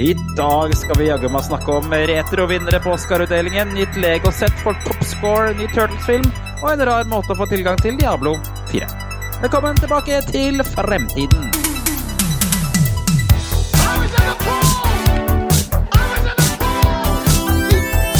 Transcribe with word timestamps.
I 0.00 0.14
dag 0.36 0.76
skal 0.76 0.96
vi 0.96 1.10
jaggu 1.10 1.28
meg 1.28 1.42
snakke 1.44 1.74
om 1.76 1.92
retrovinnere 1.92 2.78
på 2.80 2.94
Oscar-utdelingen, 2.94 3.74
nytt 3.76 3.98
Lego-sett 4.00 4.54
for 4.62 4.72
Topscore, 4.86 5.50
ny 5.58 5.66
Turtles-film 5.74 6.24
og 6.62 6.70
en 6.72 6.84
rar 6.88 7.04
måte 7.10 7.34
å 7.34 7.36
få 7.36 7.44
tilgang 7.50 7.76
til 7.84 7.98
Diablo 8.00 8.32
4. 8.72 8.88
Velkommen 9.42 9.76
tilbake 9.76 10.22
til 10.30 10.64
fremtiden. 10.72 11.52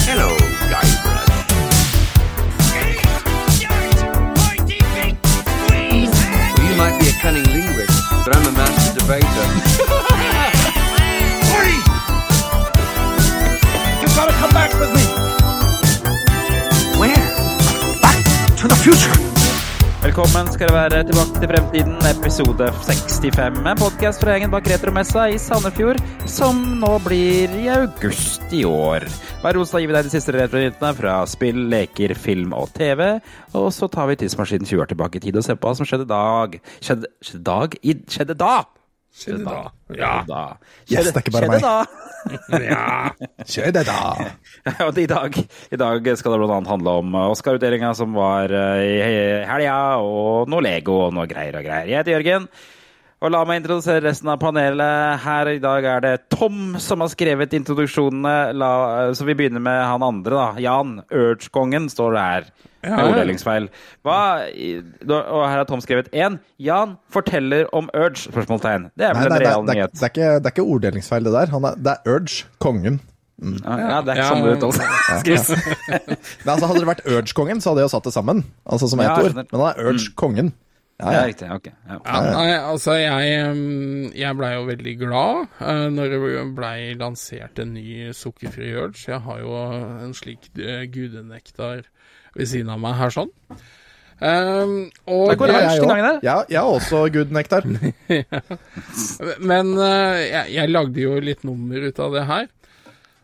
Hello, 0.04 0.28
Guybrush. 0.68 1.32
You 6.60 6.76
might 6.76 7.00
be 7.00 7.08
a 7.08 7.16
cunning 7.24 7.48
linguist, 7.48 8.04
but 8.20 8.36
I'm 8.36 8.44
a 8.52 8.52
master 8.52 9.00
debater. 9.00 9.79
Velkommen 20.20 20.50
skal 20.52 20.68
det 20.68 20.74
være 20.76 20.98
tilbake 21.08 21.40
til 21.40 21.48
fremtiden, 21.48 21.94
episode 22.04 22.66
65. 22.84 23.54
En 23.70 23.78
podkast 23.80 24.20
fra 24.20 24.34
gjengen 24.34 24.50
bak 24.52 24.66
Retromessa 24.68 25.22
i 25.32 25.38
Sandefjord, 25.40 25.96
som 26.28 26.58
nå 26.82 26.90
blir 27.06 27.54
i 27.56 27.70
august 27.72 28.52
i 28.52 28.60
år. 28.68 29.06
Hver 29.40 29.58
onsdag 29.62 29.80
gir 29.80 29.88
vi 29.88 29.96
deg 29.96 30.10
de 30.10 30.12
siste 30.12 30.34
retronyhetene 30.36 30.90
fra 30.98 31.14
spill, 31.24 31.62
leker, 31.72 32.12
film 32.12 32.52
og 32.52 32.68
TV. 32.76 33.00
Og 33.56 33.70
så 33.72 33.88
tar 33.88 34.10
vi 34.10 34.18
tidsmaskinen 34.20 34.68
20 34.68 34.84
år 34.84 34.92
tilbake 34.92 35.16
i 35.16 35.24
tid 35.24 35.40
og 35.40 35.46
ser 35.46 35.56
på 35.56 35.70
hva 35.70 35.80
som 35.80 35.88
skjedde 35.88 36.10
dag. 36.12 36.60
Skjedde, 36.84 37.10
skjedde 37.24 37.42
dag? 37.48 37.78
I, 37.80 37.96
skjedde 38.12 38.36
da! 38.44 38.58
Skjedde 39.10 39.44
da. 39.44 39.70
Ja. 39.98 40.12
Da. 40.28 40.42
Yes, 40.86 41.10
det 41.10 41.16
er 41.16 41.24
ikke 41.24 41.34
bare 41.34 41.50
meg. 41.50 41.64
da. 41.64 41.76
Ja. 42.60 43.10
Kjør 43.48 43.70
det, 43.72 43.82
da! 43.88 44.00
I 45.04 45.06
dag, 45.08 45.38
I 45.72 45.78
dag 45.80 46.10
skal 46.20 46.34
det 46.36 46.50
annet 46.50 46.68
handle 46.68 46.96
om 47.00 47.14
Oscar-utdelinga 47.22 47.94
som 47.96 48.12
var 48.12 48.52
eh, 48.52 48.82
i 48.84 49.14
helga, 49.48 49.78
og 50.04 50.50
noe 50.52 50.64
Lego 50.66 50.98
og 51.06 51.16
noe 51.16 51.24
greier 51.30 51.56
og 51.56 51.64
greier. 51.64 51.88
Jeg 51.88 52.02
heter 52.02 52.18
Jørgen. 52.18 52.50
Og 53.20 53.32
la 53.34 53.40
meg 53.44 53.60
introdusere 53.60 54.00
resten 54.06 54.30
av 54.32 54.38
panelet. 54.40 55.20
Her 55.20 55.50
i 55.52 55.60
dag 55.60 55.84
er 55.84 56.04
det 56.04 56.14
Tom 56.32 56.78
som 56.80 57.02
har 57.04 57.10
skrevet 57.12 57.52
introduksjonene. 57.56 58.36
La, 58.56 58.70
så 59.16 59.26
vi 59.28 59.36
begynner 59.36 59.60
med 59.60 59.76
han 59.84 60.04
andre, 60.04 60.36
da. 60.36 60.46
Jan. 60.64 60.94
Urge-kongen 61.12 61.90
står 61.92 62.16
det 62.16 62.22
her. 62.30 62.48
Ja, 62.82 62.96
Med 62.96 63.10
orddelingsfeil. 63.12 63.68
Hva, 64.06 64.18
og 65.20 65.42
her 65.44 65.58
har 65.60 65.66
Tom 65.68 65.82
skrevet 65.84 66.08
én. 66.16 66.38
Jan 66.58 66.94
forteller 67.12 67.66
om 67.76 67.90
Urge? 67.92 68.22
Spørsmålstegn. 68.30 68.88
Det 68.96 69.04
er 69.10 69.14
vel 69.18 69.20
nei, 69.20 69.26
en 69.28 69.36
er, 69.36 69.44
real 69.46 69.66
det, 69.68 69.74
nyhet? 69.76 69.92
det, 69.98 70.02
er 70.06 70.12
ikke, 70.14 70.30
det 70.40 70.48
er 70.48 70.54
ikke 70.56 70.64
orddelingsfeil, 70.74 71.24
det 71.28 71.34
der. 71.36 71.52
Han 71.52 71.68
er, 71.68 71.76
det 71.76 71.92
er 71.98 72.14
Urge, 72.14 72.44
kongen. 72.64 73.00
Ja, 73.40 73.76
ja, 73.80 74.00
det 74.04 74.12
er 74.12 74.16
ikke 74.16 74.24
Ja. 74.24 74.30
sånn 74.32 74.42
det 74.44 74.56
uttales. 74.56 75.52
Altså, 76.50 76.66
Hadde 76.70 76.80
det 76.82 76.88
vært 76.90 77.06
Urge-kongen, 77.08 77.60
så 77.64 77.70
hadde 77.72 77.80
jeg 77.84 77.88
jo 77.90 77.94
satt 77.98 78.08
det 78.08 78.12
sammen. 78.16 78.42
Altså 78.68 78.88
som 78.92 79.00
ett 79.00 79.08
Ja, 79.08 79.20
ord. 79.28 79.38
Men 79.40 79.60
han 79.60 79.70
er 79.70 79.86
Urge-kongen. 79.92 80.50
Ja, 81.00 81.06
Ja, 81.06 81.12
ja. 81.20 81.26
riktig. 81.30 81.46
Ok. 81.48 81.68
Ja. 81.88 81.94
Ja, 82.04 82.18
nei, 82.34 82.48
altså 82.60 82.92
jeg, 83.00 83.36
um, 83.48 84.10
jeg 84.12 84.36
blei 84.36 84.50
jo 84.52 84.66
veldig 84.68 84.92
glad 85.00 85.46
uh, 85.62 85.86
når 85.88 86.10
det 86.12 86.42
blei 86.58 86.74
lansert 87.00 87.58
en 87.62 87.72
ny 87.72 88.10
sukkerfri 88.12 88.74
Urge. 88.76 89.06
Jeg 89.08 89.20
har 89.24 89.38
jo 89.40 89.54
en 90.04 90.12
slik 90.12 90.50
uh, 90.60 90.84
gudenektar 90.92 91.86
ved 92.36 92.50
siden 92.50 92.70
av 92.72 92.80
meg 92.82 92.96
her 93.00 93.12
sånn. 93.14 93.30
Um, 94.20 94.90
og 95.08 95.30
Det 95.30 95.48
Ja, 95.48 95.60
jeg 95.72 95.86
gangen 95.88 96.04
der. 96.04 96.18
Ja, 96.28 96.36
jeg 96.52 96.60
har 96.60 96.68
også 96.68 97.06
good 97.12 97.30
nektar. 97.32 97.64
Men 99.40 99.72
uh, 99.78 100.18
jeg, 100.20 100.50
jeg 100.58 100.72
lagde 100.74 101.00
jo 101.00 101.14
litt 101.24 101.46
nummer 101.48 101.86
ut 101.88 102.02
av 102.04 102.16
det 102.18 102.26
her. 102.28 102.50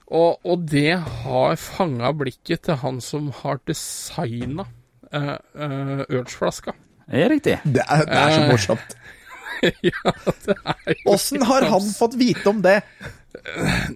Og, 0.06 0.38
og 0.46 0.64
det 0.70 0.94
har 1.24 1.56
fanga 1.58 2.12
blikket 2.14 2.64
til 2.68 2.78
han 2.80 3.00
som 3.02 3.28
har 3.42 3.58
designa 3.66 4.64
uh, 5.12 5.34
uh, 5.58 6.02
Urge-flaska. 6.06 6.76
Det 7.06 7.22
er 7.26 7.30
riktig. 7.34 7.58
Det 7.64 7.84
er, 7.84 8.06
det 8.06 8.22
er 8.22 8.32
så 8.32 8.40
Eh. 8.42 8.48
morsomt. 8.50 8.96
ja, 9.88 10.12
det 10.44 10.54
er 10.54 10.90
jo 10.92 11.12
Åssen 11.14 11.42
har 11.48 11.64
han 11.70 11.86
fått 11.96 12.16
vite 12.20 12.48
om 12.50 12.58
det? 12.64 12.80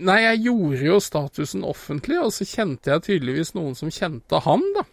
Nei, 0.01 0.21
jeg 0.25 0.41
gjorde 0.47 0.84
jo 0.87 1.01
statusen 1.03 1.65
offentlig, 1.69 2.17
og 2.23 2.33
så 2.34 2.47
kjente 2.49 2.93
jeg 2.93 3.05
tydeligvis 3.09 3.53
noen 3.57 3.77
som 3.79 3.93
kjente 3.93 4.41
han, 4.45 4.65
da. 4.77 4.84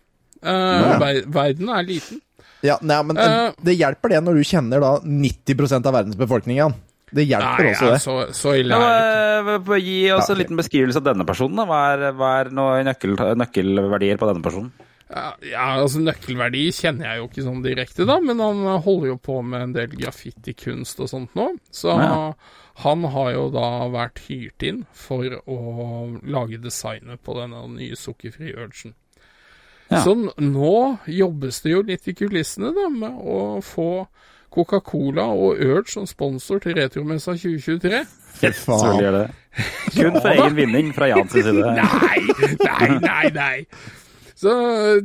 Eh, 0.42 0.98
ver 1.02 1.22
verden 1.34 1.70
er 1.70 1.84
liten. 1.88 2.22
Ja, 2.66 2.80
nei, 2.81 2.98
men 3.06 3.18
uh, 3.22 3.52
Det 3.64 3.75
hjelper 3.78 4.09
det 4.16 4.20
når 4.25 4.40
du 4.40 4.44
kjenner 4.50 4.81
da 4.81 4.92
90 5.06 5.78
av 5.78 5.94
verdens 5.94 6.18
befolkning, 6.18 6.58
Jan. 6.58 6.74
Det 7.14 7.24
hjelper 7.24 7.64
Nei, 7.64 7.72
også 7.72 7.86
ja, 7.86 7.92
det. 7.94 8.00
så, 8.03 8.16
så 8.36 8.53
ille 8.59 8.76
Ja, 8.76 8.88
er 8.92 9.46
det 9.46 9.53
ikke. 9.62 9.78
gi 9.80 10.00
oss 10.12 10.28
Ja, 10.28 10.34
en 10.34 10.42
liten 10.42 10.58
beskrivelse 10.59 11.00
av 11.00 11.06
denne 11.06 11.24
personen. 11.30 11.56
Da. 11.62 11.64
Hva 11.70 11.78
er, 11.94 12.02
hva 12.18 12.31
er 12.42 12.50
noen 12.52 12.90
nøkkel, 12.90 13.14
nøkkelverdier 13.40 14.20
på 14.20 14.28
denne 14.28 14.44
personen? 14.44 14.74
Ja, 15.08 15.30
ja, 15.40 15.68
altså 15.80 16.02
Nøkkelverdi 16.03 16.66
kjenner 16.76 17.08
jeg 17.14 17.22
jo 17.22 17.28
ikke 17.30 17.46
sånn 17.46 17.62
direkte, 17.64 18.03
da, 18.09 18.18
men 18.20 18.42
han 18.44 18.59
holder 18.84 19.14
jo 19.14 19.18
på 19.24 19.38
med 19.40 19.62
en 19.70 19.76
del 19.78 19.94
graffitikunst 19.94 21.00
og 21.00 21.08
sånt 21.14 21.38
nå. 21.40 21.46
Så 21.72 21.94
Ja. 21.96 22.34
han 22.84 23.03
har 23.14 23.31
jo 23.38 23.46
da 23.56 23.70
vært 23.94 24.20
hyrt 24.28 24.68
inn 24.68 24.81
for 24.92 25.24
å 25.47 26.20
lage 26.28 26.59
designet 26.59 27.24
på 27.24 27.38
denne 27.40 27.64
nye 27.72 27.96
sukkerfri 27.96 28.52
urgen. 28.52 28.97
Ja. 29.90 30.02
Så 30.03 30.14
nå 30.44 30.74
jobbes 31.08 31.62
det 31.64 31.72
jo 31.72 31.81
litt 31.88 32.08
i 32.12 32.16
kulissene 32.18 32.74
da, 32.75 32.90
med 32.92 33.22
å 33.24 33.62
få 33.64 33.90
Coca-Cola 34.53 35.25
og 35.38 35.59
Urge 35.62 35.92
som 35.94 36.08
sponsor 36.09 36.59
til 36.64 36.75
Retromessa 36.80 37.36
2023. 37.38 38.02
Fett, 38.38 38.58
Selvfølgelig 38.58 39.12
faen. 39.12 39.16
det. 39.16 39.70
Kun 39.96 40.18
for 40.22 40.30
egen 40.34 40.58
vinning 40.58 40.92
fra 40.96 41.08
Jans 41.12 41.31
side. 41.36 41.53
Nei, 41.62 42.20
nei, 42.64 42.90
nei, 43.03 43.31
nei. 43.36 43.56
Så 44.38 44.52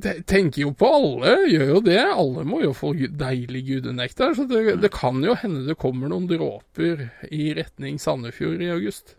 te- 0.05 0.19
tenker 0.29 0.67
jo 0.67 0.73
på 0.77 0.89
alle, 0.93 1.31
gjør 1.49 1.71
jo 1.71 1.81
det. 1.87 2.01
Alle 2.05 2.43
må 2.45 2.59
jo 2.67 2.75
få 2.77 2.91
deilig 3.17 3.63
gudenektar. 3.71 4.35
Så 4.37 4.45
det, 4.51 4.77
det 4.83 4.91
kan 4.93 5.23
jo 5.25 5.33
hende 5.41 5.63
det 5.71 5.79
kommer 5.81 6.11
noen 6.13 6.27
dråper 6.29 7.07
i 7.33 7.53
retning 7.57 7.97
Sandefjord 8.03 8.61
i 8.61 8.69
august. 8.75 9.15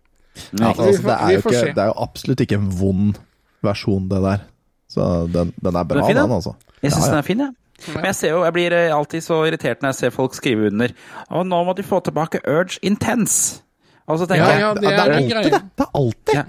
Ja, 0.54 0.70
altså, 0.74 1.02
det, 1.08 1.16
er 1.18 1.32
jo 1.34 1.42
ikke, 1.42 1.74
det 1.74 1.82
er 1.82 1.90
jo 1.92 1.98
absolutt 2.06 2.42
ikke 2.46 2.58
en 2.62 2.70
vond 2.78 3.18
versjon, 3.66 4.06
det 4.12 4.22
der. 4.22 4.46
Så 4.94 5.10
den, 5.34 5.52
den 5.58 5.76
er 5.80 5.84
bra, 5.90 5.98
Den 5.98 6.04
er 6.04 6.08
fin, 6.14 6.20
den, 6.22 6.32
altså. 6.38 6.54
Jeg 6.84 6.92
syns 6.94 7.02
Ja, 7.02 7.10
ja. 7.10 7.12
den 7.16 7.22
er 7.24 7.28
fin, 7.28 7.44
jeg. 7.48 7.54
Men 7.96 8.06
jeg, 8.06 8.16
ser 8.16 8.30
jo, 8.36 8.44
jeg 8.46 8.54
blir 8.56 8.74
eh, 8.78 8.92
alltid 8.96 9.24
så 9.26 9.40
irritert 9.50 9.82
når 9.82 9.92
jeg 9.92 9.96
ser 9.98 10.12
folk 10.16 10.36
skrive 10.38 10.70
under 10.70 10.94
Og 11.36 11.48
nå 11.50 11.58
må 11.68 11.74
de 11.76 11.84
få 11.84 12.00
tilbake 12.06 12.40
Urge 12.48 12.78
Intense. 12.86 13.64
Og 14.08 14.20
så 14.22 14.28
tenker 14.30 14.46
Ja, 14.46 14.52
jeg 14.54 14.62
ja, 14.62 14.70
det 14.78 14.84
det 14.86 14.94
er 14.94 15.00
er 15.00 15.16
alltid 15.18 15.34
greie. 15.34 15.52
det. 15.56 15.62
Det 15.80 15.86
er 15.88 15.92
alltid. 16.00 16.36
Ja. 16.38 16.44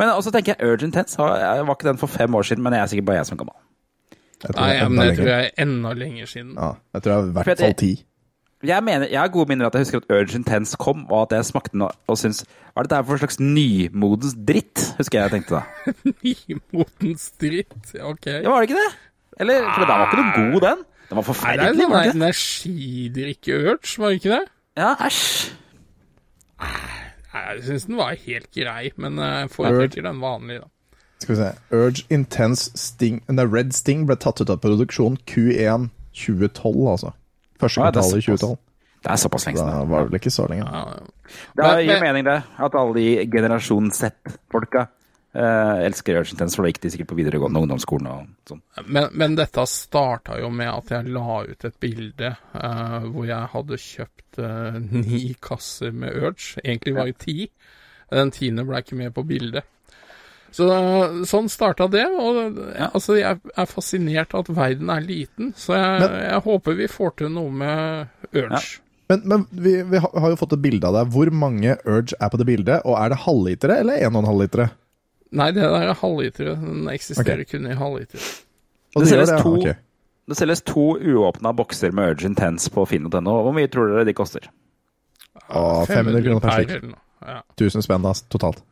Men 0.00 0.10
også 0.14 0.32
tenker 0.34 0.54
jeg 0.56 0.66
Urge 0.72 0.88
Intense 0.88 1.18
var, 1.20 1.62
var 1.68 1.76
ikke 1.76 1.88
den 1.92 1.98
for 2.00 2.06
fem 2.10 2.34
år 2.34 2.42
siden, 2.48 2.62
men 2.66 2.72
jeg 2.72 2.82
er 2.82 2.90
sikkert 2.94 3.06
bare 3.12 3.16
jeg 3.20 3.26
som 3.30 3.36
er 3.36 3.44
gammel. 3.44 3.56
Nei, 4.56 4.70
er 4.76 4.88
men 4.88 5.08
det 5.08 5.16
tror 5.18 5.30
jeg 5.30 5.44
er 5.52 5.62
enda 5.66 5.92
lenger 5.96 6.26
siden. 6.30 6.52
Ja, 6.58 6.72
jeg 6.94 7.02
tror 7.02 7.12
det 7.12 7.16
er 7.18 7.28
i 7.30 7.36
hvert 7.38 7.60
fall 7.62 7.74
ti. 7.80 7.92
Jeg 8.66 8.82
mener, 8.84 9.06
jeg 9.10 9.20
har 9.20 9.28
gode 9.32 9.48
minner 9.52 9.66
at 9.68 9.74
jeg 9.78 9.86
husker 9.86 10.02
at 10.02 10.10
Urge 10.10 10.36
Intense 10.38 10.76
kom, 10.80 11.04
og 11.10 11.22
at 11.26 11.36
jeg 11.36 11.44
smakte 11.50 11.72
den 11.76 11.82
og, 11.86 11.92
og 12.10 12.18
syntes 12.18 12.42
Hva 12.46 12.82
er 12.82 12.86
dette 12.88 12.98
her 12.98 13.06
for 13.08 13.20
slags 13.22 13.38
nymodens 13.40 14.34
dritt? 14.48 14.82
Husker 14.98 15.18
jeg 15.20 15.30
jeg 15.30 15.34
tenkte 15.36 15.60
da. 15.60 15.92
nymodens 16.26 17.30
dritt. 17.40 17.76
Ok. 18.02 18.26
Ja, 18.32 18.48
var 18.50 18.60
det 18.64 18.70
ikke 18.70 18.80
det? 18.82 18.90
Eller, 19.40 19.66
for 19.74 19.84
den 19.84 19.90
var 19.92 20.06
ikke 20.08 20.22
noe 20.22 20.36
god, 20.36 20.60
den. 20.66 20.84
Den 21.06 21.16
var 21.16 21.16
Nei, 21.16 21.16
det 21.16 21.18
er 21.18 21.28
forferdelig. 21.30 21.80
sånn 21.80 21.90
var 21.92 21.96
den 21.96 22.08
ikke 22.08 22.18
det? 22.18 22.22
energidrikke-urge, 22.22 23.98
var 24.02 24.08
det 24.14 24.20
ikke 24.20 24.32
det? 24.34 24.44
Ja, 24.76 24.90
æsj. 25.06 25.52
Nei, 26.60 27.42
Jeg 27.46 27.64
syns 27.68 27.84
den 27.90 27.98
var 28.00 28.16
helt 28.26 28.48
grei, 28.56 28.90
men 28.96 29.18
eh, 29.20 29.44
foretrekker 29.52 30.02
den 30.08 30.20
vanlige, 30.24 30.64
da. 30.64 30.72
Skal 31.20 31.32
vi 31.34 31.38
se. 31.40 31.50
Urge 31.72 32.02
Intense 32.12 32.72
Sting 32.76 33.22
Nei, 33.32 33.44
Red 33.48 33.70
Sting 33.76 34.02
ble 34.08 34.16
tatt 34.20 34.40
ut 34.42 34.50
av 34.52 34.58
produksjon 34.64 35.16
Q1 35.28 35.88
2012, 36.16 36.82
altså. 36.92 37.12
Første 37.60 37.80
Ja, 37.80 37.90
kvartal 37.90 38.18
i 38.18 38.22
såpass. 38.22 38.40
2012. 38.40 38.58
Det 39.06 39.12
er 39.12 39.16
såpass 39.22 39.46
lenge 39.46 39.58
siden. 39.58 39.80
Det 39.80 39.88
var 39.92 40.04
vel 40.08 40.18
ikke 40.18 40.32
så 40.34 40.46
lenge. 40.50 40.64
Ja, 40.66 40.84
Det 41.56 41.86
gir 41.86 41.92
men- 41.92 42.02
mening, 42.02 42.24
det. 42.24 42.42
At 42.58 42.74
alle 42.74 42.94
de 42.94 43.26
generasjon 43.30 43.90
Z-folka 43.92 44.86
eh, 45.36 45.84
elsker 45.86 46.16
Urge 46.18 46.34
Tense, 46.36 46.56
for 46.56 46.64
da 46.64 46.70
gikk 46.72 46.80
de 46.80 46.90
sikkert 46.90 47.08
på 47.12 47.16
videregående 47.18 47.60
ungdomsskolen 47.60 48.06
og 48.08 48.26
sånn. 48.48 48.62
Men, 48.86 49.08
men 49.12 49.34
dette 49.36 49.66
starta 49.68 50.38
jo 50.40 50.48
med 50.50 50.68
at 50.72 50.88
jeg 50.90 51.12
la 51.12 51.42
ut 51.44 51.64
et 51.68 51.78
bilde 51.80 52.30
eh, 52.54 53.06
hvor 53.12 53.26
jeg 53.28 53.50
hadde 53.52 53.78
kjøpt 53.84 54.38
eh, 54.38 54.78
ni 54.80 55.34
kasser 55.40 55.92
med 55.92 56.16
Urge. 56.16 56.56
Egentlig 56.64 56.94
var 56.96 57.04
det 57.10 57.18
ti. 57.18 57.50
Den 58.10 58.30
tiende 58.30 58.64
ble 58.64 58.80
ikke 58.80 58.96
med 58.96 59.12
på 59.14 59.26
bildet. 59.26 59.64
Så 60.56 60.66
sånn 61.28 61.50
starta 61.52 61.84
det. 61.92 62.06
Og 62.16 62.56
Ja. 62.78 62.86
altså, 62.94 63.18
jeg 63.18 63.40
er 63.56 63.66
fascinert 63.68 64.32
av 64.34 64.46
at 64.46 64.54
verden 64.56 64.88
er 64.94 65.02
liten, 65.04 65.52
så 65.52 65.74
jeg, 65.76 66.00
Men- 66.00 66.22
jeg 66.30 66.42
håper 66.46 66.76
vi 66.78 66.86
får 66.88 67.16
til 67.18 67.28
noe 67.34 67.50
med 67.50 68.08
Urge. 68.32 68.78
Men, 69.08 69.20
men 69.24 69.44
vi, 69.52 69.82
vi 69.82 69.98
har 70.02 70.30
jo 70.32 70.36
fått 70.40 70.54
et 70.56 70.62
bilde 70.62 70.84
av 70.88 70.94
deg. 70.96 71.12
Hvor 71.14 71.30
mange 71.30 71.76
Urge 71.86 72.14
er 72.18 72.28
på 72.32 72.38
det 72.40 72.46
bildet? 72.48 72.80
Og 72.88 72.96
er 72.98 73.12
det 73.12 73.18
halvlitere 73.26 73.76
eller 73.84 74.00
1,5 74.00 74.40
litere? 74.40 74.70
Nei, 75.36 75.50
det 75.52 75.62
der 75.62 75.90
er 75.90 75.94
halvlitere. 76.00 76.54
Den 76.58 76.88
eksisterer 76.88 77.44
kun 77.46 77.66
i 77.70 77.74
halvlitere. 77.76 78.22
Og 78.96 79.02
Det 79.02 79.04
det 79.04 79.12
selges 79.12 79.28
det, 79.30 79.40
to- 79.42 79.56
okay. 79.60 79.74
Det 80.26 80.36
selges 80.40 80.62
to 80.66 80.86
uåpna 80.98 81.52
bokser 81.54 81.92
med 81.92 82.16
Urge 82.16 82.24
Intense 82.26 82.70
på 82.70 82.86
finn.no. 82.88 83.20
Hvor 83.44 83.52
mye 83.54 83.68
tror 83.70 83.92
dere 83.92 84.04
de 84.08 84.14
koster? 84.16 84.48
Å, 85.50 85.84
500 85.86 86.22
kroner 86.24 86.40
per. 86.40 86.96
Ja. 87.26 87.42
1000 87.60 87.82
spenn 87.84 88.02
da, 88.02 88.12
totalt. 88.32 88.62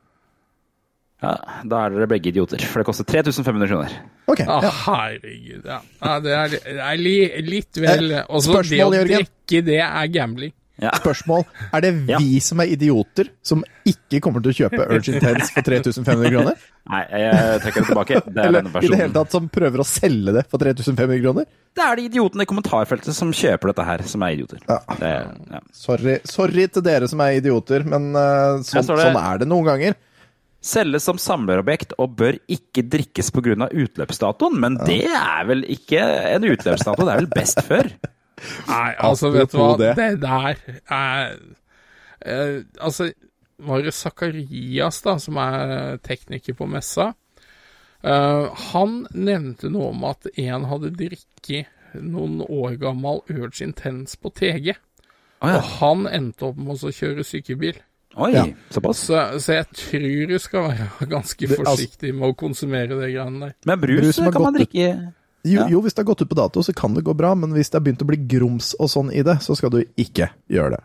Ja, 1.25 1.61
da 1.71 1.85
er 1.87 1.95
dere 1.97 2.09
begge 2.11 2.31
idioter, 2.33 2.61
for 2.69 2.83
det 2.83 2.89
koster 2.89 3.07
3500 3.09 3.71
kroner. 3.71 3.95
Ok. 4.31 4.43
ja. 4.45 4.59
ah, 4.59 4.83
herregud. 4.85 5.65
Ja. 5.69 5.81
ja 6.05 6.19
det 6.25 6.37
er, 6.41 6.59
det 6.69 6.77
er 6.91 7.01
li, 7.01 7.17
litt 7.49 7.81
vel 7.81 8.13
Eh, 8.21 8.29
Også 8.29 8.61
det 8.63 8.83
å 8.85 8.93
Jørgen? 8.93 9.25
drikke, 9.25 9.65
det 9.67 9.81
er 9.85 10.13
gambling. 10.13 10.53
Ja. 10.83 10.91
Spørsmål. 10.99 11.45
Er 11.73 11.81
det 11.85 11.91
Ja. 12.09 12.19
vi 12.19 12.41
som 12.43 12.59
er 12.61 12.67
idioter, 12.75 13.29
som 13.47 13.63
ikke 13.87 14.19
kommer 14.21 14.43
til 14.43 14.51
å 14.51 14.57
kjøpe 14.59 14.87
Urge 14.91 15.13
Intense 15.15 15.53
for 15.55 15.63
3500 15.63 16.33
kroner? 16.35 16.57
Nei, 16.91 17.03
jeg 17.23 17.61
trekker 17.63 17.85
det 17.85 17.91
tilbake. 17.93 18.23
Det 18.27 18.41
er 18.43 18.49
Eller 18.49 18.65
denne 18.67 18.83
i 18.83 18.91
det 18.91 18.99
hele 18.99 19.15
tatt 19.15 19.37
som 19.37 19.47
prøver 19.49 19.85
å 19.85 19.87
selge 19.87 20.35
det 20.35 20.43
for 20.51 20.59
3500 20.59 21.23
kroner? 21.23 21.47
Det 21.75 21.85
er 21.85 21.97
de 22.01 22.09
idiotene 22.11 22.43
i 22.43 22.51
kommentarfeltet 22.51 23.15
som 23.17 23.31
kjøper 23.35 23.71
dette 23.71 23.87
her, 23.87 24.03
som 24.11 24.27
er 24.27 24.35
idioter. 24.35 24.65
Ja. 24.67 24.81
Det, 24.99 25.13
ja. 25.55 25.63
Sorry, 25.79 26.19
sorry 26.29 26.67
til 26.75 26.85
dere 26.87 27.09
som 27.11 27.23
er 27.25 27.39
idioter, 27.39 27.87
men 27.87 28.11
uh, 28.15 28.59
sånn, 28.67 28.83
Her 28.83 29.07
sånn 29.15 29.21
er 29.23 29.43
det 29.45 29.49
noen 29.51 29.71
ganger. 29.71 29.97
Selges 30.65 31.05
som 31.05 31.19
samlerobjekt 31.21 31.93
og 32.01 32.15
bør 32.19 32.39
ikke 32.49 32.87
drikkes 32.89 33.31
pga. 33.35 33.69
utløpsdatoen, 33.69 34.57
men 34.61 34.79
det 34.81 35.05
er 35.11 35.45
vel 35.49 35.65
ikke 35.69 36.01
en 36.33 36.47
utløpsdato, 36.49 37.05
det 37.05 37.13
er 37.13 37.21
vel 37.21 37.33
best 37.35 37.61
før? 37.67 37.91
Nei, 38.73 38.95
altså, 38.99 39.31
vet 39.35 39.53
du 39.53 39.59
hva, 39.61 39.75
det, 39.79 39.93
det. 39.99 40.09
der 40.25 40.57
er 40.91 41.37
eh, 42.25 42.57
Altså, 42.83 43.13
var 43.63 43.85
det 43.85 43.95
Zakarias, 43.95 45.03
da, 45.05 45.19
som 45.23 45.39
er 45.39 46.01
tekniker 46.05 46.57
på 46.59 46.67
messa? 46.69 47.13
Eh, 48.05 48.65
han 48.73 49.05
nevnte 49.13 49.71
noe 49.73 49.93
om 49.95 50.05
at 50.09 50.29
en 50.33 50.67
hadde 50.69 50.93
drikket 50.99 51.71
noen 51.95 52.41
år 52.43 52.77
gammel 52.81 53.23
Urge 53.33 53.65
Intense 53.65 54.19
på 54.21 54.33
TG. 54.35 54.75
Å 55.45 55.53
ja. 55.53 55.61
Og 55.61 55.73
han 55.79 56.09
endte 56.11 56.51
opp 56.51 56.61
med 56.61 56.81
å 56.81 56.93
kjøre 56.93 57.25
sykebil. 57.27 57.79
Oi, 58.17 58.31
Ja. 58.33 58.45
såpass. 58.71 58.99
Så, 59.09 59.19
så 59.43 59.53
jeg 59.59 59.67
tror 59.75 60.29
du 60.29 60.39
skal 60.39 60.69
være 60.71 61.09
ganske 61.17 61.47
Det- 61.49 61.59
altså- 61.59 61.65
forsiktig 61.75 62.15
med 62.15 62.29
å 62.31 62.37
konsumere 62.37 62.89
det 63.01 63.13
greiene 63.15 63.41
der. 63.49 63.55
Men 63.67 63.81
brus, 63.81 64.01
Brus 64.01 64.33
kan 64.33 64.43
man 64.43 64.55
drikke 64.55 65.13
Jo, 65.45 65.61
Ja. 65.61 65.67
jo, 65.69 65.81
hvis 65.83 65.93
det 65.95 65.99
har 66.07 66.15
gått 66.15 66.23
ut 66.23 66.29
på 66.31 66.37
dato, 66.39 66.63
så 66.63 66.73
kan 66.75 66.95
det 66.95 67.03
gå 67.05 67.13
bra, 67.15 67.35
men 67.35 67.51
hvis 67.53 67.69
det 67.71 67.75
har 67.75 67.85
begynt 67.85 68.01
å 68.03 68.07
bli 68.09 68.17
grums 68.17 68.75
og 68.81 68.89
sånn 68.89 69.11
i 69.13 69.21
det, 69.23 69.39
så 69.45 69.55
skal 69.57 69.69
du 69.71 69.83
ikke 69.99 70.31
gjøre 70.49 70.71
det. 70.71 70.81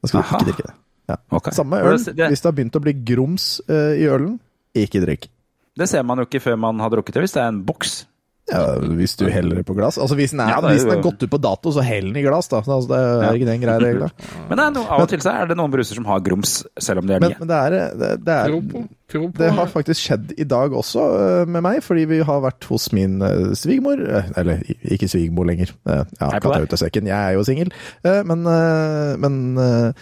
Da 0.00 0.08
skal 0.08 0.22
du 0.22 0.28
ikke 0.28 0.44
drikke 0.46 0.66
det. 0.68 0.74
Ja. 1.10 1.16
Okay. 1.30 1.52
Samme 1.52 1.76
øl. 1.82 1.98
Hvis 1.98 2.40
det 2.40 2.42
har 2.44 2.52
begynt 2.56 2.76
å 2.78 2.80
bli 2.80 2.92
grums 3.04 3.60
uh, 3.68 3.92
i 3.98 4.06
ølen, 4.08 4.38
ikke 4.74 5.02
drikk. 5.04 5.28
Det 5.76 5.88
ser 5.88 6.02
man 6.04 6.18
jo 6.18 6.24
ikke 6.24 6.40
før 6.40 6.56
man 6.58 6.78
har 6.80 6.90
drukket 6.90 7.14
det, 7.14 7.22
hvis 7.26 7.32
det 7.36 7.42
er 7.42 7.48
en 7.52 7.62
boks. 7.64 8.06
Ja, 8.48 8.60
hvis 8.80 9.12
du 9.20 9.26
heller 9.28 9.58
det 9.60 9.64
på 9.68 9.74
glass. 9.76 9.98
Altså 10.00 10.16
Hvis 10.16 10.30
den 10.32 10.40
er, 10.40 10.48
Ja, 10.54 10.60
det 10.64 10.70
er 10.70 10.76
hvis 10.78 10.84
den 10.88 10.94
er 10.98 11.02
gått 11.04 11.22
ut 11.22 11.30
på 11.34 11.40
dato, 11.44 11.72
så 11.74 11.82
hell 11.84 12.06
den 12.08 12.16
i 12.16 12.22
glass, 12.24 12.48
da. 12.48 12.62
Altså, 12.64 12.88
det 12.88 13.00
er 13.28 13.36
ikke 13.40 13.48
den 13.50 13.60
greia 13.64 13.80
regla. 13.82 14.08
Men 14.48 14.56
det 14.60 14.64
er 14.64 14.74
no, 14.78 14.84
av 14.88 15.02
og 15.04 15.08
til 15.12 15.20
så 15.24 15.34
er 15.36 15.50
det 15.50 15.56
noen 15.60 15.74
bruser 15.74 15.98
som 16.00 16.06
har 16.08 16.22
grums, 16.24 16.54
selv 16.80 17.02
om 17.02 17.10
de 17.10 17.16
er 17.18 17.20
Men, 17.24 17.34
nye. 17.34 17.38
men 17.42 17.50
det 17.50 17.58
er, 17.58 17.76
det, 18.02 18.10
det 18.24 18.38
Tro 18.48 18.60
er. 18.62 18.86
Tro 19.08 19.22
på. 19.28 19.38
Det 19.40 19.50
har 19.56 19.70
faktisk 19.72 20.00
skjedd 20.04 20.32
i 20.40 20.44
dag 20.48 20.74
også 20.76 21.04
eh, 21.18 21.42
med 21.48 21.64
meg, 21.64 21.78
fordi 21.84 22.04
vi 22.10 22.18
har 22.28 22.40
vært 22.44 22.66
hos 22.68 22.88
min 22.96 23.18
eh, 23.24 23.50
svigermor. 23.56 24.00
eh, 24.04 24.30
Eller 24.40 24.64
ikke 24.84 25.08
svigermor 25.08 25.48
lenger. 25.48 25.72
Eh, 25.88 26.02
Ja, 26.20 26.30
katta 26.40 26.60
ut 26.64 26.72
av 26.76 26.80
sekken. 26.82 27.08
Jeg 27.08 27.16
er 27.16 27.36
jo 27.38 27.44
singel. 27.48 27.72
Eh, 28.04 28.20
Men, 28.28 28.44
eh, 28.48 29.14
men 29.22 29.38
eh, 29.58 29.86
eh, 29.88 29.92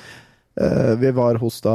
vi 0.57 1.11
var 1.13 1.37
hos 1.43 1.61
da 1.61 1.73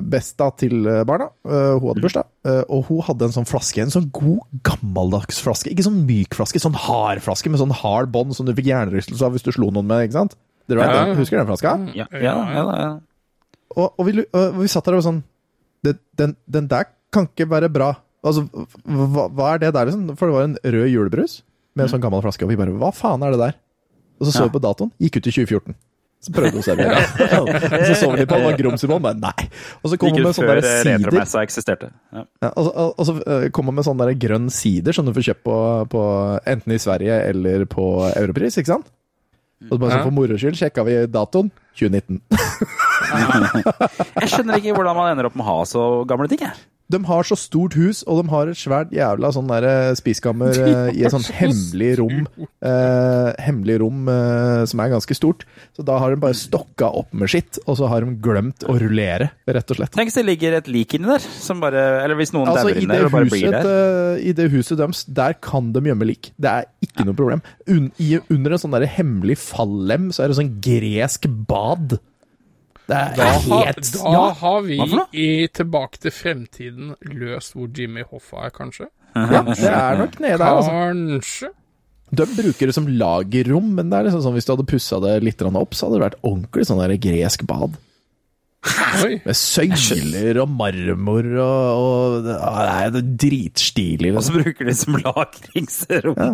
besta 0.00 0.46
til 0.56 0.86
eh, 0.88 1.02
barna. 1.04 1.26
Eh, 1.44 1.74
Hun 1.76 1.88
hadde 1.90 2.00
bursdag, 2.04 2.24
eh, 2.48 2.62
og 2.72 2.86
hun 2.88 3.02
hadde 3.04 3.26
en 3.28 3.34
sånn 3.34 3.48
flaske. 3.48 3.82
En 3.84 3.92
sånn 3.92 4.06
god, 4.10 4.40
gammeldags 4.64 5.40
flaske. 5.44 5.68
Ikke 5.72 5.84
sånn 5.84 5.98
myk 6.08 6.32
flaske, 6.38 6.60
sånn 6.62 6.74
hard 6.86 7.20
flaske 7.24 7.50
med 7.52 7.60
sånn 7.60 7.74
hard 7.82 8.08
bånd 8.14 8.32
som 8.34 8.46
du 8.48 8.54
fikk 8.56 8.70
hjernerystelse 8.72 9.22
av 9.26 9.32
hvis 9.36 9.44
du 9.44 9.52
slo 9.52 9.68
noen 9.70 9.86
med. 9.90 10.06
ikke 10.08 10.16
sant? 10.20 10.36
Dere 10.68 10.78
vet 10.80 10.94
Ja. 10.94 11.04
den? 11.04 11.16
Husker 11.20 11.36
den 11.42 11.46
flaska? 11.50 11.74
Ja, 11.94 12.06
ja, 12.12 12.34
ja, 12.56 12.64
ja. 12.80 12.90
Og, 13.76 13.92
og, 13.98 14.06
vi, 14.06 14.24
og 14.32 14.58
vi 14.62 14.68
satt 14.68 14.84
der 14.84 14.94
og 14.96 15.02
var 15.02 15.08
sånn 15.10 15.22
den, 16.16 16.36
den 16.46 16.68
der 16.68 16.84
kan 17.12 17.26
ikke 17.28 17.48
være 17.50 17.68
bra. 17.72 17.94
Altså, 18.24 18.46
hva, 18.86 19.28
hva 19.28 19.54
er 19.54 19.58
det 19.58 19.74
der, 19.74 19.88
liksom? 19.90 20.16
For 20.16 20.28
det 20.30 20.34
var 20.36 20.44
en 20.48 20.56
rød 20.62 20.88
julebrus 20.92 21.42
med 21.74 21.84
en 21.84 21.90
sånn 21.92 22.00
gammel 22.04 22.22
flaske, 22.22 22.44
og 22.44 22.52
vi 22.52 22.56
bare 22.60 22.70
Hva 22.78 22.92
faen 22.94 23.22
er 23.26 23.32
det 23.34 23.40
der? 23.40 23.54
Og 24.20 24.26
så 24.28 24.32
så 24.36 24.44
Ja. 24.44 24.48
vi 24.48 24.56
på 24.58 24.62
datoen. 24.62 24.92
Gikk 25.02 25.16
ut 25.18 25.26
i 25.26 25.32
2014. 25.32 25.74
Så 26.22 26.30
prøvde 26.30 26.52
hun 26.54 26.62
å 26.62 26.64
servere. 26.64 27.00
og 27.42 27.48
så 27.88 27.94
så 27.98 28.08
vi 28.12 28.20
litt 28.20 28.28
på 28.30 28.36
han 28.38 28.44
var 28.46 28.54
grums 28.60 28.84
i 28.86 28.90
bånn, 28.92 29.02
men 29.02 29.18
nei. 29.24 29.46
Og 29.82 29.90
så 29.90 29.96
kom 29.98 30.12
hun 30.14 30.20
med 30.28 30.36
sånn 30.36 30.46
der 30.52 30.60
eh, 30.62 30.82
sider. 31.02 31.16
Ja. 32.14 32.22
Ja, 32.46 32.50
og, 32.54 32.62
så- 32.68 32.74
og, 32.84 32.94
og 33.02 33.08
så 33.08 33.14
eh, 33.26 33.46
kom 33.50 33.66
hun 33.66 33.74
med 33.80 33.86
sånne 33.88 34.06
der 34.06 34.18
grønn 34.22 34.46
sider 34.54 34.94
som 34.94 35.08
du 35.08 35.12
får 35.16 35.26
kjøpt 35.32 35.42
på, 35.48 35.56
på 35.96 36.02
enten 36.54 36.76
i 36.76 36.78
Sverige 36.78 37.16
eller 37.32 37.64
på 37.66 37.88
Europris, 38.14 38.60
ikke 38.62 38.70
sant? 38.76 38.86
Og 39.66 39.76
så 39.76 39.78
bare 39.82 39.92
sånn 39.96 40.06
for 40.08 40.14
moro 40.14 40.38
skyld 40.38 40.56
sjekka 40.58 40.82
vi 40.86 40.94
datoen. 41.10 41.50
2019. 41.78 42.20
Jeg 43.12 44.28
skjønner 44.30 44.58
ikke 44.60 44.74
hvordan 44.76 44.96
man 44.98 45.10
ender 45.12 45.28
opp 45.28 45.36
med 45.38 45.44
å 45.46 45.48
ha 45.56 45.64
så 45.68 45.82
gamle 46.08 46.28
ting, 46.30 46.42
jeg. 46.46 46.54
De 46.92 46.98
har 47.08 47.24
så 47.24 47.36
stort 47.40 47.74
hus, 47.78 48.02
og 48.06 48.20
de 48.22 48.30
har 48.32 48.50
et 48.52 48.58
svært 48.60 48.92
jævla 48.94 49.30
sånn 49.34 49.48
der 49.50 49.64
eh, 49.68 49.94
spiskammer 49.98 50.52
eh, 50.52 50.90
i 50.98 51.04
et 51.08 51.14
sånn 51.14 51.24
hemmelig 51.38 51.92
rom. 52.02 52.26
Eh, 52.62 53.30
hemmelig 53.46 53.78
rom 53.82 54.06
eh, 54.12 54.62
som 54.70 54.82
er 54.84 54.92
ganske 54.92 55.16
stort. 55.16 55.46
Så 55.76 55.84
da 55.88 55.96
har 56.02 56.12
de 56.14 56.20
bare 56.22 56.36
stokka 56.38 56.90
opp 57.02 57.10
med 57.16 57.32
skitt, 57.32 57.58
og 57.66 57.78
så 57.80 57.88
har 57.90 58.04
de 58.04 58.14
glemt 58.22 58.66
å 58.68 58.76
rullere, 58.80 59.30
rett 59.48 59.72
og 59.74 59.80
slett. 59.80 59.94
Tenk 59.96 60.12
hvis 60.12 60.20
det 60.20 60.26
ligger 60.28 60.58
et 60.60 60.68
lik 60.70 60.94
inni 60.98 61.08
der, 61.10 61.24
som 61.42 61.60
bare 61.62 61.82
Eller 62.04 62.18
hvis 62.20 62.34
noen 62.36 62.50
Altså, 62.52 62.68
dauer 62.68 62.80
inni 62.82 62.92
der 62.92 63.08
og 63.08 63.16
bare 63.16 63.30
blir 63.32 63.48
der. 63.56 63.72
eh, 63.72 64.22
I 64.30 64.36
det 64.38 64.50
huset 64.52 64.78
deres, 64.80 65.02
der 65.08 65.34
kan 65.42 65.72
de 65.74 65.82
gjemme 65.88 66.06
lik. 66.12 66.30
Det 66.36 66.52
er 66.52 66.68
ikke 66.84 67.08
noe 67.08 67.16
problem. 67.18 67.42
Un, 67.72 67.88
i, 68.02 68.14
under 68.32 68.54
en 68.58 68.62
sånn 68.62 68.76
der 68.76 68.86
hemmelig 68.98 69.38
fallem 69.40 70.10
så 70.12 70.24
er 70.26 70.32
det 70.32 70.38
sånn 70.42 70.54
gresk 70.62 71.26
bad. 71.48 71.96
Det 72.92 72.98
er 72.98 73.16
Da, 73.16 73.28
har, 73.48 73.72
da 73.80 74.12
ja. 74.14 74.26
har 74.42 74.60
vi 74.66 74.78
i 75.16 75.28
Tilbake 75.54 76.02
til 76.02 76.14
fremtiden 76.14 76.92
løst 77.08 77.56
hvor 77.56 77.70
Jimmy 77.72 78.04
Hoffa 78.10 78.46
er, 78.48 78.54
kanskje? 78.54 78.88
ja, 79.16 79.42
det 79.48 79.68
er 79.68 79.98
nok 80.00 80.18
nede 80.20 80.38
der, 80.40 80.48
altså. 80.48 80.72
Kanskje? 80.72 81.52
De 82.12 82.26
bruker 82.28 82.68
det 82.68 82.74
som 82.76 82.88
lagerrom, 82.88 83.70
men 83.78 83.88
det 83.88 83.98
er 83.98 84.06
liksom 84.08 84.22
sånn 84.26 84.36
hvis 84.36 84.48
du 84.48 84.52
hadde 84.52 84.68
pussa 84.68 84.98
det 85.00 85.14
litt 85.24 85.40
opp, 85.48 85.72
så 85.72 85.86
hadde 85.88 85.96
det 85.98 86.04
vært 86.04 86.20
ordentlig 86.20 86.66
sånn 86.68 86.82
der 86.82 86.94
gresk 87.00 87.44
bad. 87.48 87.78
Oi. 89.02 89.16
Med 89.24 89.34
søyler 89.34 90.38
og 90.44 90.52
marmor 90.54 91.26
og, 91.42 91.78
og 91.82 92.28
Nei, 92.28 92.90
Det 92.94 93.00
er 93.00 93.08
dritstilig. 93.24 94.12
Og 94.12 94.20
Liksom. 94.20 94.28
så 94.28 94.36
bruker 94.38 94.68
de 94.68 94.70
det 94.70 94.78
som 94.78 94.98
lagringsrom. 95.00 96.20
Ja. 96.20 96.32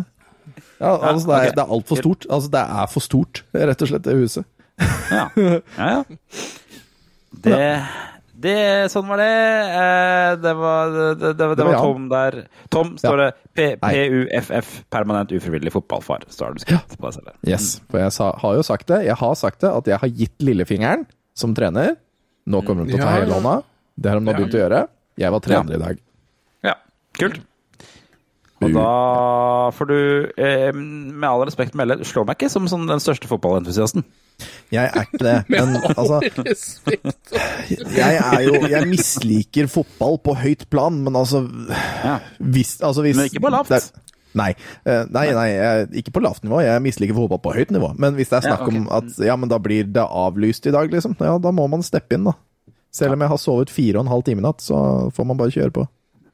Ja, 0.78 0.92
altså, 1.08 1.26
det 1.26 1.34
er, 1.34 1.48
ok. 1.48 1.54
det 1.56 1.62
er 1.62 1.72
altfor 1.74 2.00
stort. 2.02 2.26
Altså, 2.30 2.50
det 2.52 2.60
er 2.62 2.90
for 2.92 3.04
stort, 3.04 3.42
rett 3.54 3.82
og 3.82 3.90
slett, 3.90 4.04
det 4.06 4.14
huset. 4.18 4.46
Ja, 5.10 5.24
ja. 5.36 5.60
ja. 5.76 6.04
Det, 7.44 7.58
det 8.38 8.54
Sånn 8.92 9.06
var 9.10 9.20
det. 9.20 9.28
Eh, 9.28 10.32
Det 10.42 10.52
var, 10.58 10.90
det, 10.94 11.06
det, 11.20 11.30
det, 11.38 11.48
Det 11.58 11.66
var 11.68 11.78
Tom 11.82 12.08
der. 12.12 12.36
Tom 12.72 12.92
står 13.00 13.22
Ja. 13.22 13.30
det. 13.56 13.68
PUFF, 13.82 14.68
permanent 14.90 15.32
ufrivillig 15.34 15.72
fotballfar. 15.74 16.22
Står 16.30 16.54
det 16.54 16.62
skrevet 16.66 16.94
på 16.98 17.06
det 17.08 17.14
selv. 17.18 17.32
Yes, 17.46 17.68
For 17.90 17.98
jeg 18.04 18.12
sa, 18.14 18.30
har 18.38 18.54
jo 18.58 18.62
sagt 18.66 18.86
det. 18.92 19.00
Jeg 19.08 19.16
har 19.18 19.34
sagt 19.34 19.60
det, 19.64 19.70
at 19.72 19.86
jeg 19.90 19.98
har 20.04 20.08
gitt 20.22 20.38
lillefingeren 20.46 21.06
som 21.34 21.54
trener. 21.58 21.96
Nå 22.48 22.62
kommer 22.64 22.86
de 22.86 22.92
til 22.94 23.00
å 23.00 23.04
ta 23.04 23.10
Ja, 23.16 23.20
hele 23.24 23.34
hånda. 23.40 23.56
Det 23.98 24.12
har 24.12 24.20
de 24.20 24.24
nå 24.28 24.32
begynt 24.36 24.54
å 24.54 24.62
gjøre. 24.62 24.84
Jeg 25.18 25.34
var 25.34 25.40
trener 25.42 25.74
i 25.74 25.82
dag. 25.82 25.98
Ja, 26.64 26.74
kult. 27.18 27.40
Og 28.60 28.72
da 28.74 29.70
får 29.76 29.86
du, 29.90 29.98
eh, 30.36 30.72
med 30.74 31.28
all 31.28 31.44
respekt 31.46 31.76
melde, 31.78 32.00
slå 32.08 32.24
meg 32.26 32.36
ikke 32.38 32.50
som 32.50 32.66
sånn 32.70 32.88
den 32.90 32.98
største 33.02 33.28
fotballentusiasten. 33.30 34.02
Jeg 34.70 34.90
er 34.94 35.06
ikke 35.06 35.22
det, 35.24 35.36
men 35.50 35.76
altså 35.98 36.20
Jeg 37.70 38.18
er 38.18 38.42
jo 38.46 38.60
Jeg 38.70 38.86
misliker 38.90 39.66
fotball 39.72 40.18
på 40.22 40.34
høyt 40.38 40.66
plan, 40.70 41.00
men 41.04 41.16
altså 41.18 41.40
Ja. 42.04 42.18
Hvis, 42.38 42.76
altså 42.82 43.02
hvis 43.06 43.16
Men 43.18 43.26
ikke 43.30 43.42
på 43.46 43.50
lavt? 43.54 43.70
er- 43.74 44.04
Nei, 44.38 44.50
eh, 44.86 45.06
nei, 45.10 45.24
nei 45.34 45.46
jeg, 45.48 45.86
ikke 46.02 46.12
på 46.14 46.20
lavt 46.22 46.44
nivå. 46.44 46.60
Jeg 46.62 46.82
misliker 46.84 47.16
fotball 47.16 47.40
på 47.42 47.54
høyt 47.56 47.70
nivå. 47.74 47.88
Men 47.98 48.14
hvis 48.14 48.28
det 48.28 48.36
er 48.44 48.50
Ja, 48.50 48.56
snakk 48.58 48.68
om 48.68 48.84
at 48.92 49.16
ja, 49.24 49.34
men 49.40 49.48
da 49.48 49.56
blir 49.58 49.88
det 49.88 50.04
avlyst 50.04 50.66
i 50.68 50.70
dag, 50.74 50.90
liksom, 50.92 51.16
ja, 51.18 51.38
da 51.42 51.50
må 51.50 51.64
man 51.72 51.82
steppe 51.82 52.14
inn, 52.14 52.28
da. 52.28 52.34
Selv 52.94 53.16
om 53.16 53.20
jeg 53.24 53.28
har 53.32 53.40
sovet 53.40 53.70
fire 53.72 53.96
og 53.98 54.04
en 54.04 54.12
halv 54.12 54.22
time 54.28 54.44
i 54.44 54.46
natt, 54.46 54.60
så 54.62 55.10
får 55.16 55.26
man 55.26 55.40
bare 55.40 55.50
kjøre 55.56 55.72
på. 55.74 55.86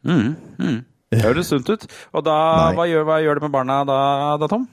Mm, 0.05 0.35
mm. 0.59 0.85
Det 1.21 1.27
høres 1.29 1.51
sunt 1.53 1.69
ut. 1.71 1.87
Og 2.13 2.25
da, 2.27 2.39
hva 2.77 2.87
gjør, 2.91 3.05
hva 3.09 3.21
gjør 3.25 3.41
det 3.41 3.47
med 3.49 3.55
barna 3.59 3.83
da, 3.89 4.01
da 4.43 4.49
Tom? 4.51 4.67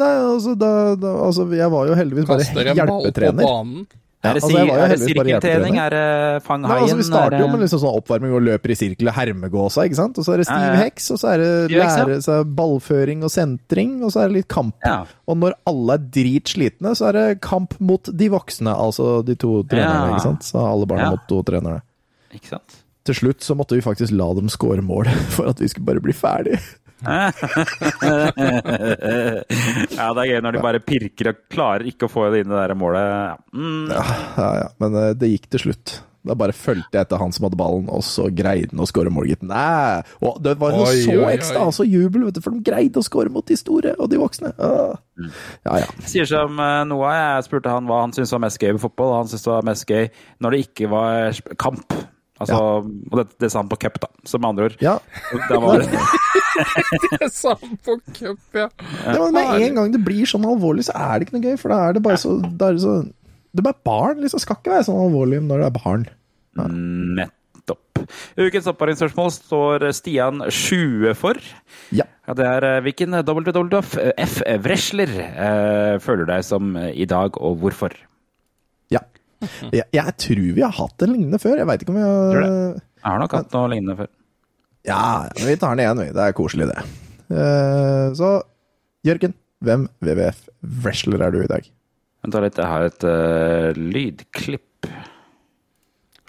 Nei, 0.00 0.10
altså, 0.22 0.52
da, 0.54 0.68
da, 0.94 1.16
altså 1.26 1.48
Jeg 1.50 1.66
var 1.72 1.88
jo 1.90 1.96
heldigvis 1.98 2.28
bare 2.30 2.44
på 2.46 2.62
hjelpetrener. 2.62 3.42
Ja, 3.42 4.28
Er 4.28 4.36
det, 4.36 4.42
altså, 4.44 4.58
er 4.60 4.90
det 4.92 4.98
sirkeltrening? 5.00 5.76
Er 5.80 5.94
det 5.94 6.42
fang 6.44 6.66
haien? 6.68 6.82
altså, 6.84 6.96
vi 6.98 7.04
starter 7.08 7.40
jo 7.40 7.46
Er 7.46 7.52
med 7.54 7.62
liksom 7.64 7.80
sånn 7.80 7.94
oppvarming 8.02 8.34
og 8.36 8.42
løper 8.44 8.74
i 8.74 8.76
sirkel 8.76 9.08
og 9.08 9.14
hermegåsa, 9.16 9.86
ikke 9.88 9.96
sant? 9.96 10.20
Og 10.20 10.26
så 10.26 10.34
er 10.34 10.42
det 10.42 10.46
stiv 10.50 10.74
heks, 10.76 11.06
og 11.14 11.20
så 11.22 11.30
er 11.32 11.40
det 11.40 11.52
lære 11.72 12.18
seg 12.26 12.50
ballføring 12.58 13.24
og 13.24 13.32
sentring, 13.32 13.94
og 14.04 14.12
så 14.12 14.20
er 14.20 14.28
det 14.28 14.36
litt 14.42 14.48
kamp. 14.52 14.76
Ja. 14.84 14.98
Og 15.24 15.40
når 15.40 15.56
alle 15.72 15.96
er 15.96 16.04
dritslitne, 16.20 16.92
så 17.00 17.08
er 17.08 17.16
det 17.16 17.24
kamp 17.48 17.78
mot 17.80 18.12
de 18.12 18.28
voksne, 18.36 18.76
altså 18.76 19.24
de 19.24 19.38
to 19.40 19.62
trenerne, 19.64 20.12
Ja. 20.12 20.12
ikke 20.20 20.26
sant? 20.28 20.44
Så 20.52 20.60
alle 20.68 20.86
barna 20.92 21.08
Ja. 21.08 21.10
mot 21.16 21.24
to 21.32 21.40
trenere. 21.48 21.80
Ikke 22.36 22.52
sant? 22.52 22.76
Til 23.10 23.18
slutt 23.18 23.42
så 23.42 23.56
måtte 23.58 23.74
vi 23.74 23.82
faktisk 23.82 24.14
la 24.14 24.28
dem 24.38 24.46
score 24.52 24.82
mål 24.86 25.08
for 25.34 25.50
at 25.50 25.58
vi 25.58 25.66
skulle 25.70 25.88
bare 25.88 26.04
bli 26.04 26.14
ferdig. 26.14 26.60
ja, 27.08 27.32
det 30.12 30.20
er 30.20 30.28
gøy 30.28 30.42
når 30.44 30.52
de 30.52 30.60
bare 30.62 30.82
pirker 30.84 31.30
og 31.32 31.38
klarer 31.50 31.88
ikke 31.90 32.06
å 32.06 32.12
få 32.12 32.28
det 32.30 32.44
inn 32.44 32.52
i 32.52 32.54
det 32.54 32.60
der 32.60 32.76
målet. 32.78 33.08
Ja. 33.08 33.34
Mm. 33.56 33.88
Ja, 33.88 34.04
ja, 34.36 34.50
ja. 34.60 34.68
Men 34.84 34.90
eh, 35.00 35.14
det 35.18 35.32
gikk 35.32 35.48
til 35.56 35.64
slutt. 35.64 35.96
Da 36.28 36.36
bare 36.36 36.52
fulgte 36.52 36.92
jeg 36.92 37.06
etter 37.06 37.16
han 37.16 37.32
som 37.32 37.46
hadde 37.48 37.56
ballen, 37.56 37.88
og 37.88 38.04
så 38.04 38.26
greide 38.28 38.74
han 38.74 38.84
å 38.84 38.86
skåre 38.86 39.10
mål, 39.10 39.30
gitt. 39.32 39.42
Nei! 39.48 40.04
Og 40.20 40.36
det 40.44 40.52
var 40.60 40.76
noe 40.76 40.90
Oi, 40.92 41.00
så 41.00 41.16
oi, 41.16 41.32
ekstra, 41.32 41.64
altså 41.64 41.88
jubel, 41.88 42.28
vet 42.28 42.36
du, 42.36 42.42
for 42.44 42.52
de 42.52 42.60
greide 42.66 43.00
å 43.00 43.06
skåre 43.06 43.32
mot 43.32 43.46
de 43.48 43.56
store 43.56 43.96
og 43.96 44.12
de 44.12 44.20
voksne. 44.20 44.52
Ja, 44.60 45.80
ja. 45.80 45.88
Sier 46.04 46.28
som 46.28 46.60
eh, 46.60 46.84
Noah, 46.92 47.16
jeg 47.16 47.48
spurte 47.48 47.72
han 47.72 47.88
hva 47.88 48.04
han 48.04 48.12
syntes 48.12 48.36
var 48.36 48.44
mest 48.44 48.60
gøy 48.60 48.76
med 48.76 48.84
fotball, 48.84 49.14
og 49.14 49.22
han 49.22 49.32
syntes 49.32 49.48
det 49.48 49.54
var 49.56 49.68
mest 49.72 49.88
gøy 49.88 50.10
når 50.44 50.54
det 50.54 50.64
ikke 50.68 50.92
var 50.92 51.44
kamp. 51.64 51.96
Altså, 52.40 52.58
Og 52.88 53.16
det, 53.20 53.26
det 53.42 53.50
sa 53.52 53.60
han 53.60 53.68
på 53.68 53.76
cup, 53.82 53.98
da. 54.00 54.08
Så 54.24 54.38
med 54.40 54.48
andre 54.52 54.68
ord. 54.70 54.76
ja. 54.80 54.96
Det, 55.30 55.58
var, 55.60 55.82
det 57.20 57.28
sa 57.40 57.54
han 57.60 57.74
på 57.84 57.98
cup, 58.16 58.40
ja. 58.56 58.68
ja 59.04 59.18
men 59.18 59.34
med 59.36 59.64
en 59.66 59.80
gang 59.80 59.92
det 59.92 60.00
blir 60.06 60.28
sånn 60.28 60.46
alvorlig, 60.48 60.86
så 60.88 60.96
er 60.96 61.18
det 61.20 61.28
ikke 61.28 61.36
noe 61.38 61.50
gøy, 61.50 61.58
for 61.60 61.74
da 61.74 61.80
er 61.88 61.98
det 61.98 62.04
bare 62.06 62.20
så 62.20 62.38
Det 62.40 62.70
er 62.70 62.80
så 62.80 62.94
Det 63.04 63.60
er 63.62 63.68
bare 63.68 63.84
barn, 63.86 64.22
liksom. 64.24 64.40
Skal 64.42 64.56
ikke 64.60 64.72
være 64.72 64.88
sånn 64.88 65.02
alvorlig 65.04 65.42
når 65.44 65.64
det 65.64 65.68
er 65.68 65.76
barn. 65.76 66.08
nettopp. 67.20 68.00
Ukens 68.40 68.68
oppvaringsspørsmål 68.72 69.30
står 69.36 69.84
Stian 69.96 70.40
20 70.48 71.12
for. 71.18 71.36
Ja. 71.94 72.06
Ja, 72.28 72.36
det 72.38 72.46
er 72.46 72.66
eh, 72.68 72.80
hvilken 72.86 73.16
WWF-wrestler 73.26 75.10
eh, 75.20 75.94
føler 76.02 76.28
deg 76.30 76.44
som 76.46 76.76
eh, 76.78 76.92
i 76.94 77.06
dag, 77.10 77.36
og 77.42 77.58
hvorfor? 77.64 77.92
ja. 78.94 79.02
Jeg, 79.78 79.86
jeg 79.96 80.16
tror 80.20 80.46
vi 80.56 80.62
har 80.64 80.74
hatt 80.76 81.04
en 81.04 81.12
lignende 81.14 81.40
før. 81.40 81.56
Jeg 81.60 81.68
veit 81.70 81.84
ikke 81.84 81.94
om 81.94 82.00
vi 82.00 82.06
har 82.06 82.40
Jeg 82.44 83.06
har 83.06 83.20
nok 83.22 83.36
hatt 83.38 83.54
noe 83.56 83.70
lignende 83.72 83.96
før. 84.02 84.10
Ja, 84.88 85.02
vi 85.36 85.56
tar 85.60 85.76
den 85.76 85.84
igjen, 85.84 86.00
vi. 86.00 86.08
Det 86.16 86.24
er 86.24 86.36
koselig, 86.36 86.68
det. 86.70 86.84
Eh, 87.30 88.06
så 88.16 88.30
Jørgen, 89.06 89.34
hvem 89.64 89.86
WWF-wrestler 90.04 91.24
er 91.24 91.32
du 91.32 91.40
i 91.40 91.50
dag? 91.50 91.68
Vent 92.20 92.36
litt, 92.44 92.58
jeg 92.60 92.68
har 92.68 92.84
et 92.84 93.04
uh, 93.08 93.70
lydklipp. 93.76 94.88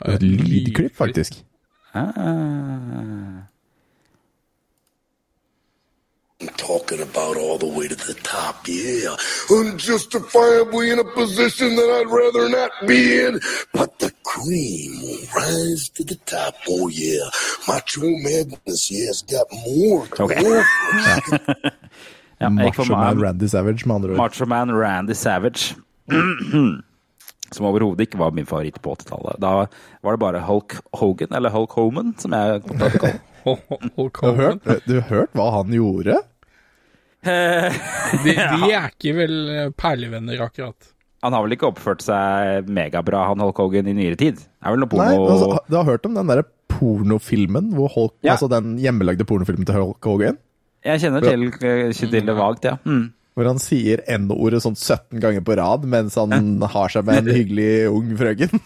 Et 0.07 0.23
lydklipp, 0.23 0.93
faktisk. 0.95 1.41
Talking 6.57 7.01
about 7.01 7.37
all 7.37 7.57
the 7.57 7.67
way 7.67 7.87
to 7.87 7.95
the 7.95 8.15
top, 8.23 8.67
yeah. 8.67 9.15
Unjustifiably 9.49 10.91
in 10.91 10.99
a 10.99 11.03
position 11.03 11.75
that 11.75 11.89
I'd 11.89 12.09
rather 12.09 12.49
not 12.49 12.71
be 12.87 13.19
in. 13.25 13.39
But 13.73 13.99
the 13.99 14.11
cream 14.23 15.01
will 15.01 15.19
rise 15.35 15.89
to 15.89 16.03
the 16.03 16.15
top, 16.25 16.55
oh 16.69 16.87
yeah. 16.87 17.29
Macho 17.67 18.01
Madness, 18.01 18.91
yeah, 18.91 19.07
has 19.07 19.21
got 19.21 19.47
more 19.65 20.07
Okay. 20.19 20.41
Ja, 22.41 22.49
Macho 22.49 22.85
Man 22.85 23.21
Randy 23.21 23.47
Savage, 23.47 23.85
med 23.85 23.95
andre 23.95 24.09
ord. 24.11 24.17
Macho 24.17 24.45
Man 24.45 24.71
Randy 24.71 25.13
Savage. 25.13 25.75
Som 27.51 27.65
overhodet 27.65 28.07
ikke 28.07 28.17
var 28.17 28.31
min 28.31 28.45
favoritt 28.45 28.81
på 28.81 28.95
80-tallet. 28.95 29.37
Da 29.43 29.67
var 30.01 30.15
det 30.15 30.19
bare 30.19 30.39
Hulk 30.47 30.77
Hogan, 30.93 31.33
eller 31.35 31.49
Hulk 31.51 31.71
Homan, 31.75 32.15
som 32.17 32.33
jeg 32.33 32.61
kom 32.63 32.79
til 32.79 32.87
å 32.87 33.01
kalle 33.03 33.19
du 34.87 34.93
har 34.99 35.07
hørt 35.09 35.33
hva 35.33 35.47
han 35.57 35.73
gjorde? 35.73 36.19
De, 37.21 38.33
de 38.33 38.71
er 38.73 38.89
ikke 38.89 39.13
vel 39.17 39.35
eh, 39.53 39.69
perlevenner, 39.77 40.41
akkurat. 40.47 40.89
Han 41.21 41.35
har 41.37 41.43
vel 41.45 41.53
ikke 41.53 41.69
oppført 41.69 42.01
seg 42.01 42.69
megabra, 42.73 43.27
han 43.29 43.43
Holk 43.43 43.59
Hogan, 43.61 43.89
i 43.91 43.93
nyere 43.93 44.17
tid? 44.17 44.39
Er 44.65 44.73
vel 44.73 44.81
noe 44.81 44.89
porno 44.89 45.05
Nei, 45.05 45.19
altså, 45.35 45.59
Du 45.69 45.77
har 45.77 45.85
hørt 45.85 46.07
om 46.09 46.15
den 46.17 46.31
derre 46.31 46.47
pornofilmen, 46.71 47.71
hvor 47.77 47.91
Hulk, 47.93 48.15
Ja. 48.25 48.33
altså 48.33 48.49
den 48.49 48.73
hjemmelagde 48.81 49.27
pornofilmen 49.29 49.67
til 49.69 49.77
Holk 49.77 50.01
Hogan? 50.09 50.39
Jeg 50.81 51.03
kjenner 51.03 51.21
til, 51.21 51.51
eh, 51.61 51.91
til 51.93 52.09
det 52.25 52.33
vagt, 52.39 52.65
ja. 52.65 52.79
Mm. 52.89 53.11
Hvor 53.37 53.47
han 53.47 53.61
sier 53.63 54.01
N-ordet 54.11 54.59
sånn 54.65 54.73
17 54.75 55.21
ganger 55.23 55.43
på 55.45 55.55
rad 55.55 55.85
mens 55.87 56.17
han 56.19 56.33
har 56.73 56.89
seg 56.91 57.05
med 57.07 57.21
en 57.21 57.35
hyggelig 57.37 57.69
ung 57.93 58.09
frøken. 58.17 58.51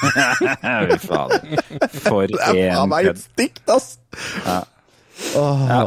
Fy 0.00 0.96
faen. 1.04 1.54
For 2.00 2.24
Det 2.32 2.40
er 2.40 2.72
faen 2.72 2.88
en 2.88 2.90
meg 2.94 3.12
stygt, 3.20 3.62
ass! 3.68 3.92
stygt, 4.16 4.64
ass! 5.18 5.34
ja. 5.68 5.82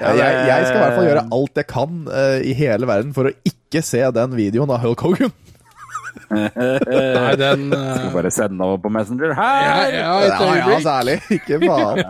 jeg, 0.00 0.18
jeg, 0.18 0.38
jeg 0.48 0.66
skal 0.68 0.78
i 0.78 0.82
hvert 0.84 0.96
fall 0.96 1.08
gjøre 1.10 1.26
alt 1.38 1.60
jeg 1.62 1.68
kan 1.70 2.00
uh, 2.08 2.38
i 2.40 2.54
hele 2.58 2.88
verden 2.90 3.14
for 3.16 3.30
å 3.30 3.34
ikke 3.50 3.82
se 3.84 4.02
den 4.16 4.36
videoen 4.38 4.72
av 4.74 4.82
Hulk 4.84 5.04
Hogan. 5.06 5.34
Nei, 6.28 7.34
den 7.38 7.68
uh... 7.72 7.78
Skal 7.96 8.12
bare 8.14 8.30
sende 8.34 8.64
over 8.64 8.80
på 8.84 8.92
Messenger. 8.92 9.32
ja, 9.32 9.48
Her! 9.48 9.96
ja, 9.96 10.12
Ja, 10.28 10.52
ja, 10.60 10.78
særlig. 10.84 11.18
Ikke 11.38 11.60
faen. 11.62 12.00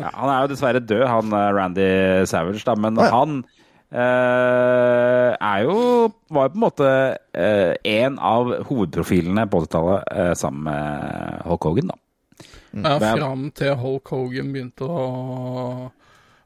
Ja, 0.00 0.10
han 0.16 0.32
er 0.32 0.36
jo 0.44 0.50
dessverre 0.52 0.82
død, 0.82 1.06
han 1.10 1.34
eh, 1.36 1.48
Randy 1.56 1.88
Savage, 2.30 2.62
da, 2.66 2.76
men 2.78 3.00
ja. 3.00 3.10
han 3.14 3.40
Uh, 3.90 5.34
er 5.34 5.64
jo 5.64 5.72
Var 6.30 6.44
jo 6.46 6.52
på 6.52 6.54
en 6.54 6.60
måte 6.62 6.90
uh, 7.18 7.72
en 7.90 8.18
av 8.22 8.52
hovedprofilene 8.68 9.48
på 9.50 9.64
80-tallet 9.64 10.12
uh, 10.14 10.34
sammen 10.38 10.62
med 10.68 11.40
Hulk 11.48 11.66
Hogan, 11.66 11.90
da. 11.90 11.96
Ja, 12.70 12.92
Det 13.02 13.08
er- 13.08 13.18
fram 13.18 13.48
til 13.50 13.74
Hulk 13.80 14.12
Hogan 14.14 14.52
begynte 14.54 14.86
å 14.86 15.90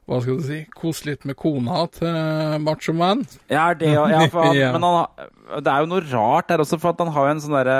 hva 0.05 0.19
skal 0.21 0.37
du 0.37 0.43
si, 0.45 0.59
kose 0.77 1.07
litt 1.09 1.23
med 1.25 1.37
kona 1.39 1.85
til 1.95 2.59
Macho 2.61 2.93
Man. 2.93 3.23
Ja, 3.49 3.71
det, 3.73 3.89
ja, 3.95 4.03
ja, 4.11 4.25
han, 4.33 4.53
Ja. 4.57 4.71
men 4.75 4.83
han, 4.85 5.31
det 5.65 5.71
er 5.71 5.81
jo 5.85 5.89
noe 5.95 6.03
rart 6.11 6.51
der 6.51 6.61
også, 6.61 6.77
for 6.81 6.93
at 6.93 7.01
han 7.01 7.13
har 7.15 7.25
jo 7.29 7.33
en 7.35 7.41
sånn 7.41 7.57
derre 7.57 7.79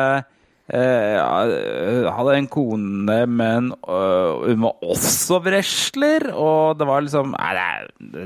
eh, 0.73 2.09
hadde 2.09 2.35
en 2.39 2.47
kone, 2.51 3.17
men 3.29 3.71
øh, 3.85 4.45
hun 4.49 4.63
var 4.65 4.77
også 4.85 5.37
wrestler, 5.45 6.31
og 6.33 6.79
det 6.79 6.87
var 6.89 7.05
liksom 7.05 7.35
Nei, 7.35 7.51
det 7.53 7.65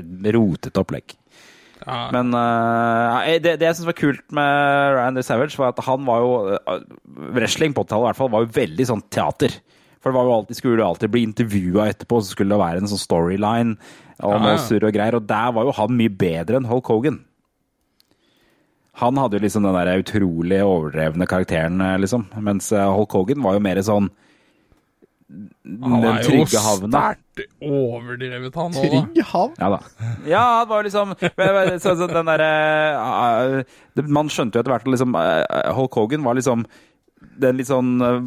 et 0.00 0.30
rotete 0.36 0.80
opplegg. 0.80 1.16
Ja, 1.80 2.10
Men 2.12 2.32
øh, 2.36 3.28
det, 3.40 3.54
det 3.60 3.64
jeg 3.70 3.76
syns 3.78 3.88
var 3.88 3.96
kult 3.96 4.24
med 4.36 4.96
Randy 4.98 5.22
Savage, 5.24 5.56
var 5.56 5.72
at 5.72 5.84
han 5.86 6.04
var 6.08 6.24
jo 6.24 6.32
Wrestling 7.36 7.72
på 7.76 7.84
80-tallet 7.86 8.04
i 8.04 8.08
hvert 8.10 8.18
fall 8.20 8.32
var 8.34 8.44
jo 8.44 8.50
veldig 8.56 8.86
sånn 8.90 9.04
teater. 9.12 9.54
For 10.00 10.10
det 10.10 10.16
var 10.16 10.28
jo 10.28 10.36
alltid, 10.38 10.56
skulle 10.56 10.80
jo 10.80 10.86
alltid 10.88 11.12
bli 11.12 11.24
intervjua 11.28 11.90
etterpå, 11.90 12.22
så 12.22 12.32
skulle 12.32 12.54
det 12.54 12.62
være 12.62 12.80
en 12.80 12.88
sånn 12.88 13.02
storyline 13.02 13.74
og 14.20 14.32
Ja, 14.32 14.38
noe 14.40 14.62
surr 14.64 14.86
og 14.88 14.94
greier. 14.96 15.16
Og 15.18 15.26
der 15.28 15.52
var 15.56 15.68
jo 15.68 15.76
han 15.76 15.96
mye 15.96 16.12
bedre 16.22 16.60
enn 16.60 16.68
Hulk 16.68 16.88
Hogan. 16.92 17.20
Han 19.00 19.20
hadde 19.20 19.38
jo 19.38 19.44
liksom 19.44 19.64
den 19.64 19.76
der 19.76 20.02
utrolig 20.02 20.58
overdrevne 20.64 21.28
karakteren, 21.28 21.80
eh, 21.84 21.98
liksom. 22.02 22.26
Mens 22.40 22.72
eh, 22.72 22.88
Hulk 22.96 23.12
Hogan 23.16 23.44
var 23.44 23.56
jo 23.56 23.64
mer 23.64 23.80
sånn 23.84 24.10
han 25.30 25.92
den 26.02 26.06
er 26.08 26.24
jo 26.24 26.30
trygge 26.32 26.60
havna. 26.64 27.00
sterkt 27.00 27.42
overdrevet, 27.62 28.56
han 28.58 28.72
òg. 28.74 28.80
Trygg 28.82 29.20
havn. 29.30 29.52
Ja 29.60 29.68
da. 29.70 29.78
Ja, 30.26 30.42
han 30.58 30.70
var 30.70 30.80
jo 30.80 30.88
liksom 30.88 31.12
så, 31.84 31.94
så 31.94 32.08
den 32.10 32.30
derre 32.32 32.48
uh, 32.98 34.08
Man 34.10 34.30
skjønte 34.32 34.58
jo 34.58 34.64
etter 34.64 34.74
hvert 34.74 34.88
at 34.88 34.94
liksom 34.96 35.14
uh, 35.14 35.70
Hulk 35.76 36.00
Hogan 36.00 36.26
var 36.26 36.38
liksom 36.38 36.66
den 37.42 37.58
litt 37.60 37.68
sånn 37.70 37.92
uh, 38.02 38.18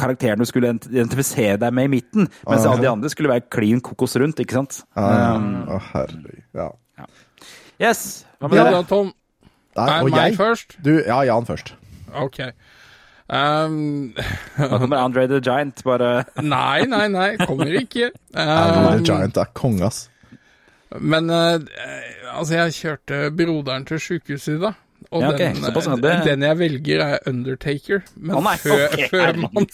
karakteren 0.00 0.40
du 0.42 0.46
skulle 0.48 0.72
identifisere 0.76 1.56
deg 1.62 1.74
med 1.76 1.88
i 1.88 1.92
midten, 1.96 2.28
mens 2.48 2.66
alle 2.66 2.84
de 2.84 2.90
andre 2.90 3.10
skulle 3.12 3.32
være 3.32 3.46
klin 3.52 3.80
kokos 3.84 4.16
rundt, 4.20 4.40
ikke 4.42 4.58
sant? 4.60 4.82
Um, 4.94 5.64
Å, 5.70 5.80
herregud. 5.92 6.42
Ja. 6.56 6.68
yes. 7.80 8.04
Hva 8.40 8.50
med 8.52 8.60
Ja, 8.60 8.68
deg, 8.76 8.86
Tom. 8.90 9.12
Nei, 9.78 9.86
Er 9.86 10.02
og 10.02 10.10
meg 10.10 10.20
jeg 10.32 10.36
først? 10.40 10.76
Du, 10.82 10.92
ja, 10.98 11.20
Jan 11.28 11.46
først. 11.48 11.74
Ok. 12.20 12.40
Um, 13.30 14.12
kommer 14.58 14.96
Andre 15.04 15.28
the 15.30 15.38
Giant, 15.38 15.84
bare 15.86 16.24
nei, 16.42 16.82
nei, 16.90 17.04
nei, 17.12 17.28
kommer 17.46 17.70
ikke. 17.78 18.08
Um, 18.34 18.40
Andre 18.42 18.96
the 18.98 19.04
Giant 19.06 19.38
er 19.38 19.52
konge, 19.54 19.86
ass. 19.86 20.08
Men 20.98 21.30
uh, 21.30 21.60
altså, 22.34 22.56
jeg 22.56 22.74
kjørte 22.80 23.20
broderen 23.38 23.86
til 23.86 24.02
sykehuset 24.02 24.56
i 24.56 24.62
dag. 24.64 24.80
Og 25.10 25.22
Ja, 25.22 25.32
okay. 25.32 25.54
den, 25.54 26.02
det- 26.02 26.24
den 26.24 26.42
jeg 26.42 26.58
velger, 26.58 27.00
er 27.00 27.18
Undertaker. 27.26 28.02
Men 28.14 28.36
oh, 28.36 28.56
før, 28.56 28.86
okay. 28.92 29.08
før, 29.10 29.32
man, 29.36 29.66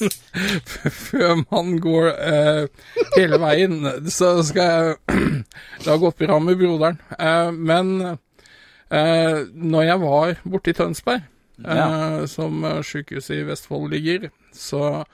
før 1.10 1.34
man 1.50 1.78
går 1.82 2.06
uh, 2.14 2.92
hele 3.16 3.40
veien, 3.42 3.82
så 4.08 4.42
skal 4.46 4.62
jeg 4.62 4.96
Det 5.84 5.90
har 5.90 6.00
gått 6.00 6.18
bra 6.18 6.38
med 6.38 6.56
broderen. 6.56 7.00
Uh, 7.18 7.50
men 7.52 7.92
uh, 8.06 9.38
når 9.52 9.82
jeg 9.90 10.00
var 10.06 10.34
borte 10.44 10.72
i 10.72 10.78
Tønsberg, 10.78 11.26
ja. 11.64 12.26
som 12.28 12.64
eh, 12.68 12.82
sykehuset 12.84 13.38
i 13.38 13.44
Vestfold 13.48 13.88
ligger, 13.90 14.26
så 14.52 15.06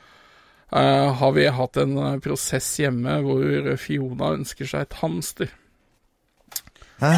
har 0.73 1.33
vi 1.37 1.45
hatt 1.47 1.77
en 1.79 1.93
prosess 2.25 2.67
hjemme 2.81 3.19
hvor 3.23 3.77
Fiona 3.79 4.33
ønsker 4.35 4.67
seg 4.67 4.87
et 4.89 4.97
hamster. 4.99 5.53
Hæ? 7.03 7.13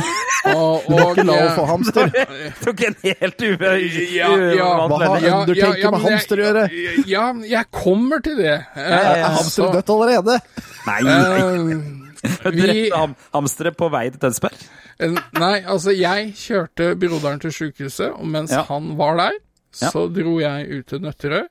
Og, 0.54 0.84
er 0.88 1.00
ikke 1.10 1.22
henne 1.24 1.50
få 1.56 1.64
hamster. 1.68 2.10
tok 2.64 2.80
en 2.88 2.96
helt 3.04 3.42
u... 3.44 3.50
Ja, 3.54 4.28
ja, 4.52 4.68
Hva 4.88 4.98
har 5.00 5.18
uvant- 5.18 5.26
Undertaker 5.42 5.90
med 5.90 5.98
men 5.98 6.00
jeg- 6.00 6.10
hamster 6.10 6.40
å 6.40 6.46
gjøre? 6.46 6.64
Ja, 7.10 7.24
jeg 7.48 7.70
kommer 7.72 8.22
til 8.24 8.36
det. 8.40 8.54
Er 8.76 9.24
hamsteret 9.36 9.78
dødt 9.78 9.92
allerede? 9.94 10.38
Nei, 10.86 10.98
nei. 11.08 11.18
eh, 11.40 11.58
vi, 11.68 11.78
Drepte 12.64 12.96
ham 13.02 13.16
hamstere 13.36 13.72
på 13.76 13.88
vei 13.92 14.06
til 14.14 14.20
Tønsberg? 14.22 14.62
eh, 15.04 15.16
nei, 15.40 15.56
altså 15.68 15.92
jeg 15.96 16.30
kjørte 16.40 16.92
broderen 17.00 17.40
til 17.42 17.52
sykehuset, 17.52 18.12
og 18.14 18.24
mens 18.32 18.52
Ja. 18.54 18.62
han 18.68 18.94
var 19.00 19.16
der, 19.20 19.36
Ja. 19.82 19.90
så 19.90 20.06
dro 20.12 20.38
jeg 20.40 20.68
ut 20.78 20.86
til 20.92 21.00
Nøtterøy 21.02 21.44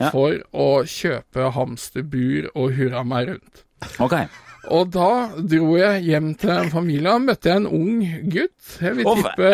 Ja. 0.00 0.10
for 0.12 0.36
å 0.54 0.68
kjøpe 0.84 1.50
hamsterbur 1.56 2.50
og 2.54 2.72
hurra 2.76 3.02
meg 3.04 3.28
rundt. 3.32 3.64
Ok. 4.00 4.14
Og 4.70 4.88
da 4.90 5.08
dro 5.38 5.76
jeg 5.78 6.02
hjem 6.08 6.32
til 6.40 6.70
familien 6.72 7.12
og 7.12 7.20
møtte 7.28 7.50
jeg 7.52 7.60
en 7.62 7.66
ung 7.70 8.00
gutt. 8.32 8.80
Jeg 8.82 8.96
vil 8.96 9.04
tippe 9.06 9.50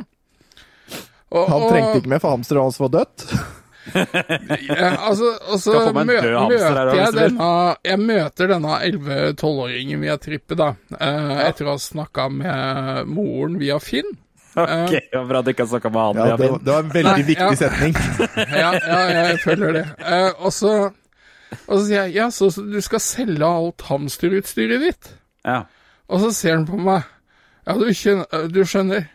Han 1.33 1.65
trengte 1.71 1.97
ikke 2.03 2.13
mer, 2.13 2.21
for 2.23 2.31
hamsteren 2.37 2.63
hans 2.69 2.79
var 2.79 2.93
dødt. 2.93 3.25
Ja, 3.93 4.89
altså, 5.09 5.33
og 5.51 5.59
så 5.59 5.73
Skal 5.73 5.89
få 5.89 5.93
meg 5.97 6.03
en 6.03 6.11
mø 6.11 6.19
møter 6.53 6.91
jeg 6.95 7.07
vil. 7.13 7.17
denne 7.19 7.49
Jeg 7.89 8.01
møter 8.03 8.51
denne 8.53 8.77
11-12-åringen 8.89 10.05
via 10.05 10.17
trippet, 10.23 10.59
da. 10.61 10.69
Eh, 10.99 11.41
etter 11.49 11.67
å 11.69 11.75
ha 11.75 11.83
snakka 11.83 12.29
med 12.33 13.11
moren 13.11 13.59
via 13.61 13.79
Finn. 13.83 14.13
Ok, 14.53 14.93
det 14.93 15.17
var 15.17 15.29
bra 15.31 15.41
at 15.41 15.47
du 15.49 15.53
ikke 15.55 15.65
har 15.65 15.71
snakka 15.73 15.93
med 15.93 16.03
han. 16.03 16.21
Ja, 16.21 16.37
det, 16.37 16.49
Finn. 16.49 16.59
det 16.63 16.75
var 16.75 16.85
en 16.87 16.93
veldig 16.93 17.15
Nei, 17.17 17.29
viktig 17.31 17.49
ja. 17.49 17.61
setning. 17.63 17.97
Ja, 18.63 18.71
ja, 18.77 19.01
jeg 19.33 19.41
føler 19.47 19.79
det. 19.81 19.87
Eh, 19.99 20.29
og, 20.39 20.53
så, 20.55 20.75
og 21.67 21.73
så 21.73 21.83
sier 21.87 21.99
jeg 22.05 22.15
ja, 22.21 22.29
så, 22.35 22.51
så 22.55 22.65
du 22.69 22.79
skal 22.85 23.03
selge 23.03 23.49
alt 23.49 23.87
hamsterutstyret 23.89 24.87
ditt? 24.87 25.11
Ja. 25.49 25.65
Og 26.13 26.23
så 26.27 26.31
ser 26.37 26.59
han 26.59 26.69
på 26.69 26.79
meg. 26.79 27.09
Ja, 27.67 27.77
du 27.79 27.89
skjønner, 27.95 28.49
du 28.53 28.63
skjønner 28.67 29.07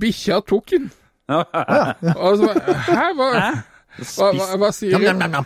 bikkja 0.00 0.40
tok 0.46 0.72
den. 0.74 0.90
Og 1.30 1.46
så 2.36 2.48
bare, 2.50 2.74
Hæ, 2.88 3.04
hva, 3.16 3.28
hva, 4.00 4.30
hva, 4.36 4.46
hva 4.64 4.70
sier 4.74 4.98
du? 4.98 5.44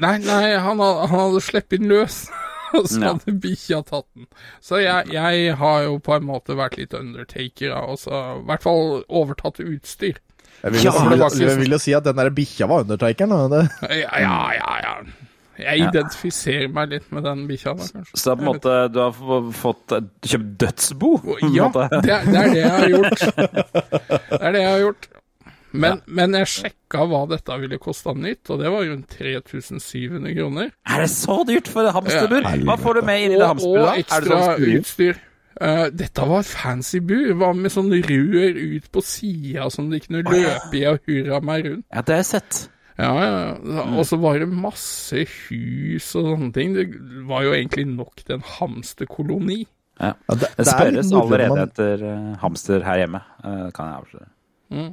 Nei, 0.00 0.16
nei, 0.24 0.54
han 0.56 0.80
hadde, 0.80 1.06
han 1.10 1.18
hadde 1.26 1.40
sluppet 1.44 1.78
den 1.82 1.88
løs. 1.92 2.22
Og 2.78 2.86
så 2.88 3.00
Ja. 3.02 3.10
hadde 3.12 3.34
bikkja 3.42 3.82
tatt 3.84 4.06
den. 4.16 4.26
Så 4.64 4.78
jeg, 4.80 5.10
jeg 5.12 5.56
har 5.60 5.82
jo 5.84 5.98
på 6.00 6.14
en 6.16 6.24
måte 6.24 6.56
vært 6.56 6.78
litt 6.80 6.94
undertaker, 6.96 7.74
da, 7.74 7.82
i 7.92 8.44
hvert 8.48 8.64
fall 8.64 9.02
overtatt 9.12 9.60
utstyr. 9.60 10.16
Jeg 10.62 10.72
vil, 10.76 10.84
Ja, 10.86 10.92
jo 10.94 11.02
for 11.18 11.34
si, 11.34 11.42
jeg 11.44 11.58
vil 11.58 11.74
jo 11.74 11.78
si 11.82 11.92
at 11.98 12.06
den 12.06 12.16
der 12.16 12.30
bikkja 12.32 12.68
var 12.70 12.84
undertakeren. 12.86 13.34
Ja, 13.90 14.22
ja, 14.22 14.38
ja. 14.56 14.72
ja. 14.86 14.94
Jeg 15.62 15.82
identifiserer 15.84 16.70
meg 16.72 16.94
litt 16.94 17.10
med 17.12 17.26
den 17.28 17.42
bikkja, 17.50 17.74
da, 17.76 17.84
kanskje. 17.92 18.16
Så 18.16 18.24
det 18.24 18.32
er 18.32 18.38
på 18.40 18.42
en 18.42 18.48
måte 18.48 18.76
du 18.94 19.00
har 19.02 19.50
fått 19.58 19.94
kjøpt 20.32 20.54
dødsbo? 20.62 21.10
Ja, 21.52 21.68
det, 21.74 21.82
er- 21.84 22.06
det 22.06 22.38
er 22.40 22.54
det 22.54 22.62
jeg 22.62 22.72
har 22.72 22.88
gjort. 22.94 23.26
Det 24.32 24.40
er 24.40 24.54
det 24.56 24.62
jeg 24.62 24.70
har 24.72 24.80
gjort. 24.86 25.08
Men, 25.72 26.00
men 26.06 26.34
jeg 26.36 26.46
sjekka 26.52 27.06
hva 27.08 27.22
dette 27.30 27.56
ville 27.62 27.78
kosta 27.80 28.12
nytt, 28.14 28.50
og 28.52 28.60
det 28.60 28.70
var 28.72 28.84
rundt 28.84 29.08
3700 29.18 30.34
kroner. 30.36 30.70
Er 30.88 31.04
det 31.04 31.10
så 31.10 31.38
dyrt 31.48 31.68
for 31.72 31.88
et 31.88 31.94
hamsterbur? 31.96 32.42
Ja. 32.44 32.54
Hva 32.68 32.76
får 32.80 32.98
du 33.00 33.02
med 33.08 33.22
inn 33.24 33.32
i 33.32 33.38
det 33.38 33.42
Og, 33.46 33.52
hamsterburet? 33.54 33.82
og 33.82 33.92
det 33.92 34.04
ekstra 34.06 34.40
sånn 34.46 34.66
utstyr. 34.78 35.22
Uh, 35.62 35.86
dette 35.92 36.24
var 36.26 36.40
et 36.40 36.48
fancy 36.48 36.98
bur. 37.04 37.32
Var 37.38 37.52
med 37.54 37.72
sånn 37.74 37.90
rør 37.92 38.56
ut 38.76 38.86
på 38.92 39.02
sida 39.04 39.66
som 39.70 39.90
de 39.92 40.00
kunne 40.00 40.22
løpe 40.24 40.78
i 40.78 40.84
og 40.88 41.02
hurra 41.08 41.40
meg 41.44 41.66
rundt. 41.68 41.86
Ja, 41.92 42.00
det 42.02 42.14
har 42.16 42.22
jeg 42.24 42.30
sett. 42.30 42.62
Ja, 42.98 43.10
ja. 43.16 43.28
ja. 43.64 43.84
Og 43.98 44.04
så 44.08 44.18
var 44.20 44.38
det 44.40 44.48
masse 44.52 45.22
hus 45.48 46.08
og 46.18 46.26
sånne 46.32 46.50
ting. 46.56 46.74
Det 46.76 46.86
var 47.28 47.44
jo 47.46 47.54
egentlig 47.56 47.86
nok 47.88 48.20
til 48.24 48.36
en 48.38 48.44
hamsterkoloni. 48.58 49.62
Ja. 50.00 50.12
Ja, 50.28 50.34
det, 50.34 50.48
Det 50.56 50.64
det 50.64 50.66
spørres 50.66 51.12
allerede 51.12 51.48
man- 51.52 51.68
etter 51.68 52.02
eh, 52.10 52.36
hamster 52.40 52.82
her 52.82 52.96
hjemme, 53.04 53.20
eh, 53.44 53.66
kan 53.76 53.86
jeg 53.92 53.96
avsløre. 54.02 54.28
Mm. 54.72 54.92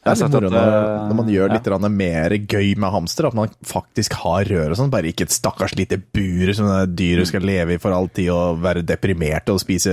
Det 0.00 0.14
er 0.14 0.16
litt 0.16 0.32
moro 0.32 0.48
når, 0.48 0.70
eh, 0.74 1.02
når 1.10 1.16
man 1.18 1.26
gjør 1.28 1.52
litt 1.52 1.66
ja. 1.68 1.78
mer 1.92 2.34
gøy 2.48 2.70
med 2.80 2.92
hamster, 2.94 3.26
at 3.28 3.36
man 3.36 3.50
faktisk 3.68 4.16
har 4.22 4.48
rør 4.48 4.72
og 4.72 4.78
sånn, 4.78 4.92
bare 4.92 5.10
ikke 5.12 5.26
et 5.28 5.34
stakkars 5.34 5.74
lite 5.76 5.98
bur 6.00 6.54
som 6.56 6.70
det 6.70 6.94
dyret 6.96 7.28
skal 7.28 7.44
leve 7.44 7.76
i 7.76 7.82
for 7.82 7.92
all 7.92 8.08
tid 8.08 8.30
og 8.32 8.62
være 8.64 8.86
deprimert 8.88 9.52
og 9.52 9.60
spise 9.60 9.92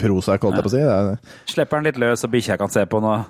Prozac, 0.00 0.42
holdt 0.42 0.58
jeg 0.58 0.66
på 0.66 0.72
å 0.72 0.74
si. 0.74 0.82
Er, 0.82 1.36
Slipper 1.52 1.78
den 1.78 1.92
litt 1.92 2.00
løs, 2.02 2.24
så 2.24 2.30
bikkja 2.32 2.58
kan 2.58 2.74
se 2.74 2.82
på 2.90 2.98
noe 3.04 3.22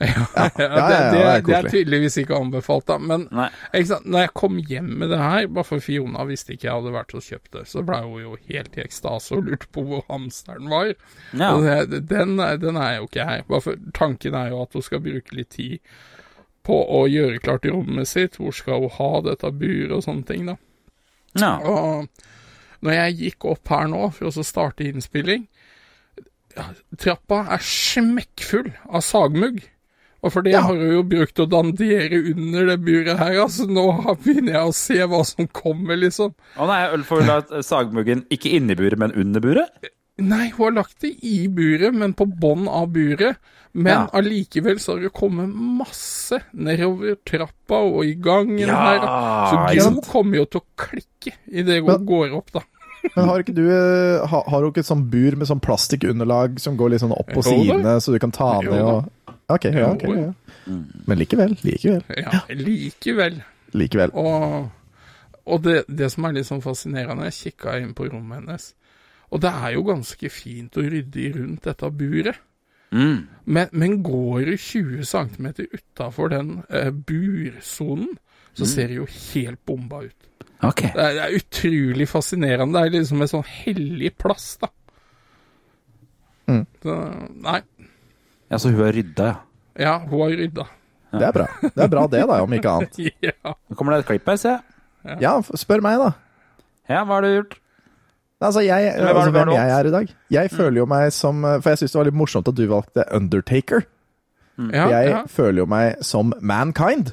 ja, 0.04 0.50
det, 0.56 0.64
ja, 0.64 0.84
det, 0.88 0.98
det 1.12 1.22
er 1.22 1.42
det 1.44 1.56
er 1.56 1.66
tydeligvis 1.68 2.14
ikke 2.22 2.38
anbefalt, 2.38 2.86
da. 2.88 2.96
Men 2.96 3.26
ikke 3.28 3.88
sant? 3.90 4.06
når 4.08 4.24
jeg 4.24 4.32
kom 4.40 4.60
hjem 4.70 4.88
med 5.02 5.12
det 5.12 5.18
her, 5.20 5.48
bare 5.52 5.68
for 5.68 5.84
Fiona 5.84 6.24
visste 6.28 6.54
ikke 6.54 6.70
jeg 6.70 6.78
hadde 6.78 6.94
vært 6.94 7.12
og 7.18 7.26
kjøpt 7.26 7.50
det, 7.58 7.64
så 7.68 7.82
ble 7.84 7.98
hun 8.06 8.22
jo 8.22 8.38
helt 8.48 8.78
i 8.78 8.84
ekstase 8.86 9.36
og 9.36 9.50
lurte 9.50 9.68
på 9.74 9.84
hvor 9.90 10.06
hamsteren 10.08 10.72
var. 10.72 10.94
Ja. 11.34 11.52
Og 11.52 11.68
det, 11.92 12.00
den, 12.08 12.40
den 12.40 12.80
er 12.80 12.96
jo 12.96 13.10
ikke 13.10 13.28
her. 13.28 13.44
Bare 13.50 13.66
for, 13.66 13.84
tanken 13.96 14.38
er 14.40 14.54
jo 14.54 14.62
at 14.64 14.78
hun 14.78 14.86
skal 14.88 15.04
bruke 15.04 15.36
litt 15.36 15.52
tid 15.58 15.78
på 16.64 16.80
å 16.80 17.04
gjøre 17.10 17.44
klart 17.44 17.68
rommet 17.68 18.08
sitt. 18.08 18.40
Hvor 18.40 18.56
skal 18.56 18.86
hun 18.86 18.96
ha 18.96 19.12
dette 19.28 19.52
buret 19.52 19.96
og 19.98 20.04
sånne 20.08 20.28
ting, 20.32 20.48
da. 20.48 20.56
Ja. 21.36 21.54
Og 21.60 22.08
når 22.80 22.96
jeg 22.96 23.18
gikk 23.20 23.50
opp 23.52 23.68
her 23.68 23.90
nå 23.92 24.06
for 24.16 24.32
å 24.32 24.46
starte 24.46 24.88
innspilling 24.88 25.44
Trappa 26.98 27.44
er 27.54 27.62
smekkfull 27.62 28.72
av 28.90 29.04
sagmugg. 29.06 29.60
Og 30.22 30.32
for 30.34 30.42
det 30.42 30.52
Ja. 30.52 30.60
har 30.66 30.74
hun 30.76 30.90
jo 30.92 31.02
brukt 31.02 31.38
å 31.40 31.46
dandere 31.48 32.18
under 32.34 32.66
det 32.66 32.78
buret 32.84 33.16
her, 33.18 33.38
altså. 33.40 33.64
Nå 33.66 33.86
begynner 34.22 34.52
jeg 34.52 34.66
å 34.68 34.74
se 34.74 34.98
hva 35.08 35.24
som 35.24 35.46
kommer, 35.48 35.96
liksom. 35.96 36.34
Å 36.58 36.66
nei, 36.68 36.82
øl 36.92 37.02
får 37.08 37.22
vel 37.22 37.30
ha 37.30 37.62
sagmuggen 37.64 38.26
ikke 38.30 38.52
inni 38.58 38.76
buret, 38.76 38.98
men 38.98 39.12
under 39.16 39.40
buret? 39.40 39.70
Nei, 40.20 40.50
hun 40.50 40.66
har 40.66 40.82
lagt 40.82 40.98
det 41.00 41.14
i 41.24 41.46
buret, 41.48 41.94
men 41.96 42.12
på 42.12 42.26
bånn 42.28 42.68
av 42.68 42.90
buret. 42.92 43.36
Men 43.72 43.92
Ja. 43.92 44.06
allikevel 44.18 44.76
så 44.82 44.96
har 44.96 45.00
det 45.06 45.12
kommet 45.14 45.48
masse 45.54 46.40
nedover 46.52 47.16
trappa 47.24 47.78
og 47.80 48.04
i 48.04 48.14
gangen 48.14 48.58
Ja, 48.58 48.98
her. 48.98 49.70
Så 49.78 49.84
hun 49.88 50.00
kommer 50.02 50.36
jo 50.36 50.44
til 50.44 50.60
å 50.60 50.64
klikke 50.76 51.32
idet 51.48 51.78
hun 51.80 51.86
Men- 51.86 52.04
går 52.06 52.34
opp, 52.36 52.50
da. 52.52 52.60
men 53.16 53.28
har 53.28 53.38
ikke 53.42 53.54
du 53.54 53.62
eh, 53.70 54.26
ha, 54.26 54.42
Har 54.46 54.60
du 54.60 54.66
ikke 54.70 54.80
et 54.82 54.90
sånt 54.90 55.08
bur 55.08 55.36
med 55.36 55.46
sånn 55.48 55.60
plastikkunderlag 55.62 56.58
som 56.60 56.76
går 56.76 56.90
litt 56.90 57.00
sånn 57.00 57.14
opp 57.16 57.28
på 57.32 57.42
sidene, 57.46 57.96
så 58.02 58.12
du 58.12 58.18
kan 58.18 58.30
ta 58.32 58.60
ned 58.60 58.82
og 58.82 59.08
Ok, 59.54 59.68
ja, 59.74 59.88
ok. 59.92 60.04
Ja. 60.08 60.32
Men 61.06 61.18
likevel, 61.20 61.56
likevel. 61.66 62.04
Ja, 62.16 62.42
likevel. 62.54 63.40
Likevel. 63.72 64.12
Og, 64.18 64.68
og 65.46 65.64
det, 65.64 65.82
det 65.88 66.10
som 66.12 66.26
er 66.26 66.36
litt 66.36 66.48
sånn 66.50 66.62
fascinerende, 66.64 67.28
jeg 67.30 67.54
kikka 67.54 67.78
inn 67.80 67.94
på 67.96 68.08
rommet 68.10 68.42
hennes, 68.42 68.70
og 69.30 69.42
det 69.44 69.50
er 69.50 69.74
jo 69.76 69.84
ganske 69.86 70.30
fint 70.32 70.78
og 70.80 70.88
ryddig 70.90 71.28
rundt 71.36 71.68
dette 71.68 71.90
buret. 71.94 72.40
Mm. 72.90 73.28
Men, 73.46 73.68
men 73.70 74.00
går 74.02 74.48
du 74.48 74.56
20 74.56 75.04
cm 75.06 75.46
utafor 75.70 76.32
den 76.32 76.56
eh, 76.68 76.90
bursonen, 76.90 78.16
så 78.54 78.66
ser 78.66 78.90
det 78.90 78.98
jo 78.98 79.06
helt 79.06 79.60
bomba 79.66 80.02
ut. 80.08 80.26
Okay. 80.60 80.90
Det 80.92 81.04
er, 81.04 81.12
det 81.14 81.22
er 81.22 81.36
utrolig 81.38 82.08
fascinerende. 82.08 82.74
Det 82.74 82.86
er 82.86 82.96
liksom 82.98 83.22
en 83.22 83.30
sånn 83.30 83.46
hellig 83.46 84.10
plass, 84.18 84.56
da. 84.60 84.68
Mm. 86.50 86.64
Så, 86.82 86.96
nei. 87.46 87.60
Ja, 88.50 88.58
så 88.58 88.70
hun 88.72 88.80
har 88.84 88.92
rydda, 88.96 89.26
ja. 89.30 89.36
Ja, 89.80 89.92
hun 90.02 90.20
har 90.24 90.36
rydda. 90.40 90.64
Det 91.10 91.26
er 91.26 91.32
bra. 91.34 91.46
Det 91.62 91.82
er 91.84 91.88
bra 91.90 92.02
det, 92.10 92.20
da, 92.30 92.36
om 92.44 92.52
ikke 92.54 92.70
annet. 92.76 92.98
ja. 93.28 93.32
Nå 93.70 93.76
kommer 93.78 93.94
det 93.96 94.02
et 94.04 94.08
klipp 94.12 94.26
her, 94.30 94.36
ser 94.38 94.56
jeg. 94.58 95.16
Ja, 95.22 95.36
f- 95.40 95.54
spør 95.58 95.80
meg, 95.82 95.98
da. 96.02 96.10
Ja, 96.90 97.04
hva 97.06 97.16
har 97.20 97.24
du 97.26 97.30
gjort? 97.32 97.54
Altså, 98.40 98.62
jeg, 98.64 98.90
altså, 98.96 99.30
hvem 99.34 99.50
jeg 99.52 99.60
valgt? 99.60 99.78
er 99.78 99.88
i 99.88 99.94
dag. 99.94 100.12
Jeg 100.32 100.50
føler 100.54 100.78
jo 100.80 100.86
meg 100.88 101.10
som 101.12 101.42
For 101.60 101.70
jeg 101.74 101.80
syns 101.82 101.92
det 101.92 101.98
var 102.00 102.06
litt 102.08 102.16
morsomt 102.16 102.48
at 102.48 102.56
du 102.56 102.62
valgte 102.70 103.04
Undertaker. 103.16 103.82
Ja, 104.60 104.86
jeg 104.92 105.10
ja. 105.10 105.18
føler 105.28 105.62
jo 105.62 105.66
meg 105.68 106.00
som 106.04 106.32
Mankind. 106.40 107.12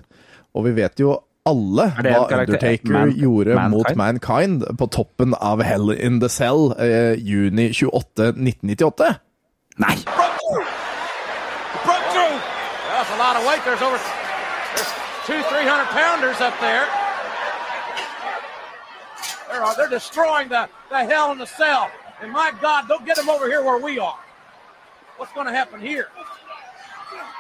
Og 0.56 0.66
vi 0.70 0.72
vet 0.80 1.00
jo 1.04 1.18
alle 1.48 1.90
hva 1.98 2.24
karakter- 2.32 2.46
Undertaker 2.48 2.96
Man- 2.96 3.12
gjorde 3.20 3.56
Mankind? 3.60 3.76
mot 3.76 4.00
Mankind 4.04 4.66
på 4.80 4.90
toppen 4.96 5.36
av 5.40 5.62
Hell 5.68 5.92
in 5.96 6.20
the 6.24 6.30
Cell 6.32 6.72
eh, 6.80 7.14
juni 7.20 7.70
28, 7.76 8.32
1998. 8.36 9.14
Nei! 9.84 9.96
A 13.18 13.20
lot 13.20 13.36
of 13.36 13.42
weight. 13.50 13.66
There's 13.66 13.82
over 13.82 13.98
there's 13.98 14.94
two, 15.26 15.42
three 15.50 15.66
hundred 15.66 15.90
pounders 15.90 16.38
up 16.38 16.54
there. 16.62 16.86
They're, 19.50 19.64
uh, 19.64 19.74
they're 19.74 19.90
destroying 19.90 20.50
the, 20.50 20.70
the 20.94 21.04
hell 21.04 21.32
in 21.32 21.40
the 21.40 21.48
cell. 21.48 21.90
And 22.22 22.32
my 22.32 22.54
God, 22.62 22.88
don't 22.88 23.06
get 23.08 23.16
them 23.16 23.28
over 23.28 23.48
here 23.48 23.64
where 23.64 23.82
we 23.82 23.98
are. 23.98 24.20
What's 25.18 25.34
going 25.34 25.48
to 25.48 25.52
happen 25.52 25.82
here? 25.82 26.10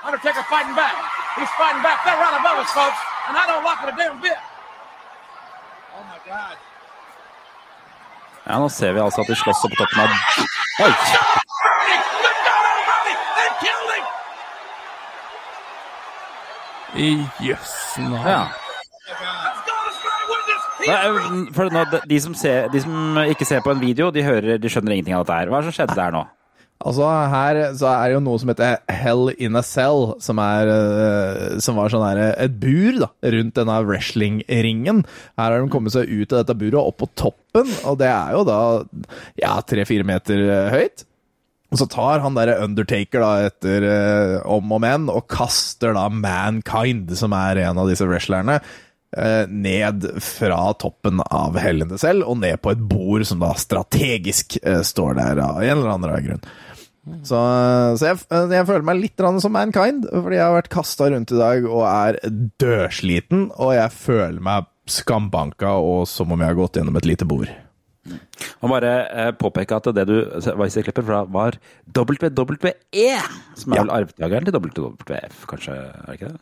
Undertaker 0.03 0.41
fighting 0.49 0.73
back. 0.73 0.97
He's 1.37 1.49
fighting 1.61 1.83
back. 1.83 2.03
They're 2.03 2.17
right 2.17 2.39
above 2.39 2.57
us, 2.57 2.71
folks. 2.71 2.97
And 3.29 3.37
I 3.37 3.45
don't 3.45 3.63
like 3.63 3.77
it 3.85 3.93
a 3.93 3.97
damn 3.97 4.19
bit. 4.19 4.37
Oh 5.93 6.03
my 6.09 6.17
God. 6.25 6.57
Ja, 8.47 8.59
nå 8.59 8.69
ser 8.69 8.93
vi 8.93 8.99
altså 8.99 9.21
at 9.21 9.27
de 9.27 9.35
slåss 9.35 9.61
på 9.61 9.75
toppen 9.75 9.99
av 9.99 10.09
Oi! 10.85 11.46
I 16.97 17.11
jøss 17.45 17.75
navn. 18.01 18.25
Ja. 18.25 18.45
For 21.55 21.69
nå, 21.73 21.83
de, 22.07 22.17
som 22.23 22.33
ser, 22.37 22.71
de 22.71 22.81
som 22.81 23.19
ikke 23.27 23.45
ser 23.47 23.61
på 23.65 23.73
en 23.73 23.83
video, 23.83 24.09
de, 24.13 24.23
hører, 24.25 24.57
de 24.61 24.71
skjønner 24.71 24.95
ingenting 24.95 25.17
av 25.17 25.25
dette 25.25 25.37
her. 25.41 25.51
Hva 25.51 25.59
er 25.59 25.67
det 25.67 25.71
som 25.73 25.77
skjedde 25.81 25.97
der 25.99 26.15
nå? 26.15 26.23
Altså, 26.77 27.07
her 27.31 27.57
så 27.73 27.87
er 27.89 28.03
det 28.05 28.15
jo 28.15 28.21
noe 28.21 28.37
som 28.37 28.51
heter 28.51 28.75
Hell 28.93 29.31
in 29.41 29.57
a 29.57 29.63
Cell, 29.65 30.11
som, 30.21 30.37
er, 30.41 30.69
eh, 30.69 31.57
som 31.63 31.79
var 31.79 31.89
sånn 31.89 32.05
her, 32.05 32.21
et 32.45 32.59
bur 32.61 32.99
da, 33.01 33.09
rundt 33.33 33.57
denne 33.57 33.79
wrestling-ringen. 33.87 35.01
Her 35.41 35.55
har 35.55 35.57
de 35.57 35.73
kommet 35.73 35.95
seg 35.95 36.05
ut 36.11 36.29
av 36.31 36.43
dette 36.43 36.57
buret 36.59 36.77
og 36.77 36.93
opp 36.93 37.01
på 37.01 37.09
toppen, 37.17 37.73
og 37.89 37.97
det 38.01 38.11
er 38.13 38.37
jo 38.37 38.45
da 38.47 38.59
ja, 39.41 39.55
tre-fire 39.65 40.05
meter 40.07 40.45
eh, 40.45 40.69
høyt. 40.75 41.07
Og 41.67 41.81
så 41.81 41.87
tar 41.91 42.21
han 42.23 42.37
derre 42.37 42.59
Undertaker 42.63 43.23
da 43.23 43.31
etter 43.49 43.85
eh, 43.87 44.35
om 44.47 44.71
og 44.71 44.83
men, 44.83 45.09
og 45.11 45.27
kaster 45.31 45.95
da 45.97 46.07
Mankind, 46.11 47.11
som 47.19 47.35
er 47.35 47.59
en 47.65 47.81
av 47.81 47.91
disse 47.91 48.07
wrestlerne, 48.07 48.61
eh, 49.17 49.43
ned 49.51 50.07
fra 50.23 50.61
toppen 50.79 51.19
av 51.27 51.59
hellene 51.59 51.99
selv, 51.99 52.27
og 52.29 52.39
ned 52.43 52.61
på 52.63 52.71
et 52.71 52.87
bord 52.87 53.27
som 53.27 53.43
da 53.43 53.51
strategisk 53.59 54.59
eh, 54.63 54.79
står 54.85 55.19
der 55.19 55.43
av 55.43 55.59
en 55.59 55.75
eller 55.75 55.93
annen 55.97 56.25
grunn. 56.29 56.47
Så, 57.23 57.39
så 57.99 58.09
jeg, 58.09 58.17
jeg 58.51 58.67
føler 58.67 58.87
meg 58.87 58.99
litt 58.99 59.21
som 59.43 59.53
Mankind, 59.55 60.07
fordi 60.11 60.39
jeg 60.39 60.43
har 60.43 60.57
vært 60.57 60.73
kasta 60.73 61.11
rundt 61.11 61.31
i 61.31 61.39
dag 61.39 61.67
og 61.67 61.85
er 61.87 62.19
dødsliten, 62.59 63.47
og 63.55 63.75
jeg 63.75 63.95
føler 63.95 64.43
meg 64.43 64.67
skambanka 64.87 65.77
og 65.83 66.05
som 66.07 66.31
om 66.31 66.39
jeg 66.39 66.51
har 66.51 66.59
gått 66.59 66.79
gjennom 66.79 66.99
et 66.99 67.07
lite 67.07 67.27
bord. 67.27 67.51
Og 68.61 68.69
bare 68.73 68.91
eh, 69.07 69.31
påpeke 69.37 69.79
at 69.79 69.89
det 69.95 70.05
du 70.09 70.17
var 70.57 70.67
i 70.67 70.85
klippet 70.85 71.07
fra, 71.07 71.23
var 71.29 71.57
WWE, 71.93 73.17
som 73.55 73.73
er 73.73 73.77
Ja. 73.77 73.83
vel 73.83 73.95
arvtakeren 74.01 74.47
til 74.47 74.55
WWF, 74.57 75.43
kanskje? 75.49 75.75
er 75.77 76.05
det 76.07 76.19
ikke 76.19 76.31
det? 76.35 76.39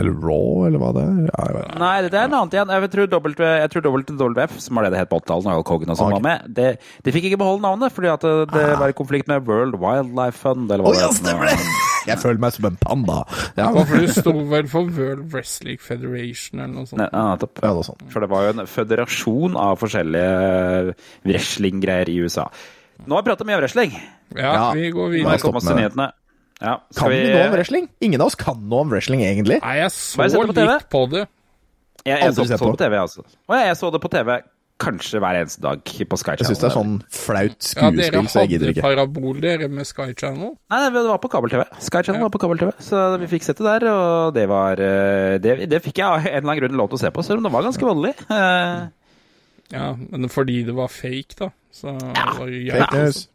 Eller 0.00 0.14
Raw, 0.24 0.64
eller 0.64 0.80
hva 0.80 0.90
det 0.96 1.02
er. 1.04 1.16
Ja, 1.28 1.42
jeg 1.50 1.56
vet. 1.58 1.74
Nei, 1.82 1.96
det 2.06 2.16
er 2.16 2.24
en 2.24 2.36
annen 2.38 2.54
igjen. 2.54 2.70
Jeg 2.72 2.92
tror, 2.94 3.10
w, 3.12 3.32
jeg 3.44 3.72
tror 3.74 3.88
WWF, 3.92 4.54
som 4.64 4.78
var 4.78 4.86
det 4.86 4.94
det 4.94 5.02
het 5.02 5.10
på 5.10 5.20
80-tallet, 5.20 5.52
og 5.52 5.66
Cogan 5.68 5.92
og 5.92 5.98
sånn 6.00 6.14
okay. 6.14 6.16
var 6.16 6.28
med, 6.30 6.54
det, 6.56 6.68
de 7.04 7.12
fikk 7.12 7.28
ikke 7.28 7.42
beholde 7.44 7.66
navnet 7.66 7.92
fordi 7.92 8.08
at 8.08 8.24
det, 8.24 8.46
det 8.56 8.68
var 8.80 8.88
i 8.88 8.96
konflikt 8.96 9.28
med 9.28 9.44
World 9.44 9.76
Wildlife 9.82 10.40
Fund, 10.40 10.70
eller 10.72 10.86
hva 10.86 10.96
det 10.96 11.04
ja, 11.04 11.12
het 11.12 11.91
Jeg 12.06 12.18
føler 12.22 12.38
meg 12.42 12.52
som 12.56 12.64
en 12.70 12.76
panda. 12.80 13.18
Ja, 13.56 13.68
Ja, 13.72 13.84
for 13.84 13.98
det 14.02 14.10
sto 14.16 14.32
vel 14.50 14.66
for 14.70 14.88
World 14.96 15.26
Wrestling 15.32 15.78
Federation 15.80 16.60
eller 16.60 16.74
noe 16.74 16.86
sånt. 16.90 17.02
Ja, 17.04 17.22
nettopp. 17.36 17.60
ja, 17.62 17.72
sånt. 17.86 18.02
For 18.12 18.20
det 18.24 18.30
var 18.32 18.46
jo 18.48 18.54
en 18.56 18.66
føderasjon 18.66 19.56
av 19.56 19.78
forskjellige 19.82 20.94
wrestlinggreier 21.28 22.08
i 22.12 22.16
USA. 22.24 22.48
Nå 23.06 23.16
har 23.16 23.22
vi 23.24 23.30
pratet 23.30 23.46
mye 23.48 23.56
om 23.58 23.62
wrestling. 23.64 23.94
Ja, 24.36 24.52
Ja. 24.52 24.72
vi 24.72 24.90
går 24.90 25.10
videre. 25.10 25.32
vi 25.32 25.38
stopp 25.38 25.56
oss 25.56 25.64
med 25.64 25.70
til 25.70 25.76
det. 25.76 25.82
nyhetene. 25.82 26.12
Ja, 26.62 26.76
Kan 26.94 27.10
vi 27.10 27.22
noe 27.32 27.46
om 27.48 27.52
wrestling? 27.52 27.88
Ingen 28.00 28.20
av 28.20 28.26
oss 28.28 28.34
kan 28.36 28.68
noe 28.68 28.80
om 28.80 28.90
wrestling, 28.90 29.20
egentlig. 29.22 29.60
Nei, 29.62 29.76
jeg 29.78 29.90
så 29.90 30.16
på 30.16 30.52
litt 30.54 30.88
på 30.90 31.10
det. 31.10 31.26
Jeg, 32.04 32.18
jeg 32.18 32.34
så, 32.34 32.44
så 32.44 32.48
det 32.50 32.58
på. 32.60 32.76
TV, 32.78 32.94
altså. 32.98 33.22
Og 33.48 33.56
jeg 33.56 33.76
så 33.78 33.90
det 33.92 34.00
på 34.02 34.08
TV 34.10 34.30
kanskje 34.82 35.20
hver 35.22 35.38
eneste 35.40 35.62
dag 35.62 35.80
på 35.86 36.18
Sky 36.18 36.34
Channel. 36.34 36.42
Jeg 36.42 36.48
syns 36.50 36.62
det 36.62 36.68
er 36.68 36.74
sånn 36.74 36.94
flaut 37.14 37.68
Ja, 37.76 37.90
dere 37.90 38.08
skuespill, 38.10 38.28
så 38.32 38.42
jeg 38.42 38.50
gidder 38.56 38.72
hadde 38.72 38.84
parabol, 38.88 39.40
dere, 39.44 39.68
med 39.70 39.86
Sky 39.88 40.08
Channel. 40.18 40.54
Nei, 40.74 40.80
det 40.90 41.04
var 41.06 41.20
på 41.22 41.30
kabel-TV. 41.32 41.64
Sky 41.78 42.02
Channel 42.02 42.20
Ja. 42.20 42.26
var 42.26 42.34
på 42.34 42.42
kabel-TV, 42.42 42.72
så 42.82 43.02
vi 43.22 43.30
fikk 43.30 43.46
sett 43.46 43.62
det 43.62 43.68
der. 43.70 43.86
Og 43.92 44.34
det 44.34 44.48
var 44.50 44.82
eh, 44.82 45.38
Det, 45.38 45.68
det 45.70 45.82
fikk 45.86 46.02
jeg 46.02 46.06
av 46.08 46.18
en 46.20 46.26
eller 46.26 46.42
annen 46.42 46.60
grunn 46.64 46.76
lov 46.82 46.90
til 46.92 46.98
å 46.98 47.04
se 47.06 47.10
på, 47.14 47.24
selv 47.24 47.38
om 47.38 47.48
det 47.48 47.52
var 47.54 47.62
ganske. 47.70 48.14
Eh, 48.28 48.88
Ja, 49.72 49.94
men 49.96 50.28
fordi 50.28 50.64
det 50.66 50.74
var 50.76 50.88
fake, 50.92 51.32
da. 51.38 51.46
Så 51.72 51.94
var 51.94 52.12
det 52.12 52.34
Fake 52.36 52.50
jævlig- 52.68 52.92
news. 52.92 53.28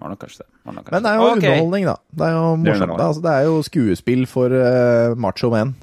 var 0.00 0.08
nok 0.10 0.18
kanskje 0.24 0.38
det. 0.42 0.46
Var 0.64 0.72
nok 0.74 0.84
kanskje 0.88 0.92
Men 0.96 1.02
det 1.04 1.10
er 1.10 1.14
jo 1.14 1.22
okay. 1.22 1.36
underholdning, 1.50 1.84
da. 1.86 1.94
Det 2.10 2.26
er 2.26 2.32
jo 2.32 2.40
Det 2.40 2.50
er 2.50 2.56
morsomt. 2.56 2.82
underholdning. 2.82 3.06
Altså, 3.06 3.22
det 3.22 3.30
er 3.30 3.42
jo 3.44 3.62
skuespill 3.62 4.26
for 4.26 4.46
uh, 4.50 5.14
macho 5.14 5.50
menn. 5.52 5.74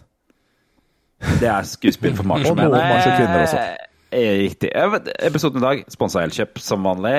Det 1.39 1.47
er 1.49 1.63
skuespill 1.63 2.15
for 2.17 2.23
macho 2.29 2.49
Og 2.51 2.57
noen 2.57 2.71
menn. 2.71 2.89
macho 2.91 3.13
kvinner 3.15 3.45
også. 3.45 3.86
Eh, 4.11 4.37
Riktig. 4.37 4.71
Eh, 4.75 4.97
Episoden 5.27 5.61
i 5.61 5.65
dag 5.65 5.83
sponsa 5.91 6.21
Elkjøp 6.23 6.59
som 6.63 6.83
vanlig. 6.87 7.13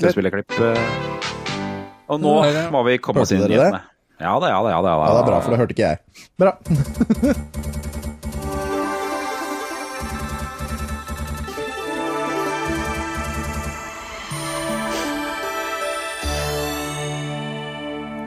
Skuespillerklipp. 0.00 0.52
eh. 0.60 0.84
Og 2.12 2.20
nå 2.20 2.36
må 2.72 2.82
vi 2.88 2.98
komme 2.98 3.22
oss 3.24 3.32
inn 3.32 3.42
i 3.42 3.46
det? 3.46 3.56
nyhetene. 3.56 3.82
Ja 4.22 4.36
da, 4.38 4.48
ja 4.52 4.60
da, 4.62 4.70
ja 4.70 4.80
da. 4.84 4.90
Ja, 4.96 5.12
det 5.12 5.22
er 5.22 5.30
bra, 5.30 5.40
for 5.42 5.50
det 5.50 5.58
hørte 5.62 5.74
ikke 5.76 5.88
jeg. 5.88 5.98
Bra. 6.38 7.62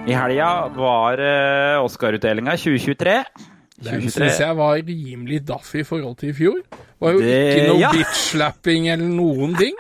I 0.06 0.14
helga 0.14 0.50
var 0.78 1.18
uh, 1.18 1.84
Oscar-utdelinga 1.86 2.54
2023. 2.62 3.16
Den 3.76 4.00
2023. 4.06 4.12
syns 4.16 4.40
jeg 4.40 4.56
var 4.56 4.78
rimelig 4.88 5.42
daff 5.50 5.74
i 5.76 5.84
forhold 5.84 6.16
til 6.22 6.30
i 6.32 6.34
fjor. 6.38 6.62
Det 6.72 6.84
Var 7.04 7.12
jo 7.12 7.20
Det- 7.20 7.58
ikke 7.58 7.68
noe 7.68 7.80
ja. 7.82 7.90
bitch-slapping 7.92 8.88
eller 8.94 9.10
noen 9.12 9.56
ting. 9.60 9.76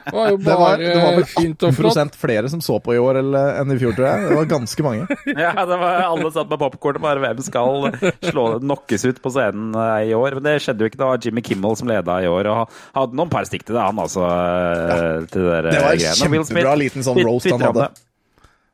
Det 0.00 0.14
var 0.16 0.30
jo 0.30 0.36
Det 0.38 0.44
bare 0.46 0.56
var, 0.58 0.76
det 0.80 0.94
var 0.96 1.12
vel 1.18 1.24
fint 1.28 1.62
og 1.62 1.74
flott. 1.76 1.96
18 2.00 2.16
flere 2.16 2.48
som 2.48 2.60
så 2.64 2.78
på 2.80 2.94
i 2.94 2.98
år 2.98 3.18
eller, 3.20 3.60
enn 3.60 3.70
i 3.74 3.76
fjor, 3.78 3.92
tror 3.94 4.06
jeg. 4.08 4.28
Det 4.30 4.36
var 4.38 4.46
ganske 4.48 4.82
mange. 4.86 5.06
Ja, 5.44 5.52
det 5.68 5.76
var 5.82 6.00
Alle 6.06 6.30
satt 6.32 6.48
med 6.48 6.58
popkorn 6.58 6.96
og 6.96 7.02
bare 7.04 7.20
hvem 7.20 7.42
skal 7.44 7.92
slå, 8.24 8.46
knockes 8.64 9.04
ut 9.04 9.20
på 9.20 9.30
scenen 9.34 9.74
eh, 9.76 10.08
i 10.08 10.14
år. 10.16 10.38
Men 10.40 10.42
det 10.48 10.56
skjedde 10.64 10.80
jo 10.80 10.88
ikke. 10.88 10.98
Det 11.02 11.10
var 11.12 11.18
Jimmy 11.20 11.42
Kimmel 11.44 11.76
som 11.76 11.88
leda 11.92 12.16
i 12.24 12.26
år, 12.26 12.48
og 12.48 12.70
hadde 12.96 13.20
noen 13.20 13.28
par 13.30 13.44
stikk 13.44 13.66
til 13.68 13.76
det, 13.76 13.82
han 13.84 14.00
altså. 14.00 14.24
Ja. 14.24 14.98
Til 15.28 15.42
det, 15.44 15.62
der, 15.68 15.70
Det 15.76 15.82
var 15.84 15.92
en 15.92 16.20
kjempebra 16.24 16.74
liten 16.80 17.04
sånn 17.04 17.20
roast 17.26 17.50
han 17.52 17.60
hadde. 17.68 17.90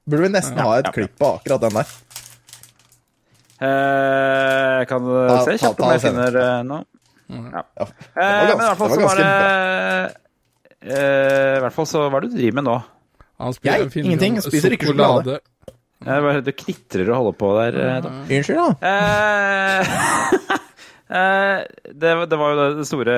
Burde 0.06 0.22
vi 0.22 0.28
nesten 0.38 0.58
ha 0.62 0.76
et 0.78 0.86
ja, 0.86 0.92
ja. 0.92 0.94
klipp 0.94 1.18
på 1.18 1.34
akkurat 1.40 1.66
den 1.66 1.80
der. 1.80 1.96
Eh, 3.60 4.78
Jeg 4.82 4.88
kan 4.90 5.06
ja, 5.08 5.38
se 5.46 5.54
kjapt 5.62 5.80
om 5.80 5.92
jeg 5.94 6.02
finner 6.04 6.36
eh, 6.42 6.62
noe. 6.68 6.84
Ja. 7.30 7.62
Ja, 7.80 7.86
Eh, 8.16 8.42
Men 8.46 8.52
i 8.52 8.66
hvert 8.68 8.78
fall 8.78 8.90
så 8.92 9.00
var 9.02 9.16
det 9.18 9.30
eh, 10.86 11.56
I 11.56 11.60
hvert 11.64 11.74
fall 11.74 11.88
så 11.90 12.04
Hva 12.06 12.20
er 12.20 12.26
det 12.26 12.30
du 12.30 12.36
driver 12.38 12.58
med 12.60 12.66
nå? 12.68 12.76
Han 13.42 13.56
Jeg? 13.66 13.88
Ingenting. 14.04 14.36
Jeg 14.38 14.44
Spiser 14.46 14.76
ikke 14.76 14.86
sjokolade. 14.92 15.38
Eh, 16.06 16.20
bare 16.22 16.42
Du 16.44 16.52
knitrer 16.52 17.10
og 17.10 17.16
holder 17.18 17.36
på 17.40 17.50
der. 17.58 17.80
eh, 17.82 17.98
da. 18.04 18.12
Unnskyld, 18.28 18.60
da. 18.60 18.68
Eh, 18.92 19.80
eh, 21.16 21.58
det, 21.92 22.14
det 22.30 22.38
var 22.40 22.54
jo 22.54 22.68
det, 22.78 22.86
store 22.88 23.16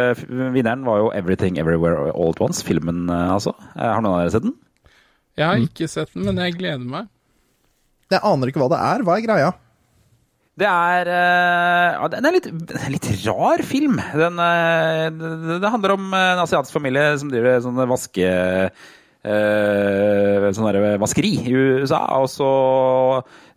Vinneren 0.54 0.84
var 0.88 1.02
jo 1.02 1.10
'Everything 1.12 1.58
Everywhere 1.60 2.10
All 2.14 2.30
At 2.34 2.40
Once', 2.46 2.62
filmen 2.64 3.08
eh, 3.10 3.34
altså. 3.34 3.52
Eh, 3.76 3.82
Har 3.92 4.00
noen 4.02 4.14
av 4.14 4.20
dere 4.24 4.30
sett 4.38 4.42
den? 4.48 4.54
Jeg 5.38 5.46
har 5.46 5.56
Mm. 5.58 5.68
ikke 5.68 5.86
sett 5.88 6.14
den, 6.14 6.24
men 6.24 6.36
jeg 6.36 6.56
gleder 6.58 6.82
meg. 6.84 7.06
Jeg 8.10 8.20
aner 8.24 8.46
ikke 8.48 8.58
hva 8.58 8.68
det 8.72 8.78
er. 8.80 9.02
Hva 9.06 9.16
er 9.18 9.26
greia? 9.26 9.52
Det 10.58 10.66
er 10.66 11.08
eh, 11.12 12.06
Den 12.14 12.26
er 12.26 12.38
en 12.38 12.94
litt 12.94 13.10
rar 13.26 13.62
film. 13.66 13.98
Den, 14.16 14.38
eh, 14.42 15.08
det, 15.14 15.58
det 15.62 15.72
handler 15.74 15.94
om 15.94 16.08
en 16.10 16.44
asiatisk 16.44 16.74
familie 16.74 17.12
som 17.20 17.32
driver 17.32 17.60
sånne 17.64 17.90
vaske... 17.90 18.30
Uh, 19.28 20.46
sånn 20.54 20.78
vaskeri 21.02 21.32
i 21.50 21.52
USA, 21.52 21.98
og 22.22 22.28
så 22.30 22.46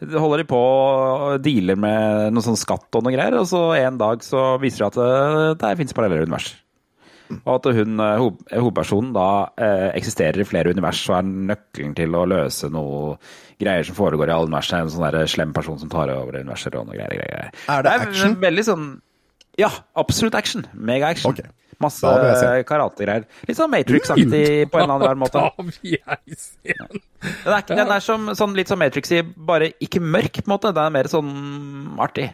holder 0.02 0.42
de 0.42 0.48
på 0.50 0.58
og 0.58 1.36
dealer 1.46 1.78
med 1.80 2.34
noe 2.34 2.44
sånn 2.44 2.58
skatt 2.60 2.98
og 2.98 3.06
noe 3.06 3.14
greier, 3.14 3.38
og 3.38 3.46
så 3.48 3.62
en 3.78 4.00
dag 4.02 4.26
så 4.26 4.58
viser 4.60 4.82
det 4.82 4.90
at 4.90 4.98
det, 4.98 5.54
det 5.62 5.76
fins 5.80 5.96
parallelle 5.96 6.26
univers. 6.26 6.50
Og 7.46 7.54
at 7.56 7.70
hun, 7.78 8.00
eh, 8.04 8.24
hovedpersonen 8.58 9.14
da 9.16 9.28
eh, 9.58 9.88
eksisterer 10.00 10.44
i 10.44 10.48
flere 10.48 10.74
univers 10.74 11.02
og 11.10 11.18
er 11.20 11.30
nøkkelen 11.52 11.96
til 11.98 12.18
å 12.18 12.26
løse 12.30 12.70
noe 12.74 13.16
greier 13.62 13.88
som 13.88 13.98
foregår 13.98 14.32
i 14.32 14.36
alle 14.36 14.50
universer. 14.50 14.82
En 14.82 14.92
sånn 14.92 15.32
slem 15.32 15.56
person 15.56 15.80
som 15.82 15.92
tar 15.92 16.12
over 16.16 16.42
universer 16.42 16.76
og 16.80 16.90
noe 16.90 17.00
greier. 17.00 17.22
greier. 17.22 17.56
Er 17.70 17.88
det 17.88 17.96
er 17.96 18.06
action? 18.10 18.38
Veldig 18.42 18.68
sånn 18.68 18.92
Ja, 19.60 19.68
absolutt 20.00 20.36
action. 20.40 20.64
Mega-action. 20.74 21.34
Okay. 21.34 21.50
Masse 21.82 22.08
karategreier. 22.70 23.26
Litt 23.48 23.58
sånn 23.58 23.72
Matrix-aktig 23.74 24.70
på 24.72 24.80
en 24.80 24.86
eller 24.86 24.94
annen 24.96 25.08
rar 25.08 25.20
måte. 25.20 25.42
Den. 25.58 25.72
Er, 27.46 27.58
ikke, 27.60 27.76
den 27.78 27.92
er 27.92 28.02
som, 28.02 28.32
sånn, 28.38 28.56
litt 28.58 28.70
som 28.72 28.80
Matrix-i, 28.82 29.22
bare 29.22 29.74
ikke 29.84 30.02
mørk, 30.02 30.40
på 30.42 30.50
en 30.50 30.54
måte. 30.56 30.72
Den 30.74 30.88
er 30.88 30.94
mer 30.96 31.10
sånn 31.12 31.32
artig. 32.02 32.32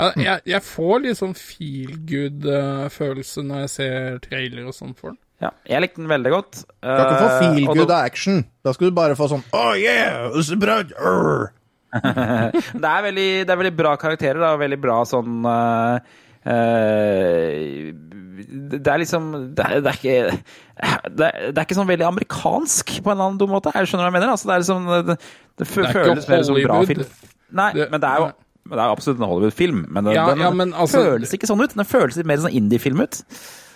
Ja, 0.00 0.08
jeg, 0.16 0.42
jeg 0.54 0.62
får 0.64 1.02
litt 1.04 1.18
sånn 1.20 1.34
feel 1.36 1.92
good-følelse 2.08 3.44
når 3.44 3.64
jeg 3.66 3.72
ser 3.76 4.18
trailer 4.24 4.70
og 4.70 4.76
sånn 4.76 4.94
for 4.96 5.12
den. 5.12 5.18
Ja, 5.40 5.50
jeg 5.68 5.80
likte 5.86 6.02
den 6.02 6.10
veldig 6.10 6.30
godt. 6.34 6.58
Du 6.80 6.88
skal 6.88 7.06
ikke 7.06 7.20
få 7.20 7.28
Eh, 7.30 7.38
feel 7.54 7.66
good 7.78 7.90
av 7.94 8.04
action. 8.04 8.42
Da 8.64 8.72
skal 8.76 8.90
du 8.90 8.96
bare 8.96 9.16
få 9.16 9.28
sånn 9.32 9.44
Oh 9.56 9.72
yeah! 9.76 10.28
så 10.44 10.58
bra, 10.60 10.82
Det 11.90 12.86
er 12.86 13.02
veldig, 13.06 13.28
det 13.48 13.50
er 13.50 13.58
veldig 13.58 13.76
bra 13.76 13.94
karakterer, 13.98 14.42
og 14.52 14.60
Veldig 14.62 14.76
bra 14.82 14.98
sånn 15.10 15.40
uh, 15.42 15.96
uh, 16.46 17.88
Det 18.80 18.92
er 18.92 19.00
liksom 19.02 19.30
Det 19.56 19.64
er, 19.64 19.80
det 19.82 19.90
er 19.90 19.98
ikke 19.98 20.18
det 20.80 21.26
er, 21.26 21.50
det 21.52 21.58
er 21.60 21.66
ikke 21.66 21.76
sånn 21.76 21.90
veldig 21.90 22.06
amerikansk 22.08 22.92
på 23.04 23.10
en 23.10 23.16
eller 23.16 23.26
annen 23.26 23.40
dum 23.42 23.50
måte. 23.52 23.72
Jeg 23.74 23.90
skjønner 23.90 24.06
hva 24.06 24.12
jeg 24.12 24.16
mener? 24.16 24.30
Altså, 24.32 24.48
det 24.48 24.54
er 24.54 24.62
liksom 24.62 24.86
Det, 24.90 25.00
det, 25.10 25.16
Det 25.60 25.66
er 25.66 25.92
føles 25.98 26.28
mer 26.30 26.46
som 26.48 26.60
bra 26.64 26.78
film. 26.88 27.10
Nei, 27.60 27.66
Det- 27.76 27.90
men 27.92 28.00
det 28.00 28.08
er 28.12 28.22
jo 28.22 28.30
men 28.70 28.78
det 28.78 28.84
er 28.84 28.92
absolutt 28.94 29.18
en 29.20 29.26
Hollywood-film, 29.28 29.80
men, 29.90 30.04
den, 30.06 30.14
Ja, 30.14 30.28
den 30.30 30.44
ja, 30.46 30.50
men 30.54 30.72
altså- 30.72 31.02
føles 31.02 31.34
ikke 31.34 31.48
sånn 31.50 31.60
ut. 31.64 31.74
Den 31.74 31.84
føles 31.84 32.16
litt 32.16 32.26
mer 32.30 32.38
sånn 32.38 32.54
indie-film 32.54 33.02
ut. 33.02 33.22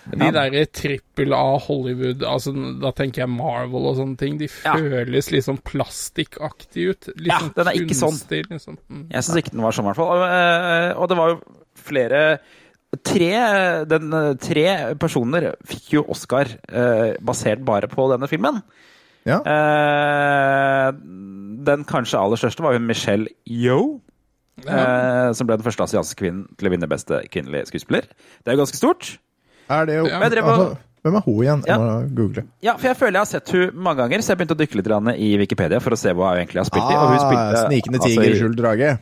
De 0.05 0.17
derre 0.31 0.65
trippel 0.69 1.33
A 1.33 1.57
Hollywood, 1.57 2.21
altså 2.29 2.51
da 2.79 2.91
tenker 2.93 3.23
jeg 3.23 3.29
Marvel 3.33 3.87
og 3.89 3.95
sånne 3.97 4.17
ting, 4.19 4.37
de 4.37 4.47
Ja. 4.63 4.75
føles 4.77 5.31
litt 5.33 5.43
sånn 5.45 5.57
plastikkaktig 5.65 6.89
ut. 6.91 7.07
Litt 7.17 7.27
Ja, 7.33 7.39
sånn 7.39 7.53
den 7.55 7.67
er 7.67 7.73
ikke 7.73 7.97
sånn. 7.97 8.19
liksom. 8.49 8.77
Mm. 8.89 9.07
Jeg 9.11 9.23
syns 9.23 9.37
ikke 9.41 9.51
den 9.51 9.61
var 9.61 9.71
sånn, 9.71 9.85
i 9.85 9.87
hvert 9.89 9.95
fall. 9.95 10.11
Og, 10.13 10.23
eh, 10.29 10.93
og 11.01 11.09
det 11.09 11.17
var 11.17 11.29
jo 11.29 11.41
flere 11.75 12.39
Tre, 13.03 13.83
den, 13.83 14.13
eh, 14.13 14.33
tre 14.39 14.95
personer 14.95 15.53
fikk 15.67 15.89
jo 15.97 16.03
Oscar 16.07 16.45
eh, 16.71 17.17
basert 17.19 17.65
bare 17.65 17.89
på 17.91 18.07
denne 18.09 18.29
filmen. 18.29 18.61
Ja. 19.25 19.41
Eh, 19.41 20.91
den 20.95 21.83
kanskje 21.83 22.19
aller 22.21 22.37
største 22.39 22.63
var 22.63 22.73
hun 22.77 22.85
Michelle 22.87 23.27
Yeoh. 23.49 23.99
Eh, 24.63 25.33
som 25.35 25.47
ble 25.49 25.57
den 25.59 25.65
første 25.65 25.83
asiatiske 25.83 26.15
kvinnen 26.21 26.45
til 26.55 26.69
å 26.69 26.71
vinne 26.71 26.87
beste 26.87 27.17
kvinnelige 27.27 27.67
skuespiller. 27.73 28.05
Det 28.43 28.47
er 28.51 28.55
jo 28.55 28.61
ganske 28.63 28.77
stort. 28.79 29.17
Er 29.69 29.85
det 29.89 29.97
jo 29.97 30.05
Ja. 30.07 30.21
Drev 30.29 30.45
altså, 30.47 30.77
Hvem 31.05 31.15
er 31.19 31.21
hun 31.21 31.41
igjen? 31.43 31.63
Jeg 31.67 31.77
må 31.79 32.15
google. 32.15 32.43
Ja, 32.63 32.73
for 32.77 32.87
jeg 32.87 32.97
føler 32.97 33.11
jeg 33.19 33.19
har 33.19 33.25
sett 33.29 33.51
hun 33.51 33.75
mange 33.75 33.97
ganger, 34.01 34.23
så 34.25 34.31
jeg 34.33 34.37
begynte 34.39 34.55
å 34.55 34.61
dykke 34.63 34.75
litt 34.79 35.19
i 35.19 35.37
Wikipedia 35.37 35.79
for 35.79 35.91
å 35.93 35.97
se 35.97 36.09
hva 36.13 36.31
hun 36.31 36.39
egentlig 36.39 36.63
har 36.63 36.65
spilt 36.65 36.89
i. 36.89 36.95
Og 36.95 37.07
hun 37.11 37.17
Ah, 37.19 37.25
spilte, 37.27 37.67
Snikende 37.67 37.99
altså, 37.99 38.09
tiger, 38.09 38.31
i- 38.31 38.39
skjult 38.39 38.57
drage. 38.57 38.99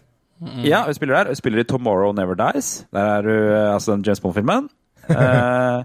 Ja, 0.66 0.84
hun 0.84 0.94
spiller 0.94 1.16
der. 1.16 1.26
Hun 1.32 1.36
spiller 1.36 1.60
i 1.60 1.63
Tomorrow 1.63 2.12
Never 2.12 2.36
Dies. 2.36 2.86
Der 2.92 3.00
er 3.00 3.22
hun 3.22 3.54
eh, 3.54 3.74
altså 3.76 3.94
den 3.96 4.04
James 4.04 4.20
Bond-filmen. 4.20 4.70
Eh, 5.10 5.84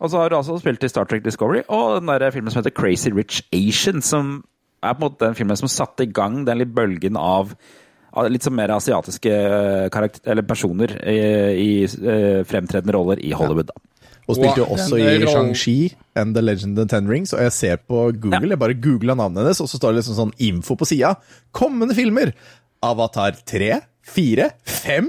og 0.00 0.10
så 0.10 0.18
har 0.18 0.28
hun 0.30 0.38
også 0.38 0.58
spilt 0.60 0.82
i 0.84 0.88
Star 0.88 1.04
Trek 1.04 1.24
Discovery 1.24 1.62
og 1.68 2.00
den 2.00 2.06
der 2.08 2.30
filmen 2.30 2.50
som 2.50 2.62
heter 2.62 2.70
Crazy 2.74 3.10
Rich 3.10 3.42
Asian, 3.52 4.00
som 4.02 4.44
er 4.82 4.92
på 4.94 5.02
en 5.02 5.10
måte 5.10 5.24
den 5.26 5.34
filmen 5.34 5.56
som 5.56 5.68
satte 5.68 6.04
i 6.04 6.10
gang 6.12 6.44
den 6.46 6.58
litt 6.58 6.74
bølgen 6.74 7.16
av 7.16 7.54
litt 8.30 8.46
sånn 8.46 8.56
mer 8.56 8.70
asiatiske 8.74 9.32
eh, 9.34 9.88
karakter, 9.94 10.22
eller 10.30 10.46
personer 10.46 10.94
i, 11.10 11.18
i 11.58 11.70
eh, 11.84 12.40
fremtredende 12.46 12.94
roller 12.94 13.18
i 13.22 13.32
Hollywood. 13.34 13.72
Da. 13.72 13.76
Og 14.24 14.38
spilte 14.38 14.62
jo 14.62 14.66
Wow, 14.68 14.78
også 14.78 14.98
i 15.02 15.26
Shang-Chi 15.28 15.78
and 16.16 16.36
The 16.36 16.42
Legend 16.44 16.78
of 16.80 16.88
Ten 16.92 17.08
Rings. 17.10 17.34
Og 17.36 17.42
jeg 17.44 17.52
ser 17.52 17.82
på 17.82 18.06
Google, 18.16 18.54
jeg 18.54 18.60
bare 18.62 18.76
googla 18.78 19.16
navnet 19.18 19.42
hennes, 19.44 19.60
og 19.60 19.68
så 19.68 19.80
står 19.80 19.92
det 19.92 20.00
liksom 20.00 20.16
sånn 20.20 20.36
info 20.46 20.78
på 20.80 20.88
sida. 20.88 21.14
Kommende 21.52 21.96
filmer! 21.98 22.32
Avatar 22.84 23.36
3, 23.48 23.80
4, 24.04 24.50
5 24.68 25.06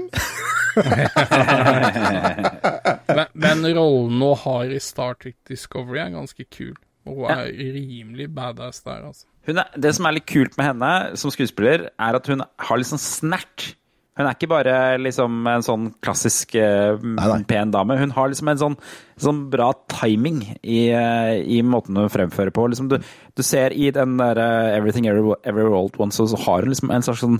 Men, 3.16 3.26
men 3.32 3.66
rollen 3.76 4.22
hun 4.22 4.36
har 4.40 4.72
i 4.72 4.80
Star 4.80 5.16
Trek 5.20 5.36
Discovery 5.48 6.00
er 6.06 6.14
ganske 6.14 6.44
kul. 6.52 6.74
Og 7.06 7.22
hun 7.22 7.32
er 7.32 7.52
rimelig 7.52 8.30
badass 8.34 8.82
der, 8.84 9.04
altså. 9.08 9.28
Hun 9.46 9.58
er, 9.62 9.72
det 9.78 9.92
som 9.96 10.06
er 10.08 10.16
litt 10.18 10.26
kult 10.28 10.56
med 10.58 10.66
henne 10.72 10.92
som 11.20 11.30
skuespiller, 11.34 11.88
er 11.94 12.18
at 12.18 12.30
hun 12.32 12.42
har 12.42 12.78
litt 12.80 12.88
sånn 12.90 13.02
snert. 13.02 13.74
Hun 14.16 14.24
er 14.24 14.32
ikke 14.32 14.48
bare 14.48 14.74
liksom 14.98 15.42
en 15.52 15.64
sånn 15.64 15.90
klassisk 16.00 16.54
uh, 16.56 16.96
nei. 17.04 17.42
pen 17.50 17.70
dame. 17.74 17.98
Hun 18.00 18.14
har 18.16 18.30
liksom 18.32 18.48
en 18.48 18.60
sånn, 18.62 18.76
sånn 19.20 19.42
bra 19.52 19.68
timing 19.92 20.40
i, 20.62 20.86
uh, 20.96 21.34
i 21.36 21.60
måten 21.62 21.98
hun 22.00 22.08
fremfører 22.10 22.50
på. 22.56 22.64
Liksom 22.72 22.88
du, 22.90 22.96
du 23.36 23.42
ser 23.44 23.76
i 23.76 23.90
den 23.92 24.16
der 24.18 24.40
uh, 24.40 24.72
Everything 24.78 25.06
Every, 25.10 25.36
Every 25.44 25.68
World 25.68 26.00
Once, 26.00 26.16
så 26.32 26.40
har 26.46 26.64
hun 26.64 26.72
liksom 26.72 26.94
en 26.96 27.04
slags 27.04 27.20
sånn 27.26 27.38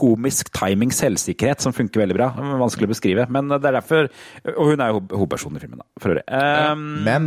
komisk 0.00 0.52
timing, 0.54 0.92
selvsikkerhet, 0.94 1.60
som 1.64 1.74
funker 1.74 2.04
veldig 2.04 2.16
bra. 2.16 2.28
Vanskelig 2.60 2.86
å 2.88 2.92
beskrive, 2.92 3.24
men 3.34 3.48
det 3.50 3.58
er 3.66 3.74
derfor 3.80 4.06
Og 4.54 4.68
hun 4.70 4.80
er 4.80 4.92
jo 4.92 5.00
ho- 5.00 5.16
hovedpersonen 5.18 5.58
i 5.58 5.62
filmen, 5.64 5.80
da, 5.82 5.88
for 6.00 6.14
øvrig. 6.14 6.24
Um, 6.30 6.84
Men 7.04 7.26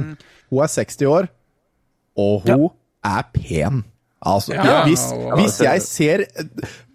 hun 0.49 0.63
er 0.63 0.71
60 0.71 1.09
år, 1.11 1.27
og 2.17 2.47
hun 2.47 2.69
er 3.05 3.25
pen. 3.35 3.83
Altså, 4.23 4.53
Ja, 4.55 4.83
hvis, 4.87 5.03
hvis 5.39 5.57
jeg 5.65 5.81
ser 5.83 6.23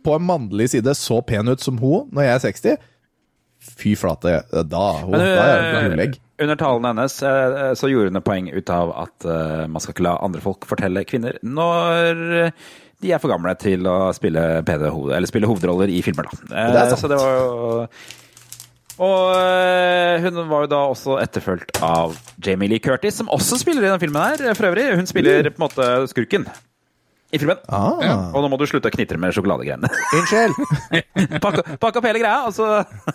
på 0.04 0.14
en 0.16 0.24
mannlig 0.24 0.70
side 0.72 0.94
så 0.96 1.20
pen 1.26 1.48
ut 1.52 1.60
som 1.60 1.76
hun 1.82 2.08
når 2.14 2.24
jeg 2.24 2.34
er 2.34 2.44
60 2.46 2.86
Fy 3.78 3.92
flate, 3.98 4.38
da, 4.70 4.84
hun, 5.02 5.12
Men, 5.12 5.20
da 5.20 5.42
er 5.44 5.62
jeg 5.92 6.08
øh. 6.08 6.18
Under 6.40 6.54
talen 6.56 6.86
hennes 6.86 7.16
eh, 7.26 7.72
så 7.76 7.88
gjorde 7.90 8.12
hun 8.12 8.20
et 8.20 8.24
poeng 8.24 8.46
ut 8.54 8.70
av 8.70 8.92
at 9.02 9.26
eh, 9.26 9.64
man 9.66 9.82
skal 9.82 9.92
ikke 9.96 10.06
la 10.06 10.12
andre 10.24 10.40
folk 10.44 10.64
fortelle 10.70 11.02
kvinner 11.10 11.36
når 11.42 12.22
eh, 12.44 12.68
de 13.02 13.12
er 13.14 13.20
for 13.22 13.30
gamle 13.30 13.52
til 13.58 13.84
å 13.90 13.96
spille, 14.14 14.44
spille 15.28 15.50
hovedroller 15.50 15.90
i 15.90 16.00
filmer. 16.06 16.30
Da. 16.30 16.38
Eh, 16.54 16.70
Det 16.72 16.80
er 16.84 16.88
sant. 16.94 17.02
Så 17.02 17.10
det 17.10 17.18
var 17.18 17.34
jo 17.34 17.82
Og 18.98 19.28
eh, 19.38 20.24
hun 20.24 20.40
var 20.50 20.64
jo 20.64 20.70
da 20.72 20.80
også 20.90 21.18
etterfulgt 21.22 21.78
av 21.86 22.16
Jamie 22.42 22.70
Lee 22.72 22.82
Curtis, 22.82 23.14
som 23.20 23.28
også 23.30 23.60
spiller 23.62 23.84
i 23.86 23.92
den 23.92 24.00
filmen 24.02 24.24
her, 24.24 24.54
for 24.58 24.70
øvrig. 24.72 24.88
Hun 24.98 25.06
spiller 25.06 25.46
på 25.52 25.60
en 25.60 25.66
måte 25.68 25.86
skurken 26.10 26.48
i 27.28 27.36
filmen. 27.38 27.58
Ah, 27.68 28.30
Og 28.32 28.40
nå 28.40 28.48
må 28.48 28.56
du 28.58 28.64
slutte 28.66 28.88
å 28.88 28.94
knitre 28.94 29.18
med 29.20 29.34
sjokoladegreiene. 29.36 29.86
Unnskyld! 30.16 30.58
Pakk 31.44 31.58
pakk 31.82 31.98
opp 32.00 32.06
hele 32.08 32.22
greia, 32.22 32.48
og 32.48 32.54
så 32.56 32.68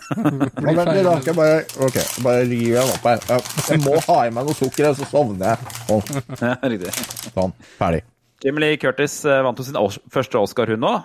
vent 0.22 0.90
litt, 0.94 1.02
da 1.04 1.16
skal 1.18 1.32
jeg 1.32 1.36
bare 1.40 1.86
Ok, 1.88 1.98
bare 2.24 2.44
rive 2.48 2.78
den 2.80 2.92
opp 2.94 3.08
her. 3.10 3.44
Jeg 3.74 3.82
må 3.84 3.96
ha 4.06 4.18
i 4.28 4.32
meg 4.36 4.46
noe 4.48 4.56
sukker, 4.56 4.92
så 4.96 5.08
sovner 5.10 5.52
jeg. 5.52 5.76
Sånn, 5.88 6.22
ja, 6.38 6.54
Riktig. 6.62 6.94
sånn, 7.34 7.56
ferdig. 7.80 8.04
Jamie 8.44 8.60
Lee 8.64 8.78
Curtis 8.80 9.18
eh, 9.26 9.42
vant 9.44 9.58
jo 9.60 9.66
sin 9.66 9.76
første 10.14 10.40
Oscar, 10.40 10.70
hun 10.72 10.84
òg, 10.88 11.04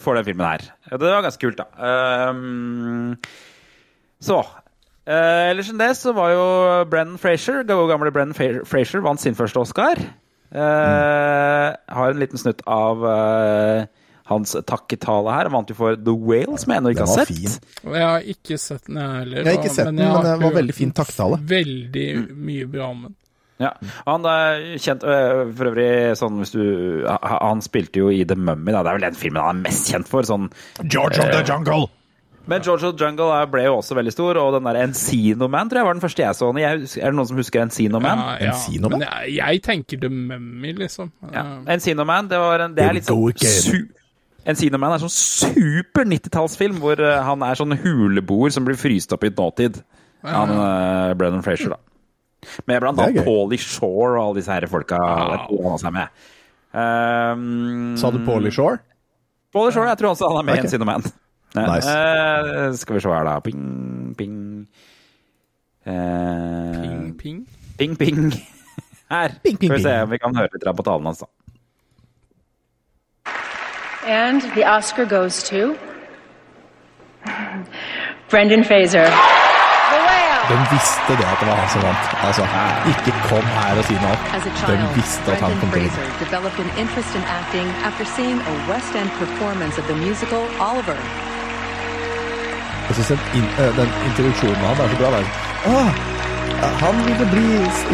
for 0.00 0.16
den 0.16 0.24
filmen 0.26 0.46
her. 0.48 0.66
Det 0.88 1.02
var 1.04 1.24
ganske 1.26 1.42
kult, 1.42 1.58
da. 1.60 1.68
Ehm, 1.84 3.16
så 4.22 4.38
eh, 5.04 5.50
Ellers 5.50 5.70
enn 5.72 5.80
det 5.82 5.90
så 5.98 6.12
var 6.16 6.30
jo 6.36 6.44
Brennan 6.92 7.18
Frazier, 7.20 7.64
gamle 7.66 8.12
Brennan 8.14 8.36
Fra- 8.38 8.62
Frazier, 8.68 9.02
vant 9.04 9.20
sin 9.22 9.34
første 9.38 9.58
Oscar. 9.64 9.98
Eh, 10.52 11.68
har 11.96 12.10
en 12.12 12.20
liten 12.20 12.38
snutt 12.40 12.60
av 12.68 13.02
eh, 13.08 13.86
hans 14.30 14.52
takketale 14.68 15.32
her. 15.34 15.48
Han 15.48 15.56
vant 15.56 15.72
jo 15.72 15.76
for 15.78 15.96
The 15.96 16.14
Whale, 16.14 16.58
som 16.60 16.72
jeg 16.74 16.82
ennå 16.82 16.92
ikke 16.94 17.06
har 17.08 17.24
sett. 17.24 17.32
fin. 17.32 17.56
Jeg 17.96 18.04
har 18.06 18.28
ikke 18.34 18.58
sett 18.60 18.86
den, 18.86 19.00
jeg 19.00 19.16
heller. 19.22 19.42
Jeg 19.42 19.48
har 19.50 19.58
ikke 19.62 19.74
sett 19.74 19.90
den, 19.90 19.98
men, 19.98 20.12
men 20.12 20.28
det 20.28 20.36
var 20.46 20.54
veldig 20.60 20.76
fin 20.76 20.94
takketale. 20.96 21.40
Veldig 21.56 22.06
mye 22.50 22.68
bra 22.76 22.92
om 22.94 23.02
den. 23.08 23.18
Ja. 23.62 23.70
Han 24.08 24.24
er 24.26 24.62
kjent 24.82 25.04
øh, 25.06 25.52
For 25.54 25.68
øvrig, 25.68 25.84
sånn 26.18 26.40
hvis 26.40 26.50
du 26.50 27.04
Han 27.06 27.60
spilte 27.62 28.00
jo 28.00 28.08
i 28.10 28.24
The 28.26 28.34
Mummy, 28.34 28.72
da. 28.74 28.80
Det 28.82 28.90
er 28.90 28.96
vel 28.96 29.04
den 29.04 29.18
filmen 29.20 29.44
han 29.44 29.60
er 29.60 29.68
mest 29.68 29.90
kjent 29.92 30.08
for. 30.10 30.26
Sånn 30.26 30.48
George 30.82 31.20
of 31.22 31.30
the 31.30 31.44
Jungle! 31.46 31.84
Men 32.50 32.62
George 32.64 32.86
of 32.88 32.96
the 32.96 33.04
Jungle 33.04 33.30
ble 33.52 33.62
jo 33.68 33.76
også 33.78 33.94
veldig 33.94 34.12
stor, 34.14 34.38
og 34.40 34.56
den 34.56 34.66
der 34.66 34.80
Encino 34.82 35.46
Man 35.50 35.68
tror 35.70 35.78
jeg 35.82 35.86
var 35.86 35.94
den 35.94 36.02
første 36.02 36.22
jeg 36.24 36.34
så. 36.34 36.48
Jeg, 36.58 36.80
husker- 36.82 37.02
er 37.04 37.12
det 37.12 37.18
noen 37.20 37.28
som 37.30 37.38
husker 37.38 37.62
Encino 37.62 38.00
Man? 38.02 38.18
Ja, 38.18 38.32
ja. 38.40 38.52
Encino 38.52 38.88
Man? 38.90 38.98
Men 38.98 39.08
jeg, 39.08 39.34
jeg 39.36 39.62
tenker 39.62 40.00
The 40.02 40.10
Mummy, 40.10 40.72
liksom. 40.80 41.12
Ja. 41.32 41.44
Encino 41.70 42.04
Man, 42.08 42.28
det, 42.32 42.40
var 42.42 42.64
en, 42.66 42.74
det 42.74 42.84
er 42.88 42.98
litt 42.98 43.06
sånn 43.06 43.38
su 43.46 43.78
Encino 44.42 44.80
Man 44.82 44.96
er 44.96 45.04
sånn 45.04 45.14
super 45.14 46.08
90-tallsfilm 46.10 46.80
hvor 46.82 46.98
eh, 46.98 47.20
han 47.22 47.44
er 47.46 47.58
sånn 47.60 47.76
huleboer 47.78 48.50
som 48.50 48.66
blir 48.66 48.78
fryst 48.80 49.14
opp 49.14 49.22
i 49.22 49.30
nåtid. 49.30 49.78
Han 50.26 50.50
uh, 50.54 51.14
Brennan 51.18 51.42
Frazier, 51.46 51.76
da. 51.76 51.78
Med 52.66 52.82
blant 52.82 52.98
annet. 52.98 53.22
Paulie 53.22 53.58
Shore 53.62 54.16
og 54.16 54.24
alle 54.24 54.40
disse 54.40 54.50
her 54.50 54.66
folka. 54.70 54.98
Med. 55.94 56.10
Um, 56.74 57.94
Sa 58.00 58.10
du 58.10 58.18
Paulie 58.26 58.50
Shore? 58.54 58.80
Paulie 59.54 59.74
Shore, 59.74 59.92
jeg 59.92 60.00
tror 60.00 60.16
også 60.16 60.30
han 60.32 60.40
er 60.42 60.48
med 60.48 60.58
i 60.58 60.62
Ok. 60.64 60.66
Encino 60.66 60.88
Man. 60.88 61.06
Nice. 61.54 61.86
Uh, 61.86 62.74
skal 62.74 62.94
vi 62.94 63.00
se 63.00 63.08
her, 63.08 63.24
da. 63.24 63.38
Ping, 63.40 64.14
ping. 64.18 64.68
Uh, 65.86 65.92
Ping, 66.82 67.18
ping. 67.18 67.48
Ping, 67.78 67.96
ping. 67.98 68.32
Her. 69.10 69.28
Ping, 69.44 69.58
ping, 69.58 69.68
Skal 69.68 69.76
vi 69.76 69.82
se 69.82 70.02
om 70.02 70.10
vi 70.10 70.18
kan 70.18 70.36
høre 70.36 70.48
litt 70.54 70.76
på 70.76 70.82
talen 70.86 71.06
hans, 71.06 71.18
da. 71.18 71.26
And 74.06 74.42
the 74.56 74.64
Oscar 74.64 75.04
goes 75.04 75.42
to 75.50 75.76
Brendan 78.30 78.64
Fraser. 78.64 79.06
The 79.06 80.54
De 80.54 80.56
visste 80.74 81.12
det 81.18 81.26
at 81.32 81.38
det 81.40 81.48
var 81.48 81.56
han 81.60 81.68
som 81.74 81.82
vant. 81.82 82.06
Altså, 82.28 82.44
ikke 82.92 83.12
kom 83.28 83.44
her 83.56 83.78
og 83.78 83.84
si 83.84 83.94
noe 84.04 84.16
De 84.70 84.78
visste 84.96 85.28
at 85.32 85.44
han 85.44 85.52
Brendan 85.52 85.60
kom 85.60 85.70
til 85.70 85.86
å 85.86 86.24
developed 86.24 86.58
an 86.64 86.72
interest 86.82 87.14
in 87.18 87.24
acting 87.38 87.68
after 87.88 88.04
seeing 88.16 88.40
a 88.40 88.54
West 88.70 88.96
End 88.96 89.10
performance 89.22 89.78
of 89.80 89.86
the 89.86 89.98
musical 90.06 90.42
Oliver. 90.70 90.98
Jeg 92.88 92.94
syns 92.96 93.08
den, 93.08 93.44
eh, 93.58 93.76
den 93.76 93.90
introduksjonen 94.08 94.64
av 94.64 94.74
han 94.76 94.84
er 94.84 94.90
så 94.92 94.96
bra. 95.00 95.10
Der. 95.10 95.18
er 95.18 95.26
sånn, 95.64 96.78
han 96.82 97.04
ville 97.06 97.26
bli 97.32 97.46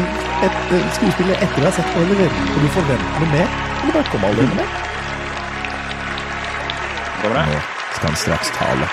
et, 0.02 0.16
et 0.46 0.58
skuespiller 0.96 1.36
etter 1.44 1.62
å 1.62 1.68
ha 1.68 1.72
sett 1.76 1.96
Oliver, 2.00 2.30
og 2.54 2.62
du 2.62 2.68
forventer 2.76 3.20
noe 3.22 3.30
mer. 3.32 3.48
Eller 3.82 3.92
bare 3.98 4.10
kom 4.12 4.24
aldri 4.28 4.46
med 4.48 4.56
det. 4.62 4.68
Det? 7.22 7.28
Nå 7.28 7.60
skal 7.98 8.08
han 8.08 8.16
straks 8.16 8.50
tale. 8.56 8.88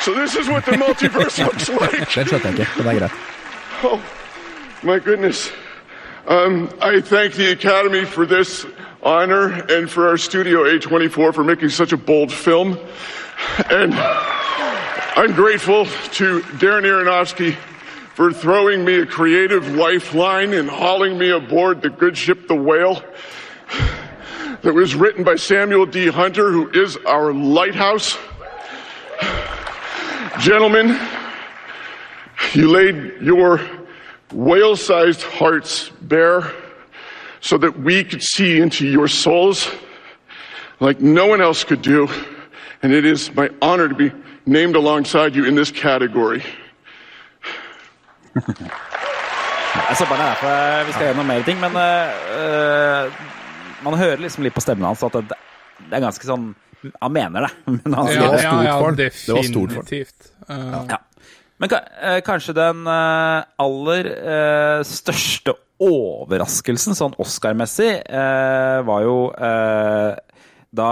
So 0.00 0.14
this 0.14 0.34
is 0.34 0.48
what 0.48 0.64
the 0.64 0.78
multiverse 0.78 1.38
looks 1.38 1.68
like. 1.80 2.08
Den 2.14 2.26
skjønte 2.26 2.48
jeg 2.48 2.58
ikke, 2.58 2.68
men 2.76 2.86
det 2.86 2.94
er 2.94 2.98
greit. 3.00 3.12
Oh, 3.84 4.00
my 4.82 4.96
goodness. 4.98 5.50
Um, 6.30 6.70
I 6.80 7.00
thank 7.00 7.34
the 7.34 7.50
Academy 7.50 8.04
for 8.04 8.24
this 8.24 8.64
honor 9.02 9.48
and 9.68 9.90
for 9.90 10.06
our 10.06 10.16
studio 10.16 10.62
A24 10.62 11.34
for 11.34 11.42
making 11.42 11.70
such 11.70 11.90
a 11.90 11.96
bold 11.96 12.32
film. 12.32 12.78
And 13.68 13.92
I'm 13.92 15.32
grateful 15.32 15.86
to 15.86 16.40
Darren 16.60 16.84
Aronofsky 16.84 17.56
for 18.14 18.32
throwing 18.32 18.84
me 18.84 19.00
a 19.00 19.06
creative 19.06 19.74
lifeline 19.74 20.52
and 20.52 20.70
hauling 20.70 21.18
me 21.18 21.30
aboard 21.30 21.82
the 21.82 21.90
good 21.90 22.16
ship, 22.16 22.46
the 22.46 22.54
Whale, 22.54 23.02
that 24.62 24.72
was 24.72 24.94
written 24.94 25.24
by 25.24 25.34
Samuel 25.34 25.84
D. 25.84 26.06
Hunter, 26.06 26.52
who 26.52 26.70
is 26.70 26.96
our 27.08 27.32
lighthouse. 27.32 28.16
Gentlemen, 30.38 30.96
you 32.54 32.70
laid 32.70 33.20
your 33.20 33.79
whale 34.32 34.76
sized 34.76 35.22
hearts 35.22 35.92
bare 36.00 36.42
so 37.40 37.58
that 37.58 37.72
we 37.84 38.04
could 38.04 38.22
see 38.22 38.58
into 38.62 38.84
your 38.84 39.08
souls 39.08 39.68
like 40.80 41.00
no 41.00 41.26
one 41.26 41.40
else 41.44 41.64
could 41.64 41.82
do. 41.82 42.08
And 42.82 42.92
it 42.92 43.04
is 43.04 43.30
my 43.34 43.48
honor 43.60 43.88
to 43.88 43.94
be 43.94 44.10
named 44.46 44.76
alongside 44.76 45.34
you 45.36 45.44
in 45.44 45.54
this 45.56 45.70
category. 45.70 46.42
Så 49.98 50.04
bare 50.08 50.18
derfor 50.18 50.84
vi 50.86 50.92
skal 50.92 51.06
gjennom 51.10 51.26
mer 51.26 51.42
ting, 51.46 51.60
men 51.60 51.76
uh, 51.76 53.12
man 53.84 53.94
hører 53.98 54.16
liksom 54.22 54.44
litt 54.46 54.54
på 54.54 54.62
stemmen 54.64 54.86
hans 54.86 55.02
at 55.06 55.12
det, 55.18 55.36
det 55.90 55.98
er 55.98 56.04
ganske 56.06 56.26
sånn 56.26 56.50
Han 57.02 57.12
mener 57.12 57.44
det, 57.44 57.50
men 57.84 57.94
han 57.94 58.06
sier 58.08 58.22
Ja, 58.22 58.30
det. 58.32 58.42
ja, 58.42 58.52
ja. 58.64 58.90
Det 58.96 59.10
var 59.36 59.42
stort 59.44 59.74
for 59.74 59.82
ham. 59.82 59.84
definitivt. 59.84 60.30
Eh, 60.48 60.76
Ja. 60.88 60.98
Men 61.60 61.74
eh, 61.76 62.20
kanskje 62.24 62.56
den 62.56 62.86
eh, 62.88 63.42
aller 63.60 64.08
eh, 64.08 64.78
største 64.88 65.54
overraskelsen 65.80 66.96
sånn 66.96 67.16
Oscar-messig 67.20 68.02
var 68.84 69.04
jo 69.06 69.14
da 70.76 70.88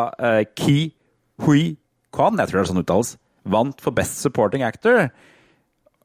Ki 0.56 0.76
Hui 1.44 1.74
Kwan, 2.08 2.40
jeg 2.40 2.48
tror 2.48 2.56
det 2.56 2.62
er 2.62 2.70
sånn 2.70 2.80
uttales, 2.80 3.10
vant 3.44 3.84
for 3.84 3.92
Best 3.92 4.16
Supporting 4.24 4.64
Actor. 4.64 5.10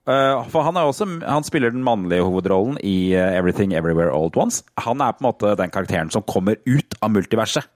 For 0.03 0.67
han, 0.67 0.75
også, 0.75 1.07
han 1.23 1.47
spiller 1.47 1.71
den 1.71 1.87
mannlige 1.87 2.27
hovedrollen 2.27 2.75
i 2.83 3.15
Everything 3.15 3.71
Everywhere 3.71 4.11
at 4.11 4.35
Once. 4.35 4.67
Han 4.83 4.99
er 4.99 5.15
på 5.15 5.23
en 5.23 5.29
måte 5.29 5.55
den 5.63 5.71
karakteren 5.71 6.11
som 6.11 6.27
kommer 6.27 6.59
ut 6.67 6.99
av 6.99 7.15
multiverset. 7.15 7.71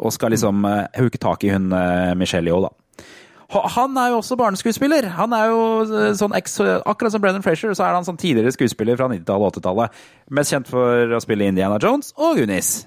Og 0.00 0.16
skal 0.16 0.32
liksom 0.32 0.64
huke 0.96 1.20
tak 1.20 1.44
i 1.44 1.52
hun 1.52 1.68
Michelle 2.16 2.48
Yeoh, 2.48 2.64
da. 2.64 2.72
Ha- 3.50 3.68
Han 3.78 3.96
er 3.96 4.10
jo 4.12 4.18
også 4.20 4.36
barneskuespiller. 4.36 5.06
Han 5.16 5.32
er 5.32 5.46
jo 5.48 5.60
eh, 5.84 6.12
sånn 6.18 6.34
eks, 6.36 6.58
Akkurat 6.84 7.12
som 7.14 7.20
Brendan 7.22 7.42
Frazier, 7.42 7.72
så 7.74 7.86
er 7.86 7.94
han 7.96 8.04
sånn 8.04 8.18
tidligere 8.20 8.52
skuespiller 8.52 8.96
fra 9.00 9.08
90-tallet 9.08 9.46
og 9.46 9.54
80-tallet. 9.62 9.90
Mest 10.36 10.52
kjent 10.52 10.68
for 10.68 11.14
å 11.16 11.20
spille 11.24 11.48
Indiana 11.48 11.78
Jones 11.80 12.12
og 12.18 12.36
Goonies. 12.36 12.86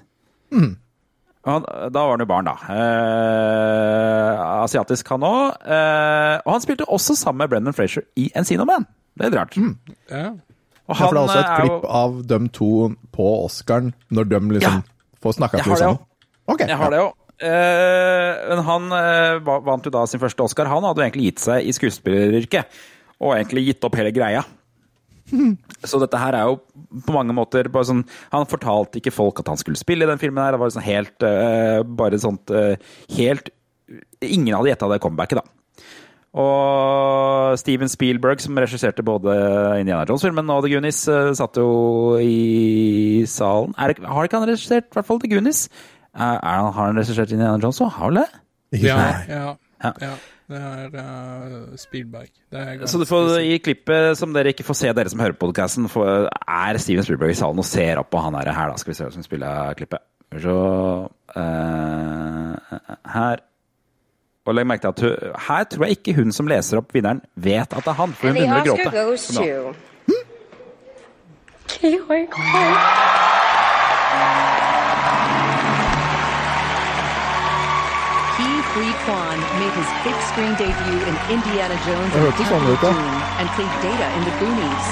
Han, 0.52 1.64
da 1.90 2.04
var 2.04 2.12
han 2.14 2.22
jo 2.22 2.28
barn, 2.30 2.46
da. 2.46 2.54
Eh, 2.70 4.42
asiatisk, 4.62 5.08
han 5.10 5.24
òg. 5.26 5.56
Eh, 5.66 6.36
og 6.44 6.52
han 6.54 6.62
spilte 6.62 6.86
også 6.86 7.16
sammen 7.18 7.42
med 7.42 7.50
Brendan 7.56 7.74
Frazier 7.76 8.06
i 8.20 8.28
Encino 8.38 8.66
Man. 8.68 8.86
Det 9.18 9.26
er 9.26 9.30
litt 9.32 9.40
rart. 9.40 9.58
ja. 10.10 10.30
Og 10.90 10.98
Ja, 10.98 11.06
for 11.06 11.14
det 11.14 11.20
er 11.20 11.26
også 11.28 11.38
et 11.38 11.46
er 11.46 11.60
klipp 11.60 11.82
jo- 11.84 11.88
av 11.88 12.26
dem 12.26 12.48
to 12.48 12.68
på 13.14 13.26
Oscaren, 13.46 13.92
når 14.10 14.24
de 14.28 14.40
liksom 14.58 14.72
Ja. 14.82 14.82
får 15.22 15.32
snakka 15.38 15.62
til 15.62 15.76
sammen. 15.76 15.98
Jeg 16.58 16.76
har 16.76 16.90
det 16.90 16.98
jo. 16.98 17.12
Eh, 17.42 18.48
men 18.52 18.62
han 18.66 18.90
eh, 18.94 19.36
vant 19.42 19.86
jo 19.86 19.92
da 19.92 20.04
sin 20.06 20.22
første 20.22 20.44
Oscar. 20.44 20.70
Han 20.70 20.84
hadde 20.86 21.02
jo 21.02 21.06
egentlig 21.08 21.30
gitt 21.30 21.44
seg 21.44 21.66
i 21.66 21.74
skuespilleryrket. 21.74 22.82
Og 23.22 23.34
egentlig 23.36 23.68
gitt 23.68 23.86
opp 23.86 23.96
hele 23.98 24.12
greia. 24.14 24.44
Så 25.88 25.98
dette 26.02 26.20
her 26.20 26.36
er 26.38 26.50
jo 26.50 26.60
på 27.06 27.14
mange 27.14 27.32
måter 27.32 27.68
bare 27.72 27.86
sånn 27.88 28.00
Han 28.34 28.48
fortalte 28.50 28.98
ikke 28.98 29.12
folk 29.14 29.38
at 29.40 29.46
han 29.52 29.56
skulle 29.60 29.78
spille 29.80 30.04
i 30.04 30.10
den 30.10 30.20
filmen 30.20 30.42
her. 30.42 30.54
Det 30.54 30.60
var 30.62 30.74
sånn 30.74 30.84
helt 30.86 31.26
eh, 31.26 31.78
Bare 31.86 32.18
sånt 32.20 32.50
helt 33.16 33.52
Ingen 34.22 34.54
hadde 34.56 34.72
gjetta 34.72 34.88
det 34.88 35.02
comebacket, 35.04 35.42
da. 35.42 35.88
Og 36.42 37.58
Steven 37.60 37.90
Spielberg, 37.92 38.40
som 38.40 38.56
regisserte 38.56 39.04
både 39.04 39.34
Indiana 39.82 40.06
Jones-filmen 40.08 40.48
og 40.54 40.62
The 40.64 40.70
Goonies, 40.72 41.02
satt 41.36 41.58
jo 41.60 41.66
i 42.16 43.26
salen. 43.28 43.74
Det, 43.76 44.06
har 44.08 44.30
ikke 44.30 44.40
han 44.40 44.48
regissert 44.48 44.88
i 44.88 44.96
hvert 44.96 45.10
fall 45.10 45.20
The 45.20 45.28
Goonies? 45.28 45.66
Er, 46.12 46.38
han, 46.44 46.68
har 46.76 46.90
han 46.90 46.98
regissert 47.00 47.32
Indiana 47.32 47.56
Jones 47.62 47.80
òg? 47.80 47.90
Har 47.96 48.10
vel 48.12 48.20
det? 48.22 48.28
Ja, 48.84 48.98
ja, 49.28 49.42
Ja. 49.82 49.92
ja. 50.00 50.12
Det 50.52 50.58
er 50.60 50.90
uh, 50.92 51.76
Spielberg. 51.80 52.28
Det 52.52 52.60
er 52.60 52.86
Så 52.90 52.98
du 53.00 53.06
får. 53.08 53.38
I 53.40 53.56
klippet 53.62 54.18
som 54.18 54.34
dere 54.34 54.52
ikke 54.52 54.66
får 54.66 54.76
se, 54.76 54.90
dere 54.92 55.08
som 55.08 55.20
hører 55.22 55.32
på 55.38 55.46
podcasten, 55.46 55.86
er 55.88 56.78
Steven 56.82 57.06
Spielberg 57.06 57.32
i 57.32 57.38
salen 57.38 57.62
og 57.62 57.64
ser 57.64 58.00
opp 58.02 58.10
på 58.12 58.20
han 58.20 58.36
her. 58.36 58.50
her 58.52 58.68
da 58.68 58.76
skal 58.76 58.92
vi 58.92 58.96
se 58.98 59.06
hvem 59.06 59.14
som 59.16 59.24
spiller 59.24 59.72
klippet. 59.78 60.04
Så 60.42 60.56
uh, 61.36 62.52
Her. 63.14 63.42
Og 64.42 64.56
legg 64.58 64.66
merke 64.66 64.82
til 64.82 64.90
at 64.90 65.00
hun, 65.22 65.40
her 65.46 65.64
tror 65.70 65.84
jeg 65.86 65.96
ikke 66.00 66.16
hun 66.18 66.32
som 66.34 66.48
leser 66.50 66.80
opp 66.82 66.92
vinneren, 66.94 67.20
vet 67.38 67.62
at 67.72 67.78
det 67.78 67.92
er 67.92 67.98
han, 68.00 68.12
for 68.18 68.26
hun 68.26 68.34
begynner 68.40 68.58
å 68.58 68.74
Oscar 68.74 68.90
gråte. 68.90 69.04
goes 69.06 69.26
to 69.30 69.42
Kiwi 71.72 72.26
Ki 78.72 78.80
Hui 78.80 78.92
Kwan 79.04 79.36
made 79.60 79.74
his 79.76 79.90
big 80.00 80.16
screen 80.32 80.54
debut 80.56 81.00
in 81.04 81.14
Indiana 81.28 81.76
Jones 81.84 82.08
and 82.16 82.24
the 82.24 82.32
sånn 82.40 82.48
Temple 82.48 82.72
ut, 82.72 82.80
of. 82.80 82.96
Doom 82.96 83.20
and 83.36 83.48
played 83.52 83.68
Data 83.84 84.08
in 84.16 84.24
the 84.24 84.32
Goonies. 84.40 84.86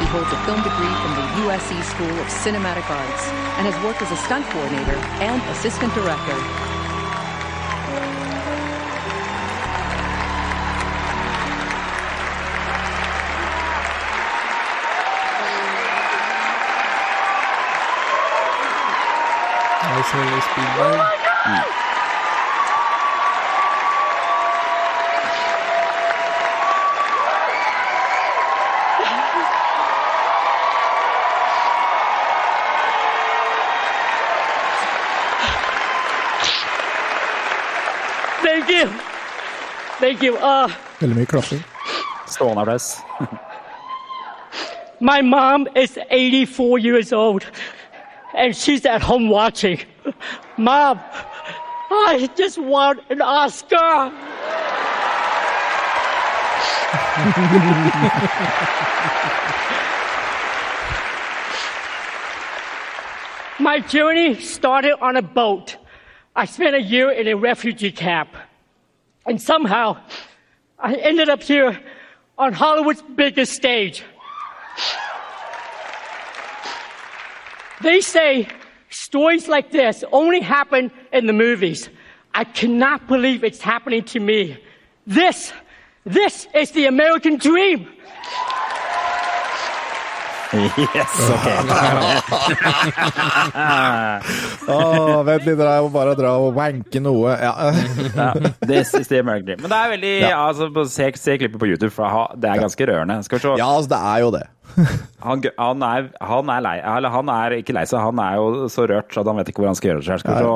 He 0.00 0.06
holds 0.08 0.32
a 0.32 0.38
film 0.48 0.64
degree 0.64 0.94
from 1.04 1.12
the 1.12 1.26
USC 1.44 1.76
School 1.92 2.14
of 2.24 2.26
Cinematic 2.32 2.88
Arts 2.88 3.28
and 3.60 3.68
has 3.68 3.76
worked 3.84 4.00
as 4.00 4.10
a 4.12 4.16
stunt 4.16 4.46
coordinator 4.48 4.96
and 5.20 5.42
assistant 5.52 5.92
director. 5.92 6.38
Ja, 19.84 20.02
selvfølgelig 20.02 20.42
Spielberg. 20.48 21.87
Thank 40.08 40.22
you. 40.22 40.38
Uh, 40.38 40.68
Veldig 41.00 41.16
mye 41.18 41.26
klapping. 41.26 41.58
Stående 42.26 42.62
applaus. 42.62 42.96
my 45.00 45.20
mom 45.20 45.68
is 45.76 45.98
84 46.10 46.78
years 46.78 47.12
old 47.12 47.44
and 48.34 48.56
she's 48.56 48.86
at 48.86 49.02
home 49.02 49.28
watching. 49.28 49.78
Mom, 50.56 50.98
I 51.90 52.30
just 52.38 52.56
won 52.56 53.00
an 53.10 53.20
Oscar. 53.20 54.10
My 63.60 63.80
journey 63.80 64.40
started 64.40 64.96
on 65.02 65.16
a 65.16 65.22
boat. 65.22 65.76
I 66.34 66.46
spent 66.46 66.74
a 66.74 66.80
year 66.80 67.10
in 67.10 67.28
a 67.28 67.34
refugee 67.34 67.92
camp. 67.92 68.30
And 69.28 69.40
somehow, 69.40 69.98
I 70.78 70.94
ended 70.94 71.28
up 71.28 71.42
here 71.42 71.78
on 72.38 72.54
Hollywood's 72.54 73.02
biggest 73.02 73.52
stage. 73.52 74.02
They 77.82 78.00
say 78.00 78.48
stories 78.88 79.46
like 79.46 79.70
this 79.70 80.02
only 80.12 80.40
happen 80.40 80.90
in 81.12 81.26
the 81.26 81.34
movies. 81.34 81.90
I 82.32 82.44
cannot 82.44 83.06
believe 83.06 83.44
it's 83.44 83.60
happening 83.60 84.02
to 84.04 84.20
me. 84.20 84.56
This, 85.06 85.52
this 86.04 86.48
is 86.54 86.70
the 86.70 86.86
American 86.86 87.36
dream. 87.36 87.86
Yes, 90.54 91.28
ok. 91.28 91.48
Åh, 94.68 95.22
vent 95.26 95.44
litt, 95.46 95.58
jeg 95.60 95.82
må 95.84 95.90
bare 95.92 96.14
dra 96.18 96.30
og 96.40 96.54
wanke 96.56 97.00
noe. 97.04 97.34
Ja. 97.36 97.52
Ja, 98.16 98.28
this 98.64 98.94
is 98.96 99.08
the 99.10 99.18
American 99.20 99.46
Dream. 99.50 99.60
Men 99.64 99.70
det 99.74 99.78
er 99.78 99.88
veldig 99.94 100.12
Ja. 100.22 100.30
altså, 100.48 100.64
se, 100.88 101.10
se 101.20 101.36
klippet 101.40 101.60
på 101.60 101.68
YouTube, 101.68 101.92
for 101.94 102.32
det 102.36 102.48
er 102.50 102.62
ganske 102.64 102.86
rørende. 102.88 103.16
Skal 103.26 103.38
vi 103.38 103.42
se. 103.44 103.48
ja, 103.60 103.68
altså, 103.68 103.90
det 103.92 104.00
er 104.14 104.18
jo 104.24 104.30
det. 104.38 104.46
Han, 105.26 105.42
han, 105.58 105.82
er, 105.82 106.04
han 106.22 106.50
er 106.52 106.60
lei 106.62 106.76
Eller 106.78 107.10
han 107.10 107.26
er 107.32 107.50
ikke 107.56 107.72
lei 107.74 107.82
seg, 107.88 107.98
han 108.04 108.18
er 108.22 108.34
jo 108.38 108.68
så 108.70 108.84
rørt 108.86 109.16
at 109.18 109.26
han 109.26 109.36
vet 109.40 109.48
ikke 109.50 109.62
hvor 109.64 109.70
han 109.72 109.78
skal 109.78 109.88
gjøre 109.90 110.02
det 110.04 110.06
selv. 110.06 110.20
Skal 110.22 110.34
vi 110.36 110.40
se. 110.44 110.48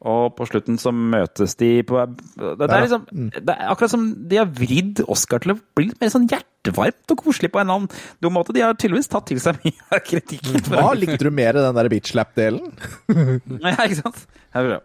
Og 0.00 0.30
på 0.32 0.46
slutten 0.48 0.78
så 0.80 0.88
møtes 0.96 1.52
de 1.60 1.82
på 1.84 1.98
Det, 2.08 2.54
det 2.56 2.68
er 2.72 2.86
liksom 2.86 3.02
Det 3.34 3.52
er 3.52 3.66
akkurat 3.68 3.92
som 3.92 4.06
de 4.30 4.38
har 4.40 4.46
vridd 4.48 5.02
Oscar 5.12 5.42
til 5.44 5.52
å 5.52 5.58
bli 5.76 5.90
litt 5.90 6.00
mer 6.00 6.08
sånn 6.14 6.24
hjertevarmt 6.30 7.12
og 7.12 7.20
koselig 7.20 7.50
på 7.52 7.60
en 7.60 7.66
eller 7.68 7.82
annen 7.82 7.90
dum 8.24 8.32
måte. 8.38 8.54
De 8.56 8.62
har 8.64 8.72
tydeligvis 8.80 9.10
tatt 9.12 9.26
til 9.28 9.40
seg 9.44 9.60
mye 9.64 9.76
av 9.92 10.00
kritikken. 10.06 10.56
Hva 10.72 10.94
likte 10.96 11.20
du 11.26 11.30
mer 11.36 11.52
i 11.52 11.64
den 11.66 11.76
der 11.76 11.90
bitch-slap-delen? 11.92 12.72
Ja, 13.66 13.76
ikke 13.84 14.00
sant? 14.00 14.24
Her 14.56 14.64
er 14.64 14.68
bra. 14.72 14.80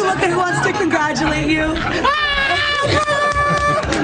Look 0.00 0.22
at 0.26 0.30
who 0.32 0.38
wants 0.40 0.66
to 0.66 0.72
congratulate 0.72 1.46
you. 1.54 1.66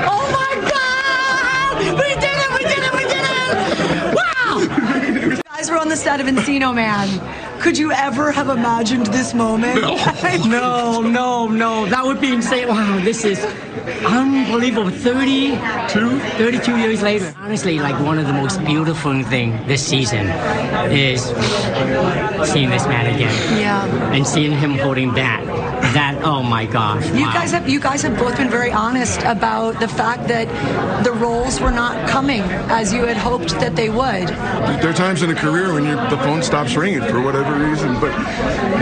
Oh 0.07 0.23
my 0.37 0.53
God! 0.71 1.75
We 1.99 2.09
did 2.15 2.37
it! 2.45 2.51
We 2.55 2.63
did 2.71 2.83
it! 2.85 2.93
We 2.95 3.05
did 3.11 3.25
it! 3.27 4.15
Wow! 4.15 4.53
You 4.61 5.43
guys 5.43 5.71
were 5.71 5.79
on 5.79 5.89
the 5.89 5.97
set 5.97 6.21
of 6.21 6.27
Encino 6.27 6.73
Man. 6.75 7.09
Could 7.61 7.79
you 7.79 7.91
ever 7.93 8.31
have 8.33 8.49
imagined 8.49 9.07
this 9.07 9.35
moment? 9.35 9.81
No, 10.47 11.01
no, 11.01 11.49
no. 11.49 11.87
That 11.87 12.05
would 12.05 12.21
be 12.21 12.33
insane. 12.33 12.69
Wow, 12.69 12.99
this 13.03 13.25
is 13.25 13.39
unbelievable. 14.07 14.91
32, 14.91 16.19
32 16.21 16.77
years 16.79 17.03
later. 17.03 17.35
Honestly, 17.39 17.79
like 17.79 17.99
one 18.01 18.19
of 18.19 18.27
the 18.27 18.33
most 18.33 18.63
beautiful 18.65 19.23
thing 19.25 19.67
this 19.67 19.85
season 19.85 20.27
is 20.93 21.23
seeing 22.51 22.71
this 22.71 22.87
man 22.87 23.07
again 23.15 23.35
Yeah. 23.61 24.13
and 24.13 24.27
seeing 24.27 24.53
him 24.53 24.79
holding 24.79 25.15
that 25.15 25.43
that, 25.97 26.15
oh 26.33 26.43
my 26.43 26.65
gosh. 26.67 27.05
You 27.21 27.27
wow. 27.27 27.33
guys 27.39 27.51
have 27.57 27.67
you 27.75 27.81
guys 27.81 28.01
have 28.07 28.17
both 28.19 28.37
been 28.37 28.51
very 28.51 28.73
honest 28.85 29.21
about 29.23 29.73
the 29.81 29.89
fact 29.89 30.23
that 30.29 30.47
the 31.05 31.13
roles 31.13 31.55
were 31.65 31.71
not 31.83 31.95
coming 32.09 32.43
as 32.81 32.93
you 32.95 33.03
had 33.11 33.17
hoped 33.17 33.51
that 33.63 33.75
they 33.81 33.89
would. 34.01 34.29
There 34.83 34.91
are 34.91 35.01
times 35.07 35.23
in 35.23 35.31
a 35.31 35.35
career 35.45 35.73
when 35.75 35.85
your, 35.85 35.97
the 36.15 36.19
phone 36.27 36.43
stops 36.43 36.77
ringing 36.77 37.03
for 37.13 37.21
whatever 37.27 37.53
reason, 37.69 37.91
but 38.05 38.13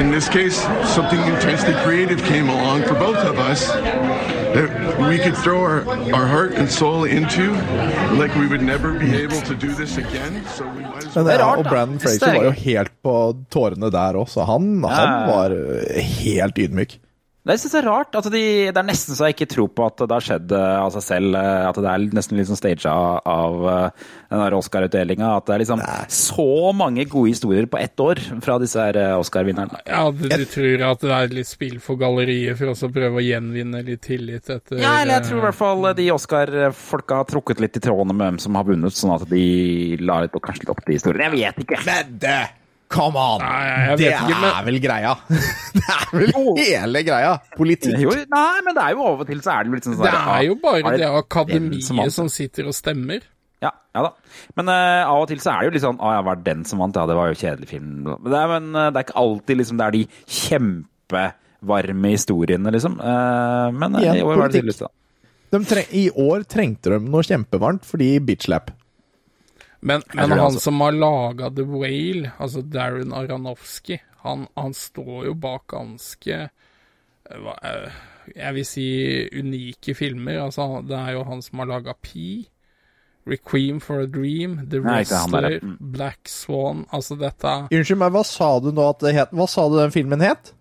in 0.01 0.11
this 0.11 0.29
case, 0.29 0.57
something 0.97 1.21
intensely 1.35 1.75
creative 1.87 2.21
came 2.25 2.49
along 2.57 2.83
for 2.89 2.95
both 2.95 3.19
of 3.33 3.39
us 3.39 3.61
that 4.57 4.71
we 5.09 5.19
could 5.19 5.37
throw 5.45 5.61
our, 5.61 5.81
our 6.15 6.27
heart 6.27 6.53
and 6.55 6.69
soul 6.71 7.05
into 7.05 7.53
like 8.21 8.35
we 8.37 8.47
would 8.47 8.63
never 8.63 8.93
be 8.99 9.11
able 9.25 9.41
to 9.51 9.55
do 9.55 9.71
this 9.75 9.97
again. 9.99 10.45
So 10.57 10.65
we 10.77 10.83
might 10.83 11.07
as 11.07 11.15
Men, 11.17 11.25
well. 11.25 11.39
ja, 11.39 11.47
rart, 11.47 11.59
og 11.59 11.65
da. 11.65 11.71
Brandon 11.71 11.99
Det 11.99 12.03
Fraser 12.03 12.27
er- 12.27 12.37
var 12.39 12.45
jo 12.45 12.51
helt 12.51 12.93
på 13.03 13.15
tårene 13.51 13.91
der 13.91 14.17
også. 14.25 14.45
Han, 14.45 14.85
han 14.85 15.29
var 15.29 15.49
helt 16.01 16.59
ydmyk. 16.59 17.01
Det 17.45 17.59
synes 17.61 17.75
jeg 17.77 17.83
er 17.83 17.87
rart. 17.91 18.15
Altså 18.17 18.31
de, 18.33 18.41
Det 18.73 18.81
er 18.81 18.87
nesten 18.89 19.13
så 19.19 19.27
jeg 19.29 19.35
ikke 19.37 19.47
tror 19.53 19.67
på 19.77 19.85
at 19.85 19.99
det 20.01 20.15
har 20.17 20.25
skjedd 20.25 20.53
eh, 20.57 20.77
av 20.81 20.95
seg 20.95 21.03
selv. 21.05 21.35
eh, 21.37 21.67
At 21.69 21.77
det 21.77 21.91
er 21.91 22.05
nesten 22.17 22.39
litt 22.41 22.49
sånn 22.49 22.57
staged 22.57 22.87
av, 22.89 23.19
av 23.29 23.67
eh, 23.69 24.07
den 24.33 24.57
Oscar-utdelinga. 24.57 25.29
At 25.43 25.51
det 25.51 25.55
er 25.59 25.61
liksom 25.65 25.83
så 26.09 26.47
mange 26.73 27.05
gode 27.13 27.35
historier 27.35 27.69
på 27.69 27.77
ett 27.83 28.01
år 28.01 28.23
fra 28.47 28.57
disse 28.63 28.81
her 28.81 28.97
Oscar-vinnerne. 29.19 29.83
Ja, 29.85 30.07
du, 30.09 30.25
du 30.33 30.47
tror 30.49 30.87
at 30.89 31.05
det 31.05 31.13
er 31.19 31.37
litt 31.37 31.51
spill 31.53 31.77
for 31.85 32.01
galleriet 32.01 32.57
for 32.63 32.73
også 32.73 32.89
å 32.89 32.95
prøve 32.97 33.21
å 33.21 33.27
gjenvinne 33.27 33.85
litt 33.85 34.01
tillit 34.09 34.49
etter 34.49 34.81
Ja, 34.81 34.97
eller 35.03 35.19
jeg 35.21 35.29
tror 35.29 35.43
i 35.43 35.47
hvert 35.51 35.61
fall 35.61 35.89
de 36.01 36.09
Oscar-folka 36.17 37.21
har 37.21 37.29
trukket 37.29 37.61
litt 37.61 37.77
i 37.77 37.85
trådene 37.85 38.17
med 38.17 38.25
hvem 38.31 38.41
som 38.49 38.57
har 38.57 38.65
vunnet, 38.73 38.97
sånn 38.97 39.15
at 39.19 39.29
de 39.29 39.45
la 40.01 40.23
litt, 40.25 40.33
kanskje 40.41 40.65
litt 40.65 40.73
opp 40.73 40.81
til 40.89 40.97
historien. 40.97 41.29
Jeg 41.29 41.37
vet 41.45 41.65
ikke. 41.67 41.85
Men 41.93 42.19
det 42.25 42.39
Come 42.95 43.19
on! 43.19 43.43
Nei, 43.43 43.97
det 43.99 44.11
ikke, 44.13 44.39
men- 44.39 44.49
er 44.53 44.67
vel 44.69 44.81
greia? 44.83 45.13
det 45.77 45.85
er 45.85 46.09
vel 46.15 46.35
hele 46.61 47.05
greia? 47.07 47.37
Politikk. 47.59 47.99
Jo, 48.05 48.15
nei, 48.31 48.65
men 48.67 48.77
det 48.77 48.85
er 48.87 48.97
jo 48.97 49.07
av 49.11 49.25
og 49.25 49.31
til 49.31 49.43
så 49.45 49.57
er 49.57 49.67
det 49.67 49.77
litt 49.77 49.89
sånn 49.89 49.99
sånn 49.99 50.07
Det 50.09 50.25
er 50.39 50.43
jo 50.47 50.59
bare 50.63 50.97
det 51.01 51.13
akademiet 51.23 51.87
som 51.87 52.03
som 52.15 52.31
sitter 52.31 52.71
og 52.71 52.77
stemmer. 52.77 53.27
Ja, 53.65 53.71
ja 53.97 54.03
da. 54.07 54.11
Men 54.59 54.71
uh, 54.71 55.09
av 55.09 55.25
og 55.25 55.31
til 55.31 55.41
så 55.43 55.55
er 55.55 55.63
det 55.63 55.71
jo 55.71 55.75
litt 55.79 55.85
sånn 55.87 56.01
Å 56.03 56.11
ja, 56.17 56.25
var 56.27 56.43
den 56.45 56.67
som 56.69 56.83
vant? 56.83 56.97
Ja, 56.99 57.07
det 57.09 57.17
var 57.19 57.31
jo 57.31 57.39
kjedelig 57.39 57.71
film. 57.71 58.03
Men 58.05 58.29
det 58.29 58.41
er, 58.41 58.51
men, 58.53 58.69
eh, 58.77 58.91
det 58.93 59.01
er 59.01 59.07
ikke 59.09 59.23
alltid 59.25 59.61
liksom 59.63 59.81
det 59.81 59.87
er 59.87 59.97
de 59.97 60.03
kjempevarme 60.41 62.13
historiene, 62.15 62.75
liksom. 62.75 62.99
Uh, 63.01 63.71
men 63.75 63.99
Igjen, 64.03 64.21
i 64.21 64.27
år 64.27 64.39
var 64.43 64.53
det 64.53 64.61
tydeligvis 64.61 64.85
tre 65.71 65.85
I 65.95 66.09
år 66.19 66.43
trengte 66.51 66.91
de 66.91 66.99
noe 67.07 67.23
kjempevarmt 67.23 67.87
fordi 67.87 68.17
bitchlap. 68.27 68.73
Men, 69.85 70.03
men 70.15 70.31
han 70.33 70.41
altså. 70.41 70.61
som 70.65 70.81
har 70.81 70.97
laga 70.97 71.51
The 71.53 71.67
Whale, 71.69 72.33
altså 72.41 72.63
Darren 72.65 73.13
Aronofsky, 73.13 73.99
han, 74.25 74.47
han 74.57 74.73
står 74.73 75.27
jo 75.27 75.35
bak 75.37 75.67
ganske 75.75 76.39
eh, 76.41 77.39
hva, 77.45 77.59
eh, 77.61 77.99
Jeg 78.33 78.57
vil 78.57 78.65
si 78.65 78.87
unike 79.37 79.93
filmer. 79.95 80.39
Altså, 80.47 80.81
det 80.89 80.97
er 80.97 81.19
jo 81.19 81.27
han 81.29 81.45
som 81.45 81.61
har 81.61 81.69
laga 81.69 81.93
Pi, 82.01 82.47
Requiem 83.29 83.81
for 83.81 84.01
a 84.01 84.07
Dream, 84.09 84.63
The 84.71 84.81
Wrestler. 84.81 85.61
Mm. 85.61 85.77
Black 85.81 86.29
Swan 86.29 86.85
Altså, 86.93 87.17
dette 87.17 87.53
Unnskyld 87.73 88.01
meg, 88.01 88.13
hva 88.13 88.25
sa 88.29 88.51
du 88.61 88.69
nå 88.73 88.89
at 88.89 89.05
det 89.05 89.15
het? 89.17 89.33
Hva 89.37 89.49
sa 89.49 89.69
du 89.69 89.79
den 89.81 89.93
filmen 89.93 90.25
het? 90.25 90.55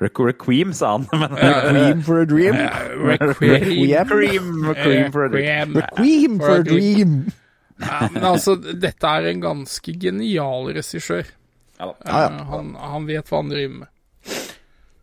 Requiem, 0.00 0.72
sa 0.72 0.92
han. 0.94 1.08
Men, 1.12 1.32
Requiem 1.32 2.02
for 2.02 2.20
a 2.20 2.26
dream? 2.28 2.54
Requiem. 2.54 3.90
Requiem, 3.90 4.64
Requiem 4.68 5.12
for 5.12 5.24
a 5.24 6.64
dream. 6.64 7.32
Ja, 7.78 8.08
men 8.12 8.24
altså, 8.26 8.56
dette 8.58 9.06
er 9.06 9.28
en 9.30 9.40
ganske 9.44 9.92
genial 10.02 10.70
regissør. 10.74 11.26
Ja. 11.78 11.92
Ja, 12.04 12.20
ja. 12.24 12.26
Eh, 12.32 12.44
Han, 12.50 12.72
han 12.74 13.06
vet 13.06 13.28
hva 13.30 13.42
han 13.42 13.52
driver 13.52 13.76
med. 13.84 13.88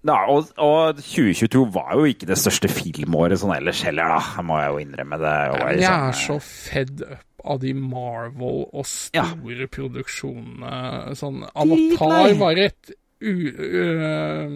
Ja, 0.05 0.17
og, 0.29 0.51
og 0.61 0.99
2022 1.01 1.61
var 1.73 1.95
jo 1.97 2.03
ikke 2.11 2.27
det 2.29 2.35
største 2.37 2.69
filmåret 2.69 3.39
sånn 3.41 3.55
ellers 3.55 3.79
heller, 3.87 4.11
da. 4.11 4.43
Må 4.45 4.59
jeg 4.61 4.73
jo 4.73 4.81
innrømme. 4.83 5.17
Det 5.23 5.31
jo 5.49 5.55
Men 5.63 5.79
jeg 5.81 6.09
er 6.11 6.19
så 6.19 6.35
fed 6.45 7.01
up 7.07 7.23
av 7.45 7.59
de 7.61 7.71
Marvel 7.77 8.63
og 8.73 8.85
store 8.89 9.65
produksjonene. 9.69 11.15
Sånn 11.17 11.43
Avatar 11.53 12.35
var 12.41 12.61
et 12.67 12.91
u... 13.21 13.33
øh, 13.49 14.55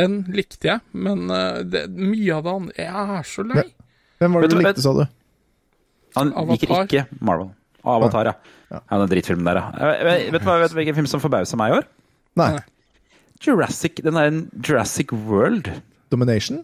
den 0.00 0.14
likte 0.32 0.68
jeg, 0.70 0.80
men 0.96 1.26
det, 1.68 1.82
mye 1.92 2.36
av 2.38 2.44
det 2.46 2.52
andre 2.56 2.72
Jeg 2.86 3.16
er 3.18 3.26
så 3.28 3.44
lei. 3.44 3.64
Hvem 4.22 4.32
var 4.38 4.46
det 4.46 4.50
du- 4.54 4.60
likte, 4.62 4.84
sa 4.84 4.92
du? 4.96 5.02
Han 6.16 6.32
liker 6.50 6.74
ikke 6.82 7.06
Marvel. 7.20 7.50
Og 7.82 7.96
Avatar, 7.96 8.30
ja. 8.30 8.58
ja. 8.70 8.98
den 9.00 9.10
drittfilmen 9.10 9.48
der, 9.48 9.58
ja. 9.58 9.92
Vet 10.30 10.44
du 10.44 10.50
vet 10.62 10.76
hvilken 10.76 10.94
film 11.00 11.08
som 11.10 11.22
forbausa 11.22 11.58
meg 11.58 11.72
i 11.72 11.78
år? 11.80 11.88
Nei. 12.38 12.50
Jurassic, 13.42 13.98
den 14.04 14.16
er 14.16 14.30
en 14.30 14.42
Jurassic 14.62 15.10
World. 15.12 15.70
Domination? 16.12 16.62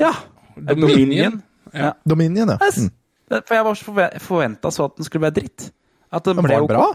Ja. 0.00 0.10
Dominion. 0.56 1.42
Ja. 1.74 1.92
Dominion, 2.08 2.50
ja. 2.56 2.58
Mm. 2.58 2.90
For 3.30 3.54
jeg 3.54 3.66
var 3.66 3.78
så 3.78 4.08
forventa 4.22 4.70
så 4.74 4.88
at 4.90 4.98
den 4.98 5.06
skulle 5.06 5.28
være 5.28 5.38
dritt. 5.38 5.68
At 6.14 6.26
den 6.26 6.38
Men 6.38 6.48
ble 6.48 6.60
bra? 6.70 6.88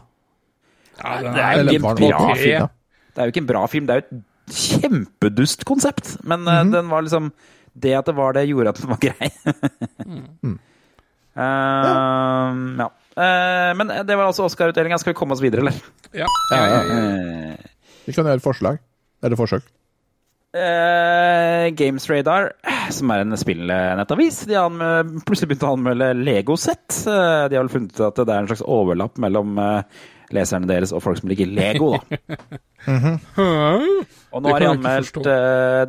Ja, 0.99 1.15
den 1.23 1.33
Det 1.33 1.43
er 1.43 1.53
jo 1.53 1.69
ikke 1.69 1.77
en 1.79 2.01
bra 2.11 2.33
film. 2.35 2.67
Det 3.09 3.21
er 3.21 3.27
jo 3.27 3.33
ikke 3.33 3.41
en 3.43 3.49
bra 3.49 3.65
film, 3.67 3.87
det 3.87 3.95
er 3.95 4.01
jo 4.01 4.05
et 4.05 4.25
kjempedust 4.59 5.65
konsept. 5.65 6.17
Men 6.23 6.39
mm 6.39 6.47
-hmm. 6.47 6.71
den 6.75 6.89
var 6.89 7.01
liksom 7.01 7.33
Det 7.73 7.93
at 7.93 8.05
det 8.05 8.15
var 8.15 8.33
det, 8.33 8.47
gjorde 8.47 8.69
at 8.69 8.77
den 8.77 8.89
var 8.89 8.97
grei. 8.97 9.29
Mm. 10.43 10.59
Eh, 11.37 12.61
ja. 12.79 12.89
Eh, 13.19 13.71
men 13.77 13.91
det 14.07 14.15
var 14.15 14.29
altså 14.29 14.45
Oscar-utdelinga. 14.47 14.99
Skal 15.01 15.13
vi 15.13 15.19
komme 15.19 15.35
oss 15.35 15.43
videre, 15.43 15.65
eller? 15.65 15.81
Ja. 16.15 16.29
Ja, 16.55 16.61
ja. 16.65 16.79
Eh, 16.95 17.67
Vi 18.07 18.15
kan 18.15 18.25
gjøre 18.25 18.41
forslag. 18.43 18.79
Eller 19.23 19.35
forsøk. 19.35 19.65
Uh, 20.49 21.69
Games 21.77 22.07
Radar, 22.09 22.47
som 22.89 23.11
er 23.13 23.21
en 23.21 23.35
spillnettavis, 23.37 24.39
de 24.49 24.55
har 24.57 24.71
plutselig 25.27 25.51
begynt 25.51 25.65
å 25.67 25.73
anmelde 25.75 26.07
Lego-sett. 26.17 27.03
Eh, 27.05 27.43
de 27.51 27.59
har 27.59 27.67
vel 27.67 27.69
funnet 27.69 27.93
ut 27.93 28.01
at 28.07 28.17
det 28.23 28.33
er 28.33 28.39
en 28.41 28.49
slags 28.49 28.63
overlapp 28.65 29.19
mellom 29.21 29.59
eh, 29.61 29.99
leserne 30.35 30.69
deres 30.69 30.93
og 30.95 31.03
folk 31.03 31.19
som 31.21 31.29
liker 31.31 31.49
Lego. 31.49 31.95
da. 31.95 32.19
Og 34.29 34.43
nå 34.43 34.51
har 34.53 34.61
de 34.61 34.67
anmeldt 34.69 35.23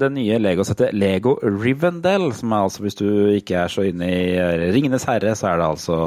det 0.01 0.09
nye 0.15 0.39
Lego-settet 0.41 0.95
Lego 0.97 1.37
Rivendell, 1.45 2.31
som 2.37 2.55
er 2.55 2.65
altså, 2.69 2.85
hvis 2.87 2.97
du 2.99 3.09
ikke 3.37 3.59
er 3.65 3.73
så 3.73 3.85
inne 3.91 4.09
i 4.09 4.23
eh, 4.39 4.71
Ringenes 4.75 5.05
herre, 5.09 5.35
så 5.37 5.51
er 5.51 5.61
det 5.61 5.67
altså 5.67 5.99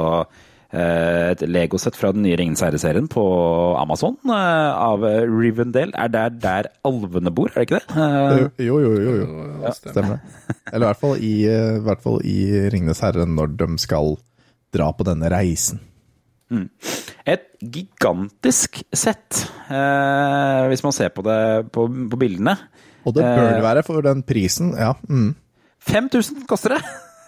eh, 0.74 1.30
et 1.30 1.44
Lego-sett 1.46 1.96
fra 1.98 2.10
den 2.14 2.26
nye 2.26 2.36
Ringenes 2.40 2.64
herre-serien 2.66 3.06
på 3.10 3.24
Amazon 3.78 4.18
eh, 4.26 4.34
av 4.74 5.06
Rivendell. 5.30 5.94
Er 5.94 6.10
det 6.10 6.26
der 6.42 6.70
alvene 6.86 7.32
bor, 7.34 7.54
er 7.54 7.62
det 7.62 7.68
ikke 7.68 7.80
det? 7.80 8.50
Jo, 8.66 8.80
jo, 8.82 8.92
jo. 8.98 9.16
jo. 9.22 9.48
Ja, 9.62 9.74
Stemmer 9.78 10.18
det. 10.18 10.58
Eller 10.72 10.84
i 10.84 10.90
hvert 10.90 11.02
fall 11.06 11.18
i, 11.22 11.34
i, 12.34 12.34
i 12.34 12.68
Ringenes 12.74 13.04
herre, 13.06 13.30
når 13.30 13.54
de 13.62 13.72
skal 13.86 14.16
dra 14.74 14.90
på 14.90 15.06
denne 15.06 15.30
reisen. 15.30 15.78
Et 16.54 17.03
gigantisk 17.72 18.82
sett, 18.92 19.44
eh, 19.68 20.66
hvis 20.70 20.82
man 20.84 20.92
ser 20.96 21.08
på 21.14 21.22
det 21.26 21.38
på, 21.72 21.86
på 22.10 22.18
bildene. 22.20 22.56
Og 23.04 23.14
det 23.14 23.24
bør 23.24 23.48
Eh. 23.48 23.54
det 23.58 23.62
være 23.64 23.82
for 23.84 24.00
den 24.02 24.22
prisen. 24.22 24.72
Ja. 24.78 24.94
Mm. 25.08 25.34
5000 25.84 26.46
koster 26.48 26.76
det! 26.76 26.82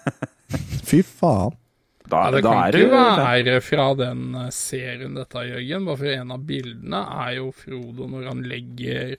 Fy 0.89 1.03
faen. 1.03 1.53
Da, 2.07 2.20
Ja, 2.26 2.30
det 2.37 2.43
da 2.45 2.51
kan 2.53 2.61
er 2.62 2.76
ikke 2.78 2.99
være 3.18 3.61
fra 3.66 3.87
den 3.99 4.20
eh, 4.39 4.51
serien 4.55 5.16
dette, 5.18 5.43
Jørgen. 5.49 5.84
Bare 5.89 5.97
for 5.99 6.12
en 6.12 6.30
av 6.37 6.45
bildene 6.47 7.01
er 7.26 7.32
jo 7.41 7.49
Frodo 7.53 8.07
når 8.12 8.28
han 8.30 8.45
legger 8.47 9.16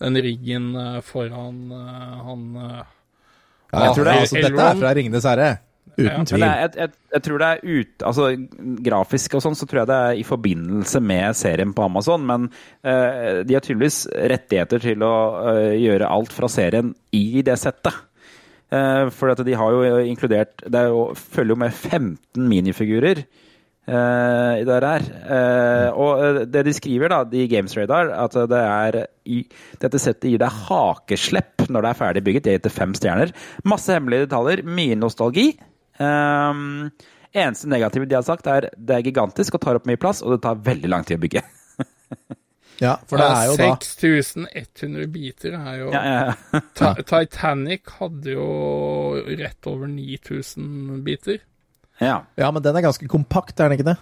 den 0.00 0.16
riggen 0.24 0.70
eh, 0.80 1.00
foran 1.04 1.58
eh, 1.76 2.14
han 2.24 2.46
eh, 2.56 2.80
Ja, 3.70 3.82
Jeg 3.84 3.94
tror 3.94 4.04
det 4.08 4.12
er- 4.14 4.20
altså, 4.24 4.40
dette 4.42 4.64
er 4.70 4.80
fra 4.80 4.94
Ringenes 4.96 5.26
herre. 5.28 5.50
Uten 6.00 6.10
Ja, 6.10 6.26
tvil. 6.26 6.44
det 6.44 6.48
er, 6.48 6.60
jeg, 6.64 6.72
jeg, 6.80 6.92
jeg 7.14 7.24
tror 7.26 7.42
det 7.42 7.48
er 7.50 7.80
ut, 7.80 8.04
altså 8.10 8.28
Grafisk 8.88 9.36
og 9.36 9.44
sånn, 9.44 9.58
så 9.58 9.68
tror 9.68 9.82
jeg 9.82 9.90
det 9.90 9.98
er 10.06 10.20
i 10.20 10.26
forbindelse 10.26 11.02
med 11.04 11.38
serien 11.38 11.74
på 11.76 11.86
Amazon. 11.86 12.24
Men 12.28 12.48
eh, 12.82 13.42
de 13.46 13.56
har 13.56 13.64
tydeligvis 13.66 14.04
rettigheter 14.34 14.86
til 14.90 15.04
å 15.06 15.14
eh, 15.54 15.74
gjøre 15.82 16.10
alt 16.10 16.34
fra 16.34 16.50
serien 16.52 16.94
i 17.16 17.44
det 17.46 17.58
settet. 17.60 18.06
Uh, 18.70 19.08
for 19.10 19.34
de 19.34 19.54
har 19.58 19.74
jo 19.74 19.96
inkludert 20.06 20.60
Det 20.62 20.84
jo, 20.86 21.08
følger 21.18 21.56
jo 21.56 21.58
med 21.58 21.72
15 21.74 22.44
minifigurer 22.46 23.24
eh, 23.90 24.60
i 24.60 24.66
det 24.66 24.78
her. 24.84 25.06
Eh, 25.36 25.88
og 25.98 26.22
eh, 26.24 26.40
det 26.50 26.64
de 26.66 26.74
skriver 26.76 27.12
da, 27.12 27.22
i 27.32 27.46
Games 27.50 27.76
Radar, 27.78 28.12
at 28.24 28.36
det 28.50 28.60
er 28.60 29.00
i, 29.30 29.42
dette 29.82 30.00
settet 30.02 30.30
gir 30.32 30.42
deg 30.42 30.60
hakeslepp 30.68 31.66
når 31.68 31.86
det 31.86 31.90
er 31.92 32.00
ferdig 32.02 32.24
bygget. 32.26 32.46
Det 32.46 32.56
heter 32.58 32.74
fem 32.74 32.94
stjerner. 32.96 33.34
Masse 33.68 33.94
hemmelige 33.96 34.28
detaljer, 34.28 34.64
mye 34.66 34.98
nostalgi. 34.98 35.50
Um, 36.00 36.90
eneste 37.36 37.68
negative 37.70 38.08
de 38.08 38.16
har 38.16 38.24
sagt, 38.26 38.48
er 38.48 38.70
det 38.74 38.96
er 38.96 39.04
gigantisk 39.06 39.58
og 39.58 39.62
tar 39.62 39.78
opp 39.78 39.88
mye 39.88 40.00
plass, 40.00 40.22
og 40.24 40.32
det 40.34 40.40
tar 40.46 40.62
veldig 40.64 40.90
lang 40.90 41.04
tid 41.08 41.20
å 41.20 41.24
bygge. 41.26 41.44
Ja, 42.80 42.94
for 43.04 43.20
det 43.20 43.26
er 43.28 43.42
jo 43.50 43.56
da 43.60 43.66
6100 43.84 45.02
biter 45.12 45.52
er 45.58 45.74
jo 45.82 45.90
Ja, 45.92 46.00
ja, 46.00 46.20
ja. 46.24 46.60
Ta 46.78 46.94
Titanic 46.96 47.90
hadde 47.98 48.32
jo 48.32 48.46
rett 49.36 49.68
over 49.68 49.90
9000 49.92 51.02
biter. 51.04 51.42
ja. 52.00 52.22
Ja, 52.40 52.48
men 52.50 52.64
den 52.64 52.78
er 52.80 52.86
ganske 52.86 53.04
kompakt, 53.12 53.60
er 53.60 53.68
den 53.68 53.76
ikke 53.76 53.90
det? 53.90 53.96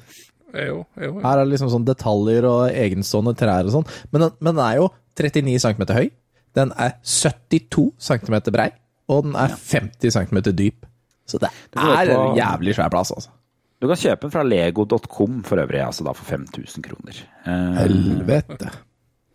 Jo, 0.54 0.84
jo. 0.94 1.10
Her 1.24 1.40
er 1.40 1.42
det 1.42 1.50
liksom 1.56 1.72
sånn 1.74 1.88
detaljer 1.88 2.46
og 2.48 2.68
egenstående 2.70 3.34
trær 3.36 3.66
og 3.66 3.74
sånn. 3.80 3.90
Men, 4.14 4.28
men 4.38 4.54
den 4.54 4.62
er 4.64 4.78
jo 4.78 4.86
39 5.18 5.58
cm 5.66 5.82
høy, 5.98 6.06
Den 6.54 6.70
er 6.78 6.94
72 7.02 7.88
cm 7.98 8.38
brei, 8.54 8.70
og 9.10 9.26
den 9.26 9.34
er 9.42 9.58
50 9.58 10.14
cm 10.14 10.40
dyp. 10.54 10.86
Så 11.28 11.38
det 11.42 11.50
er 11.76 12.10
en 12.14 12.36
jævlig 12.38 12.74
svær 12.78 12.90
plass, 12.92 13.12
altså. 13.14 13.30
Du 13.78 13.86
kan 13.86 14.00
kjøpe 14.00 14.24
den 14.26 14.32
fra 14.34 14.42
lego.com 14.42 15.42
for 15.46 15.60
øvrig, 15.62 15.78
altså 15.84 16.02
da 16.08 16.10
for 16.16 16.26
5000 16.26 16.82
kroner. 16.82 17.18
Eh, 17.46 17.76
Helvete. 17.84 18.72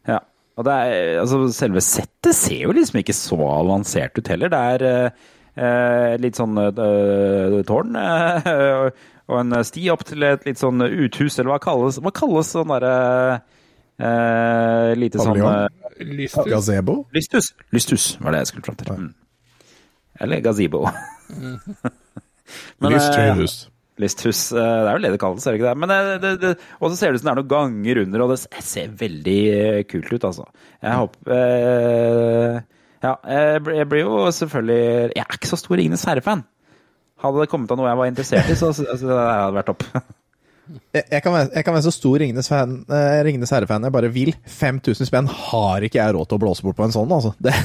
Ja. 0.09 0.17
Og 0.57 0.65
det 0.67 0.73
er, 0.73 1.19
altså, 1.21 1.39
selve 1.55 1.81
settet 1.81 2.35
ser 2.37 2.65
jo 2.67 2.73
liksom 2.75 2.99
ikke 2.99 3.15
så 3.15 3.37
avansert 3.39 4.19
ut 4.19 4.27
heller. 4.33 4.51
Det 4.51 4.59
er 4.73 4.83
eh, 4.89 5.23
eh, 5.63 6.17
litt 6.21 6.37
sånn 6.37 6.59
eh, 6.59 7.55
tårn 7.69 7.95
eh, 7.97 8.51
og 9.31 9.39
en 9.39 9.55
sti 9.65 9.87
opp 9.93 10.03
til 10.11 10.27
et 10.27 10.43
litt 10.45 10.59
sånn 10.59 10.83
uthus, 10.83 11.39
eller 11.39 11.53
hva 11.55 11.61
kalles, 11.63 11.97
hva 12.03 12.11
kalles 12.13 12.51
sånn 12.53 12.69
derre 12.75 12.93
eh, 13.97 14.91
Lite 14.99 15.23
sånn 15.23 15.39
Paviljong? 15.39 15.71
eh, 15.95 16.05
Lysthus. 16.19 16.49
Gazebo? 16.51 16.99
Lysthus. 17.15 17.53
Lysthus 17.73 18.07
var 18.19 18.35
det 18.35 18.43
jeg 18.43 18.51
skulle 18.51 18.67
fram 18.67 18.79
til. 18.83 18.93
Mm. 18.97 19.11
Eller 20.21 20.41
gazebo. 20.45 20.83
Men, 22.83 22.91
eh, 22.93 22.97
Lysthus. 22.97 23.69
Lysthus. 24.01 24.41
eh, 24.53 24.57
Det 24.57 24.89
er 24.89 24.93
vel 24.97 25.05
det 25.07 25.11
det 25.15 25.19
kalles, 25.21 25.45
er 25.47 25.51
det 25.55 25.59
ikke 25.61 25.69
det? 25.71 25.79
Men 25.83 25.93
eh, 25.93 26.11
det, 26.21 26.31
det, 26.41 26.51
og 26.79 26.89
så 26.91 26.97
ser 26.99 27.11
det 27.13 27.19
ut 27.19 27.23
som 27.23 27.29
det 27.29 27.33
er 27.33 27.41
noen 27.41 27.51
ganger 27.53 28.01
under, 28.03 28.23
og 28.25 28.33
det 28.33 28.63
ser 28.65 28.93
veldig 28.99 29.39
kult 29.91 30.11
ut, 30.13 30.23
altså. 30.31 30.47
Jeg 30.83 30.99
håper 31.01 31.35
eh, 31.37 32.61
Ja, 33.03 33.13
jeg 33.27 33.61
blir- 33.65 34.03
jo 34.05 34.17
selvfølgelig 34.31 35.11
Jeg 35.15 35.23
er 35.25 35.37
ikke 35.37 35.49
så 35.51 35.57
stor 35.59 35.75
Ringenes 35.79 36.05
herre-fan. 36.07 36.43
Hadde 37.23 37.39
det 37.43 37.49
kommet 37.51 37.71
av 37.71 37.77
noe 37.79 37.87
jeg 37.89 37.97
var 38.01 38.09
interessert 38.11 38.49
i, 38.51 38.55
så 38.59 38.73
så- 38.75 38.87
altså, 38.89 39.07
det 39.07 39.17
hadde 39.17 39.57
vært 39.59 39.71
topp. 39.71 39.83
Jeg, 40.93 41.03
jeg, 41.09 41.21
kan 41.25 41.33
være, 41.33 41.49
jeg 41.53 41.65
kan 41.67 41.75
være 41.75 41.85
så 41.85 41.93
stor 41.93 42.15
Ringenes, 42.21 42.49
fan, 42.49 42.75
eh, 42.89 43.17
Ringenes 43.25 43.53
herre-fan 43.53 43.85
jeg 43.87 43.93
bare 43.95 44.09
vil. 44.13 44.31
5000 44.49 45.09
spenn 45.09 45.29
har 45.29 45.85
ikke 45.85 45.99
jeg 45.99 46.15
råd 46.15 46.29
til 46.29 46.39
å 46.39 46.43
blåse 46.43 46.65
bort 46.65 46.77
på 46.79 46.87
en 46.87 46.95
sånn, 46.95 47.13
altså. 47.13 47.33
Det, 47.43 47.53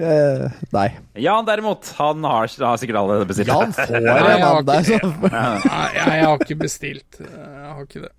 Eh, 0.00 0.44
nei. 0.74 0.86
Jan 1.20 1.46
derimot, 1.48 1.90
han 1.98 2.24
har, 2.24 2.48
har 2.62 2.80
sikkert 2.80 3.00
alle 3.02 3.20
bestilt. 3.28 3.50
Jan 3.50 3.74
får 3.76 3.96
Nei, 4.06 4.16
en 4.36 4.46
annen 4.46 4.68
der, 4.68 4.86
så 4.86 4.98
Nei, 5.26 5.88
jeg, 5.96 6.24
har 6.24 6.44
ikke 6.46 6.58
bestilt. 6.60 7.20
Jeg 7.20 7.74
har 7.74 7.84
ikke 7.84 8.04
det. 8.06 8.12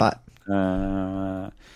Nei. 0.00 0.12
Eh, 0.52 1.72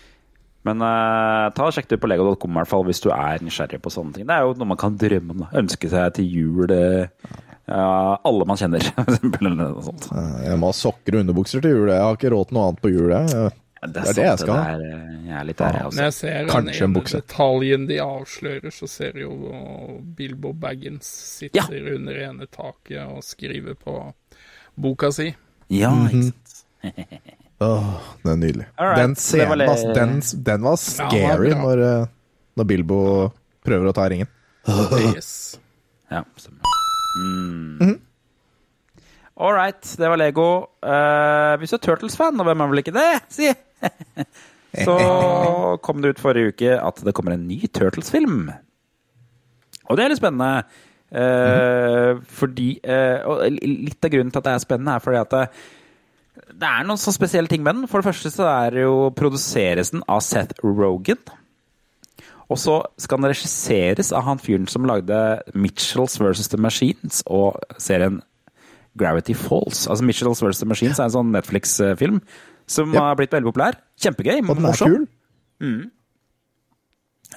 Men 0.67 0.83
uh, 0.83 1.47
ta 1.55 1.67
og 1.69 1.75
sjekk 1.75 1.87
det 1.89 1.99
ut 1.99 2.03
på 2.05 2.11
lego.com 2.11 2.55
i 2.55 2.59
hvert 2.61 2.71
fall 2.71 2.87
hvis 2.87 3.03
du 3.03 3.09
er 3.15 3.43
nysgjerrig 3.45 3.79
på 3.83 3.93
sånne 3.93 4.17
ting. 4.17 4.27
Det 4.29 4.35
er 4.35 4.45
jo 4.47 4.55
noe 4.59 4.71
man 4.75 4.79
kan 4.81 4.97
drømme 4.99 5.35
om. 5.37 5.45
Ønske 5.63 5.91
seg 5.91 6.17
til 6.19 6.27
jul 6.41 6.73
Uh, 7.67 8.15
alle 8.23 8.45
man 8.47 8.55
kjenner, 8.55 8.79
for. 8.95 9.37
Eller 9.43 9.81
sånt. 9.83 10.05
Eh, 10.15 10.35
Jeg 10.45 10.59
må 10.61 10.69
ha 10.71 10.75
sokker 10.75 11.17
og 11.17 11.25
underbukser 11.25 11.63
til 11.63 11.73
jul. 11.75 11.89
Jeg 11.91 11.99
har 11.99 12.15
ikke 12.15 12.29
råd 12.31 12.47
til 12.47 12.55
noe 12.55 12.67
annet 12.69 12.83
på 12.85 12.91
jul. 12.93 13.09
jeg. 13.11 13.33
Ja, 13.35 13.87
Det 13.91 14.03
er 14.05 14.15
det 14.15 14.23
jeg 14.23 14.39
skal 14.41 14.53
ha. 14.55 14.61
Det 14.63 14.71
er, 14.71 14.85
eh, 14.95 15.17
jeg 15.27 15.35
er 15.35 15.49
litt 15.49 15.59
der, 15.59 15.75
jeg 15.75 15.97
Når 15.97 16.05
jeg 16.05 16.15
ser 16.15 16.47
Kanskje 16.53 16.87
den 16.87 16.95
ene 16.95 17.03
detaljen 17.17 17.89
de 17.89 17.97
avslører, 18.05 18.71
så 18.77 18.87
ser 18.87 19.19
jo 19.19 19.33
Bilbo 20.15 20.53
Baggins 20.55 21.09
sitter 21.41 21.91
under 21.97 22.21
ene 22.29 22.47
taket 22.47 23.03
og 23.03 23.19
skriver 23.27 23.75
på 23.75 23.97
boka 24.79 25.11
si. 25.11 25.27
Ja, 25.67 25.91
ikke 26.07 26.29
sant. 26.31 26.63
Åh, 27.59 27.93
det 28.23 28.31
er 28.31 28.37
nydelig. 28.37 28.65
Alright, 28.77 28.99
Den 29.01 29.15
scenen, 29.17 29.57
le- 29.57 29.67
ass, 29.73 29.83
den, 29.97 30.19
den 30.45 30.61
var 30.67 30.75
Ja, 30.77 30.81
scary 30.83 31.49
den 31.49 31.63
var 31.63 31.79
når, 31.79 31.83
eh, 32.03 32.07
når 32.59 32.67
Bilbo 32.69 32.97
prøver 33.65 33.89
å 33.89 33.95
ta 33.97 34.07
ringen. 34.13 34.29
Yes. 35.13 35.31
Ja, 36.11 36.21
stemmer. 36.39 36.63
Mm. 37.19 37.97
All 39.35 39.51
right, 39.53 39.81
det 39.99 40.07
var 40.07 40.15
Lego. 40.21 40.45
Uh, 40.79 41.57
hvis 41.59 41.73
du 41.73 41.75
er 41.75 41.81
Turtles-fan, 41.83 42.39
og 42.39 42.47
hvem 42.47 42.61
er 42.63 42.69
vel 42.71 42.79
ikke 42.79 42.93
det, 42.95 43.09
si! 43.35 43.49
Så 44.85 44.95
kom 45.85 45.99
det 46.01 46.13
ut 46.15 46.21
forrige 46.23 46.53
uke 46.53 46.77
at 46.79 47.01
det 47.03 47.13
kommer 47.17 47.35
en 47.35 47.43
ny 47.49 47.59
Turtles-film. 47.67 48.47
Og 49.89 49.97
det 49.99 50.05
er 50.05 50.13
litt 50.13 50.21
spennende. 50.21 50.63
eh, 51.11 52.17
Fordi 52.39 52.69
uh, 52.83 53.19
Og 53.31 53.43
litt 53.59 54.03
av 54.07 54.11
grunnen 54.15 54.31
til 54.31 54.41
at 54.41 54.47
det 54.47 54.55
er 54.55 54.63
spennende, 54.63 54.95
er 54.97 55.03
fordi 55.03 55.19
at 55.25 55.35
det, 55.35 55.43
det 56.57 56.69
er 56.69 56.85
noen 56.87 56.99
så 57.01 57.13
spesielle 57.15 57.49
ting 57.51 57.63
med 57.65 57.79
den. 57.79 57.89
For 57.89 58.01
det 58.01 58.09
første 58.09 58.31
så 58.33 58.47
er 58.49 58.75
det 58.75 58.85
jo 58.85 59.09
produseres 59.17 59.93
den 59.93 60.05
av 60.09 60.23
Seth 60.25 60.57
Rogan. 60.63 61.19
Og 62.47 62.59
så 62.61 62.77
skal 63.01 63.19
den 63.19 63.31
regisseres 63.33 64.13
av 64.15 64.23
han 64.27 64.39
fyren 64.39 64.69
som 64.71 64.87
lagde 64.87 65.17
Mitchells 65.53 66.15
vs. 66.21 66.47
The 66.53 66.59
Machines 66.63 67.23
og 67.27 67.59
serien 67.81 68.21
Gravity 68.97 69.35
Falls. 69.37 69.85
Altså 69.87 70.05
Mitchells 70.07 70.41
vs. 70.43 70.63
The 70.63 70.69
Machines 70.69 71.01
er 71.01 71.09
en 71.09 71.15
sånn 71.17 71.33
Netflix-film 71.35 72.21
som 72.67 72.91
yep. 72.93 73.01
har 73.01 73.19
blitt 73.19 73.35
veldig 73.35 73.51
populær. 73.51 73.77
Kjempegøy. 73.99 74.39
Og 74.41 74.53
den 74.53 74.63
er 74.63 74.67
morsom. 74.69 74.95
kul. 74.95 75.07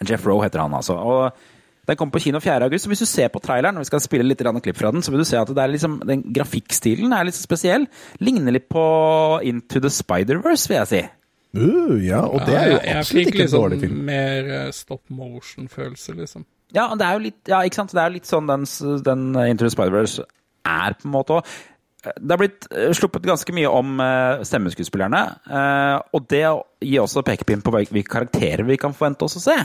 Jeff 0.06 0.26
Rowe 0.26 0.44
heter 0.46 0.62
han 0.62 0.74
altså. 0.78 0.94
Og 0.94 1.34
den 1.90 1.98
kommer 1.98 2.14
på 2.14 2.22
kino 2.22 2.40
4. 2.40 2.68
august. 2.68 2.86
Så 2.86 2.92
hvis 2.92 3.02
du 3.02 3.08
ser 3.10 3.30
på 3.34 3.42
traileren, 3.42 3.76
og 3.76 3.84
vi 3.84 3.90
skal 3.90 4.02
spille 4.04 4.26
litt 4.26 4.40
klipp 4.40 4.78
fra 4.78 4.92
den, 4.94 5.02
så 5.02 5.10
vil 5.10 5.24
du 5.24 5.28
se 5.28 5.38
at 5.40 5.50
det 5.50 5.62
er 5.62 5.72
liksom, 5.72 6.00
den 6.06 6.22
grafikkstilen 6.34 7.12
er 7.12 7.26
litt 7.26 7.38
spesiell. 7.38 7.88
Ligner 8.22 8.54
litt 8.54 8.68
på 8.70 8.84
Into 9.42 9.82
the 9.82 9.90
Spider-Verse, 9.90 10.70
vil 10.70 10.80
jeg 10.80 10.90
si. 10.92 11.02
Uh, 11.50 11.96
ja, 12.06 12.22
og 12.22 12.46
det 12.46 12.54
er 12.54 12.68
jo 12.70 12.76
jeg 12.78 12.96
absolutt 13.00 13.26
ikke 13.26 13.34
en 13.34 13.42
liksom 13.42 13.62
dårlig 13.64 13.80
film. 13.82 14.02
mer 14.06 14.50
eh, 14.54 14.68
stop 14.70 15.02
motion-følelse, 15.10 16.14
liksom. 16.14 16.46
Ja, 16.70 16.84
det 16.94 17.02
er 17.02 17.16
jo 17.16 17.24
litt, 17.24 17.40
ja, 17.50 17.64
ikke 17.66 17.80
sant? 17.80 17.90
Det 17.90 17.98
er 17.98 18.12
jo 18.12 18.18
litt 18.20 18.30
sånn 18.30 18.46
den, 18.46 18.68
den 19.02 19.24
Into 19.48 19.66
the 19.66 19.72
Spider-Verse 19.74 20.22
er 20.70 20.94
på 20.94 21.08
en 21.08 21.16
måte 21.16 21.40
Også. 21.40 21.66
Det 22.00 22.32
har 22.32 22.40
blitt 22.40 22.64
eh, 22.72 22.92
sluppet 22.96 23.26
ganske 23.28 23.52
mye 23.52 23.68
om 23.68 23.98
eh, 24.00 24.44
stemmeskuespillerne. 24.48 25.20
eh, 25.50 25.96
og 26.16 26.28
det 26.32 26.44
gir 26.86 27.02
også 27.02 27.24
pekepinn 27.26 27.64
på 27.64 27.74
hvilke 27.74 28.06
karakterer 28.08 28.64
vi 28.64 28.78
kan 28.80 28.94
forvente 28.96 29.26
oss 29.26 29.36
å 29.36 29.42
se. 29.44 29.56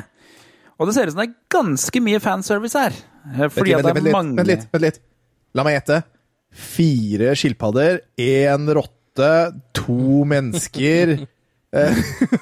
Og 0.80 0.89
det 0.89 0.95
ser 0.97 1.07
ut 1.07 1.15
som 1.15 1.21
det 1.23 1.28
er 1.30 1.36
ganske 1.55 2.01
mye 2.03 2.19
fanservice 2.23 2.76
her. 2.80 2.95
eh, 3.36 3.47
Fordi 3.47 3.76
at 3.78 3.86
det 3.88 3.93
er 3.95 4.11
mange 4.11 4.36
vent 4.41 4.49
litt, 4.49 4.65
vent 4.73 4.84
litt. 4.84 4.99
La 5.55 5.63
meg 5.63 5.78
gjette. 5.78 6.01
Fire 6.55 7.32
skilpadder, 7.36 8.01
én 8.19 8.67
rotte, 8.76 9.32
to 9.76 10.26
mennesker 10.28 11.15
eh, 11.76 12.01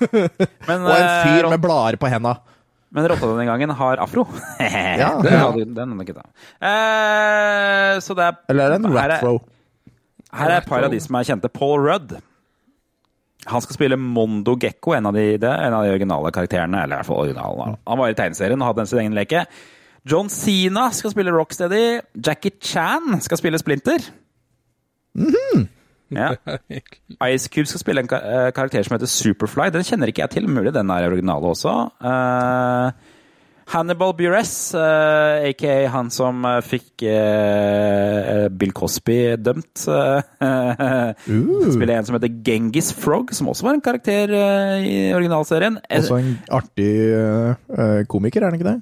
Men, 0.69 0.84
og 0.89 0.95
en 0.97 1.11
fyr 1.21 1.45
eh, 1.45 1.51
med 1.53 1.61
blader 1.61 1.99
på 2.01 2.09
henda. 2.09 2.36
Men 2.93 3.07
rotta 3.09 3.25
denne 3.29 3.45
gangen 3.49 3.71
har 3.73 4.01
afro. 4.01 4.25
Ja. 4.61 5.15
den 5.21 5.34
hadde 5.34 5.63
den 5.73 5.93
hadde 5.95 6.05
kutta. 6.09 6.25
uh, 6.61 7.95
så 8.05 8.13
det 8.17 8.27
er 8.27 8.36
Eller 8.53 8.67
er 8.67 8.75
det 8.75 8.77
en 8.84 8.93
ratfro? 8.93 9.31
Her 10.34 10.49
er 10.51 10.59
et 10.59 10.69
par 10.69 10.86
av 10.86 10.93
de 10.93 10.99
som 11.01 11.17
er 11.17 11.25
kjente. 11.25 11.49
Paul 11.53 11.81
Rudd. 11.86 12.13
Han 13.50 13.64
skal 13.64 13.76
spille 13.76 14.00
Mondo 14.00 14.56
Gekko, 14.60 14.94
en 14.96 15.10
av 15.10 15.16
de, 15.18 15.26
en 15.44 15.76
av 15.76 15.84
de 15.84 15.94
originale 15.94 16.32
karakterene. 16.36 16.84
Eller 16.84 16.96
i 16.96 17.00
hvert 17.02 17.10
fall 17.10 17.24
originalen. 17.26 17.78
Han 17.89 18.00
var 18.00 18.12
i 18.12 18.18
tegneserien 18.18 18.62
og 18.62 18.70
hadde 18.72 18.88
sin 18.89 19.04
egen 19.04 19.18
leke. 19.18 19.46
John 20.10 20.30
Sina 20.32 20.89
skal 20.96 21.14
spille 21.14 21.32
Rocksteady. 21.32 22.02
Jackie 22.26 22.56
Chan 22.62 23.22
skal 23.24 23.39
spille 23.39 23.60
Splinter. 23.60 24.10
Ja. 26.14 26.34
Ice 27.34 27.50
Cube 27.50 27.68
skal 27.70 27.82
spille 27.82 28.04
en 28.04 28.12
eh, 28.12 28.50
karakter 28.56 28.84
som 28.84 28.96
heter 28.98 29.10
Superfly. 29.10 29.70
Den 29.74 29.88
kjenner 29.88 30.12
ikke 30.12 30.26
jeg 30.26 30.36
til. 30.38 30.50
Mulig 30.50 30.74
den 30.76 30.91
er 30.94 31.08
originale 31.10 31.54
også. 31.54 31.74
Eh, 32.04 33.12
Hannibal 33.74 34.13
Buress, 34.13 34.74
uh, 34.78 35.41
aka 35.49 35.88
han 35.89 36.11
som 36.13 36.43
eh, 36.45 36.59
fikk 36.61 37.03
uh, 37.09 38.45
Bill 38.53 38.74
Cosby 38.78 39.36
dømt. 39.41 39.86
Uh, 40.43 41.13
Spiller 41.71 41.95
en 41.95 42.05
som 42.05 42.17
heter 42.17 42.32
Genghis 42.43 42.89
Frog, 42.93 43.32
som 43.34 43.47
også 43.49 43.65
var 43.65 43.78
en 43.78 43.84
karakter 43.84 44.32
eh, 44.36 44.84
i 44.84 44.95
originalserien. 45.15 45.78
Også 45.88 46.17
en 46.19 46.34
artig 46.51 46.89
eh, 47.15 48.01
komiker, 48.11 48.43
er 48.43 48.51
han 48.51 48.57
ikke 48.59 48.67
det? 48.67 48.76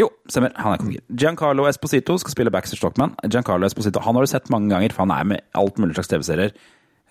Jo, 0.00 0.08
stemmer. 0.30 0.54
Han 0.56 0.74
er 0.74 0.80
komiker. 0.80 1.04
Giancarlo 1.12 1.68
Esposito 1.68 2.16
skal 2.18 2.34
spille 2.34 2.52
Baxter 2.54 2.80
Stockman. 2.80 3.12
Giancarlo 3.28 3.68
Esposito 3.68 4.02
han 4.02 4.16
har 4.16 4.24
du 4.24 4.32
sett 4.32 4.48
mange 4.54 4.72
ganger, 4.72 4.94
for 4.96 5.04
han 5.04 5.14
er 5.14 5.28
med 5.34 5.44
alt 5.60 5.78
mulig 5.78 5.98
slags 5.98 6.10
TV-serier. 6.10 6.56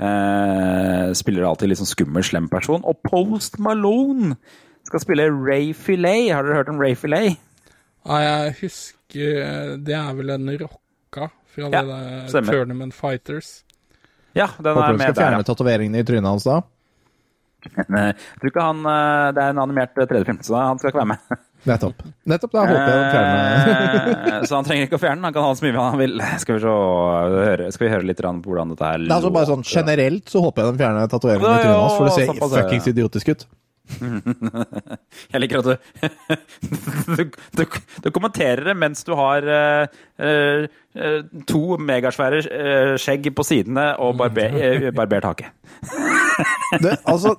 Eh, 0.01 1.13
spiller 1.15 1.45
alltid 1.47 1.69
litt 1.69 1.79
sånn 1.84 1.93
skummel, 1.93 2.25
slem 2.25 2.49
person. 2.51 2.81
Og 2.89 2.99
Post 3.05 3.61
Malone 3.61 4.34
skal 4.88 5.03
spille 5.03 5.27
Ray 5.31 5.71
Filet. 5.77 6.31
Har 6.34 6.45
dere 6.47 6.61
hørt 6.61 6.71
om 6.73 6.81
Ray 6.81 6.95
Filet? 6.99 7.39
Ja, 8.03 8.17
jeg 8.19 8.55
husker 8.59 9.77
Det 9.79 9.95
er 9.95 10.15
vel 10.17 10.34
en 10.34 10.49
rocka 10.59 11.29
fra 11.53 11.69
Ja, 11.69 11.84
det 11.86 12.34
der. 12.34 12.49
Tournament 12.49 12.95
Fighters. 12.97 13.61
Ja, 14.34 14.49
den 14.57 14.73
Håper 14.73 14.89
er 14.89 14.97
de 14.97 14.99
skal 14.99 15.13
du 15.13 15.13
skal 15.13 15.21
fjerne 15.21 15.47
tatoveringene 15.47 16.01
i 16.01 16.07
trynet 16.07 16.31
hans 16.31 16.47
da. 16.49 16.61
Jeg 17.63 18.15
tror 18.41 18.49
ikke 18.49 18.63
han 18.65 18.86
eh, 18.91 19.27
Det 19.38 19.43
er 19.43 19.53
en 19.53 19.59
animert 19.63 19.93
3D-film, 19.95 20.41
så 20.43 20.57
han 20.59 20.81
skal 20.81 20.91
ikke 20.91 21.03
være 21.03 21.11
med. 21.13 21.41
Nettopp. 21.69 22.01
Nettopp, 22.27 22.51
da 22.51 22.63
håper 22.67 22.89
jeg 22.89 22.97
han 22.99 23.13
fjerner 23.13 24.34
Eh, 24.34 24.41
så 24.49 24.57
han 24.57 24.65
trenger 24.67 24.89
ikke 24.89 24.97
å 24.97 24.99
fjerne 24.99 25.21
den. 25.21 25.27
Han 25.29 25.36
kan 25.38 25.45
ha 25.47 25.53
så 25.55 25.63
mye 25.63 25.86
han 25.86 25.99
vil. 26.01 26.23
Skal 26.41 26.57
vi, 26.57 26.63
høre, 26.67 27.69
skal 27.71 27.88
vi 27.88 27.91
høre 27.93 28.07
litt 28.09 28.19
på 28.19 28.51
hvordan 28.51 28.73
dette 28.73 28.89
her 28.89 29.05
Nei, 29.05 29.15
altså 29.15 29.31
bare 29.31 29.47
sånn 29.47 29.63
Generelt 29.69 30.34
så 30.34 30.41
håper 30.43 30.65
jeg 30.65 30.73
de 30.73 30.84
fjerner 30.84 31.13
tatoveringene 31.13 31.53
i 31.53 31.63
trynet 31.63 31.79
hans, 31.79 31.95
for 31.95 32.09
det 32.09 32.17
ser 32.17 32.57
fuckings 32.57 32.89
idiotisk 32.91 33.31
ut. 33.31 33.45
Jeg 35.34 35.41
liker 35.43 35.59
at 35.59 35.67
du 35.67 35.73
du, 37.17 37.23
du, 37.57 37.63
du 38.05 38.09
kommenterer 38.15 38.63
det 38.69 38.75
mens 38.79 39.03
du 39.03 39.11
har 39.19 39.43
uh, 39.43 39.84
eh, 40.23 40.67
eh, 40.95 41.19
to 41.49 41.77
megasvære 41.81 42.97
skjegg 43.01 43.27
på 43.36 43.45
sidene 43.47 43.91
og 44.01 44.15
barber, 44.21 44.55
eh, 44.55 44.89
barbert 44.95 45.27
hake. 45.27 45.51
Det, 46.79 46.95
altså, 47.11 47.36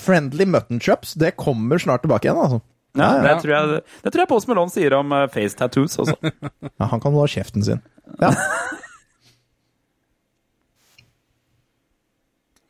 friendly 0.00 0.46
mutton 0.46 0.80
chops, 0.80 1.16
det 1.18 1.34
kommer 1.40 1.82
snart 1.82 2.06
tilbake 2.06 2.28
igjen, 2.28 2.40
altså. 2.40 2.62
Ja, 2.98 3.10
Ja, 3.14 3.22
det, 3.22 3.34
tror 3.42 3.54
jeg, 3.54 3.82
det 4.02 4.10
tror 4.10 4.24
jeg 4.24 4.30
Post 4.32 4.48
Malone 4.50 4.74
sier 4.74 4.96
om 4.98 5.12
face 5.30 5.54
tattoos 5.58 5.94
også. 6.02 6.16
Ja, 6.26 6.88
han 6.90 7.02
kan 7.02 7.14
ha 7.14 7.26
kjeften 7.30 7.62
sin. 7.62 7.82
Ja. 8.18 8.32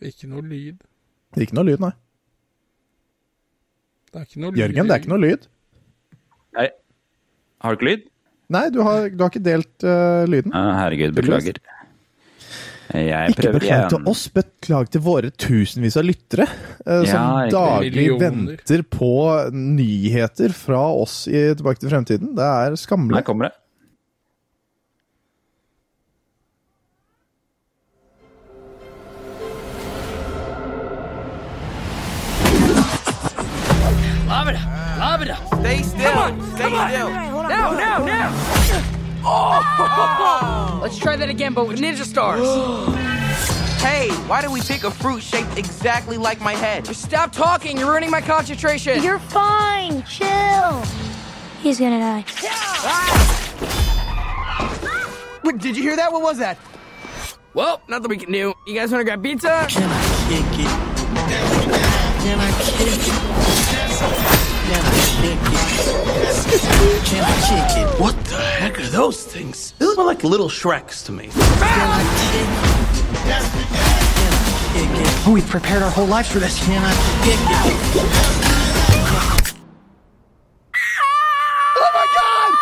Ikke 0.05 0.29
noe 0.29 0.45
lyd. 0.45 0.81
Ikke 1.41 1.57
noe 1.57 1.69
lyd, 1.69 1.81
nei. 1.81 1.93
Det 4.11 4.21
er 4.21 4.27
ikke 4.27 4.41
noe 4.43 4.51
lyd. 4.55 4.61
Jørgen, 4.65 4.89
det 4.91 4.95
er 4.97 5.03
ikke 5.05 5.13
noe 5.13 5.23
lyd. 5.23 5.45
Nei. 6.59 6.69
Har 7.63 7.75
du 7.75 7.79
ikke 7.79 7.91
lyd? 7.91 8.07
Nei, 8.51 8.65
du 8.75 8.81
har, 8.83 9.05
du 9.15 9.21
har 9.23 9.31
ikke 9.31 9.45
delt 9.47 9.85
uh, 9.87 10.25
lyden. 10.27 10.51
Ja, 10.51 10.63
herregud, 10.81 11.15
beklager. 11.15 11.61
Jeg 12.91 13.31
Ikke 13.31 13.45
prøver 13.45 13.61
beklag 13.61 13.85
til 13.93 14.09
oss, 14.11 14.23
beklag 14.35 14.89
til 14.91 15.03
våre 15.05 15.29
tusenvis 15.39 15.95
av 16.01 16.09
lyttere, 16.09 16.49
uh, 16.83 17.05
som 17.07 17.07
Ja, 17.07 17.21
som 17.47 17.53
daglig 17.55 17.93
millioner. 17.95 18.57
venter 18.59 18.83
på 18.91 19.11
nyheter 19.55 20.51
fra 20.59 20.81
oss 20.99 21.21
i 21.31 21.45
Tilbake 21.55 21.79
til 21.85 21.93
fremtiden. 21.93 22.33
Det 22.35 22.43
er 22.43 22.73
Her 22.73 22.81
skammelig. 22.83 23.23
kommer 23.29 23.47
det. 23.53 23.55
Stay 35.61 35.83
still. 35.83 36.57
Stay 36.57 36.71
still. 36.89 37.11
No, 37.11 37.73
no, 37.77 38.05
no! 38.05 38.33
Oh! 39.23 40.81
Let's 40.83 40.99
try 40.99 41.17
that 41.17 41.29
again, 41.29 41.53
but 41.53 41.69
with 41.69 41.79
ninja 41.79 42.05
stars. 42.05 42.41
Hey, 43.81 44.11
why 44.29 44.43
did 44.43 44.51
we 44.51 44.61
pick 44.61 44.85
a 44.85 44.91
fruit 44.91 45.23
shaped 45.23 45.57
exactly 45.57 46.19
like 46.19 46.39
my 46.43 46.53
head? 46.53 46.85
Just 46.85 47.01
stop 47.01 47.33
talking. 47.33 47.79
You're 47.79 47.91
ruining 47.91 48.11
my 48.11 48.21
concentration. 48.21 49.03
You're 49.03 49.19
fine. 49.19 50.03
Chill. 50.03 50.83
He's 51.63 51.79
gonna 51.79 51.99
die. 51.99 52.25
Ah. 52.43 53.31
Wait, 55.43 55.57
did 55.57 55.79
you 55.79 55.83
hear 55.83 55.97
that? 55.97 56.13
What 56.13 56.21
was 56.21 56.37
that? 56.39 56.59
Well, 57.55 57.81
nothing 57.89 58.11
we 58.11 58.19
can 58.19 58.31
do. 58.31 58.53
You 58.67 58.75
guys 58.75 58.93
want 58.93 59.01
to 59.01 59.05
grab 59.05 59.23
pizza? 59.23 59.67
What 67.99 68.17
the 68.25 68.37
heck 68.37 68.79
are 68.79 68.87
those 68.87 69.23
things? 69.23 69.75
They 69.79 69.85
look 69.85 69.99
more 69.99 70.07
like 70.07 70.25
little 70.25 70.49
Shreks 70.49 71.05
to 71.07 71.13
me. 71.13 71.29
Oh, 75.27 75.33
we 75.35 75.43
prepared 75.43 75.83
our 75.83 75.91
whole 75.91 76.07
lives 76.07 76.31
for 76.31 76.39
this. 76.39 76.59
Oh 76.63 76.71
my! 81.95 82.07
God! 82.17 82.55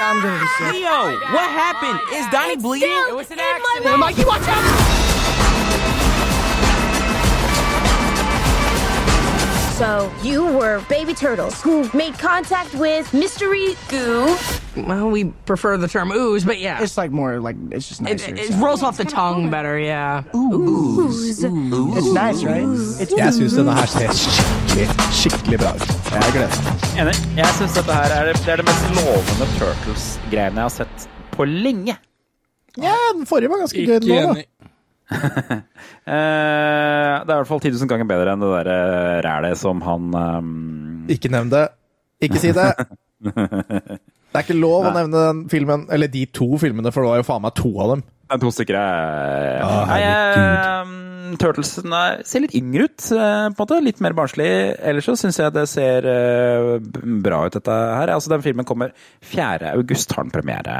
I'm 0.00 0.22
gonna 0.22 0.40
be 0.40 0.46
sick. 0.46 0.72
Leo, 0.72 1.18
what 1.32 1.50
happened? 1.50 2.00
Is 2.14 2.26
Donnie 2.28 2.56
bleeding? 2.56 2.88
It 2.88 3.14
was 3.14 3.30
an 3.30 3.38
accident. 3.38 3.98
Mikey, 3.98 4.24
watch 4.24 4.42
out! 4.46 4.91
So 9.82 10.12
you 10.22 10.46
were 10.46 10.78
baby 10.88 11.12
turtles 11.12 11.60
who 11.60 11.90
made 11.92 12.16
contact 12.16 12.72
with 12.74 13.12
mystery 13.12 13.74
goo. 13.88 14.36
Well, 14.76 15.10
we 15.10 15.24
prefer 15.44 15.76
the 15.76 15.88
term 15.88 16.12
ooze, 16.12 16.44
but 16.44 16.60
yeah. 16.60 16.80
It's 16.80 16.96
like 16.96 17.10
more 17.10 17.40
like 17.40 17.56
it's 17.72 17.88
just 17.88 18.00
It, 18.00 18.04
nicer. 18.04 18.30
it, 18.30 18.50
it 18.50 18.54
rolls 18.62 18.84
off 18.84 18.96
the 18.96 19.04
tongue 19.04 19.50
better, 19.50 19.76
yeah. 19.80 20.22
Ooze. 20.36 21.42
It's 21.42 22.12
nice, 22.14 22.44
right? 22.44 22.62
It's 23.02 23.10
Jeg 23.10 23.34
syns 23.34 23.56
denne 23.58 23.74
her 23.74 23.86
ser 23.90 24.14
skikkelig, 24.22 24.86
skikkelig 25.18 25.58
bra 25.64 25.74
ut. 25.74 25.86
Jeg 26.14 26.32
gleder 26.38 26.62
meg. 27.10 27.20
Jeg 27.42 27.54
syns 27.58 27.74
dette 27.80 27.98
her 27.98 28.16
er 28.20 28.30
det, 28.30 28.36
det 28.46 28.54
er 28.54 28.62
det 28.62 28.68
mest 28.70 28.86
lovende 29.00 29.50
Turtles-greiene 29.58 30.62
jeg 30.62 30.68
har 30.68 30.74
sett 30.78 31.08
på 31.34 31.44
lenge. 31.50 31.98
Ja, 32.78 32.94
den 33.18 33.26
forrige 33.26 33.50
var 33.50 33.64
ganske 33.66 33.82
gøy 33.82 33.98
Ikke 33.98 34.22
nå, 34.30 34.34
da. 34.38 34.70
Eh, 36.02 37.12
det 37.22 37.30
er 37.30 37.36
i 37.36 37.38
hvert 37.38 37.46
fall 37.46 37.60
10 37.62 37.76
000 37.76 37.86
ganger 37.86 38.06
bedre 38.10 38.32
enn 38.32 38.40
det 38.42 38.48
der 38.50 38.70
eh, 38.72 39.18
rælet 39.22 39.58
som 39.60 39.78
han 39.86 40.08
um... 40.10 40.48
Ikke 41.14 41.30
nevn 41.30 41.52
det. 41.52 41.68
Ikke 42.26 42.42
si 42.42 42.50
det. 42.56 42.72
Det 44.32 44.40
er 44.40 44.46
ikke 44.46 44.56
lov 44.56 44.86
å 44.88 44.92
nevne 44.96 45.22
den 45.28 45.40
filmen, 45.52 45.82
eller 45.92 46.08
de 46.08 46.22
to 46.32 46.56
filmene, 46.56 46.88
for 46.88 47.04
det 47.04 47.10
var 47.10 47.18
jo 47.20 47.26
faen 47.26 47.42
meg 47.44 47.52
to 47.58 47.68
av 47.84 47.90
dem. 47.92 48.02
Det 48.32 48.38
to 48.40 48.52
stykker. 48.56 48.78
er 48.80 49.58
Å, 49.60 49.72
Nei, 49.90 49.98
herregud. 50.00 50.91
Turtlesene 51.40 52.00
ser 52.28 52.42
litt 52.44 52.54
yngre 52.58 52.84
ut, 52.88 53.04
eh, 53.14 53.48
på 53.52 53.52
en 53.52 53.56
måte. 53.58 53.78
Litt 53.84 54.00
mer 54.04 54.14
barnslig. 54.16 54.46
Ellers 54.80 55.06
så 55.08 55.14
syns 55.18 55.38
jeg 55.40 55.52
det 55.54 55.64
ser 55.70 56.06
eh, 56.08 56.78
bra 57.24 57.42
ut, 57.46 57.52
dette 57.56 57.70
her. 57.72 58.12
Altså, 58.14 58.32
den 58.34 58.44
filmen 58.44 58.66
kommer 58.68 58.92
4. 59.22 59.72
august, 59.76 60.12
har 60.16 60.24
den 60.26 60.34
premiere. 60.34 60.76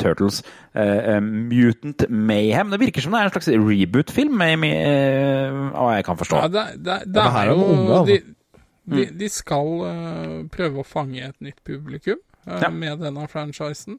Turtles. 0.00 0.42
eh, 0.74 1.20
Mutant 1.20 2.04
Mayhem. 2.08 2.70
Det 2.70 2.80
virker 2.80 3.02
som 3.04 3.12
det 3.16 3.20
er 3.20 3.30
en 3.30 3.34
slags 3.36 3.48
reboot-film, 3.54 4.40
eh, 4.46 5.60
hva 5.74 5.94
jeg 5.98 6.04
kan 6.06 6.20
forstå. 6.20 6.42
Ja, 6.44 6.48
det, 6.48 6.66
det, 6.84 6.98
det, 7.06 7.14
det 7.18 7.28
er 7.42 7.50
jo 7.52 7.60
unge, 7.64 8.00
altså. 8.00 8.04
de, 8.10 8.96
de, 8.96 9.06
de 9.20 9.28
skal 9.30 10.46
prøve 10.50 10.82
å 10.82 10.86
fange 10.86 11.22
et 11.28 11.40
nytt 11.44 11.62
publikum 11.66 12.18
Ja. 12.46 12.70
med 12.72 12.98
denne 13.04 13.26
franchisen. 13.28 13.98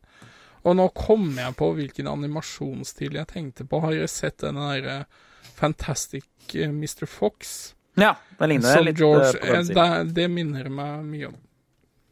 Og 0.66 0.76
nå 0.78 0.88
kom 0.94 1.24
jeg 1.39 1.56
på 1.58 1.72
hvilken 1.74 2.06
animasjonsstil 2.10 3.16
jeg 3.18 3.28
tenkte 3.32 3.66
på. 3.66 3.80
Har 3.82 3.96
dere 3.96 4.10
sett 4.12 4.42
denne 4.44 4.68
derre 4.76 4.98
Fantastic 5.60 6.26
eh, 6.56 6.70
Mr. 6.70 7.06
Fox? 7.10 7.74
Ja, 8.00 8.14
det 8.39 8.48
ligner 8.48 8.76
Som 8.78 8.86
litt 8.88 9.00
George 9.02 9.28
eh, 9.28 9.39
på 9.42 9.48
den 9.48 9.56
eh, 9.60 9.66
siden. 9.68 10.08
det, 10.08 10.14
det 10.22 10.28
minner 10.32 10.70
meg 10.72 11.02
mye 11.06 11.28
om. 11.32 11.36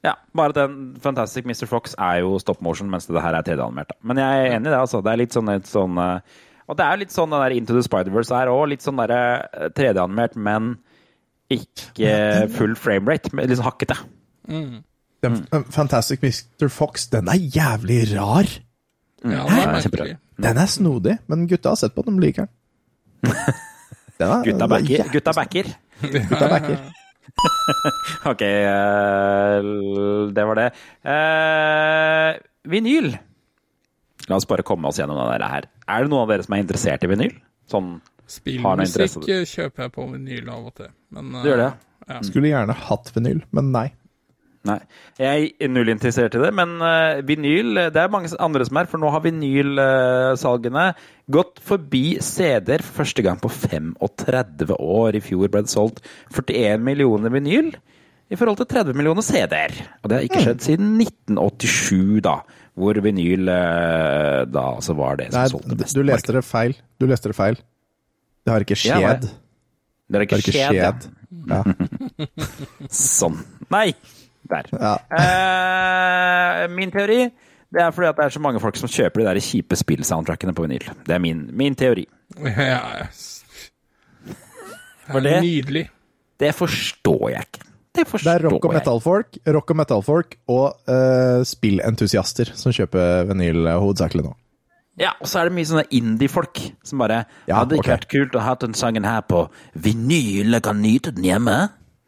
Ja, 0.03 0.13
bare 0.35 0.53
at 0.53 0.59
den 0.61 0.75
Fantastic 1.03 1.45
Mr. 1.47 1.65
Fox 1.67 1.95
er 1.99 2.21
jo 2.23 2.37
stop 2.39 2.61
motion, 2.63 2.89
mens 2.91 3.07
det 3.09 3.19
her 3.23 3.35
er 3.35 3.43
3D-animert. 3.43 3.91
Men 4.01 4.21
jeg 4.21 4.43
er 4.45 4.53
enig 4.57 4.69
i 4.69 4.73
det, 4.73 4.77
altså. 4.79 5.01
Det 5.03 5.11
er 5.11 5.19
litt 5.23 5.35
sånn, 5.35 5.49
litt 5.51 5.67
sånn 5.67 5.97
Og 5.99 6.77
det 6.79 6.85
er 6.85 6.99
litt 7.01 7.11
sånn 7.11 7.33
den 7.33 7.41
der 7.43 7.55
Into 7.57 7.75
the 7.75 7.83
Spider-Verse 7.83 8.35
er 8.37 8.51
òg. 8.53 8.67
Litt 8.71 8.85
sånn 8.85 8.99
derre 9.01 9.19
eh, 9.49 9.71
3D-animert, 9.75 10.37
men 10.39 10.77
ikke 11.51 12.13
full 12.53 12.75
framerate. 12.77 13.31
men 13.33 13.49
Litt 13.49 13.57
sånn 13.59 13.67
hakkete. 13.71 13.97
Mm. 14.47 14.83
Den 15.23 15.41
Mm. 15.51 15.63
Fantastic 15.75 16.21
Mr. 16.23 16.69
Fox, 16.71 17.07
den 17.11 17.27
er 17.27 17.35
jævlig 17.35 18.13
rar. 18.15 18.47
Ja, 19.25 19.41
den 19.43 19.73
er 19.75 19.81
Kjempebra. 19.83 20.05
Den 20.39 20.57
er 20.61 20.69
snodig, 20.71 21.17
men 21.27 21.47
gutta 21.49 21.73
har 21.73 21.75
sett 21.81 21.91
på 21.95 22.05
den, 22.05 22.15
de 22.15 22.23
liker 22.23 22.45
den. 22.45 22.53
Er- 23.23 24.43
Gutta 24.45 24.65
er 24.65 24.71
backer. 24.73 25.09
Gutta 25.13 25.33
backer. 25.35 25.69
Gutta 26.01 26.47
backer. 26.53 26.79
Ok, 28.27 28.41
eh, 28.41 29.67
det 30.35 30.45
var 30.49 30.59
det. 30.59 30.67
Eh, 31.07 32.39
vinyl. 32.69 33.11
La 34.29 34.35
oss 34.37 34.45
bare 34.49 34.65
komme 34.67 34.89
oss 34.91 34.99
gjennom 34.99 35.17
det 35.31 35.47
her. 35.49 35.67
Er 35.89 36.03
det 36.05 36.11
noen 36.11 36.25
av 36.25 36.33
dere 36.33 36.45
som 36.45 36.55
er 36.57 36.63
interessert 36.65 37.05
i 37.05 37.11
vinyl? 37.11 37.35
Sånn 37.69 37.99
Spillmusikk 38.29 39.23
eh, 39.33 39.45
kjøper 39.49 39.87
jeg 39.87 39.93
på 39.95 40.03
vinyl 40.11 40.49
av 40.53 40.67
og 40.69 40.75
til. 40.77 40.91
Men, 41.15 41.31
eh, 41.35 41.45
Du 41.45 41.49
gjør 41.49 41.63
det? 41.63 41.69
Ja. 42.09 42.19
Skulle 42.25 42.51
gjerne 42.51 42.75
hatt 42.89 43.11
vinyl, 43.15 43.39
men 43.55 43.71
nei. 43.73 43.87
Nei. 44.67 44.75
Jeg 45.15 45.53
er 45.63 45.69
null 45.71 45.87
interessert 45.93 46.33
i 46.35 46.39
det, 46.41 46.49
men 46.51 46.73
uh, 46.83 47.21
vinyl 47.23 47.77
Det 47.95 48.01
er 48.01 48.09
mange 48.11 48.27
andre 48.43 48.65
som 48.67 48.75
er, 48.81 48.89
for 48.91 48.99
nå 48.99 49.07
har 49.13 49.21
vinylsalgene 49.23 50.89
gått 51.31 51.61
forbi 51.63 52.17
CD-er 52.23 52.83
for 52.83 52.99
første 53.05 53.23
gang 53.23 53.39
på 53.39 53.47
35 53.53 54.75
år. 54.75 55.15
I 55.15 55.21
fjor 55.23 55.47
ble 55.53 55.61
det 55.63 55.71
solgt 55.71 56.03
41 56.35 56.83
millioner 56.83 57.31
vinyl 57.33 57.71
i 58.29 58.37
forhold 58.37 58.59
til 58.59 58.67
30 58.75 58.97
millioner 58.99 59.25
CD-er. 59.25 59.73
Og 60.03 60.11
det 60.11 60.17
har 60.19 60.27
ikke 60.27 60.43
skjedd 60.43 60.61
siden 60.67 60.91
1987, 61.01 62.19
da, 62.27 62.35
hvor 62.79 62.99
vinyl 63.07 63.47
uh, 63.49 64.43
da 64.51 64.65
altså 64.75 64.93
var 64.99 65.17
det 65.23 65.31
som 65.31 65.39
nei 65.39 65.49
solgte 65.55 65.79
mest. 65.79 65.95
du 65.97 66.03
leste 66.05 66.35
det 66.35 66.43
feil. 66.47 66.75
Du 66.99 67.07
leste 67.09 67.31
det 67.31 67.37
feil. 67.39 67.57
Det 68.43 68.53
har 68.57 68.67
ikke 68.67 68.77
Ja, 68.83 68.99
skjedd. 68.99 69.29
Det 70.09 70.17
har 70.19 70.27
ikke, 70.27 70.37
Det 70.43 70.61
har 70.65 70.73
ikke 70.75 70.83
skjedd. 70.83 71.07
skjedd. 71.07 71.15
Ja. 71.49 71.63
Sånn. 72.89 73.35
Nei! 73.69 73.91
Der. 74.49 74.69
Ja. 74.73 74.95
Eh, 75.19 76.67
min 76.73 76.91
teori 76.91 77.29
det 77.69 77.83
er 77.83 77.91
fordi 77.93 78.07
at 78.09 78.17
det 78.17 78.25
er 78.25 78.33
så 78.33 78.41
mange 78.41 78.59
folk 78.59 78.77
som 78.79 78.89
kjøper 78.89 79.21
de 79.21 79.27
der 79.27 79.39
kjipe 79.45 79.77
spillsoundtrackene 79.77 80.55
på 80.57 80.65
vinyl. 80.65 80.87
Det 81.05 81.13
er 81.13 81.21
min, 81.21 81.43
min 81.53 81.75
teori. 81.77 82.07
Ja, 82.41 83.05
For 85.09 85.19
det 85.21 85.33
det- 85.35 85.43
nydelig. 85.43 85.89
Det 86.39 86.55
forstår 86.55 87.29
jeg 87.29 87.45
ikke. 87.45 87.65
Det 87.95 88.05
Det 88.07 88.27
er 88.27 88.43
rock 88.47 88.65
og 88.65 88.73
metal-folk 88.73 89.37
rock 89.47 89.71
og, 89.71 89.75
metal-folk 89.75 90.35
og 90.47 90.75
uh, 90.87 91.43
spillentusiaster 91.43 92.51
som 92.55 92.71
kjøper 92.71 93.25
vinyl 93.27 93.67
eh, 93.67 93.79
hovedsakelig 93.81 94.23
nå. 94.23 94.35
Ja, 94.99 95.09
og 95.19 95.27
så 95.27 95.39
er 95.39 95.49
det 95.49 95.55
mye 95.55 95.65
sånne 95.67 95.85
indie-folk 95.95 96.59
som 96.83 96.99
bare 96.99 97.25
Ja, 97.47 97.55
Hadde 97.57 97.69
det 97.73 97.79
ikke 97.79 97.87
okay. 97.87 97.97
vært 97.97 98.09
kult 98.11 98.35
å 98.35 98.43
ha 98.45 98.55
den 98.61 98.73
sangen 98.73 99.05
her 99.07 99.21
på 99.21 99.47
vinyl? 99.73 100.51
Jeg 100.53 100.63
kan 100.63 100.81
nyte 100.81 101.11
den 101.15 101.23
hjemme. 101.23 101.57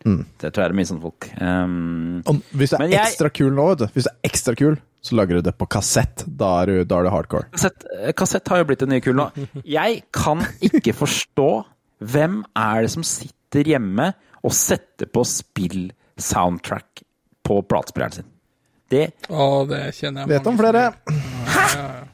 Mm. 0.05 0.23
Det 0.41 0.49
tror 0.53 0.63
jeg 0.63 0.71
det 0.71 0.73
er 0.73 0.77
mye 0.79 0.89
sånne 0.89 1.01
folk. 1.03 1.27
Um, 1.41 2.41
hvis 2.57 2.71
du 2.71 2.75
er 2.75 2.79
Men 2.85 2.91
jeg- 2.95 3.05
ekstra 3.11 3.29
kul 3.33 3.51
nå, 3.53 3.67
vet 3.69 3.77
du, 3.83 3.87
hvis 3.95 4.07
du 4.07 4.09
er 4.09 4.29
ekstra 4.29 4.55
kul, 4.57 4.79
så 5.01 5.15
lager 5.17 5.37
du 5.39 5.41
det 5.49 5.53
på 5.57 5.67
kassett. 5.69 6.23
Da 6.27 6.61
er 6.61 6.65
du, 6.71 6.83
da 6.85 6.99
er 6.99 7.03
du 7.03 7.09
hardcore. 7.13 7.47
kassett, 7.51 7.85
kassett 8.15 8.47
har 8.53 8.57
jo 8.61 8.65
blitt 8.69 8.79
det 8.79 8.89
nye 8.89 9.01
kule 9.01 9.15
nå. 9.17 9.47
Jeg 9.65 10.03
kan 10.13 10.41
ikke 10.61 10.93
forstå 10.93 11.47
hvem 12.01 12.43
er 12.57 12.81
det 12.81 12.91
som 12.93 13.03
sitter 13.05 13.63
hjemme 13.75 14.11
og 14.43 14.51
setter 14.57 15.05
på 15.05 15.21
spill-soundtrack 15.27 17.03
på 17.45 17.61
platespilleren 17.67 18.13
sin. 18.13 18.27
Det 18.91 19.05
Å, 19.31 19.65
det 19.69 19.83
kjenner 19.95 20.25
jeg 20.25 20.33
Vet 20.33 20.47
om 20.51 20.57
flere. 20.59 20.81
som 21.07 21.40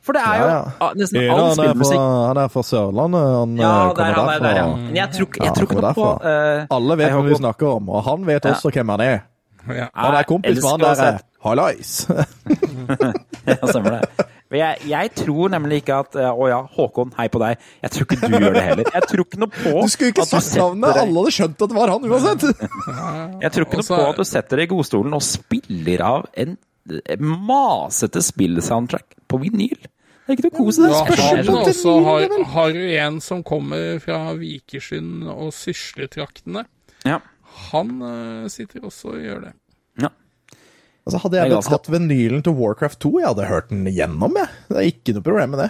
For 0.08 0.16
det 0.16 0.22
er 0.24 0.38
jo 0.40 0.46
Ja, 0.48 0.58
ja. 0.82 0.90
nesten 0.96 1.22
Ja, 1.22 1.34
all 1.34 1.40
han, 1.42 1.50
er 1.50 1.56
spillmusikk 1.58 2.02
han 2.28 2.38
er 2.44 2.48
fra 2.54 2.64
Sørlandet. 2.64 3.26
Han 3.38 3.58
Ja, 3.58 3.72
eh, 3.90 3.94
der, 3.98 4.14
kommer 4.16 4.16
han 4.16 4.30
er 4.30 4.40
der, 4.48 4.56
ja. 4.62 4.68
Men 4.76 4.96
jeg 4.96 5.10
tror, 5.16 5.26
ikke- 5.28 5.40
Ja, 5.42 5.46
jeg 5.46 5.56
tror 5.58 5.68
ikke 5.68 5.76
noe 5.82 5.82
på 5.82 5.88
derfra. 5.88 6.60
eh, 6.62 6.68
Alle 6.78 6.98
vet 6.98 7.12
hvem 7.12 7.26
vi 7.30 7.36
snakker 7.42 7.68
om, 7.76 7.90
og 7.90 8.04
han 8.04 8.26
vet 8.26 8.46
Ja. 8.46 8.54
også 8.54 8.72
hvem 8.72 8.90
han 8.96 9.02
er. 9.02 9.20
Ja. 9.68 9.88
Han 9.96 10.16
er 10.16 10.24
kompis 10.24 10.62
med 10.64 10.72
han 10.72 10.80
der. 10.96 11.20
Hallais! 11.44 12.08
Ja, 13.48 13.56
stemmer 13.68 14.00
det. 14.02 14.26
Men 14.50 14.60
jeg, 14.62 14.78
jeg 14.88 15.10
tror 15.16 15.50
nemlig 15.52 15.82
ikke 15.82 15.96
at 16.00 16.16
eh, 16.16 16.30
Å 16.32 16.48
ja, 16.48 16.62
Håkon, 16.78 17.10
hei 17.18 17.28
på 17.28 17.40
deg. 17.42 17.58
Jeg 17.84 17.92
tror 17.92 18.06
ikke 18.08 18.20
du 18.32 18.38
gjør 18.40 18.54
det 18.56 18.64
heller. 18.64 18.86
Jeg 18.94 19.04
tror 19.10 19.24
ikke 19.26 19.40
noe 19.42 19.52
på 19.52 19.74
Du 19.84 19.90
skulle 19.92 20.12
ikke 20.14 20.24
at 20.24 20.32
sagt 20.32 20.56
navnet! 20.58 20.88
deg- 20.94 21.02
Alle 21.04 21.24
hadde 21.24 21.34
skjønt 21.36 21.62
at 21.66 21.74
det 21.74 21.76
var 21.78 21.92
han 21.92 22.08
uansett! 22.08 22.46
Jeg 23.44 23.52
tror 23.52 23.66
ikke 23.68 23.82
noe 23.82 23.90
på 23.92 24.00
at 24.08 24.16
du 24.22 24.24
setter 24.24 24.62
deg 24.62 24.70
i 24.72 24.76
godstolen 24.76 25.18
og 25.20 25.22
spiller 25.28 26.04
av 26.08 26.26
en 26.34 26.56
masete 27.20 28.24
spillsoundtrack 28.26 29.18
på 29.28 29.40
vinyl. 29.44 29.78
Det 30.28 30.34
er 30.34 30.38
ikke 30.38 30.50
noe 30.50 30.58
kos 30.58 30.80
i 30.80 30.84
det. 30.84 30.92
Ja, 30.92 31.04
Spørs- 31.06 31.24
han 31.24 31.46
sånn- 31.48 31.70
også 31.72 31.94
har, 32.04 32.28
har 32.56 32.74
du 32.76 32.82
en 33.00 33.22
som 33.24 33.44
kommer 33.48 34.02
fra 34.04 34.34
Vikersund 34.36 35.30
og 35.32 35.54
Sysletraktene. 35.56 36.66
Ja. 37.08 37.22
Han 37.72 37.96
uh, 38.04 38.48
sitter 38.52 38.84
også 38.86 39.16
og 39.16 39.24
gjør 39.24 39.48
det. 39.48 39.54
Altså, 41.08 41.22
hadde 41.24 41.38
jeg 41.38 41.48
blitt 41.48 41.56
ganske- 41.56 41.72
hatt 41.78 41.88
vinylen 41.88 42.42
til 42.44 42.56
Warcraft 42.58 43.00
2, 43.00 43.12
jeg 43.22 43.28
hadde 43.30 43.46
hørt 43.48 43.70
den 43.70 43.86
gjennom, 43.88 44.34
jeg. 44.36 44.50
Det 44.68 44.78
er 44.82 44.90
ikke 44.92 45.14
noe 45.16 45.24
problem 45.24 45.54
med 45.56 45.60
det. 45.64 45.70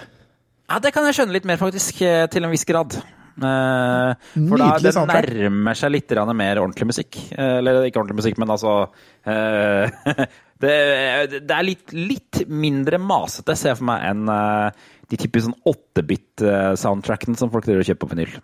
Ja, 0.68 0.78
det 0.82 0.90
kan 0.92 1.06
jeg 1.06 1.14
skjønne 1.14 1.36
litt 1.36 1.46
mer, 1.46 1.60
faktisk, 1.60 2.02
eh, 2.02 2.26
til 2.26 2.42
en 2.44 2.50
viss 2.50 2.66
grad. 2.66 2.96
Uh, 3.38 4.18
for 4.34 4.58
da 4.58 4.72
det 4.82 4.90
nærmer 4.98 5.78
seg 5.78 5.92
litt 5.94 6.10
mer 6.34 6.58
ordentlig 6.58 6.88
musikk. 6.90 7.20
Uh, 7.38 7.60
eller 7.60 7.86
ikke 7.86 8.00
ordentlig 8.02 8.18
musikk, 8.18 8.36
men 8.42 8.50
altså 8.50 8.90
eh, 9.30 10.26
det, 10.62 11.40
det 11.46 11.54
er 11.54 11.66
litt, 11.66 11.92
litt 11.94 12.42
mindre 12.50 13.00
masete, 13.02 13.56
ser 13.58 13.72
jeg 13.72 13.80
for 13.80 13.88
meg, 13.90 14.04
enn 14.10 14.30
eh, 14.32 14.86
de 15.08 15.18
typiske 15.20 15.48
sånn 15.48 15.58
8-bit-soundtrackene 15.72 17.38
som 17.38 17.52
folk 17.52 17.66
driver 17.68 17.84
og 17.84 17.90
kjøper 17.90 18.04
på 18.04 18.16
vinyl. 18.16 18.38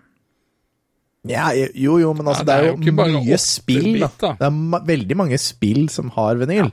Ja, 1.28 1.48
jo, 1.56 1.96
jo, 2.00 2.12
men 2.16 2.28
altså, 2.28 2.44
Ja, 2.44 2.48
det 2.50 2.54
er 2.54 2.66
jo, 2.68 2.76
er 2.76 3.10
jo, 3.14 3.22
mye 3.24 3.40
spill, 3.40 3.90
da. 4.02 4.10
da. 4.20 4.34
Det 4.40 4.48
er 4.48 4.56
ma 4.74 4.80
veldig 4.84 5.16
mange 5.16 5.40
spill 5.40 5.86
som 5.92 6.12
har 6.18 6.36
vinyl. 6.40 6.68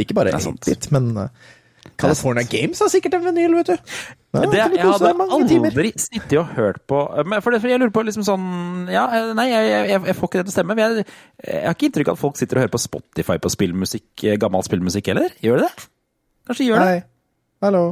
Ikke 0.00 0.16
bare 0.16 0.32
det 0.32 0.40
er 0.40 0.44
sant. 0.44 0.60
8-bit, 0.66 0.90
men 0.92 1.12
uh, 1.16 1.52
California 2.00 2.44
Games 2.48 2.80
har 2.82 2.90
sikkert 2.92 3.18
en 3.18 3.24
vinyl, 3.26 3.54
vet 3.60 3.72
du. 3.72 3.90
Ja, 4.34 4.40
Det, 4.50 4.58
jeg 4.58 4.82
hadde 4.82 5.10
aldri 5.30 5.90
sittet 6.00 6.34
og 6.40 6.48
hørt 6.56 6.80
på 6.90 7.02
men 7.22 7.42
for 7.44 7.54
det, 7.54 7.60
for 7.62 7.70
Jeg 7.70 7.78
lurer 7.78 7.92
på 7.94 8.02
liksom 8.02 8.24
sånn 8.26 8.88
Ja, 8.90 9.04
eh, 9.14 9.28
nei, 9.38 9.44
jeg, 9.52 9.68
jeg, 9.70 10.00
jeg 10.10 10.16
får 10.18 10.30
ikke 10.30 10.40
det 10.40 10.46
til 10.48 10.52
å 10.52 10.56
stemme. 10.56 10.74
men 10.74 10.82
Jeg, 10.82 11.04
jeg 11.46 11.62
har 11.68 11.76
ikke 11.76 11.88
inntrykk 11.90 12.10
av 12.10 12.18
at 12.18 12.22
folk 12.24 12.40
sitter 12.40 12.58
og 12.58 12.64
hører 12.64 12.74
på 12.74 12.82
Spotify 12.82 13.38
på 13.38 13.52
spillmusikk, 13.54 14.08
eh, 14.26 14.40
gammel 14.42 14.66
spillmusikk 14.66 15.12
heller. 15.12 15.36
Gjør 15.44 15.62
de 15.62 15.68
det? 15.68 15.86
Kanskje 16.48 16.64
de 16.64 16.68
gjør 16.72 16.82
det? 16.82 16.90
Nei. 16.90 17.06
Hallo. 17.64 17.84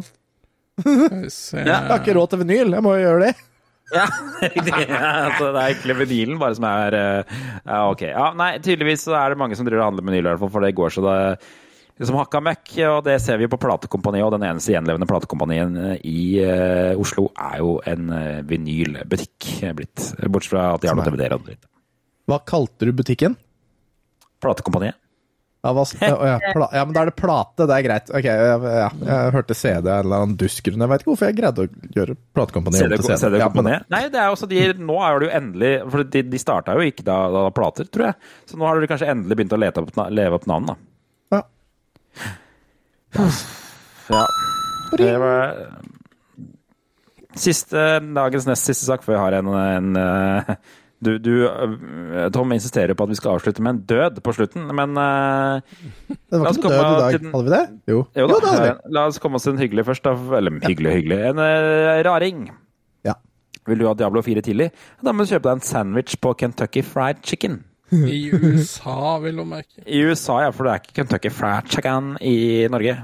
Jeg 0.82 1.78
har 1.88 1.98
ikke 2.00 2.16
råd 2.16 2.32
til 2.32 2.42
vinyl, 2.42 2.74
jeg 2.74 2.84
må 2.84 2.96
jo 2.98 3.06
gjøre 3.06 3.24
det. 3.28 3.34
Ja, 3.92 4.06
det, 4.40 4.72
altså, 4.72 5.50
det 5.52 5.60
er 5.60 5.66
egentlig 5.74 5.94
vinylen 6.06 6.38
bare 6.40 6.56
som 6.56 6.64
er 6.64 6.94
uh, 6.96 7.90
ok. 7.90 8.06
Ja, 8.08 8.30
nei, 8.38 8.54
tydeligvis 8.64 9.02
så 9.04 9.12
er 9.18 9.34
det 9.34 9.40
mange 9.42 9.58
som 9.58 9.66
driver 9.68 9.82
og 9.82 9.90
handler 9.90 10.06
vinyl, 10.06 10.22
i 10.22 10.30
hvert 10.30 10.40
fall, 10.40 10.52
for 10.54 10.64
det 10.64 10.70
går 10.78 10.94
så 10.94 11.04
det 11.04 11.16
som 12.08 12.18
hakka 12.20 12.40
møkk, 12.44 12.72
og 12.88 13.02
det 13.06 13.18
ser 13.22 13.40
vi 13.40 13.48
på 13.50 13.58
platekompaniet. 13.60 14.24
Og 14.26 14.34
den 14.36 14.46
eneste 14.48 14.74
gjenlevende 14.74 15.08
platekompanien 15.10 15.76
eh, 15.82 15.94
i 16.08 16.22
uh, 16.44 17.00
Oslo 17.00 17.28
er 17.36 17.60
jo 17.62 17.76
en 17.88 18.10
uh, 18.12 18.40
vinylbutikk 18.48 19.52
blitt. 19.78 20.08
Bortsett 20.26 20.54
fra 20.54 20.72
at 20.76 20.82
de 20.82 20.90
har 20.90 20.98
noe 20.98 21.06
DVD-er 21.06 21.36
og 21.38 21.46
dritt. 21.46 21.68
Hva 22.30 22.42
kalte 22.46 22.88
du 22.88 22.94
butikken? 22.96 23.38
Platekompaniet. 24.42 24.98
Ja, 25.62 25.70
hva, 25.76 25.84
ja, 26.02 26.46
ja, 26.74 26.80
men 26.82 26.90
da 26.90 27.04
er 27.04 27.10
det 27.12 27.14
plate, 27.14 27.68
det 27.70 27.74
er 27.76 27.84
greit. 27.86 28.08
Ok, 28.10 28.26
ja, 28.26 28.88
jeg 28.90 29.34
hørte 29.36 29.54
CD 29.54 29.86
en 29.86 30.00
eller 30.00 30.24
annen 30.24 30.34
duskgrunn. 30.40 30.82
Jeg 30.82 30.90
vet 30.90 31.04
ikke 31.04 31.10
hvorfor 31.12 31.28
jeg 31.28 31.36
greide 31.38 31.66
å 31.66 31.92
gjøre 31.94 32.16
platekompaniet 32.34 32.88
om 32.88 33.04
til 33.04 33.20
CD. 33.20 33.36
Ja, 33.38 33.46
men-? 33.54 33.86
Nei, 33.94 34.00
det 34.10 34.18
er 34.18 34.34
også 34.34 34.48
de 34.50 34.64
Nå 34.82 34.96
er 35.06 35.22
det 35.22 35.28
jo 35.28 35.36
endelig 35.38 35.70
For 35.86 36.02
de, 36.02 36.24
de 36.32 36.40
starta 36.42 36.74
jo 36.74 36.82
ikke 36.82 37.06
da, 37.06 37.20
da 37.30 37.44
plater, 37.54 37.86
tror 37.94 38.08
jeg. 38.08 38.32
Så 38.50 38.58
nå 38.58 38.66
har 38.66 38.82
du 38.82 38.88
kanskje 38.90 39.12
endelig 39.14 39.38
begynt 39.38 39.54
å 39.54 39.60
opp, 39.84 39.94
leve 40.10 40.40
opp 40.40 40.50
navn, 40.50 40.72
da. 40.72 40.76
Ja. 44.10 44.26
Det 44.98 45.12
var 45.20 45.54
Siste, 47.32 47.80
dagens 48.12 48.44
nest 48.44 48.66
siste 48.68 48.84
sak, 48.84 49.00
for 49.06 49.14
jeg 49.14 49.22
har 49.22 49.32
en, 49.38 49.46
en 49.56 49.96
eh, 49.96 50.50
du, 51.00 51.14
du, 51.16 51.30
eh, 51.48 52.26
Tom 52.34 52.52
insisterer 52.52 52.92
på 52.92 53.06
at 53.06 53.12
vi 53.14 53.16
skal 53.16 53.38
avslutte 53.38 53.64
med 53.64 53.72
en 53.78 53.80
død 53.88 54.18
på 54.26 54.34
slutten, 54.36 54.66
men 54.76 54.92
eh, 55.00 55.62
La 56.28 56.42
var 56.42 56.52
ikke 56.52 56.68
død 56.68 56.76
i 56.76 56.98
dag, 57.00 57.16
den- 57.22 57.32
hadde 57.32 57.46
vi 57.46 57.54
det? 57.54 57.62
Jo. 57.88 58.02
Jo 58.20 58.26
da, 58.28 58.36
det 58.44 58.50
hadde 58.50 58.66
vi. 58.68 58.92
la 58.98 59.06
oss 59.08 59.18
komme 59.22 59.40
oss 59.40 59.48
til 59.48 59.54
en 59.56 59.62
hyggelig 59.64 59.86
først. 59.88 60.04
Da. 60.04 60.12
Eller 60.36 60.58
hyggelig, 60.68 60.92
hyggelig. 60.98 61.18
En 61.30 61.40
raring. 62.04 62.44
Ja. 63.08 63.16
Vil 63.70 63.80
du 63.80 63.86
ha 63.88 63.94
Diablo 63.96 64.20
4 64.28 64.44
tidlig? 64.44 64.68
Da 65.00 65.16
må 65.16 65.24
du 65.24 65.32
kjøpe 65.32 65.48
deg 65.48 65.56
en 65.62 65.64
sandwich 65.72 66.18
på 66.20 66.34
Kentucky 66.36 66.84
Fried 66.84 67.24
Chicken. 67.24 67.62
I 67.92 68.20
USA, 68.32 69.18
vil 69.22 69.40
du 69.40 69.44
merke. 69.48 69.82
I 69.86 70.02
USA, 70.08 70.40
ja, 70.46 70.52
for 70.54 70.66
det 70.66 70.72
er 70.72 70.82
ikke 70.82 70.96
Kentucky 71.00 71.32
Fried 71.34 71.68
Chicken 71.72 72.14
i 72.24 72.36
Norge. 72.72 72.96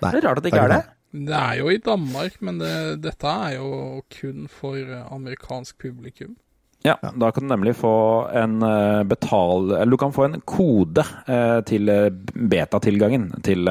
Nei, 0.00 0.10
det 0.14 0.22
er 0.22 0.28
rart 0.28 0.40
at 0.40 0.46
det 0.46 0.52
ikke 0.54 0.64
er 0.64 0.74
det. 0.74 0.82
Det 1.10 1.36
er 1.36 1.56
jo 1.58 1.72
i 1.74 1.80
Danmark, 1.82 2.36
men 2.46 2.60
det, 2.62 2.74
dette 3.02 3.32
er 3.48 3.56
jo 3.58 3.70
kun 4.14 4.46
for 4.52 4.94
amerikansk 5.10 5.80
publikum. 5.82 6.36
Ja, 6.80 6.94
da 6.96 7.28
kan 7.28 7.44
du 7.44 7.50
nemlig 7.52 7.74
få 7.76 7.92
en 8.32 8.62
eh, 8.64 9.02
betal... 9.04 9.66
Eller 9.76 9.90
du 9.92 9.98
kan 10.00 10.14
få 10.16 10.24
en 10.24 10.38
kode 10.48 11.04
eh, 11.28 11.58
til 11.68 11.90
eh, 11.92 12.08
betatilgangen 12.32 13.26
til 13.44 13.68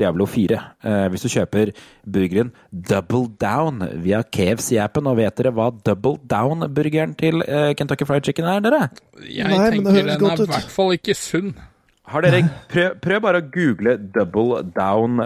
Diablo 0.00 0.24
4. 0.24 0.60
Eh, 0.80 1.04
hvis 1.12 1.26
du 1.26 1.28
kjøper 1.34 1.74
burgeren 2.08 2.54
Double 2.72 3.28
Down 3.42 3.84
via 4.00 4.22
KFC-appen. 4.24 5.12
Og 5.12 5.20
vet 5.20 5.36
dere 5.42 5.52
hva 5.52 5.68
Double 5.76 6.16
Down-burgeren 6.24 7.12
til 7.20 7.44
Kentucky 7.76 8.08
Fried 8.08 8.24
Chicken 8.24 8.48
er, 8.48 8.64
dere? 8.64 8.82
Jeg 9.28 9.44
Nei, 9.44 9.60
men 9.60 9.60
det 9.60 9.76
tenker 9.76 10.00
høres 10.00 10.10
den 10.14 10.24
godt 10.24 10.40
er 10.40 10.48
i 10.48 10.52
hvert 10.56 10.74
fall 10.80 10.96
ikke 10.96 11.20
sunn. 11.20 11.54
Har 12.10 12.24
dere 12.24 12.44
prøv, 12.72 12.96
prøv 13.04 13.24
bare 13.28 13.44
å 13.44 13.50
google 13.52 13.98
Double 14.16 14.64
Down 14.72 15.20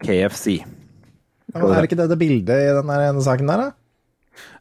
KFC. 0.00 0.62
Ja, 0.64 1.60
men 1.60 1.70
er 1.70 1.82
det 1.84 1.90
ikke 1.92 2.00
det 2.00 2.12
det 2.14 2.24
bildet 2.24 2.70
i 2.70 2.76
den 2.80 2.88
ene 2.96 3.22
saken 3.24 3.52
der, 3.52 3.68
da? 3.68 3.74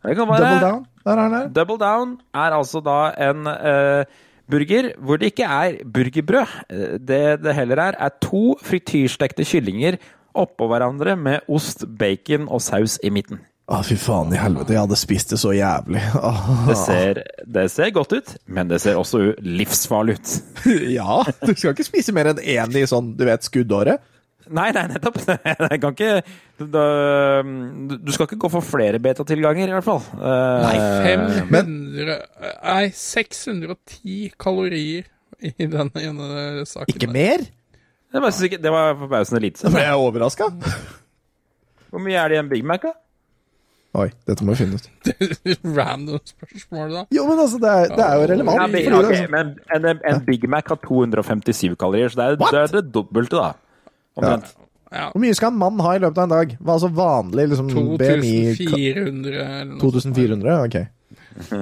Det 0.04 0.20
kan 0.20 0.28
være 0.28 0.50
Double 0.50 0.66
down? 0.68 0.90
Der 1.04 1.20
er 1.20 1.30
den. 1.34 1.54
Double 1.56 1.78
Down 1.82 2.18
er 2.34 2.56
altså 2.56 2.80
da 2.84 2.98
en 3.30 3.48
uh, 3.48 4.04
burger 4.50 4.92
hvor 5.04 5.20
det 5.20 5.34
ikke 5.34 5.48
er 5.48 5.80
burgerbrød. 5.84 6.58
Eh, 6.70 6.98
Det 7.00 7.22
det 7.44 7.56
heller 7.56 7.82
er, 7.90 7.98
er 8.00 8.14
to 8.24 8.58
frityrstekte 8.64 9.46
kyllinger 9.48 9.98
oppå 10.34 10.68
hverandre 10.72 11.16
med 11.20 11.44
ost, 11.48 11.86
bacon 12.00 12.48
og 12.50 12.62
saus 12.64 13.00
i 13.04 13.12
midten. 13.14 13.42
Å, 13.72 13.78
fy 13.86 13.96
faen 13.96 14.34
i 14.36 14.40
helvete, 14.40 14.74
jeg 14.76 14.82
hadde 14.82 14.98
spist 15.00 15.30
det 15.32 15.38
så 15.40 15.54
jævlig. 15.56 16.02
Ah. 16.20 16.40
Det 16.68 16.76
ser, 16.78 17.22
det 17.48 17.64
ser 17.72 17.94
godt 17.96 18.12
ut, 18.18 18.34
men 18.52 18.68
det 18.68 18.82
ser 18.84 18.98
også 19.00 19.22
livsfarlig 19.40 20.18
ut. 20.18 20.34
Ja, 20.98 21.22
du 21.44 21.54
skal 21.56 21.72
ikke 21.72 21.86
spise 21.88 22.16
mer 22.16 22.34
enn 22.34 22.42
én 22.44 22.76
i 22.76 22.84
sånn, 22.90 23.14
du 23.16 23.24
vet, 23.28 23.46
skuddåret. 23.48 24.04
Nei, 24.52 24.70
nei, 24.76 24.84
nettopp. 24.92 25.18
Jeg 25.72 25.80
kan 25.84 25.94
ikke 25.96 26.12
du, 26.60 27.98
du 28.04 28.12
skal 28.14 28.28
ikke 28.28 28.40
gå 28.44 28.50
for 28.54 28.66
flere 28.66 29.00
betatilganger, 29.04 29.72
i 29.72 29.76
hvert 29.78 29.88
fall. 29.88 30.02
Eh, 30.18 30.66
Nei, 30.66 30.76
500 31.50 32.18
Nei, 32.64 32.86
610 32.98 34.34
kalorier 34.42 35.08
i 35.44 35.54
denne 35.68 36.04
ene 36.04 36.66
saken. 36.70 36.92
Ikke 36.94 37.10
mer? 37.12 37.46
Det 38.14 38.22
var, 38.22 38.36
ikke, 38.46 38.60
det 38.62 38.72
var 38.72 38.94
forbausende 39.00 39.42
lite. 39.42 39.64
Da 39.66 39.72
ble 39.74 39.86
jeg 39.88 40.02
overraska. 40.04 40.52
Hvor 41.90 42.02
mye 42.04 42.20
er 42.20 42.30
det 42.30 42.38
i 42.38 42.42
en 42.44 42.52
Big 42.52 42.66
Mac, 42.66 42.84
da? 42.86 42.94
Oi, 43.94 44.08
dette 44.26 44.42
må 44.46 44.56
vi 44.56 44.64
finne 44.64 44.78
ut. 44.80 44.88
Random 45.78 46.22
spørsmål, 46.26 46.94
da. 46.96 47.02
Jo, 47.14 47.26
men 47.30 47.42
altså, 47.44 47.60
det 47.62 47.70
er, 47.74 47.92
det 47.94 48.06
er 48.06 48.16
jo 48.18 48.30
relevant. 48.32 48.58
Ja, 48.58 48.64
men, 48.66 48.78
fordi 48.78 48.94
det 48.94 49.10
ok, 49.10 49.18
sånn- 49.20 49.34
men 49.36 49.52
en, 49.94 50.02
en 50.14 50.24
Big 50.26 50.48
Mac 50.50 50.72
har 50.74 50.80
257 50.82 51.76
kalorier, 51.78 52.10
så 52.10 52.18
det 52.22 52.26
er, 52.26 52.40
det, 52.42 52.62
er 52.64 52.74
det 52.74 52.84
dobbelte, 52.96 53.38
da. 53.38 53.52
Omtrent. 54.20 54.54
Ja. 54.94 55.08
Hvor 55.10 55.24
mye 55.24 55.34
skal 55.34 55.50
en 55.50 55.58
mann 55.58 55.80
ha 55.82 55.96
i 55.98 56.02
løpet 56.04 56.20
av 56.22 56.28
en 56.28 56.34
dag? 56.36 56.52
Hva 56.62 56.76
altså 56.76 56.90
vanlig 56.94 57.48
liksom, 57.50 57.72
BMI? 57.98 58.34
2400 58.60 59.40
eller 59.40 59.72
noe 59.72 59.80
2400? 59.82 60.60
Ok. 60.68 60.84
Så 61.34 61.58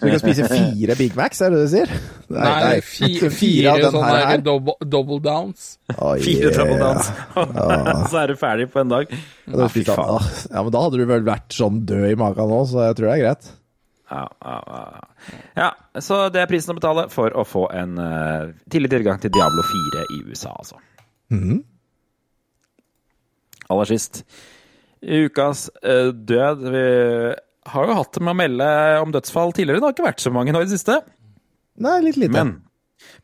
du 0.00 0.08
kan 0.10 0.18
spise 0.18 0.48
fire 0.50 0.96
Big 0.98 1.14
Macs, 1.14 1.40
er 1.44 1.52
det 1.52 1.60
det 1.60 1.66
du 1.68 1.72
sier? 1.76 1.92
Nei, 2.32 2.52
nei 2.64 2.80
fi, 2.82 3.10
fire, 3.30 3.70
av 3.70 3.82
den 3.84 3.94
sånne 3.94 4.10
her. 4.10 4.26
her 4.32 4.42
double, 4.42 4.74
double 4.82 5.20
downs. 5.22 5.68
Oh, 5.94 6.16
Fire 6.18 6.50
double 6.56 6.78
downs. 6.80 7.10
så 8.10 8.22
er 8.24 8.32
du 8.32 8.36
ferdig 8.40 8.66
på 8.72 8.82
en 8.82 8.90
dag. 8.90 9.14
Ja, 9.14 9.54
da 9.54 9.62
Ja, 9.62 9.70
fy 9.70 9.84
faen. 9.86 10.30
ja, 10.50 10.58
men 10.58 10.74
da 10.74 10.84
hadde 10.86 10.98
du 10.98 11.06
vel 11.06 11.26
vært 11.26 11.54
sånn 11.54 11.82
død 11.86 12.06
i 12.10 12.18
magen 12.18 12.50
nå, 12.50 12.62
så 12.70 12.88
jeg 12.88 12.98
tror 12.98 13.10
det 13.12 13.14
er 13.14 13.24
greit. 13.26 13.50
Ja, 14.12 14.24
ja, 14.44 14.56
ja. 14.68 15.34
ja, 15.56 15.70
så 16.04 16.24
det 16.34 16.42
er 16.42 16.50
prisen 16.50 16.74
å 16.74 16.80
betale 16.82 17.06
for 17.12 17.32
å 17.38 17.46
få 17.48 17.68
en 17.72 17.94
uh, 17.96 18.50
tidlig 18.74 18.90
tilgang 18.92 19.22
til 19.22 19.32
Diablo 19.32 19.62
4 19.70 20.08
i 20.18 20.24
USA, 20.32 20.50
altså. 20.58 20.82
Mhm. 21.32 21.62
Aller 23.72 23.88
sist. 23.90 24.22
I 25.02 25.24
ukas 25.26 25.66
eh, 25.82 26.12
død 26.14 26.60
Vi 26.70 26.82
har 27.72 27.88
jo 27.88 27.96
hatt 27.98 28.18
med 28.22 28.32
å 28.34 28.38
melde 28.38 28.68
om 29.02 29.14
dødsfall 29.14 29.54
tidligere. 29.54 29.80
Det 29.82 29.88
har 29.88 29.96
ikke 29.96 30.06
vært 30.06 30.22
så 30.22 30.32
mange 30.34 30.54
nå 30.54 30.62
i 30.62 30.68
det 30.68 30.76
siste. 30.76 31.00
Nei, 31.82 31.98
litt 32.04 32.18
lite. 32.20 32.34
Men 32.36 32.60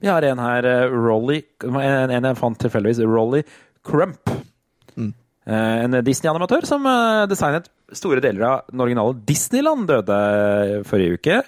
Vi 0.02 0.10
har 0.10 0.26
en 0.26 0.42
her, 0.42 0.66
eh, 0.66 0.90
Rolly 0.90 1.42
En, 1.62 2.10
en 2.10 2.28
jeg 2.30 2.38
fant 2.38 2.58
tilfeldigvis. 2.58 3.02
Rolly 3.06 3.44
Crump. 3.86 4.30
Mm. 4.96 5.12
Eh, 5.46 5.84
En 5.84 5.98
Disney-animatør 6.02 6.66
som 6.66 6.86
designet 7.30 7.70
store 7.94 8.20
deler 8.20 8.42
av 8.44 8.64
den 8.72 8.82
originale 8.84 9.14
Disneyland, 9.24 9.86
døde 9.88 10.82
forrige 10.84 11.20
uke. 11.20 11.38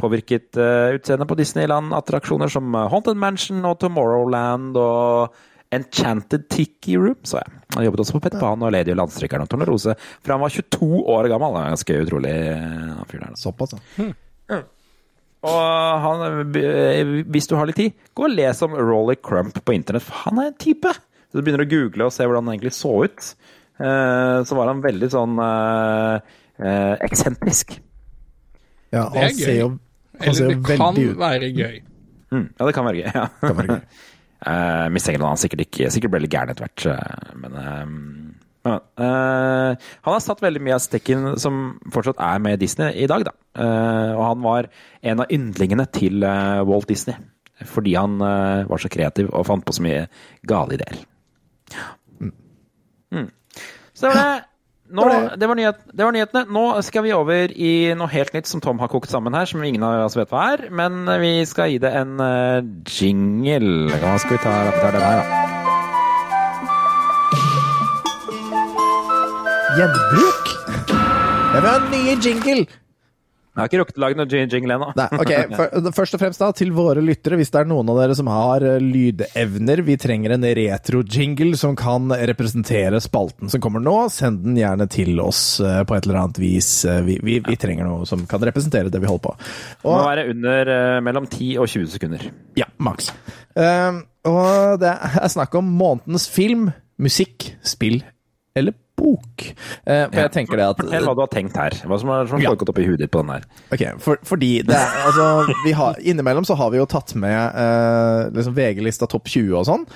Påvirket 0.00 0.56
utseendet 0.56 1.28
på 1.28 1.36
Disneyland-attraksjoner 1.36 2.48
som 2.50 2.72
Haunted 2.72 3.18
Mansion 3.20 3.60
og 3.68 3.76
Tomorrowland 3.82 4.78
og 4.80 5.36
Enchanted 5.72 6.48
Tiki 6.50 6.96
Room, 6.98 7.16
så 7.22 7.38
jeg. 7.38 7.52
Han 7.76 7.84
jobbet 7.86 8.00
også 8.02 8.16
på 8.16 8.22
Pet 8.24 8.34
Pan 8.40 8.62
og 8.66 8.72
Lady 8.74 8.90
og 8.90 8.98
Landstrykeren 9.04 9.44
og 9.44 9.50
Tornerose 9.52 9.92
fra 10.00 10.34
han 10.34 10.42
var 10.42 10.50
22 10.50 10.88
år 11.14 11.28
gammel. 11.30 11.54
Det 11.54 11.60
er 11.62 11.74
ganske 11.76 11.98
utrolig. 12.06 12.32
eh, 12.50 12.88
han 12.96 13.06
fyren 13.10 13.28
der. 13.28 13.38
Såpass, 13.38 13.76
ja. 14.50 14.58
Og 15.40 15.60
han, 16.04 16.24
eh, 16.58 17.12
hvis 17.32 17.46
du 17.48 17.54
har 17.56 17.70
litt 17.70 17.78
tid, 17.78 17.94
gå 18.18 18.26
og 18.26 18.34
les 18.34 18.60
om 18.66 18.74
Rolly 18.76 19.14
Crump 19.22 19.62
på 19.64 19.72
internett, 19.72 20.02
for 20.04 20.26
han 20.26 20.38
er 20.42 20.50
en 20.50 20.58
type. 20.60 20.90
Så 21.30 21.38
du 21.38 21.42
begynner 21.46 21.62
å 21.64 21.70
google 21.70 22.08
og 22.10 22.12
se 22.12 22.26
hvordan 22.26 22.44
han 22.50 22.56
egentlig 22.58 22.74
så 22.76 22.92
ut. 23.06 23.30
Eh, 23.80 24.42
Så 24.44 24.56
var 24.58 24.66
han 24.68 24.82
veldig 24.82 25.08
sånn 25.14 25.38
eksentrisk. 27.06 27.78
Ja, 28.92 29.06
han 29.14 29.30
ser 29.38 29.54
jo, 29.60 29.68
veldig 30.18 30.26
ut. 30.26 30.26
Eller 30.26 30.54
det 30.66 30.76
kan 30.80 30.96
være 31.20 31.50
gøy. 31.54 31.76
Mm, 32.30 32.46
ja, 32.58 32.66
det 32.66 32.74
kan 32.76 32.84
være 32.86 33.00
gøy. 33.00 33.10
Ja. 33.14 33.26
Kan 33.40 33.56
være 33.56 33.76
gøy. 33.78 33.82
Eh, 34.40 34.86
mistenker 34.92 35.20
han 35.20 35.40
sikkert 35.40 35.66
ikke 35.66 35.90
Sikkert 35.92 36.14
ble 36.14 36.22
litt 36.24 36.32
gæren 36.32 36.52
etter 36.52 36.64
hvert. 36.64 36.86
eh, 36.88 37.34
Men 37.42 37.56
uh, 38.64 38.78
eh, 38.96 39.74
han 39.76 40.14
har 40.14 40.22
satt 40.24 40.40
veldig 40.40 40.62
mye 40.64 40.78
av 40.78 40.84
stekken 40.84 41.34
som 41.40 41.60
fortsatt 41.92 42.20
er 42.24 42.40
med 42.44 42.60
Disney 42.60 42.94
i 43.04 43.08
dag, 43.10 43.26
da. 43.28 43.34
Og 43.60 44.22
han 44.24 44.42
var 44.44 44.68
en 45.02 45.22
av 45.24 45.32
yndlingene 45.32 45.86
til 45.92 46.24
Walt 46.68 46.88
Disney. 46.88 47.16
Fordi 47.68 47.94
han 47.96 48.20
var 48.20 48.80
så 48.80 48.88
kreativ 48.92 49.28
og 49.36 49.44
fant 49.48 49.64
på 49.66 49.74
så 49.76 49.84
mye 49.84 50.04
gale 50.48 50.76
ideer. 50.76 51.00
Mm. 53.10 53.26
Så 53.92 54.06
det 54.06 54.12
var 54.14 54.20
det. 54.20 54.49
Nå, 54.90 55.06
det, 55.38 55.46
var 55.46 55.54
nyhet, 55.54 55.82
det 55.94 56.02
var 56.02 56.14
nyhetene. 56.14 56.44
Nå 56.50 56.64
skal 56.82 57.04
vi 57.06 57.12
over 57.14 57.52
i 57.54 57.94
noe 57.94 58.10
helt 58.10 58.34
nytt 58.34 58.50
som 58.50 58.62
Tom 58.64 58.80
har 58.82 58.90
kokt 58.90 59.12
sammen 59.12 59.36
her, 59.38 59.46
som 59.46 59.62
ingen 59.62 59.84
av 59.86 60.06
oss 60.08 60.18
vet 60.18 60.32
hva 60.32 60.48
er. 60.56 60.66
Men 60.74 61.06
vi 61.22 61.46
skal 61.46 61.70
gi 61.70 61.78
det 61.82 61.92
en 61.94 62.18
uh, 62.18 62.58
jingle. 62.90 63.94
Hva 64.02 64.16
skal 64.18 64.36
vi 64.36 64.42
ta, 64.42 64.56
den 64.90 65.06
her, 65.06 65.22
da? 65.22 65.58
Gjenbruk? 69.78 70.54
Jeg 70.90 71.62
vil 71.62 71.70
ha 71.70 71.76
en 71.78 71.90
ny 71.94 72.02
jingle! 72.18 72.66
Jeg 73.50 73.58
har 73.58 73.66
ikke 73.66 73.78
rukket 73.80 73.96
å 73.98 74.02
lage 74.04 74.16
noe 74.16 74.28
jingle 74.30 74.74
ennå. 74.76 74.88
Okay. 75.20 75.90
først 75.96 76.14
og 76.14 76.20
fremst 76.22 76.38
da, 76.42 76.52
til 76.54 76.70
våre 76.74 77.02
lyttere, 77.02 77.34
hvis 77.40 77.50
det 77.50 77.64
er 77.64 77.68
noen 77.70 77.88
av 77.90 77.98
dere 77.98 78.14
som 78.14 78.28
har 78.30 78.62
eh, 78.62 78.76
lydevner, 78.78 79.82
vi 79.88 79.96
trenger 79.98 80.36
en 80.36 80.46
retro-jingle 80.60 81.58
som 81.58 81.74
kan 81.78 82.14
representere 82.30 83.00
spalten 83.02 83.50
som 83.50 83.62
kommer 83.64 83.82
nå, 83.82 83.96
send 84.14 84.44
den 84.44 84.60
gjerne 84.60 84.86
til 84.94 85.18
oss 85.24 85.42
eh, 85.66 85.80
på 85.82 85.96
et 85.96 86.06
eller 86.06 86.20
annet 86.22 86.38
vis. 86.38 86.70
Eh, 86.86 87.00
Vi, 87.10 87.18
vi, 87.26 87.40
vi 87.42 87.58
trenger 87.58 87.88
noe 87.88 88.06
som 88.06 88.22
kan 88.30 88.44
representere 88.46 88.92
det 88.92 89.02
vi 89.02 89.10
holder 89.10 89.24
på. 89.26 89.34
Det 89.82 89.88
må 89.88 89.98
være 90.06 90.28
under 90.30 90.72
mellom 91.02 91.26
10 91.26 91.50
og 91.58 91.66
20 91.72 91.90
sekunder. 91.96 92.28
Ja, 92.60 92.68
maks. 92.78 93.10
Og 94.30 94.78
det 94.82 94.94
er 94.94 95.32
snakk 95.32 95.58
om 95.58 95.74
månedens 95.80 96.28
film, 96.30 96.68
musikk, 97.00 97.50
spill 97.66 98.02
eller 98.54 98.76
bok. 99.00 99.46
Eh, 99.84 100.04
for 100.06 100.20
jeg 100.22 100.32
tenker 100.36 100.60
det 100.60 100.68
at 100.68 100.80
Fortell 100.80 101.08
hva 101.08 101.16
du 101.16 101.24
har 101.24 101.32
tenkt 101.32 101.58
her. 101.58 101.76
Hva 101.88 101.98
som 102.02 102.12
har, 102.12 102.30
foregått 102.30 102.68
ja. 102.68 102.74
oppi 102.74 102.86
huet 102.86 103.02
ditt 103.02 103.12
på 103.12 103.24
den 103.24 103.34
her. 103.34 103.48
Ok, 103.72 103.84
for, 104.04 104.22
fordi 104.28 104.52
det 104.66 104.76
er, 104.76 104.96
altså, 105.08 105.26
vi 105.64 105.74
har, 105.76 106.00
Innimellom 106.00 106.46
så 106.48 106.56
har 106.60 106.72
vi 106.74 106.80
jo 106.80 106.88
tatt 106.90 107.14
med 107.18 107.36
eh, 107.36 108.30
liksom 108.36 108.56
VG-lista 108.56 109.08
topp 109.10 109.30
20 109.32 109.60
og 109.60 109.68
sånn. 109.68 109.86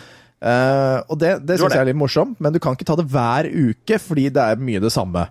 Eh, 0.44 0.98
og 1.08 1.20
det, 1.20 1.36
det 1.46 1.58
syns 1.60 1.76
jeg 1.76 1.84
er 1.84 1.90
litt 1.92 2.00
morsomt, 2.00 2.40
men 2.42 2.54
du 2.54 2.60
kan 2.62 2.76
ikke 2.76 2.88
ta 2.88 2.98
det 3.00 3.08
hver 3.12 3.48
uke, 3.48 4.00
fordi 4.02 4.28
det 4.34 4.44
er 4.44 4.64
mye 4.70 4.82
det 4.82 4.92
samme. 4.94 5.26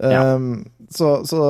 Eh, 0.00 0.46
så, 0.90 1.10
så, 1.28 1.40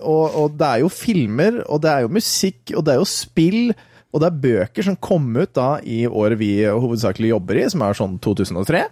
og, 0.00 0.24
og 0.38 0.58
det 0.58 0.68
er 0.68 0.84
jo 0.84 0.92
filmer, 0.92 1.62
og 1.68 1.82
det 1.84 1.92
er 1.92 2.06
jo 2.06 2.14
musikk, 2.16 2.72
og 2.74 2.86
det 2.86 2.94
er 2.94 3.02
jo 3.02 3.08
spill, 3.10 3.74
og 4.12 4.20
det 4.20 4.28
er 4.28 4.40
bøker 4.44 4.86
som 4.86 4.98
kom 5.00 5.30
ut 5.38 5.54
da 5.56 5.76
i 5.88 6.02
året 6.06 6.40
vi 6.40 6.54
hovedsakelig 6.66 7.32
jobber 7.32 7.62
i, 7.62 7.68
som 7.72 7.84
er 7.84 7.96
sånn 7.96 8.18
2003. 8.22 8.84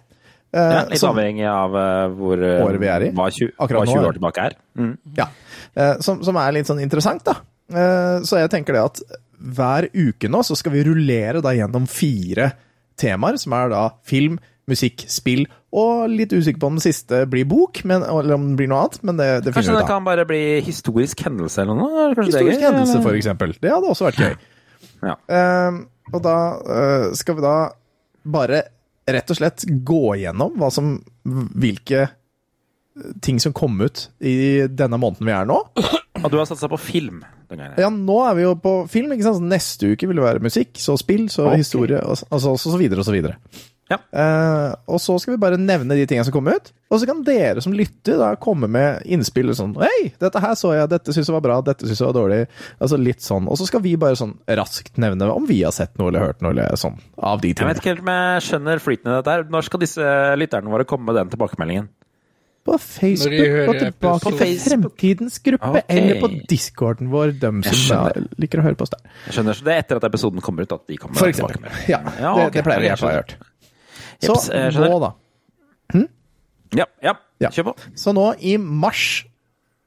Eh, 0.52 0.58
Ja, 0.74 0.84
litt 0.90 0.98
som- 0.98 1.14
avhengig 1.16 1.46
av 1.46 1.74
eh, 1.78 2.08
hvor 2.18 2.40
eh, 2.42 2.64
Året 2.64 2.80
vi 2.80 2.86
er 2.90 3.02
i. 3.06 3.10
hva 3.14 3.28
20, 3.30 3.52
Akkurat 3.58 3.84
hva 3.84 3.86
20 3.86 4.00
er- 4.00 4.08
år 4.08 4.16
tilbake 4.18 4.44
er. 4.48 4.54
Mm. 4.78 4.98
Ja, 5.16 5.26
eh, 5.76 5.94
som, 6.00 6.22
som 6.26 6.36
er 6.36 6.52
litt 6.52 6.66
sånn 6.66 6.82
interessant, 6.82 7.22
da. 7.24 7.36
Eh, 7.70 8.20
Så 8.26 8.38
jeg 8.40 8.50
tenker 8.50 8.72
det 8.74 8.82
at 8.84 9.00
hver 9.40 9.86
uke 9.94 10.28
nå 10.28 10.42
så 10.44 10.56
skal 10.58 10.72
vi 10.72 10.82
rullere 10.84 11.40
da 11.40 11.50
gjennom 11.54 11.86
fire 11.88 12.52
temaer, 12.98 13.38
som 13.38 13.52
er 13.56 13.68
da 13.70 13.84
film, 14.04 14.38
musikk, 14.68 15.04
spill, 15.08 15.46
og 15.72 16.10
litt 16.10 16.30
usikker 16.34 16.58
på 16.60 16.66
om 16.66 16.76
den 16.76 16.82
siste 16.84 17.22
blir 17.30 17.46
bok, 17.48 17.80
men, 17.84 18.02
eller 18.02 18.34
om 18.34 18.50
det 18.50 18.56
blir 18.58 18.68
noe 18.70 18.82
annet, 18.84 18.98
men 19.06 19.16
det, 19.16 19.28
det 19.44 19.54
Kanskje 19.54 19.78
det 19.78 19.86
kan 19.88 20.04
bare 20.04 20.26
bli 20.28 20.60
historisk 20.66 21.22
hendelse 21.24 21.62
eller 21.62 21.74
noe? 21.78 22.10
Kanskje 22.14 22.26
Historisk 22.42 22.60
det 22.60 22.68
hendelse, 22.68 23.00
for 23.02 23.14
eksempel. 23.18 23.54
Det 23.62 23.70
hadde 23.72 23.88
også 23.94 24.10
vært 24.10 24.20
gøy. 24.20 24.36
Ja. 25.06 25.14
Eh, 25.30 25.80
og 26.12 26.22
da 26.26 26.36
eh, 26.60 27.06
skal 27.14 27.38
vi 27.38 27.40
da 27.46 27.54
bare 28.26 28.62
rett 29.16 29.32
og 29.32 29.38
slett 29.38 29.66
gå 29.66 30.02
igjennom 30.18 30.56
hva 30.60 30.70
som 30.74 30.96
Hvilke 31.20 32.08
ting 33.22 33.38
som 33.40 33.52
kom 33.54 33.76
ut 33.80 34.08
i 34.18 34.66
denne 34.66 34.98
måneden 35.00 35.28
vi 35.28 35.34
er 35.34 35.46
nå. 35.48 35.58
Og 36.20 36.26
du 36.32 36.36
har 36.40 36.48
satsa 36.48 36.68
på 36.68 36.78
film. 36.80 37.22
Ja, 37.78 37.88
nå 37.90 38.16
er 38.26 38.36
vi 38.38 38.44
jo 38.44 38.54
på 38.60 38.74
film, 38.90 39.14
ikke 39.14 39.26
sant? 39.26 39.46
Neste 39.50 39.92
uke 39.94 40.08
vil 40.10 40.20
det 40.20 40.26
være 40.26 40.42
musikk, 40.44 40.74
så 40.78 40.96
spill, 41.00 41.28
så 41.32 41.48
okay. 41.48 41.62
historie, 41.62 42.00
og 42.02 42.18
så, 42.20 42.28
og 42.30 42.42
så, 42.42 42.72
så 42.74 42.78
videre 42.80 43.02
og 43.02 43.08
så 43.08 43.14
videre. 43.14 43.38
Ja. 43.90 43.98
Uh, 44.14 44.76
og 44.94 45.00
så 45.02 45.16
skal 45.18 45.34
vi 45.34 45.40
bare 45.42 45.58
nevne 45.58 45.96
de 45.98 46.04
tingene 46.06 46.26
som 46.28 46.34
kommer 46.34 46.60
ut, 46.60 46.70
og 46.90 47.00
så 47.02 47.08
kan 47.10 47.24
dere 47.26 47.62
som 47.64 47.74
lytter 47.74 48.20
da 48.20 48.28
komme 48.38 48.68
med 48.70 49.02
innspill 49.10 49.50
sånn 49.56 49.72
Hei, 49.82 50.12
dette 50.22 50.42
her 50.42 50.54
så 50.58 50.72
jeg, 50.76 50.90
dette 50.92 51.14
syns 51.14 51.30
jeg 51.30 51.34
var 51.34 51.44
bra, 51.44 51.58
dette 51.66 51.88
syns 51.88 52.02
jeg 52.02 52.06
var 52.06 52.16
dårlig. 52.16 52.40
Altså 52.78 52.98
litt 53.00 53.24
sånn. 53.24 53.48
Og 53.50 53.58
så 53.58 53.66
skal 53.66 53.82
vi 53.82 53.96
bare 54.00 54.18
sånn 54.18 54.36
raskt 54.60 55.00
nevne 55.00 55.30
om 55.34 55.46
vi 55.48 55.60
har 55.64 55.74
sett 55.74 55.96
noe 55.98 56.12
eller 56.12 56.30
hørt 56.30 56.44
noe 56.44 56.54
eller 56.54 56.78
sånn 56.78 57.00
av 57.18 57.42
de 57.42 57.50
tingene. 57.50 57.66
Jeg 57.66 57.80
vet 57.80 57.82
ikke 57.82 57.94
helt 57.94 58.04
om 58.06 58.12
jeg 58.14 58.44
skjønner 58.46 58.84
flyten 58.84 59.10
i 59.10 59.16
dette. 59.16 59.34
her. 59.34 59.48
Når 59.50 59.66
skal 59.66 59.82
disse 59.82 60.12
lytterne 60.38 60.74
våre 60.74 60.86
komme 60.88 61.10
med 61.10 61.18
den 61.18 61.34
tilbakemeldingen? 61.34 61.90
På 62.64 62.76
Facebook, 62.78 63.32
og 63.70 63.78
tilbake 63.80 64.20
på 64.24 64.30
Fremtidens 64.36 65.38
gruppe, 65.40 65.70
okay. 65.70 65.82
eller 65.96 66.18
på 66.20 66.28
discorden 66.50 67.08
vår, 67.08 67.32
dem 67.40 67.62
som 67.64 68.10
liker 68.36 68.60
å 68.60 68.66
høre 68.66 68.76
på 68.76 68.84
oss 68.84 68.92
der. 68.92 69.06
Jeg 69.30 69.38
skjønner 69.38 69.56
så 69.56 69.64
Det 69.64 69.72
er 69.72 69.80
etter 69.80 70.00
at 70.00 70.06
episoden 70.10 70.44
kommer 70.44 70.68
ut 70.68 70.74
at 70.76 70.84
de 70.84 70.98
kommer 71.00 71.16
For 71.16 71.32
eksempel. 71.32 71.56
Ja, 71.88 72.02
Ja, 72.20 72.34
okay. 72.34 72.50
det, 72.50 72.60
det 72.60 72.66
pleier 72.68 72.84
vi 72.84 72.92
å 72.92 73.14
gjort. 73.16 73.38
Så 74.20 74.34
Jeps, 74.52 74.76
nå, 74.76 75.00
da. 75.00 75.12
Ja, 76.76 76.84
ja. 77.02 77.14
Ja. 77.42 77.48
Kjør 77.50 77.70
på. 77.72 77.76
Så 77.98 78.12
nå 78.14 78.28
i 78.46 78.56
mars 78.60 79.24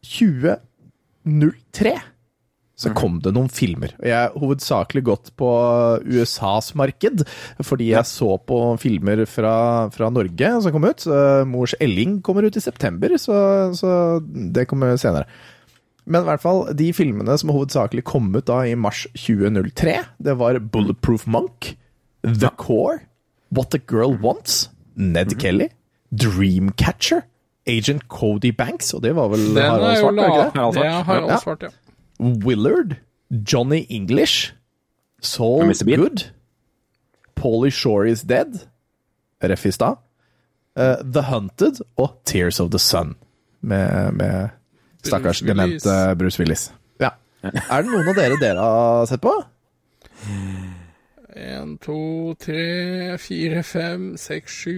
2003 0.04 1.94
så 2.76 2.90
Mhm. 2.90 2.96
kom 2.98 3.20
det 3.22 3.34
noen 3.34 3.50
filmer. 3.50 3.94
Og 4.00 4.06
Jeg 4.06 4.14
har 4.16 4.32
hovedsakelig 4.34 5.04
gått 5.04 5.32
på 5.38 6.02
USAs 6.04 6.74
marked, 6.76 7.24
fordi 7.62 7.90
jeg 7.94 8.04
så 8.04 8.38
på 8.44 8.78
filmer 8.80 9.26
fra, 9.28 9.90
fra 9.90 10.10
Norge 10.10 10.62
som 10.62 10.72
kom 10.72 10.84
ut. 10.84 11.06
Eh, 11.08 11.46
Mors 11.46 11.74
Elling 11.80 12.22
kommer 12.22 12.44
ut 12.44 12.58
i 12.58 12.60
september, 12.60 13.10
så, 13.16 13.72
så 13.74 14.20
det 14.52 14.68
kommer 14.68 14.98
senere. 14.98 15.26
Men 16.06 16.24
i 16.24 16.26
hvert 16.26 16.42
fall, 16.42 16.74
de 16.74 16.92
filmene 16.92 17.38
som 17.40 17.50
hovedsakelig 17.52 18.04
kom 18.04 18.36
ut 18.36 18.46
da 18.46 18.64
i 18.68 18.76
mars 18.76 19.08
2003, 19.16 20.04
det 20.22 20.36
var 20.38 20.60
Bulletproof 20.60 21.26
Monk, 21.28 21.78
The 22.24 22.50
Core, 22.58 23.00
What 23.56 23.74
a 23.76 23.78
Girl 23.78 24.16
Wants, 24.22 24.70
Ned 24.96 25.28
Mhm. 25.34 25.40
Kelly, 25.40 25.68
Dreamcatcher, 26.16 27.22
Agent 27.68 28.08
Cody 28.10 28.52
Banks, 28.58 28.94
og 28.94 29.02
det 29.04 29.16
var 29.16 29.28
vel 29.30 29.40
Den 29.56 29.64
Harald 29.64 29.96
jo 29.96 30.02
Svart, 30.02 30.16
var 30.16 30.26
ikke 30.26 30.44
det? 30.44 30.54
Harald 30.54 30.78
er 30.78 31.04
Harald 31.04 31.42
Svart, 31.42 31.64
ja. 31.64 31.70
Willard, 32.46 32.96
Johnny 33.54 33.86
English, 33.90 34.54
Soul. 35.22 35.74
Good, 35.74 36.26
Pauly 37.36 37.70
Shore 37.72 38.10
is 38.12 38.22
Dead, 38.22 38.60
ref 39.44 39.66
i 39.66 39.72
stad, 39.72 39.96
uh, 40.78 40.96
The 41.14 41.22
Hunted 41.24 41.82
og 41.98 42.20
Tears 42.26 42.60
of 42.60 42.70
the 42.72 42.80
Sun, 42.80 43.16
med, 43.62 44.12
med 44.14 44.50
stakkars 45.04 45.42
Bruce 45.42 45.48
demente 45.48 46.16
Bruce 46.20 46.40
Willis. 46.40 46.72
Ja. 47.00 47.10
Er 47.44 47.82
det 47.82 47.92
noen 47.92 48.08
av 48.08 48.16
dere 48.16 48.38
dere 48.42 48.60
har 48.60 49.06
sett 49.10 49.22
på? 49.22 49.34
En, 51.34 51.78
to, 51.82 52.34
tre, 52.38 53.18
fire, 53.22 53.64
fem, 53.66 54.12
seks, 54.22 54.52
sju 54.64 54.76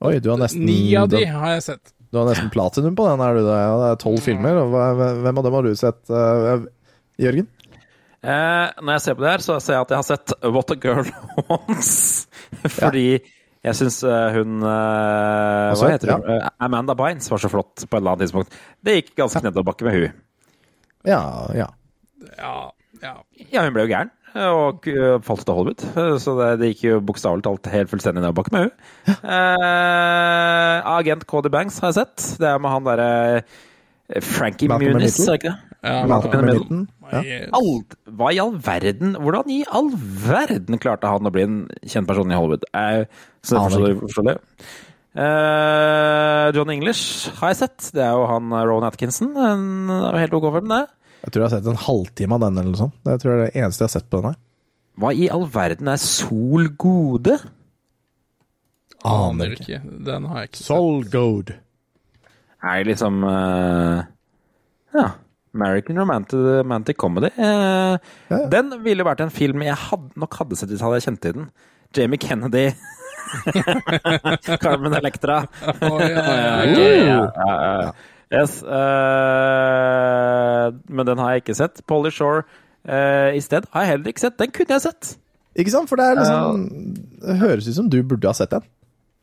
Oi, 0.00 0.14
du 0.22 0.30
har 0.30 0.38
nesten 0.40 0.62
Ni 0.64 0.94
av 0.96 1.08
de 1.12 1.24
har 1.26 1.56
jeg 1.56 1.64
sett. 1.66 1.90
du 2.10 2.18
har 2.20 2.28
nesten 2.30 2.50
platinum 2.54 2.94
på 2.96 3.04
den, 3.08 3.20
er 3.24 3.34
du 3.36 3.42
det? 3.44 3.56
Ja, 3.58 3.72
det 3.82 3.88
er 3.92 3.98
tolv 4.00 4.22
filmer. 4.24 4.60
og 4.62 4.76
Hvem 5.24 5.40
av 5.42 5.44
dem 5.48 5.56
har 5.58 5.66
du 5.66 5.74
sett, 5.76 6.00
uh, 6.08 6.62
Jørgen? 7.20 7.48
Eh, 8.20 8.66
når 8.84 8.92
jeg 8.98 9.02
ser 9.04 9.14
på 9.16 9.24
det 9.24 9.30
her, 9.32 9.42
så 9.44 9.54
ser 9.64 9.78
jeg 9.78 9.84
at 9.86 9.92
jeg 9.94 10.00
har 10.02 10.06
sett 10.08 10.32
What 10.44 10.72
a 10.74 10.76
Girl 10.80 11.06
Wants. 11.48 11.92
Fordi 12.76 13.04
jeg 13.16 13.76
syns 13.76 14.00
hun 14.04 14.58
eh, 14.64 15.68
Altså, 15.70 15.86
Hva 15.86 15.92
heter 15.94 16.12
ja. 16.12 16.16
hun? 16.20 16.28
Eh, 16.36 16.48
Amanda 16.66 16.96
Bynes 16.96 17.30
var 17.32 17.40
så 17.40 17.48
flott 17.52 17.84
på 17.84 17.88
et 17.96 18.00
eller 18.00 18.14
annet 18.14 18.26
tidspunkt. 18.26 18.56
Det 18.84 18.96
gikk 18.98 19.14
ganske 19.22 19.40
nedoverbakke 19.44 19.88
med 19.88 19.96
hun. 19.98 20.18
Ja, 21.08 21.20
ja. 21.56 21.68
Ja, 22.36 22.54
ja. 23.00 23.14
Ja, 23.52 23.64
hun 23.64 23.72
ble 23.76 23.86
jo 23.86 23.92
gæren. 23.94 24.12
Og 24.38 24.86
eh, 24.90 25.16
falt 25.26 25.42
til 25.44 25.52
av 25.52 25.58
Hollywood. 25.58 25.84
Eh, 25.96 26.12
Så 26.22 26.36
det, 26.38 26.50
det 26.60 26.68
gikk 26.72 26.84
jo 26.86 27.00
bokstavelig 27.08 27.44
talt 27.46 27.70
helt 27.72 27.90
fullstendig 27.90 28.22
nedoverbakke 28.22 28.52
med 28.54 28.68
henne. 28.68 29.16
Eh, 29.34 30.92
Agent 30.94 31.26
Cody 31.30 31.50
Banks 31.52 31.80
har 31.82 31.92
jeg 31.92 32.00
sett. 32.02 32.28
Det 32.42 32.48
er 32.50 32.62
med 32.62 32.74
han 32.74 32.86
derre 32.86 33.10
eh, 33.40 34.22
Frankie 34.24 34.70
Malcolm 34.70 34.98
Muniz, 34.98 35.18
er 35.22 35.32
det 35.34 35.40
ikke 35.40 35.52
det? 35.52 35.78
Ja, 35.80 35.96
Malcolm 36.10 36.46
Malcolm. 36.46 36.84
Ja. 37.10 37.22
All, 37.56 37.70
hva 38.14 38.28
i 38.30 38.38
all 38.38 38.52
verden 38.62 39.16
Hvordan 39.18 39.48
i 39.50 39.64
all 39.74 39.88
verden 39.96 40.78
klarte 40.78 41.08
han 41.10 41.26
å 41.26 41.32
bli 41.34 41.42
en 41.42 41.56
kjent 41.82 42.06
person 42.06 42.30
i 42.30 42.36
Hollywood? 42.38 42.68
Eh, 42.76 43.02
så 43.42 43.64
det 43.72 43.96
forstår 44.04 44.28
jeg. 44.30 44.40
Eh, 45.18 46.46
John 46.54 46.70
English 46.70 47.32
har 47.40 47.50
jeg 47.50 47.62
sett. 47.64 47.90
Det 47.96 48.04
er 48.04 48.14
jo 48.14 48.28
han 48.30 48.52
Rowan 48.54 48.86
Atkinson. 48.86 49.32
En, 49.34 49.90
helt 50.14 50.36
ok 50.38 50.46
film, 50.54 50.70
det. 50.70 50.84
Jeg 51.20 51.32
tror 51.32 51.42
jeg 51.42 51.48
har 51.50 51.54
sett 51.58 51.70
en 51.70 51.82
halvtime 51.86 52.36
av 52.36 52.44
den, 52.46 52.58
eller 52.60 52.72
noe 52.72 52.80
sånt. 52.80 52.94
Det 53.04 53.16
tror 53.20 53.32
jeg 53.34 53.40
er 53.40 53.50
det 53.50 53.60
eneste 53.62 53.84
jeg 53.84 53.88
har 53.90 53.94
sett 53.98 54.10
på 54.10 54.20
den 54.22 54.30
her. 54.32 54.38
Hva 55.00 55.10
i 55.16 55.26
all 55.32 55.46
verden 55.52 55.88
er 55.92 56.00
Sol 56.02 56.68
Gode? 56.80 57.38
Aner 59.08 59.54
ikke. 59.56 59.80
Den 60.04 60.26
har 60.28 60.42
jeg 60.42 60.50
ikke 60.50 60.60
sett. 60.60 60.66
Soul 60.68 61.04
Goad. 61.12 61.52
Er 62.60 62.84
liksom 62.84 63.22
uh, 63.24 64.02
Ja. 64.96 65.06
American 65.56 65.98
Romantic, 65.98 66.38
romantic 66.60 66.96
Comedy. 67.00 67.26
Eh, 67.34 67.96
Den 68.52 68.68
ville 68.84 69.02
vært 69.02 69.22
en 69.24 69.32
film 69.34 69.64
jeg 69.66 69.74
hadde, 69.74 70.12
nok 70.20 70.36
hadde 70.38 70.58
sett 70.60 70.70
hvis 70.70 70.78
jeg 70.78 70.86
hadde 70.86 71.02
kjent 71.02 71.22
til 71.24 71.32
den. 71.40 71.48
Jamie 71.96 72.20
Kennedy. 72.22 72.68
Carmen 74.62 74.94
Electra. 74.94 75.40
Å, 75.82 75.90
ja, 76.06 76.36
ja, 76.70 77.90
Yes. 78.30 78.62
Uh, 78.62 78.70
men 80.86 81.06
den 81.06 81.18
har 81.18 81.34
jeg 81.34 81.42
ikke 81.42 81.58
sett. 81.58 81.82
Polly 81.90 82.12
Shore 82.14 82.44
uh, 82.86 83.30
i 83.34 83.40
sted 83.42 83.66
har 83.72 83.80
jeg 83.84 83.90
heller 83.94 84.12
ikke 84.12 84.24
sett. 84.26 84.38
Den 84.38 84.50
kunne 84.54 84.76
jeg 84.76 84.84
sett. 84.86 85.16
Ikke 85.58 85.72
sant? 85.74 85.88
For 85.90 85.98
det 85.98 86.06
er 86.06 86.14
liksom 86.20 86.68
Det 87.20 87.38
høres 87.40 87.66
ut 87.66 87.74
som 87.74 87.90
du 87.90 87.98
burde 88.06 88.30
ha 88.30 88.34
sett 88.38 88.52
den. 88.54 88.62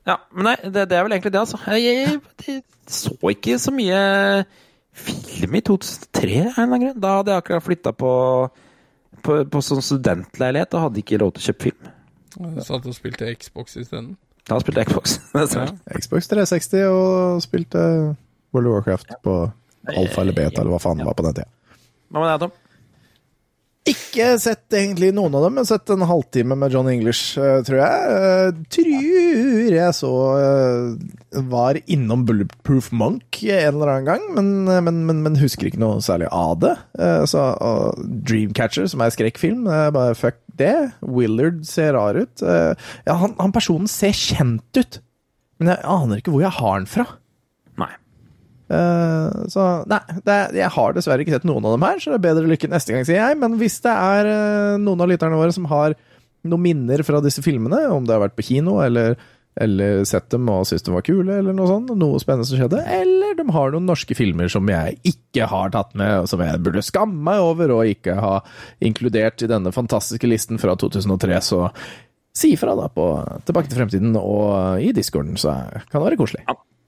Ja, 0.08 0.16
men 0.36 0.44
nei, 0.48 0.56
det, 0.64 0.86
det 0.92 0.96
er 0.96 1.04
vel 1.04 1.16
egentlig 1.18 1.34
det, 1.36 1.40
altså. 1.40 1.60
Jeg, 1.68 1.84
jeg, 1.84 2.20
jeg 2.48 2.62
så 2.88 3.16
ikke 3.32 3.58
så 3.60 3.72
mye 3.76 4.00
film 4.98 5.58
i 5.60 5.62
2003 5.68 6.38
av 6.38 6.46
en 6.46 6.48
eller 6.48 6.64
annen 6.64 6.86
grunn. 6.86 7.02
Da 7.04 7.16
hadde 7.18 7.34
jeg 7.34 7.44
akkurat 7.44 7.66
flytta 7.66 7.92
på, 7.96 8.14
på, 9.24 9.42
på 9.52 9.64
sånn 9.64 9.84
studentleilighet 9.84 10.78
og 10.78 10.88
hadde 10.88 11.04
ikke 11.04 11.20
råd 11.24 11.36
til 11.36 11.44
å 11.44 11.48
kjøpe 11.50 11.70
film. 11.70 11.92
Du 12.38 12.64
Satt 12.64 12.88
og 12.88 12.96
spilte 12.96 13.34
Xbox 13.36 13.76
isteden. 13.80 14.16
Da 14.48 14.60
spilte 14.64 14.84
jeg 14.84 14.92
Xbox. 14.92 15.18
Ja. 15.58 15.68
Xbox 16.00 16.32
360 16.32 16.88
og 16.88 17.44
spilte 17.44 17.84
World 18.56 18.72
of 18.72 18.78
Warcraft 18.78 19.18
på 19.24 19.40
alfa 19.94 20.24
eller 20.24 20.36
beta, 20.36 20.62
eller 20.62 20.76
hva 20.76 20.82
faen 20.84 21.02
det 21.02 21.08
var 21.08 21.18
på 21.18 21.28
den 21.28 21.38
tida. 21.40 21.52
Hva 22.12 22.24
med 22.24 22.32
deg, 22.34 22.46
Tom? 22.46 22.56
Ikke 23.88 24.34
sett 24.42 24.74
egentlig 24.76 25.14
noen 25.16 25.36
av 25.38 25.46
dem, 25.46 25.54
men 25.56 25.68
sett 25.68 25.88
en 25.94 26.04
halvtime 26.10 26.58
med 26.60 26.74
John 26.74 26.90
English, 26.92 27.38
eh, 27.40 27.62
tror 27.64 27.78
jeg. 27.80 28.16
Eh, 28.18 28.50
tror 28.74 29.76
jeg 29.78 29.96
så 29.96 30.12
eh, 30.42 31.44
Var 31.48 31.80
innom 31.86 32.26
Bulletproof 32.28 32.90
Monk 32.92 33.40
en 33.46 33.70
eller 33.70 33.94
annen 33.94 34.10
gang, 34.10 34.26
men, 34.36 34.50
men, 34.84 35.00
men, 35.08 35.22
men 35.24 35.40
husker 35.40 35.70
ikke 35.70 35.80
noe 35.80 36.02
særlig 36.04 36.28
av 36.36 36.58
det. 36.64 36.74
Så 37.30 37.44
og 37.64 38.02
Dreamcatcher, 38.28 38.90
som 38.92 39.04
er 39.06 39.14
skrekkfilm, 39.14 39.68
bare 39.96 40.18
fuck 40.18 40.40
det. 40.60 40.74
Willard 41.06 41.62
ser 41.70 41.94
rar 41.96 42.18
ut. 42.18 42.42
Ja, 42.42 43.16
han, 43.22 43.38
han 43.38 43.56
personen 43.56 43.88
ser 43.92 44.16
kjent 44.18 44.82
ut, 44.82 45.00
men 45.62 45.72
jeg 45.76 45.86
aner 45.86 46.20
ikke 46.20 46.34
hvor 46.34 46.44
jeg 46.44 46.56
har 46.58 46.76
han 46.80 46.90
fra. 46.90 47.08
Eh, 48.68 49.48
så 49.54 49.66
nei, 49.88 50.02
det, 50.28 50.38
jeg 50.60 50.74
har 50.76 50.96
dessverre 50.96 51.24
ikke 51.24 51.38
sett 51.38 51.48
noen 51.48 51.66
av 51.68 51.78
dem 51.78 51.88
her, 51.88 52.02
så 52.04 52.12
det 52.12 52.20
er 52.20 52.28
bedre 52.28 52.52
lykke 52.52 52.70
neste 52.72 52.94
gang, 52.94 53.08
sier 53.08 53.22
jeg. 53.22 53.40
Men 53.40 53.58
hvis 53.62 53.80
det 53.86 53.94
er 53.94 54.32
eh, 54.34 54.76
noen 54.84 55.04
av 55.04 55.12
lytterne 55.12 55.40
våre 55.40 55.56
som 55.56 55.70
har 55.72 55.98
noen 56.48 56.64
minner 56.64 57.04
fra 57.08 57.22
disse 57.24 57.44
filmene, 57.44 57.88
om 57.94 58.06
det 58.08 58.16
har 58.16 58.24
vært 58.24 58.38
på 58.38 58.46
kino 58.50 58.78
eller, 58.84 59.18
eller 59.60 60.04
sett 60.08 60.30
dem 60.32 60.48
og 60.52 60.68
syntes 60.70 60.86
de 60.86 60.94
var 60.94 61.06
kule, 61.08 61.40
eller 61.40 61.56
noe 61.56 61.70
sånt, 61.70 61.92
noe 61.98 62.22
spennende 62.24 62.48
som 62.50 62.60
skjedde, 62.60 62.84
eller 63.00 63.38
de 63.40 63.48
har 63.56 63.74
noen 63.74 63.88
norske 63.90 64.16
filmer 64.18 64.52
som 64.52 64.70
jeg 64.72 65.00
ikke 65.12 65.50
har 65.52 65.74
tatt 65.76 65.96
med, 65.98 66.24
og 66.24 66.30
som 66.32 66.44
jeg 66.44 66.62
burde 66.64 66.86
skamme 66.86 67.20
meg 67.28 67.44
over 67.44 67.74
og 67.80 67.92
ikke 67.92 68.16
ha 68.22 68.36
inkludert 68.86 69.44
i 69.44 69.52
denne 69.52 69.74
fantastiske 69.76 70.30
listen 70.30 70.62
fra 70.62 70.78
2003, 70.80 71.42
så 71.44 71.66
si 72.38 72.54
ifra 72.54 72.76
da 72.78 72.86
på 72.94 73.10
Tilbake 73.48 73.72
til 73.72 73.82
fremtiden 73.82 74.18
og 74.20 74.84
i 74.84 74.94
discorden, 74.96 75.40
så 75.42 75.58
kan 75.90 76.00
det 76.00 76.08
være 76.12 76.20
koselig. 76.22 76.46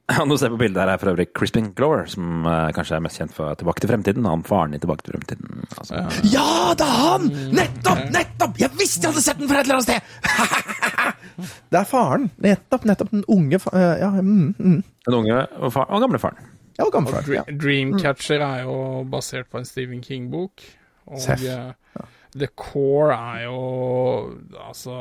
Han 0.17 0.29
du 0.31 0.37
ser 0.41 0.49
på 0.49 0.57
bildet 0.57 0.81
her 0.81 0.89
er 0.93 1.01
for 1.01 1.11
øvrig 1.11 1.27
Crispin 1.37 1.71
Glover, 1.77 2.05
som 2.09 2.45
uh, 2.47 2.69
kanskje 2.73 2.97
er 2.97 3.03
mest 3.05 3.19
kjent 3.21 3.33
for 3.35 3.53
Tilbake 3.59 3.83
til 3.83 3.91
fremtiden. 3.91 4.25
Han 4.25 4.43
faren 4.47 4.73
i 4.73 4.79
Tilbake 4.81 5.05
til 5.05 5.13
fremtiden. 5.15 5.65
Altså. 5.77 6.03
Ja, 6.31 6.45
det 6.79 6.87
er 6.87 6.95
han! 7.03 7.27
Nettopp! 7.53 8.01
Nettopp! 8.15 8.57
Jeg 8.61 8.73
visste 8.79 9.05
jeg 9.05 9.13
hadde 9.13 9.25
sett 9.25 9.41
den 9.41 9.51
fra 9.51 9.61
et 9.61 9.69
eller 9.69 9.79
annet 9.79 9.89
sted! 9.89 10.01
det 11.71 11.81
er 11.81 11.89
faren. 11.89 12.29
Nettopp, 12.41 12.87
nettopp. 12.89 13.11
Den 13.13 13.25
unge 13.29 13.61
fa 13.61 13.73
eh, 13.77 13.93
Ja, 14.01 14.09
mm, 14.17 14.55
mm. 14.57 14.79
Den 15.09 15.19
unge 15.21 15.37
og, 15.59 15.69
far, 15.75 15.89
og 15.93 16.01
gamle 16.05 16.21
faren. 16.21 16.49
Ja, 16.79 16.87
og 16.87 16.93
gamle 16.95 17.13
faren. 17.13 17.33
Ja. 17.37 17.43
Dreamcatcher 17.61 18.43
er 18.45 18.63
jo 18.65 18.75
basert 19.11 19.49
på 19.51 19.61
en 19.61 19.67
Stephen 19.67 20.01
King-bok. 20.05 20.65
Og 21.09 21.21
Seff. 21.21 21.43
eh, 21.45 22.07
The 22.37 22.47
Core 22.53 23.15
er 23.15 23.43
jo 23.47 23.59
altså 24.61 24.93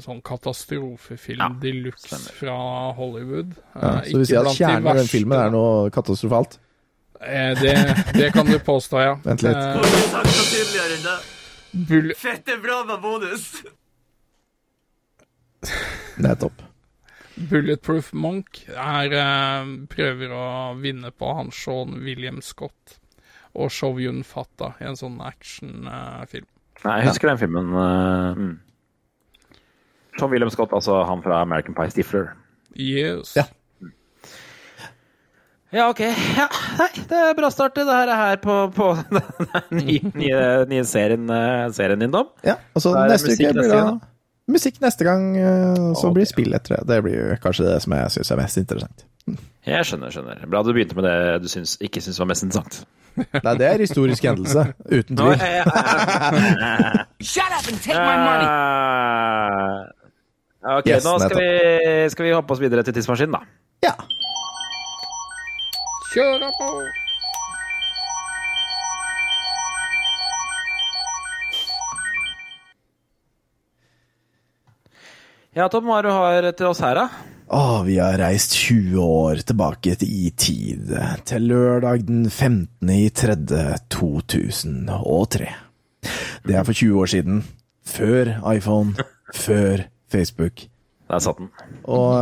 sånn 0.00 0.22
katastrofefilm 0.24 1.58
de 1.60 1.72
luxe 1.84 2.16
fra 2.38 2.54
Hollywood. 2.96 3.52
Ja, 3.74 3.98
Eh, 4.00 4.08
så 4.08 4.22
du 4.22 4.24
sier 4.24 4.40
at 4.46 4.56
kjernen 4.56 4.88
i 4.88 4.98
den 5.02 5.10
filmen 5.10 5.38
er 5.38 5.50
noe 5.52 5.90
katastrofalt? 5.92 6.56
Eh, 7.20 7.52
det, 7.60 7.74
det 8.16 8.30
kan 8.34 8.48
du 8.48 8.56
påstå, 8.58 9.02
ja. 9.04 9.12
Vent 9.26 9.44
litt. 9.44 9.56
Eh, 9.56 11.28
Bull 11.88 12.12
Fette 12.18 12.56
bra 12.64 12.82
med 12.88 13.00
bonus! 13.04 13.50
Nettopp. 16.24 16.62
Bulletproof 17.48 18.12
Monk 18.12 18.64
er, 18.68 19.12
eh, 19.16 19.70
prøver 19.92 20.32
å 20.36 20.46
vinne 20.80 21.12
på 21.16 21.30
han 21.36 21.52
Sean 21.54 22.00
William 22.04 22.40
Scott 22.44 22.98
og 23.54 23.70
Show 23.72 23.98
Yun 24.00 24.22
Fatta 24.24 24.72
i 24.80 24.84
en 24.88 24.96
sånn 24.96 25.20
actionfilm. 25.24 26.48
Nei, 26.82 26.98
jeg 27.00 27.12
husker 27.12 27.30
den 27.30 27.40
filmen. 27.40 27.72
Uh, 27.74 28.38
mm. 28.38 28.54
Tom 30.18 30.32
William 30.34 30.50
Scott, 30.50 30.72
altså 30.76 31.02
han 31.08 31.22
fra 31.24 31.40
American 31.42 31.76
Pie 31.76 31.90
Stifler. 31.90 32.32
Yes. 32.76 33.36
Ja. 33.36 33.46
Ja, 35.72 35.88
ok. 35.88 36.00
Ja, 36.36 36.48
nei, 36.76 36.88
det 37.08 37.18
er 37.30 37.36
bra 37.36 37.48
start 37.52 37.78
det 37.78 37.86
her, 37.88 38.10
her 38.12 38.40
på, 38.42 38.56
på 38.76 38.90
den 39.14 39.78
nye, 39.78 40.10
nye, 40.20 40.40
nye 40.68 40.84
serien, 40.84 41.30
eh, 41.32 41.68
serien 41.72 42.02
din, 42.04 42.12
Dom. 42.12 42.28
Ja, 42.44 42.58
og 42.76 42.84
så 42.84 42.92
Da 42.92 43.06
det 43.08 43.14
neste 43.16 43.32
uke 43.32 43.54
blir 43.54 43.62
det 43.62 43.70
gang, 43.72 44.02
musikk 44.52 44.82
neste 44.84 45.06
gang, 45.08 45.30
eh, 45.40 45.78
så 45.96 46.10
okay. 46.10 46.16
blir 46.18 46.28
spill 46.28 46.58
etter 46.58 46.76
det. 46.76 46.82
Det 46.90 46.98
blir 47.06 47.40
kanskje 47.40 47.70
det 47.70 47.78
som 47.86 47.96
jeg 47.96 48.12
syns 48.18 48.34
er 48.34 48.42
mest 48.42 48.60
interessant. 48.60 49.06
Jeg 49.64 49.88
skjønner, 49.88 50.12
skjønner. 50.12 50.44
Bra 50.52 50.60
du 50.66 50.74
begynte 50.74 50.98
med 50.98 51.08
det 51.08 51.16
du 51.46 51.48
syns, 51.48 51.78
ikke 51.80 52.04
syns 52.04 52.20
var 52.20 52.28
mest 52.34 52.44
interessant. 52.44 52.82
Nei, 53.16 53.54
det 53.60 53.66
er 53.68 53.82
historisk 53.82 54.24
hendelse, 54.24 54.64
uten 54.88 55.18
tvil. 55.18 55.36
Shut 57.20 57.52
up 57.52 57.68
and 57.68 57.80
take 57.84 57.98
my 57.98 58.16
money! 58.22 58.48
Eh, 60.62 60.76
ok, 60.78 60.86
Yes, 60.88 61.04
nå 61.04 61.18
skal 61.18 61.36
vi, 61.38 61.50
skal 62.14 62.28
vi 62.28 62.34
hoppe 62.36 62.54
oss 62.56 62.62
videre 62.62 62.84
til 62.86 62.94
tidsmaskinen, 62.96 63.36
da. 63.36 63.42
Ja. 63.84 63.94
Kjør 66.12 66.48
på! 66.58 66.72
Ja, 75.52 75.66
Tom, 75.68 75.84
hva 75.84 75.98
er 76.00 76.06
det 76.06 76.12
du 76.12 76.16
har 76.16 76.46
til 76.56 76.70
oss 76.70 76.80
her, 76.80 76.96
da? 76.96 77.31
Å, 77.52 77.82
vi 77.84 77.98
har 78.00 78.14
reist 78.16 78.54
20 78.56 78.96
år 79.04 79.42
tilbake 79.44 79.92
i 80.06 80.30
tid, 80.32 80.88
til 81.28 81.50
lørdag 81.50 82.06
den 82.08 82.22
15. 82.30 82.88
i 82.88 83.10
3. 83.12 83.34
2003. 83.92 85.48
Det 86.48 86.56
er 86.56 86.64
for 86.64 86.72
20 86.72 87.02
år 87.02 87.10
siden. 87.12 87.42
Før 87.84 88.30
iPhone, 88.54 89.04
før 89.36 89.84
Facebook. 90.08 90.64
Der 91.12 91.20
satt 91.20 91.42
den. 91.42 91.50
Og 91.92 92.16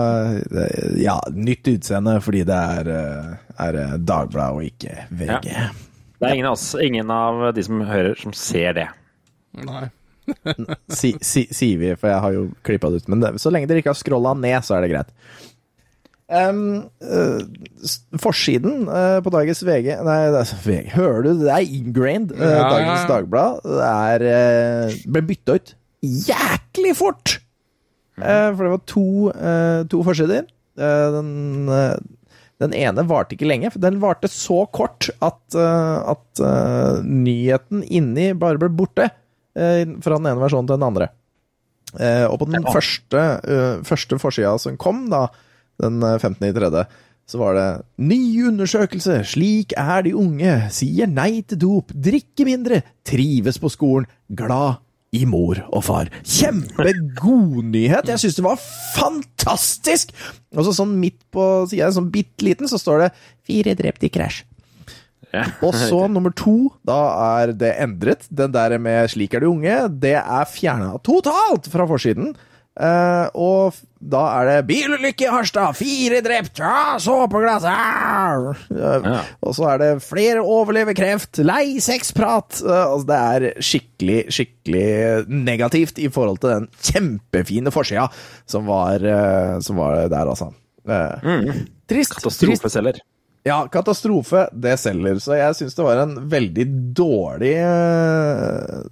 eh, 0.51 0.99
ja, 0.99 1.20
nytt 1.31 1.70
utseende 1.76 2.16
fordi 2.24 2.43
det 2.49 2.59
er, 2.59 2.91
eh, 2.97 3.31
er 3.68 3.81
eh, 3.85 3.97
Dagbladet 4.03 4.57
og 4.57 4.66
ikke 4.66 5.07
VG. 5.14 5.47
Det 6.18 6.26
er 6.26 6.35
ingen 6.35 6.51
av 6.51 6.59
oss, 6.59 6.66
ingen 6.74 7.14
av 7.14 7.47
de 7.55 7.68
som 7.70 7.87
hører, 7.87 8.18
som 8.18 8.35
ser 8.35 8.74
det. 8.81 8.89
Nei. 9.62 9.87
Si, 11.01 11.14
si, 11.24 11.47
sier 11.55 11.78
vi, 11.81 11.95
for 11.99 12.11
jeg 12.12 12.24
har 12.24 12.35
jo 12.37 12.49
klippa 12.66 12.91
det 12.91 13.03
ut. 13.03 13.12
Men 13.12 13.22
det, 13.22 13.35
så 13.43 13.53
lenge 13.53 13.70
dere 13.70 13.83
ikke 13.83 13.95
har 13.95 14.01
scrolla 14.01 14.35
ned, 14.39 14.59
så 14.66 14.76
er 14.76 14.85
det 14.85 14.93
greit. 14.95 15.14
Um, 16.31 16.87
uh, 17.03 17.43
forsiden 18.22 18.85
uh, 18.87 19.18
på 19.18 19.33
dagens 19.35 19.64
VG 19.66 19.97
Nei, 20.07 20.18
det 20.31 20.39
er, 20.45 20.51
VG, 20.68 20.93
hører 20.95 21.24
du? 21.26 21.31
Det 21.41 21.51
er 21.51 21.72
ingrained. 21.74 22.35
Uh, 22.39 22.45
Ja, 22.47 22.68
dagens 22.70 23.01
ja. 23.03 23.07
Dagblad 23.11 23.64
det 23.66 23.89
er, 23.89 24.95
ble 25.11 25.24
bytta 25.26 25.57
ut 25.59 25.72
jæklig 26.07 26.95
fort! 26.97 27.41
For 28.20 28.61
det 28.61 28.70
var 28.70 28.81
to, 28.89 29.03
to 29.93 29.99
forsider. 30.05 30.47
Den, 30.76 31.61
den 32.61 32.74
ene 32.76 33.05
varte 33.09 33.33
ikke 33.37 33.49
lenge. 33.49 33.70
for 33.72 33.81
Den 33.81 33.97
varte 34.01 34.28
så 34.33 34.62
kort 34.76 35.09
at, 35.24 35.57
at 35.57 36.43
nyheten 37.05 37.83
inni 37.85 38.31
bare 38.37 38.61
ble 38.61 38.68
borte. 38.76 39.09
Eh, 39.57 39.84
fra 40.05 40.18
den 40.18 40.30
ene 40.30 40.42
versjonen 40.42 40.68
til 40.68 40.78
den 40.78 40.88
andre. 40.88 41.11
Eh, 41.98 42.26
og 42.30 42.38
på 42.42 42.51
den 42.51 42.66
første, 42.70 43.22
eh, 43.42 43.80
første 43.86 44.18
forsida 44.22 44.55
som 44.62 44.78
kom, 44.78 45.09
da, 45.11 45.26
den 45.82 46.03
eh, 46.03 46.18
15. 46.18 46.44
i 46.46 46.55
tredje, 46.55 46.84
så 47.30 47.38
var 47.38 47.55
det 47.55 47.68
Ny 48.03 48.46
undersøkelse! 48.51 49.20
Slik 49.32 49.74
er 49.78 50.07
de 50.07 50.14
unge. 50.18 50.55
Sier 50.74 51.11
nei 51.11 51.42
til 51.46 51.61
dop. 51.62 51.92
Drikker 51.94 52.48
mindre. 52.48 52.80
Trives 53.07 53.61
på 53.62 53.70
skolen. 53.70 54.09
Glad 54.26 54.80
i 55.14 55.24
mor 55.26 55.59
og 55.70 55.82
far. 55.86 56.11
Kjempegod 56.22 57.66
nyhet! 57.70 58.11
Jeg 58.11 58.22
syns 58.22 58.38
det 58.38 58.46
var 58.46 58.59
fantastisk! 58.96 60.14
Og 60.55 60.66
så 60.66 60.74
sånn 60.74 60.96
midt 61.03 61.20
på 61.34 61.46
sida, 61.70 61.90
sånn 61.94 62.11
bitte 62.14 62.46
liten, 62.46 62.70
så 62.70 62.78
står 62.78 63.05
det 63.05 63.11
'Fire 63.46 63.74
drept 63.78 64.07
i 64.07 64.11
krasj'. 64.11 64.44
Og 65.66 65.74
så 65.76 66.05
nummer 66.11 66.35
to, 66.37 66.72
da 66.87 67.01
er 67.41 67.55
det 67.55 67.74
endret. 67.83 68.26
Den 68.31 68.53
der 68.55 68.78
med 68.78 69.11
'Slik 69.11 69.35
er 69.35 69.45
du 69.45 69.53
unge', 69.53 69.89
det 70.03 70.16
er 70.18 70.47
fjerna 70.51 70.97
totalt 71.07 71.70
fra 71.70 71.87
forsiden. 71.87 72.35
Uh, 72.81 73.26
og 73.35 73.74
da 73.99 74.20
er 74.39 74.47
det 74.47 74.68
'Bilulykke 74.68 75.26
i 75.26 75.33
Harstad, 75.33 75.74
fire 75.76 76.20
drept, 76.24 76.62
ja, 76.62 76.95
såpeglass 77.03 77.66
ah!» 77.68 78.55
Eh, 78.70 79.09
Og 79.43 79.53
så 79.59 79.66
er 79.74 79.78
det 79.83 79.91
'Flere 80.07 80.41
overlever 80.41 80.95
kreft, 80.97 81.43
lei 81.45 81.76
sexprat'. 81.83 82.62
Uh, 82.64 82.95
altså, 82.95 83.07
det 83.11 83.18
er 83.18 83.61
skikkelig, 83.61 84.20
skikkelig 84.33 85.26
negativt 85.28 85.99
i 85.99 86.09
forhold 86.09 86.41
til 86.41 86.55
den 86.55 86.68
kjempefine 86.81 87.74
forsida 87.74 88.09
som 88.47 88.64
var, 88.70 89.05
eh, 89.05 89.61
som 89.61 89.76
var 89.76 90.09
der, 90.09 90.24
altså. 90.31 90.53
Trist. 90.87 91.68
trist. 91.91 92.14
Katastrofeselger. 92.16 93.03
Ja, 93.47 93.62
katastrofe, 93.72 94.49
det 94.53 94.74
selger. 94.82 95.20
Så 95.22 95.36
jeg 95.38 95.57
syns 95.57 95.76
det 95.76 95.86
var 95.86 96.03
en 96.03 96.16
veldig 96.30 96.66
dårlig 96.97 97.55
eh, 97.62 98.82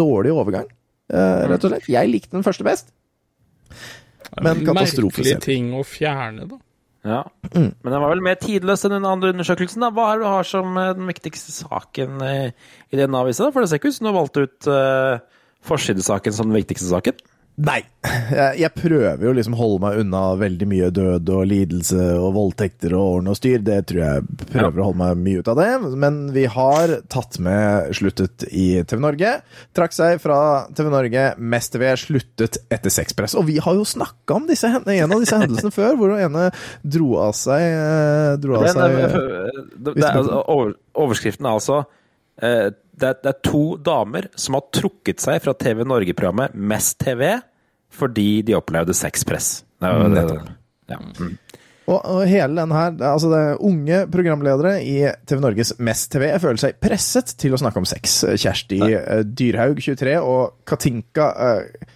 Dårlig 0.00 0.32
overgang, 0.32 0.68
eh, 1.12 1.44
rett 1.50 1.66
og 1.66 1.74
slett. 1.74 1.88
Jeg 1.90 2.08
likte 2.08 2.32
den 2.38 2.46
første 2.46 2.64
best. 2.64 2.92
Men 4.40 4.62
katastrofe 4.64 5.20
Merkelig 5.20 5.40
ting 5.44 5.72
å 5.76 5.82
fjerne, 5.84 6.46
da. 6.48 6.60
Ja. 7.04 7.20
Mm. 7.50 7.72
Men 7.80 7.92
den 7.92 8.02
var 8.02 8.12
vel 8.12 8.22
mer 8.24 8.38
tidløs 8.40 8.84
enn 8.86 8.94
den 8.94 9.08
andre 9.08 9.32
undersøkelsen. 9.34 9.82
da. 9.84 9.90
Hva 9.92 10.06
er 10.10 10.20
det 10.20 10.24
du 10.24 10.30
har 10.30 10.48
som 10.48 10.80
eh, 10.80 10.94
den 10.96 11.10
viktigste 11.10 11.52
saken 11.56 12.24
i 12.24 13.00
den 13.02 13.18
avisa? 13.18 13.50
For 13.50 13.60
det 13.60 13.72
ser 13.72 13.82
ikke 13.82 13.92
ut 13.92 13.98
som 13.98 14.08
du 14.08 14.12
har 14.12 14.18
valgt 14.20 14.40
ut 14.40 14.70
uh, 14.70 15.44
forsidesaken 15.68 16.36
som 16.36 16.48
den 16.48 16.60
viktigste 16.60 16.88
saken. 16.88 17.20
Nei. 17.60 17.80
Jeg, 18.32 18.56
jeg 18.62 18.72
prøver 18.72 19.20
jo 19.26 19.32
liksom 19.36 19.54
holde 19.58 19.80
meg 19.82 19.98
unna 20.00 20.20
veldig 20.40 20.66
mye 20.70 20.86
død 20.96 21.28
og 21.34 21.42
lidelse 21.50 22.04
og 22.16 22.30
voldtekter 22.32 22.94
og 22.96 23.18
ordne 23.18 23.34
og 23.34 23.36
styr. 23.36 23.60
Det 23.64 23.76
tror 23.90 24.00
jeg 24.00 24.46
prøver 24.46 24.80
å 24.80 24.86
holde 24.88 25.00
meg 25.02 25.20
mye 25.26 25.42
ut 25.42 25.50
av 25.52 25.60
det. 25.60 25.68
Men 26.00 26.20
vi 26.32 26.46
har 26.48 26.94
tatt 27.12 27.36
med 27.42 27.92
sluttet 27.96 28.46
i 28.48 28.80
TV 28.88 29.02
Norge. 29.04 29.34
Trakk 29.76 29.96
seg 29.96 30.22
fra 30.22 30.38
TV 30.76 30.88
Norge. 30.94 31.26
Mest 31.36 31.74
TV 31.76 31.90
sluttet 32.00 32.62
etter 32.72 32.94
sexpress. 32.94 33.36
Og 33.36 33.44
vi 33.50 33.58
har 33.60 33.76
jo 33.76 33.84
snakka 33.84 34.38
om 34.38 34.48
disse, 34.48 34.70
en 34.70 35.12
av 35.12 35.20
disse 35.20 35.42
hendelsene 35.42 35.74
før, 35.74 35.98
hvor 36.00 36.14
den 36.14 36.30
ene 36.30 36.48
dro 36.80 37.12
av 37.26 37.36
seg 37.36 37.66
eh, 37.66 38.34
Dro 38.40 38.56
av 38.56 38.68
seg 38.70 38.96
det, 38.96 39.08
det, 39.76 39.92
det 39.98 40.04
er, 40.06 40.16
altså, 40.16 40.40
over, 40.48 40.72
overskriften 41.02 41.48
er 41.48 41.58
altså 41.58 41.82
eh, 42.40 42.70
det, 42.72 43.06
er, 43.10 43.20
det 43.20 43.30
er 43.32 43.38
to 43.44 43.64
damer 43.84 44.28
som 44.38 44.56
har 44.56 44.68
trukket 44.74 45.22
seg 45.22 45.40
fra 45.44 45.54
TV 45.58 45.84
Norge-programmet 45.88 46.56
Mest 46.56 46.98
TV 47.02 47.40
fordi 47.90 48.42
de 48.46 48.56
opplevde 48.58 48.94
sexpress. 48.96 49.62
Det 49.80 49.90
det- 49.90 50.10
Nettopp. 50.16 50.50
Ja. 50.90 50.98
Mm. 51.20 51.38
Og, 51.90 51.98
og 52.06 52.26
hele 52.28 52.54
den 52.54 52.70
her, 52.70 52.92
er 52.94 53.08
altså 53.12 53.30
det 53.30 53.38
er 53.40 53.62
unge 53.66 54.00
programledere 54.12 54.76
i 54.84 55.10
TV 55.26 55.40
Norges 55.42 55.72
Mest 55.82 56.12
TV 56.12 56.28
føler 56.38 56.60
seg 56.62 56.76
presset 56.82 57.32
til 57.40 57.56
å 57.56 57.58
snakke 57.58 57.82
om 57.82 57.88
sex. 57.88 58.20
Kjersti 58.38 58.78
Nei. 58.78 58.92
Dyrhaug, 59.24 59.80
23, 59.82 60.14
og 60.22 60.60
Katinka 60.70 61.26
eh, 61.48 61.88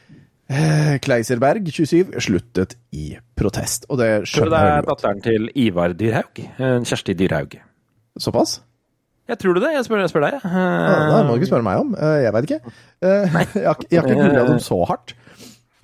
eh, 0.50 0.92
Kleiserberg, 1.04 1.70
27, 1.70 2.16
sluttet 2.26 2.74
i 2.90 3.12
protest. 3.38 3.86
Og 3.90 4.02
det 4.02 4.10
Tror 4.10 4.26
du 4.26 4.32
skjønner 4.32 4.54
det 4.56 4.74
er 4.80 4.88
datteren 4.90 5.22
til 5.28 5.50
Ivar 5.62 5.94
Dyrhaug? 5.94 6.42
Eh, 6.42 6.78
Kjersti 6.90 7.14
Dyrhaug. 7.20 7.58
Såpass? 8.18 8.58
Jeg 9.30 9.38
tror 9.40 9.56
du 9.56 9.62
det? 9.62 9.70
Jeg 9.72 9.86
spør, 9.86 10.02
jeg 10.04 10.10
spør 10.12 10.26
deg. 10.26 10.34
Uh, 10.44 10.52
ja, 10.52 10.96
det 11.14 11.20
må 11.24 11.32
du 11.32 11.40
ikke 11.40 11.48
spørre 11.48 11.64
meg 11.64 11.80
om. 11.80 11.94
Uh, 11.96 12.18
jeg 12.20 12.34
veit 12.34 12.48
ikke. 12.50 12.74
Eh, 13.00 13.22
jeg 13.22 13.30
har, 13.38 13.54
jeg 13.54 14.00
har 14.02 14.10
ikke 14.10 14.18
googla 14.20 14.42
dem 14.50 14.58
så 14.60 14.76
hardt. 14.90 15.14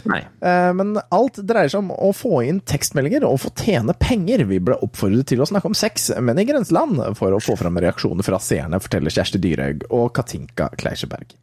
Nei. 0.09 0.21
Eh, 0.41 0.73
Men 0.77 0.95
alt 1.13 1.41
dreier 1.45 1.69
seg 1.69 1.83
om 1.83 1.91
å 1.93 2.11
få 2.17 2.41
inn 2.47 2.61
tekstmeldinger 2.61 3.25
og 3.29 3.41
få 3.43 3.51
tjene 3.61 3.93
penger. 3.99 4.45
Vi 4.49 4.59
ble 4.65 4.79
oppfordret 4.81 5.27
til 5.33 5.43
å 5.45 5.49
snakke 5.49 5.67
om 5.71 5.75
sex, 5.77 6.11
men 6.21 6.39
i 6.39 6.45
grenseland, 6.49 7.01
for 7.19 7.37
å 7.37 7.41
få 7.43 7.57
fram 7.61 7.77
reaksjoner 7.83 8.25
fra 8.27 8.39
seerne, 8.43 8.81
forteller 8.81 9.11
Kjersti 9.13 9.41
Dyrhaug 9.43 9.85
og 9.91 10.13
Katinka 10.17 10.71
Kleiserberg. 10.81 11.35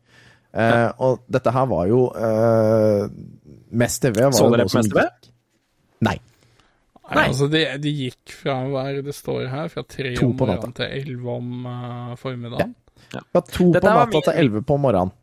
Eh, 0.58 0.88
og 1.04 1.20
dette 1.30 1.52
her 1.54 1.68
var 1.70 1.86
jo 1.92 2.06
uh, 2.16 3.04
Mest 3.78 4.02
TV 4.02 4.24
var 4.24 4.32
Så 4.34 4.48
dere 4.50 4.66
på 4.66 4.78
Mest 4.80 4.90
TV? 4.94 5.04
gikk- 5.04 5.32
Nei. 6.08 6.16
Nei, 7.08 7.28
altså 7.30 7.48
de, 7.52 7.62
de 7.84 7.92
gikk 7.94 8.34
fra 8.42 8.56
hva 8.68 8.88
er 8.90 8.98
det 9.06 9.14
står 9.16 9.46
her, 9.52 9.70
fra 9.72 9.84
tre 9.88 10.16
om 10.24 10.34
morgenen 10.40 10.74
til 10.76 10.90
elleve 10.98 11.36
om 11.40 11.68
uh, 11.68 12.16
formiddagen. 12.20 12.74
Fra 13.14 13.42
to 13.48 13.70
Dette 13.72 13.86
på 13.86 13.94
var 13.94 14.02
natta 14.08 14.18
min- 14.18 14.26
til 14.26 14.40
elleve 14.42 14.64
på 14.68 14.76
morgenen. 14.82 15.14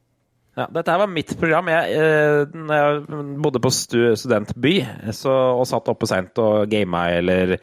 Ja, 0.54 0.68
dette 0.70 0.92
her 0.92 1.00
var 1.02 1.10
mitt 1.10 1.32
program. 1.38 1.68
Jeg, 1.72 1.96
eh, 1.98 2.44
jeg 2.70 3.30
bodde 3.42 3.62
på 3.62 3.72
stu 3.74 4.14
studentby 4.18 4.76
så, 5.16 5.32
og 5.58 5.66
satt 5.66 5.90
oppe 5.90 6.06
seint 6.06 6.38
og 6.42 6.68
gama 6.70 7.08
eller 7.16 7.56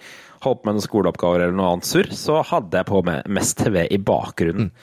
holdt 0.43 0.65
med 0.65 0.75
noen 0.75 0.83
skoleoppgaver 0.83 1.45
eller 1.45 1.55
noe 1.55 1.69
annet 1.75 1.87
surr, 1.87 2.09
så 2.17 2.41
hadde 2.49 2.81
jeg 2.81 2.89
på 2.89 3.03
med 3.07 3.29
Mest 3.31 3.61
TV 3.61 3.85
i 3.85 4.01
bakgrunnen. 4.01 4.73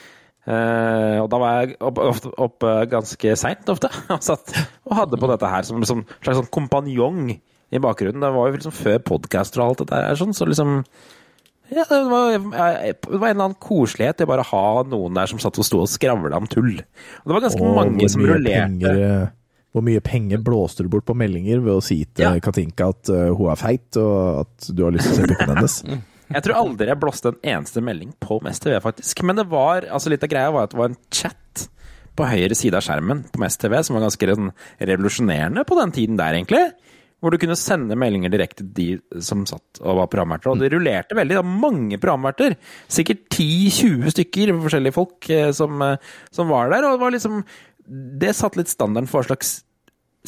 Eh, 0.49 1.19
og 1.21 1.29
da 1.29 1.43
var 1.43 1.59
jeg 1.59 1.77
oppe 1.85 2.07
opp, 2.09 2.29
opp, 2.47 2.67
ganske 2.89 3.35
seint 3.37 3.69
ofte 3.69 3.91
og 4.15 4.25
satt 4.25 4.55
og 4.89 4.97
hadde 4.97 5.21
på 5.21 5.29
dette 5.29 5.51
her 5.53 5.67
som, 5.69 5.85
som 5.85 6.07
slags 6.23 6.41
sånn 6.41 6.53
kompanjong 6.55 7.35
i 7.37 7.83
bakgrunnen. 7.85 8.25
Det 8.25 8.33
var 8.33 8.49
jo 8.49 8.57
liksom 8.57 8.77
før 8.79 9.03
podcaster 9.11 9.61
og 9.61 9.75
alt 9.75 9.85
dette 9.85 10.01
her, 10.01 10.17
sånn, 10.17 10.33
så 10.33 10.49
liksom 10.49 10.81
ja, 11.71 11.85
det 11.89 11.99
var, 12.11 12.37
det 12.39 12.51
var 13.09 13.29
en 13.29 13.35
eller 13.35 13.45
annen 13.49 13.59
koselighet 13.61 14.23
i 14.25 14.29
bare 14.29 14.45
å 14.45 14.51
ha 14.53 14.83
noen 14.89 15.15
der 15.19 15.27
som 15.31 15.41
satt 15.43 15.59
og 15.61 15.67
sto 15.69 15.83
og 15.85 15.91
skravla 15.93 16.37
om 16.41 16.47
tull. 16.51 16.79
Og 16.81 17.27
det 17.29 17.35
var 17.37 17.45
ganske 17.45 17.63
Og 17.65 17.77
mange 17.77 18.09
som 18.13 18.25
rullerte. 18.25 18.63
penger, 18.69 19.03
eh, 19.09 19.27
Hvor 19.77 19.85
mye 19.85 20.01
penger 20.01 20.41
blåste 20.43 20.83
du 20.83 20.89
bort 20.89 21.05
på 21.07 21.15
meldinger 21.15 21.61
ved 21.61 21.75
å 21.77 21.83
si 21.85 22.01
til 22.07 22.25
Ja. 22.25 22.41
Katinka 22.41 22.89
at 22.95 23.09
eh, 23.13 23.29
hun 23.37 23.51
er 23.53 23.57
feit, 23.61 23.97
og 24.01 24.47
at 24.47 24.71
du 24.75 24.85
har 24.85 24.95
lyst 24.97 25.11
til 25.11 25.13
å 25.13 25.21
se 25.21 25.29
puppene 25.35 25.57
hennes? 25.59 25.83
Jeg 26.29 26.43
tror 26.45 26.59
aldri 26.61 26.87
jeg 26.91 27.01
blåste 27.01 27.31
en 27.33 27.39
eneste 27.41 27.81
melding 27.81 28.11
på 28.21 28.37
Mest 28.45 28.61
TV, 28.61 28.75
faktisk. 28.85 29.23
Men 29.25 29.37
det 29.41 29.47
var, 29.49 29.87
altså 29.89 30.11
litt 30.13 30.25
av 30.27 30.29
greia 30.29 30.51
var 30.53 30.67
at 30.67 30.75
det 30.75 30.77
var 30.77 30.91
en 30.91 30.99
chat 31.09 31.63
på 32.19 32.27
høyre 32.29 32.53
side 32.59 32.77
av 32.77 32.85
skjermen 32.85 33.23
på 33.33 33.41
Mest 33.41 33.63
TV 33.63 33.79
som 33.87 33.97
var 33.97 34.05
ganske 34.05 34.29
sånn 34.35 34.51
revolusjonerende 34.91 35.65
på 35.65 35.79
den 35.81 35.95
tiden 35.97 36.19
der, 36.21 36.37
egentlig. 36.37 36.61
Hvor 37.19 37.35
du 37.35 37.39
kunne 37.43 37.57
sende 37.59 37.97
meldinger 37.99 38.31
direkte 38.31 38.63
til 38.63 38.75
de 38.77 39.23
som 39.25 39.43
satt 39.49 39.81
og 39.83 39.99
var 39.99 40.11
programverter. 40.13 40.53
Og 40.53 40.61
det 40.63 40.71
rullerte 40.71 41.17
veldig. 41.19 41.35
Det 41.35 41.41
var 41.41 41.63
mange 41.65 41.99
programverter. 41.99 42.55
Sikkert 42.87 43.25
10-20 43.35 44.15
stykker 44.15 44.53
forskjellige 44.63 44.95
folk 44.95 45.31
eh, 45.35 45.51
som, 45.57 45.83
eh, 45.83 46.13
som 46.35 46.53
var 46.53 46.71
der. 46.71 46.87
Og 46.87 46.95
det 46.95 47.03
var 47.03 47.17
liksom 47.17 47.43
Det 47.89 48.35
satte 48.37 48.61
litt 48.61 48.71
standarden 48.71 49.09
for 49.09 49.23
hva 49.23 49.33
slags 49.33 49.63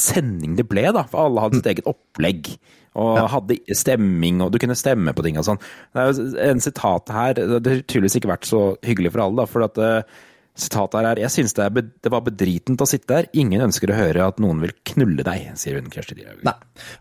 sending 0.01 0.55
det 0.57 0.65
ble, 0.71 0.87
da. 0.97 1.05
For 1.11 1.27
alle 1.27 1.45
hadde 1.45 1.61
sitt 1.61 1.71
eget 1.71 1.89
opplegg. 1.91 2.55
Og 2.99 3.21
hadde 3.31 3.59
stemming, 3.77 4.41
og 4.43 4.51
du 4.51 4.59
kunne 4.59 4.75
stemme 4.79 5.13
på 5.15 5.23
ting 5.23 5.39
og 5.39 5.47
sånn. 5.47 5.61
Det 5.95 6.03
er 6.03 6.11
jo 6.11 6.25
en 6.43 6.63
sitat 6.65 7.13
her 7.15 7.37
Det 7.39 7.61
har 7.61 7.85
tydeligvis 7.85 8.17
ikke 8.19 8.33
vært 8.33 8.49
så 8.49 8.63
hyggelig 8.83 9.13
for 9.15 9.27
alle, 9.27 9.45
da. 9.45 9.47
For 9.51 9.67
at 9.69 9.79
eh, 9.79 10.19
sitatet 10.63 10.99
her 11.01 11.09
er 11.11 11.21
Jeg 11.25 11.35
syns 11.35 11.57
det, 11.57 11.67
er 11.67 11.89
det 12.05 12.13
var 12.13 12.25
bedritent 12.27 12.81
å 12.83 12.89
sitte 12.89 13.09
der. 13.11 13.29
Ingen 13.37 13.65
ønsker 13.67 13.93
å 13.93 13.99
høre 13.99 14.29
at 14.31 14.41
noen 14.43 14.63
vil 14.65 14.75
knulle 14.93 15.25
deg, 15.27 15.51
sier 15.61 15.81
hun 15.81 15.91
Kjersti 15.93 16.19
Dyrhaug. 16.19 16.45
Nei. 16.47 16.55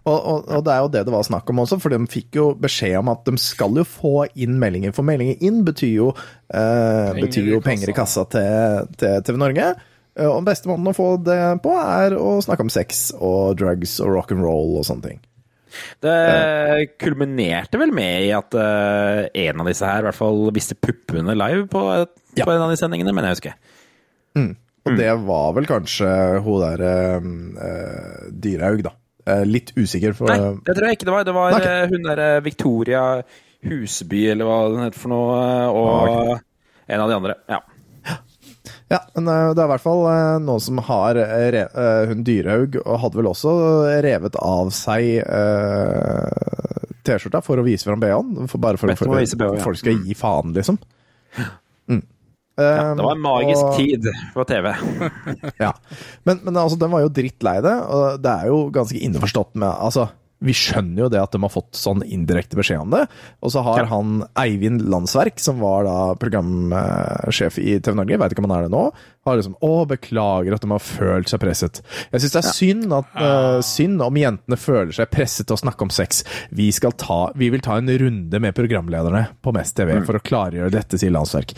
Og, 0.05 0.17
og, 0.17 0.49
og 0.57 0.65
det 0.65 0.73
er 0.73 0.81
jo 0.83 0.91
det 0.95 1.05
det 1.07 1.15
var 1.15 1.27
snakk 1.27 1.51
om 1.53 1.63
også, 1.65 1.79
for 1.83 1.93
de 1.93 2.01
fikk 2.11 2.39
jo 2.39 2.49
beskjed 2.59 2.97
om 3.01 3.13
at 3.13 3.23
de 3.27 3.35
skal 3.41 3.77
jo 3.79 3.85
få 3.87 4.15
inn 4.39 4.57
meldinger. 4.61 4.95
For 4.95 5.07
meldinger 5.07 5.39
inn 5.45 5.63
betyr 5.67 5.93
jo, 5.93 6.09
eh, 6.53 7.13
betyr 7.19 7.53
jo 7.53 7.61
i 7.61 7.65
penger 7.65 7.93
i 7.93 7.97
kassa 7.97 8.25
til, 8.31 8.91
til 8.99 9.23
TV 9.27 9.39
Norge. 9.39 9.71
Og 10.19 10.35
Og 10.39 10.45
beste 10.47 10.67
måten 10.67 10.89
å 10.89 10.95
få 10.95 11.13
det 11.23 11.39
på, 11.63 11.73
er 11.79 12.17
å 12.17 12.39
snakke 12.43 12.65
om 12.65 12.71
sex 12.73 13.09
og 13.15 13.59
drugs 13.61 13.99
og 14.03 14.15
rock 14.17 14.33
and 14.35 14.43
roll 14.43 14.79
og 14.79 14.87
sånne 14.87 15.05
ting. 15.05 15.19
Det 16.03 16.17
kulminerte 17.01 17.79
vel 17.81 17.91
med 17.95 18.27
i 18.27 18.31
at 18.35 18.55
eh, 18.57 19.25
en 19.47 19.61
av 19.63 19.69
disse 19.69 19.85
her 19.87 20.03
i 20.03 20.07
hvert 20.09 20.17
fall 20.17 20.47
viste 20.55 20.77
puppene 20.79 21.35
live 21.37 21.67
på, 21.71 21.83
et, 21.97 22.15
på 22.39 22.49
en 22.49 22.65
av 22.65 22.73
de 22.73 22.79
sendingene, 22.79 23.13
men 23.15 23.27
jeg 23.27 23.37
husker. 23.37 23.77
Mm. 24.37 24.51
Og 24.87 24.97
det 24.97 25.11
var 25.27 25.53
vel 25.57 25.67
kanskje 25.69 26.09
hun 26.45 26.63
der 26.63 26.83
uh, 27.21 28.29
Dyrhaug, 28.31 28.83
da. 28.87 28.95
Uh, 29.27 29.43
litt 29.45 29.73
usikker, 29.77 30.15
for 30.17 30.31
Nei, 30.31 30.55
det 30.65 30.75
tror 30.77 30.89
jeg 30.89 30.97
ikke 30.97 31.09
det 31.09 31.15
var. 31.15 31.27
Det 31.27 31.35
var 31.35 31.53
Nei, 31.53 31.59
ok. 31.59 31.67
eh, 31.69 31.91
hun 31.91 32.07
derre 32.07 32.29
Victoria 32.45 33.03
Husby, 33.67 34.23
eller 34.31 34.47
hva 34.47 34.59
den 34.71 34.85
heter 34.87 35.01
for 35.01 35.11
noe, 35.11 35.41
og 35.75 35.91
okay. 35.99 36.39
en 36.87 37.03
av 37.03 37.11
de 37.11 37.19
andre. 37.19 37.35
Ja. 37.51 37.59
Ja, 38.89 38.99
men 39.15 39.27
eh, 39.29 39.51
det 39.53 39.61
er 39.61 39.67
i 39.67 39.71
hvert 39.73 39.83
fall 39.83 40.03
eh, 40.09 40.35
noen 40.43 40.63
som 40.63 40.81
har 40.87 41.19
eh, 41.21 41.59
Hun 42.09 42.23
Dyrhaug 42.27 42.79
hadde 43.03 43.19
vel 43.19 43.29
også 43.29 43.53
revet 44.05 44.37
av 44.41 44.71
seg 44.75 45.19
eh, 45.23 46.47
T-skjorta 47.05 47.41
for 47.45 47.61
å 47.61 47.65
vise 47.65 47.87
fram 47.87 48.01
BH-en. 48.01 48.47
Bare 48.59 48.79
for, 48.81 48.91
at 48.91 48.99
for, 48.99 49.13
å 49.13 49.19
ja. 49.21 49.63
folk 49.63 49.79
skal 49.79 50.01
gi 50.05 50.17
faen, 50.17 50.53
liksom. 50.57 50.77
Mm. 51.89 52.01
Ja, 52.59 52.89
det 52.91 53.05
var 53.05 53.15
en 53.15 53.23
magisk 53.23 53.63
og- 53.63 53.77
tid 53.79 54.09
på 54.35 54.45
TV. 54.49 54.73
ja. 55.63 55.71
Men, 56.27 56.41
men 56.43 56.57
altså, 56.59 56.77
den 56.81 56.91
var 56.91 57.05
jo 57.05 57.13
drittlei 57.13 57.59
det, 57.63 57.75
og 57.87 58.19
det 58.23 58.33
er 58.33 58.51
jo 58.51 58.65
ganske 58.75 58.99
innforstått 58.99 59.55
med 59.55 59.69
Altså, 59.71 60.09
vi 60.39 60.55
skjønner 60.55 61.03
jo 61.03 61.09
det 61.11 61.19
at 61.19 61.33
de 61.35 61.41
har 61.43 61.51
fått 61.51 61.75
sånn 61.75 62.03
indirekte 62.05 62.57
beskjed 62.59 62.85
om 62.85 62.93
det. 62.93 63.03
Og 63.43 63.51
så 63.51 63.63
har 63.65 63.89
han 63.91 64.21
Eivind 64.39 64.85
Landsverk, 64.87 65.41
som 65.43 65.59
var 65.59 65.83
da 65.87 65.97
programsjef 66.19 67.59
i 67.59 67.75
TV 67.83 67.97
Norge, 67.99 68.19
veit 68.21 68.35
ikke 68.35 68.43
om 68.45 68.49
han 68.49 68.55
er 68.57 68.67
det 68.67 68.73
nå, 68.73 68.85
har 69.27 69.39
liksom 69.39 69.57
Å, 69.65 69.73
beklager 69.89 70.55
at 70.55 70.63
de 70.63 70.71
har 70.71 70.83
følt 70.83 71.31
seg 71.31 71.43
presset. 71.43 71.81
Jeg 72.13 72.23
syns 72.23 72.35
det 72.37 72.41
er 72.41 72.55
synd, 72.55 72.95
at, 72.95 73.11
uh, 73.19 73.59
synd 73.65 74.03
om 74.05 74.19
jentene 74.21 74.59
føler 74.59 74.95
seg 74.95 75.11
presset 75.11 75.49
til 75.49 75.57
å 75.57 75.61
snakke 75.61 75.85
om 75.85 75.93
sex. 75.93 76.23
Vi, 76.55 76.71
skal 76.75 76.95
ta, 76.99 77.21
vi 77.35 77.51
vil 77.53 77.63
ta 77.65 77.77
en 77.79 77.91
runde 78.01 78.43
med 78.43 78.55
programlederne 78.57 79.27
på 79.43 79.55
Mest 79.55 79.75
TV 79.79 79.97
for 80.07 80.19
å 80.19 80.23
klargjøre 80.23 80.73
dette, 80.73 80.99
sier 81.01 81.13
Landsverk. 81.13 81.55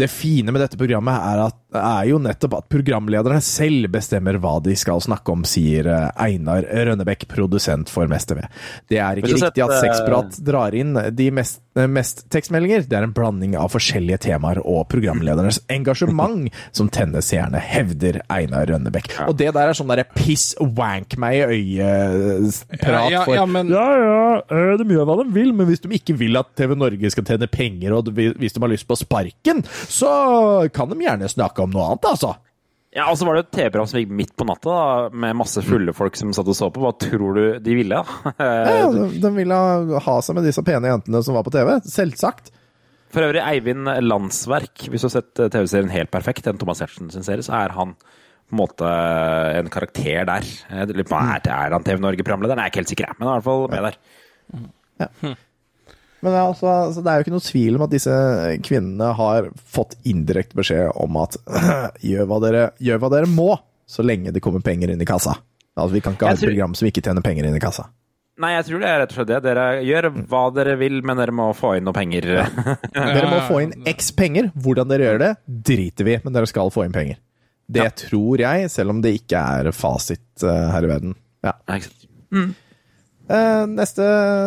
Det 0.00 0.08
fine 0.08 0.52
med 0.54 0.62
dette 0.62 0.78
programmet 0.80 1.18
er, 1.18 1.42
at, 1.50 1.58
er 1.72 2.08
jo 2.10 2.18
nettopp 2.22 2.54
at 2.58 2.68
programlederne 2.72 3.40
selv 3.44 3.90
bestemmer 3.94 4.38
hva 4.42 4.56
de 4.64 4.74
skal 4.78 5.00
snakke 5.04 5.32
om, 5.34 5.44
sier 5.46 5.86
eh, 5.86 6.08
Einar 6.20 6.64
Rønnebekk, 6.66 7.28
produsent 7.30 7.88
for 7.92 8.08
Mest 8.10 8.28
TV. 8.32 8.42
Det 8.90 8.98
er 8.98 9.20
ikke 9.20 9.34
riktig 9.36 9.62
at 9.64 9.74
sett, 9.76 9.76
eh, 9.76 9.82
Sexprat 9.84 10.38
drar 10.46 10.74
inn 10.74 10.94
de 11.14 11.28
mest, 11.34 11.60
eh, 11.78 11.86
mest 11.86 12.24
tekstmeldinger. 12.34 12.88
Det 12.90 12.98
er 12.98 13.06
en 13.06 13.14
blanding 13.16 13.54
av 13.60 13.70
forskjellige 13.74 14.18
temaer 14.26 14.58
og 14.64 14.88
programledernes 14.90 15.60
engasjement 15.70 16.48
som 16.76 16.88
tenner 16.92 17.22
seerne, 17.24 17.60
hevder 17.62 18.20
Einar 18.30 18.66
Rønnebekk. 18.70 19.14
Og 19.28 19.36
det 19.38 19.52
der 19.54 19.70
er 19.70 19.78
sånn 19.78 19.90
derre 19.92 20.06
piss 20.16 20.54
wank 20.60 21.16
meg 21.20 21.38
i 21.40 21.44
øyet-prat 21.80 22.90
Ja, 22.90 23.08
ja, 23.10 23.24
for 23.24 23.34
ja, 23.34 23.46
men- 23.46 23.68
ja, 23.68 23.86
ja, 23.96 24.42
eh, 24.50 24.76
de 24.80 24.84
gjør 24.84 25.06
hva 25.06 25.16
de 25.24 25.30
vil, 25.32 25.52
men 25.52 25.66
hvis 25.68 25.80
de 25.82 25.88
ikke 25.96 26.16
vil 26.18 26.36
at 26.36 26.50
TV 26.56 26.74
Norge 26.76 27.10
skal 27.12 27.24
tjene 27.24 27.48
penger, 27.50 27.92
og 27.96 28.10
hvis 28.14 28.52
de 28.54 28.60
har 28.60 28.68
lyst 28.72 28.86
på 28.88 28.96
sparken, 28.98 29.62
så 29.86 30.70
kan 30.72 30.88
de 30.88 30.96
gjerne 30.96 31.28
snakke 31.30 31.59
om 31.64 31.74
noe 31.74 31.88
annet, 31.90 32.08
altså. 32.10 32.34
Ja, 32.90 33.04
og 33.06 33.14
så 33.18 33.26
var 33.26 33.36
det 33.38 33.44
et 33.44 33.52
TV-program 33.54 33.86
som 33.86 34.00
gikk 34.00 34.14
midt 34.18 34.32
på 34.38 34.44
natta, 34.48 34.70
da, 34.74 35.10
med 35.22 35.36
masse 35.38 35.62
fulle 35.62 35.92
folk 35.94 36.16
som 36.18 36.32
satt 36.34 36.48
og 36.50 36.56
så 36.58 36.70
på. 36.74 36.82
Hva 36.82 36.90
tror 36.98 37.36
du 37.36 37.42
de 37.62 37.76
ville? 37.78 38.00
da? 38.00 38.32
Ja, 38.70 38.88
de, 38.90 39.04
de 39.22 39.30
ville 39.36 39.58
ha 40.06 40.16
seg 40.26 40.38
med 40.38 40.48
disse 40.48 40.64
pene 40.66 40.90
jentene 40.90 41.20
som 41.22 41.38
var 41.38 41.46
på 41.46 41.52
TV. 41.54 41.76
Selvsagt. 41.86 42.50
For 43.14 43.26
øvrig, 43.26 43.42
Eivind 43.42 43.90
Landsverk, 44.06 44.88
hvis 44.90 45.02
du 45.02 45.08
har 45.08 45.14
sett 45.16 45.42
eh, 45.42 45.50
TV-serien 45.50 45.90
Helt 45.94 46.10
perfekt, 46.14 46.44
den 46.46 46.58
Thomas 46.58 46.82
Hertzen 46.82 47.10
sin 47.14 47.26
serie, 47.26 47.46
så 47.46 47.56
er 47.58 47.74
han 47.78 47.94
på 47.98 48.56
en 48.56 48.58
måte 48.58 48.90
en 49.60 49.70
karakter 49.70 50.26
der. 50.26 50.46
Jeg 50.46 50.90
lurer 50.90 51.06
på, 51.06 51.18
Er 51.18 51.46
er 51.46 51.76
han 51.76 51.86
TV 51.86 52.02
Norge-programleder? 52.02 52.58
Nei, 52.58 52.66
jeg 52.66 52.70
er 52.70 52.74
ikke 52.74 52.82
helt 52.82 52.94
sikker, 52.96 53.14
men 53.18 53.28
han 53.28 53.36
er 53.36 53.38
i 53.38 53.44
hvert 53.44 53.50
fall 53.50 53.70
med 53.70 53.86
der. 55.30 55.38
Men 56.20 56.34
ja, 56.36 56.42
altså, 56.50 56.66
altså, 56.68 57.00
det 57.04 57.10
er 57.12 57.16
jo 57.20 57.24
ikke 57.26 57.32
noe 57.36 57.44
tvil 57.46 57.76
om 57.78 57.84
at 57.86 57.92
disse 57.94 58.16
kvinnene 58.66 59.12
har 59.16 59.46
fått 59.72 59.94
indirekte 60.04 60.58
beskjed 60.58 60.90
om 61.00 61.16
at 61.22 61.38
gjør 62.10 62.26
hva, 62.28 62.40
dere, 62.44 62.64
gjør 62.82 63.00
hva 63.04 63.10
dere 63.14 63.30
må, 63.30 63.54
så 63.88 64.04
lenge 64.04 64.32
det 64.34 64.42
kommer 64.44 64.60
penger 64.64 64.92
inn 64.92 65.00
i 65.00 65.08
kassa. 65.08 65.38
Altså, 65.78 65.94
Vi 65.96 66.02
kan 66.04 66.14
ikke 66.18 66.28
ha 66.28 66.34
et 66.36 66.42
tror- 66.42 66.52
program 66.52 66.76
som 66.76 66.90
ikke 66.90 67.02
tjener 67.06 67.24
penger 67.24 67.48
inn 67.48 67.56
i 67.56 67.62
kassa. 67.62 67.88
Nei, 68.40 68.54
jeg 68.54 68.64
tror 68.70 68.80
det 68.80 68.88
er 68.88 68.98
rett 69.02 69.10
og 69.12 69.16
slett 69.18 69.28
det. 69.28 69.38
Dere 69.44 69.64
gjør 69.84 70.06
hva 70.30 70.42
dere 70.56 70.76
vil, 70.80 71.00
men 71.04 71.18
dere 71.20 71.32
må 71.36 71.50
få 71.56 71.74
inn 71.76 71.84
noe 71.84 71.92
penger. 71.96 72.24
Dere 72.94 73.26
må 73.28 73.40
få 73.44 73.58
inn 73.66 73.74
x 73.90 74.12
penger. 74.16 74.48
Hvordan 74.56 74.88
dere 74.88 75.04
gjør 75.10 75.18
det, 75.20 75.28
driter 75.68 76.08
vi, 76.08 76.14
men 76.24 76.32
dere 76.36 76.48
skal 76.48 76.72
få 76.72 76.86
inn 76.86 76.94
penger. 76.94 77.18
Det 77.68 77.84
tror 78.06 78.40
jeg, 78.40 78.70
selv 78.72 78.94
om 78.94 79.02
det 79.04 79.12
ikke 79.18 79.42
er 79.60 79.68
fasit 79.76 80.42
eh, 80.46 80.64
her 80.72 80.86
i 80.88 80.90
verden. 80.90 81.12
Ja. 81.44 81.52
Eh, 81.68 82.48
neste, 83.70 84.04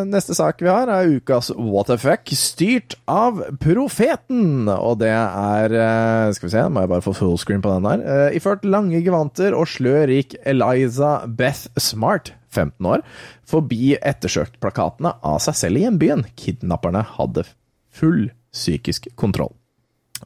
neste 0.10 0.36
sak 0.36 0.60
vi 0.64 0.68
har, 0.68 0.90
er 0.92 1.16
ukas 1.16 1.52
What 1.56 1.88
the 1.88 1.98
fuck, 2.02 2.28
styrt 2.36 2.98
av 3.08 3.40
Profeten. 3.64 4.68
Og 4.68 5.00
det 5.00 5.14
er 5.14 5.76
eh, 5.78 6.34
Skal 6.36 6.50
vi 6.50 6.54
se, 6.56 6.66
må 6.68 6.84
jeg 6.84 6.92
bare 6.92 7.06
få 7.06 7.16
fullscreen 7.18 7.64
på 7.64 7.72
den 7.76 7.88
der. 7.88 8.04
Eh, 8.04 8.38
iført 8.40 8.68
lange 8.68 9.00
gevanter 9.06 9.56
og 9.58 9.70
slør 9.72 10.12
gikk 10.12 10.36
Eliza 10.44 11.16
Beth 11.28 11.72
Smart, 11.80 12.34
15 12.54 12.92
år, 12.92 13.08
forbi 13.50 13.96
ettersøkt-plakatene 13.98 15.16
av 15.26 15.42
seg 15.48 15.60
selv 15.64 15.80
i 15.80 15.88
hjembyen. 15.88 16.28
Kidnapperne 16.40 17.06
hadde 17.16 17.48
full 17.94 18.28
psykisk 18.54 19.10
kontroll. 19.20 19.56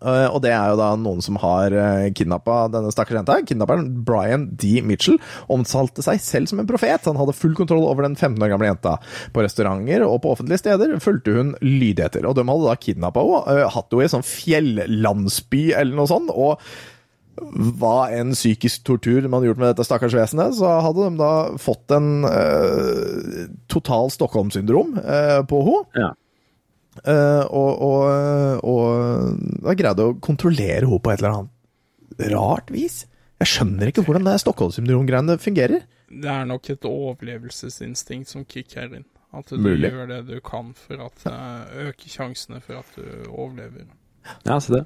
Eh, 0.02 0.28
og 0.28 0.42
det 0.44 0.52
er 0.54 0.72
jo 0.72 0.80
da 0.80 0.90
noen 1.00 1.24
som 1.26 1.40
har 1.42 1.74
uh, 1.74 2.08
kidnappa 2.16 2.66
denne 2.74 2.92
stakkars 2.94 3.20
jenta. 3.20 3.38
Kidnapperen 3.48 3.88
Brian 4.08 4.48
D. 4.60 4.82
Mitchell 4.86 5.20
omtalte 5.54 6.06
seg 6.06 6.22
selv 6.24 6.52
som 6.52 6.62
en 6.62 6.70
profet. 6.70 7.08
Han 7.10 7.20
hadde 7.20 7.38
full 7.38 7.56
kontroll 7.58 7.86
over 7.88 8.08
den 8.08 8.18
15 8.18 8.42
år 8.44 8.54
gamle 8.54 8.72
jenta. 8.72 8.98
På 9.34 9.46
restauranter 9.46 10.06
og 10.08 10.22
på 10.26 10.36
offentlige 10.36 10.62
steder 10.64 10.98
fulgte 11.04 11.38
hun 11.38 11.56
lydigheter. 11.64 12.28
Og 12.28 12.38
de 12.38 12.46
hadde 12.48 12.70
da 12.70 12.78
kidnappa 12.88 13.26
henne, 13.26 13.64
uh, 13.64 13.74
hatt 13.74 13.90
henne 13.90 14.06
i 14.06 14.10
en 14.10 14.16
sånn 14.18 14.30
fjellandsby 14.36 15.66
eller 15.74 15.98
noe 15.98 16.12
sånt. 16.12 16.34
og 16.34 16.62
hva 17.38 18.08
enn 18.18 18.34
psykisk 18.34 18.82
tortur 18.88 19.26
man 19.28 19.40
hadde 19.40 19.52
gjort 19.52 19.60
med 19.62 19.70
dette 19.70 19.86
stakkars 19.86 20.16
vesenet, 20.18 20.56
så 20.58 20.72
hadde 20.82 21.06
de 21.06 21.20
da 21.20 21.34
fått 21.62 21.94
en 21.94 22.26
uh, 22.26 23.44
total 23.70 24.10
Stockholm-syndrom 24.14 24.96
uh, 24.98 25.42
på 25.48 25.62
henne. 25.68 26.16
Eh, 27.04 27.44
og, 27.46 27.84
og, 27.84 28.64
og 28.64 29.64
da 29.66 29.76
greide 29.78 30.08
å 30.08 30.18
kontrollere 30.24 30.86
henne 30.86 31.04
på 31.04 31.14
et 31.14 31.22
eller 31.22 31.36
annet 31.36 32.32
rart 32.34 32.72
vis. 32.74 33.04
Jeg 33.38 33.52
skjønner 33.52 33.92
ikke 33.92 34.04
hvordan 34.08 34.26
det 34.26 34.40
Stockholm-syndrom-greiene 34.42 35.38
fungerer. 35.42 35.86
Det 36.08 36.32
er 36.32 36.48
nok 36.50 36.72
et 36.74 36.88
overlevelsesinstinkt 36.88 38.32
som 38.32 38.46
kicker 38.50 38.90
inn. 38.98 39.06
At 39.36 39.52
du 39.52 39.60
Mulig. 39.60 39.92
gjør 39.92 40.08
det 40.10 40.22
du 40.30 40.38
kan 40.42 40.72
for 40.80 41.04
at 41.04 41.26
uh, 41.28 41.90
øke 41.90 42.10
sjansene 42.10 42.62
for 42.64 42.80
at 42.80 42.96
du 42.96 43.28
overlever. 43.28 43.90
Ja, 44.48 44.58
se 44.64 44.80
det. 44.80 44.86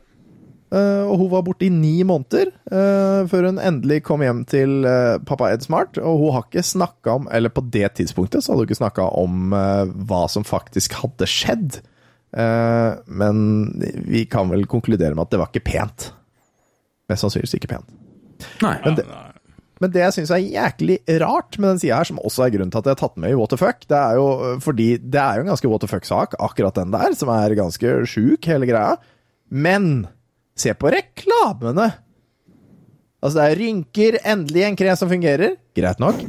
Uh, 0.72 1.04
og 1.04 1.18
hun 1.20 1.30
var 1.34 1.44
borte 1.44 1.68
i 1.68 1.72
ni 1.72 1.98
måneder 2.08 2.48
uh, 2.72 3.28
før 3.28 3.50
hun 3.50 3.60
endelig 3.60 4.06
kom 4.08 4.22
hjem 4.24 4.46
til 4.48 4.86
uh, 4.88 5.20
pappa 5.28 5.50
Ed 5.52 5.66
Smart. 5.68 6.00
Og 6.00 6.20
hun 6.24 6.36
har 6.36 6.48
ikke 6.48 6.66
snakka 6.66 7.16
om, 7.20 7.30
eller 7.32 7.54
på 7.54 7.64
det 7.72 7.94
tidspunktet, 8.00 8.44
så 8.44 8.52
hadde 8.52 8.66
hun 8.66 8.72
ikke 8.72 8.82
snakka 8.82 9.08
om 9.20 9.56
eh, 9.56 9.92
hva 10.08 10.26
som 10.32 10.48
faktisk 10.48 10.96
hadde 11.04 11.28
skjedd. 11.30 11.82
Eh, 12.32 12.92
men 13.12 13.42
vi 14.08 14.26
kan 14.32 14.52
vel 14.52 14.68
konkludere 14.70 15.16
med 15.16 15.28
at 15.28 15.34
det 15.34 15.42
var 15.42 15.52
ikke 15.52 15.68
pent. 15.68 16.12
Mest 17.12 17.26
sannsynligvis 17.26 17.58
ikke 17.60 17.74
pent. 17.74 17.92
Men 18.86 18.98
det, 18.98 19.06
men 19.82 19.92
det 19.94 20.04
jeg 20.04 20.16
syns 20.16 20.32
er 20.34 20.44
jæklig 20.44 21.00
rart 21.22 21.58
med 21.58 21.74
den 21.74 21.82
sida 21.82 21.98
her, 22.00 22.08
som 22.10 22.22
også 22.22 22.46
er 22.46 22.54
grunnen 22.54 22.72
til 22.74 22.82
at 22.82 22.90
jeg 22.90 22.98
har 22.98 23.02
tatt 23.02 23.20
med 23.22 23.34
i 23.34 23.38
What 23.38 23.54
the 23.54 23.60
fuck, 23.60 23.84
det 23.90 23.98
er 23.98 24.20
jo 24.20 24.28
fordi 24.62 24.88
det 25.02 25.22
er 25.22 25.40
jo 25.40 25.46
en 25.46 25.52
ganske 25.52 25.72
what 25.72 25.84
the 25.84 25.90
fuck-sak, 25.90 26.38
akkurat 26.38 26.78
den 26.78 26.94
der, 26.94 27.18
som 27.18 27.32
er 27.34 27.58
ganske 27.58 27.96
sjuk, 28.10 28.46
hele 28.50 28.70
greia. 28.70 28.96
Men 29.50 30.08
se 30.58 30.76
på 30.78 30.92
reklamene! 30.94 31.92
Altså, 33.22 33.38
det 33.38 33.44
er 33.46 33.60
rynker, 33.60 34.16
endelig 34.26 34.64
en 34.66 34.78
krem 34.80 34.96
som 34.98 35.10
fungerer. 35.12 35.52
Greit 35.78 36.00
nok. 36.02 36.22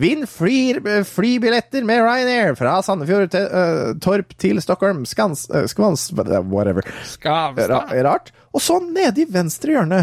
Vinn 0.00 0.24
flybilletter 0.26 1.84
med 1.86 2.02
Ryanair 2.02 2.56
fra 2.58 2.80
Sandefjord 2.82 3.30
til 3.30 3.44
uh, 3.46 3.92
Torp 4.02 4.34
til 4.40 4.58
Stockholm. 4.62 5.04
Skans, 5.06 5.44
Uh, 5.50 5.62
skvans, 5.70 6.08
whatever. 6.16 6.82
Skavstad. 7.06 7.92
rart. 8.02 8.32
Og 8.50 8.64
så 8.64 8.80
nede 8.82 9.22
i 9.22 9.28
venstre 9.30 9.76
hjørne, 9.76 10.00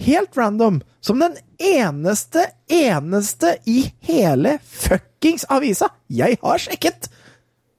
helt 0.00 0.38
random, 0.38 0.80
som 1.02 1.18
den 1.18 1.34
eneste, 1.58 2.46
eneste 2.70 3.56
i 3.66 3.90
hele 4.06 4.58
fuckings 4.62 5.48
avisa 5.50 5.90
jeg 6.08 6.38
har 6.42 6.62
sjekket, 6.62 7.10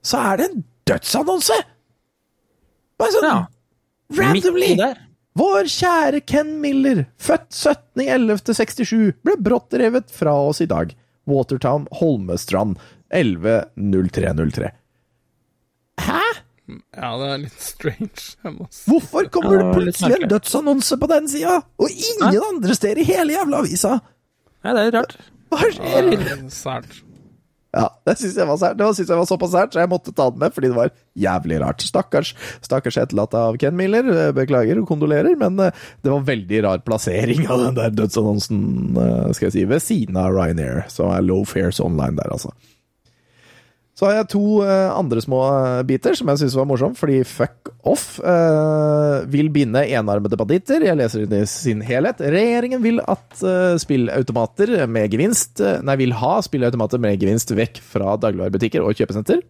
så 0.03 0.19
er 0.31 0.41
det 0.41 0.49
en 0.49 0.65
dødsannonse! 0.89 1.55
Bare 2.99 3.15
sånn 3.15 3.47
randomly! 4.19 4.75
Vår 5.39 5.67
kjære 5.71 6.19
Ken 6.27 6.57
Miller, 6.59 7.05
født 7.21 7.53
17.11.67, 7.55 9.13
ble 9.23 9.35
brått 9.39 9.73
revet 9.79 10.11
fra 10.11 10.33
oss 10.49 10.59
i 10.63 10.67
dag. 10.67 10.91
Watertown, 11.29 11.85
Holmestrand, 12.01 12.79
11.03.03. 13.15 14.71
Hæ? 16.01 16.21
Ja, 16.95 17.09
det 17.19 17.29
er 17.29 17.39
litt 17.45 17.63
strange. 17.63 18.25
Jeg 18.43 18.55
må 18.55 18.67
si. 18.71 18.83
Hvorfor 18.91 19.27
kommer 19.33 19.59
det 19.61 19.69
plutselig 19.75 20.19
en 20.21 20.31
dødsannonse 20.31 20.97
på 20.99 21.09
den 21.11 21.29
sida, 21.31 21.61
og 21.79 21.91
ingen 21.95 22.41
andre 22.51 22.75
steder 22.77 23.01
i 23.03 23.07
hele 23.07 23.35
jævla 23.37 23.63
avisa? 23.63 23.97
Nei, 24.65 24.75
det 24.77 24.83
er 24.89 24.93
rart. 24.99 25.15
Hva 25.51 25.71
skjer? 25.75 26.11
Ja, 26.15 26.37
Sært. 26.51 27.01
Ja, 27.71 27.85
det 28.03 28.17
syns 28.19 28.35
jeg 28.35 28.43
jeg 28.43 29.15
var 29.15 29.27
såpass 29.29 29.53
sært, 29.53 29.71
så 29.71 29.79
jeg 29.79 29.91
måtte 29.91 30.11
ta 30.15 30.27
det 30.31 30.41
med, 30.41 30.51
fordi 30.51 30.71
det 30.73 30.75
var 30.75 30.91
jævlig 31.15 31.59
rart. 31.63 31.85
Stakkars 31.85 32.33
stakkars 32.65 32.97
etterlatt 32.99 33.35
av 33.37 33.55
Ken 33.61 33.77
Miller. 33.79 34.09
Eh, 34.11 34.33
Beklager 34.35 34.81
og 34.81 34.89
kondolerer, 34.89 35.37
men 35.39 35.55
eh, 35.63 35.77
det 36.03 36.11
var 36.11 36.27
veldig 36.27 36.61
rar 36.65 36.83
plassering 36.83 37.47
av 37.47 37.63
den 37.63 37.79
der 37.79 37.95
dødsannonsen, 37.95 38.59
eh, 38.99 39.31
skal 39.37 39.47
jeg 39.47 39.55
si, 39.55 39.65
ved 39.71 39.85
siden 39.85 40.19
av 40.19 40.35
Ryanair, 40.35 40.83
som 40.91 41.13
er 41.15 41.23
low 41.23 41.45
fares 41.47 41.79
online 41.83 42.19
der, 42.19 42.35
altså. 42.35 42.51
Så 43.97 44.07
har 44.07 44.15
jeg 44.15 44.29
to 44.31 44.61
uh, 44.63 44.93
andre 44.95 45.21
små 45.21 45.41
eh, 45.51 45.83
biter 45.85 46.15
som 46.17 46.31
jeg 46.31 46.41
syns 46.41 46.55
var 46.57 46.67
morsomme, 46.69 46.97
fordi 46.97 47.19
fuck 47.27 47.69
off 47.87 48.15
uh, 48.23 49.21
vil 49.29 49.51
binde 49.53 49.83
enarmede 49.83 50.39
banditter. 50.39 50.85
Jeg 50.87 50.97
leser 50.97 51.27
det 51.29 51.43
i 51.43 51.49
sin 51.49 51.83
helhet. 51.85 52.23
Regjeringen 52.23 52.81
vil 52.83 53.01
at 53.03 53.43
uh, 53.43 53.75
spillautomater 53.81 54.87
med 54.87 55.11
gevinst 55.11 55.61
Nei, 55.61 55.97
vil 55.99 56.15
ha 56.17 56.37
spillautomater 56.41 57.01
med 57.03 57.19
gevinst 57.21 57.51
vekk 57.53 57.81
fra 57.83 58.15
dagligvarebutikker 58.21 58.85
og 58.85 58.95
kjøpesenter. 58.97 59.43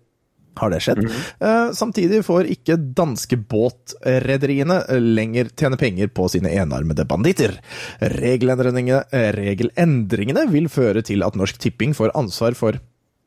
har 0.59 0.71
det 0.73 0.81
skjedd. 0.83 1.05
Eh, 1.07 1.69
samtidig 1.77 2.25
får 2.27 2.49
ikke 2.51 2.75
danske 2.97 3.37
båtrederiene 3.39 4.81
lenger 4.99 5.47
tjene 5.55 5.79
penger 5.79 6.11
på 6.11 6.27
sine 6.33 6.51
enarmede 6.59 7.05
banditter. 7.07 7.55
Regelendringene, 8.01 9.05
regelendringene 9.37 10.47
vil 10.51 10.67
føre 10.69 11.05
til 11.07 11.23
at 11.23 11.39
Norsk 11.39 11.61
Tipping 11.61 11.95
får 11.95 12.11
ansvar 12.19 12.57
for 12.59 12.81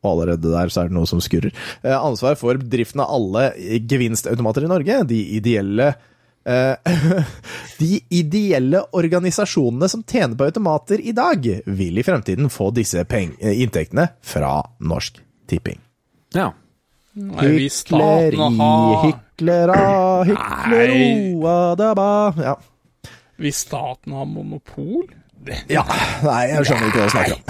og 0.05 0.15
allerede 0.15 0.53
der 0.53 0.73
så 0.73 0.85
er 0.85 0.91
det 0.91 0.97
noe 0.97 1.09
som 1.11 1.23
skurrer. 1.25 1.55
Eh, 1.83 1.95
ansvar 1.95 2.39
for 2.41 2.59
driften 2.59 3.03
av 3.05 3.13
alle 3.17 3.47
gevinstautomater 3.91 4.67
i 4.67 4.73
Norge. 4.73 4.99
De 5.11 5.21
ideelle 5.39 5.93
eh, 6.47 6.97
De 7.83 7.93
ideelle 8.15 8.85
organisasjonene 8.95 9.89
som 9.91 10.05
tjener 10.07 10.37
på 10.39 10.49
automater 10.49 11.01
i 11.01 11.15
dag, 11.17 11.49
vil 11.67 11.99
i 11.99 12.07
fremtiden 12.07 12.53
få 12.53 12.71
disse 12.77 13.05
peng 13.09 13.35
inntektene 13.41 14.11
fra 14.23 14.59
Norsk 14.85 15.19
Tipping. 15.51 15.81
Ja. 16.35 16.53
Hykleri, 17.15 17.69
har 18.37 19.07
hyklera, 19.07 20.25
hyklero, 20.27 21.47
adaba. 21.49 22.07
Ja. 22.43 22.55
Hvis 23.39 23.65
staten 23.67 24.15
har 24.15 24.27
monopol 24.31 25.07
ja. 25.69 25.83
Nei, 26.25 26.41
jeg 26.51 26.67
skjønner 26.69 26.89
ikke 26.89 27.01
hva 27.01 27.07
du 27.07 27.15
snakker 27.15 27.35
om. 27.37 27.43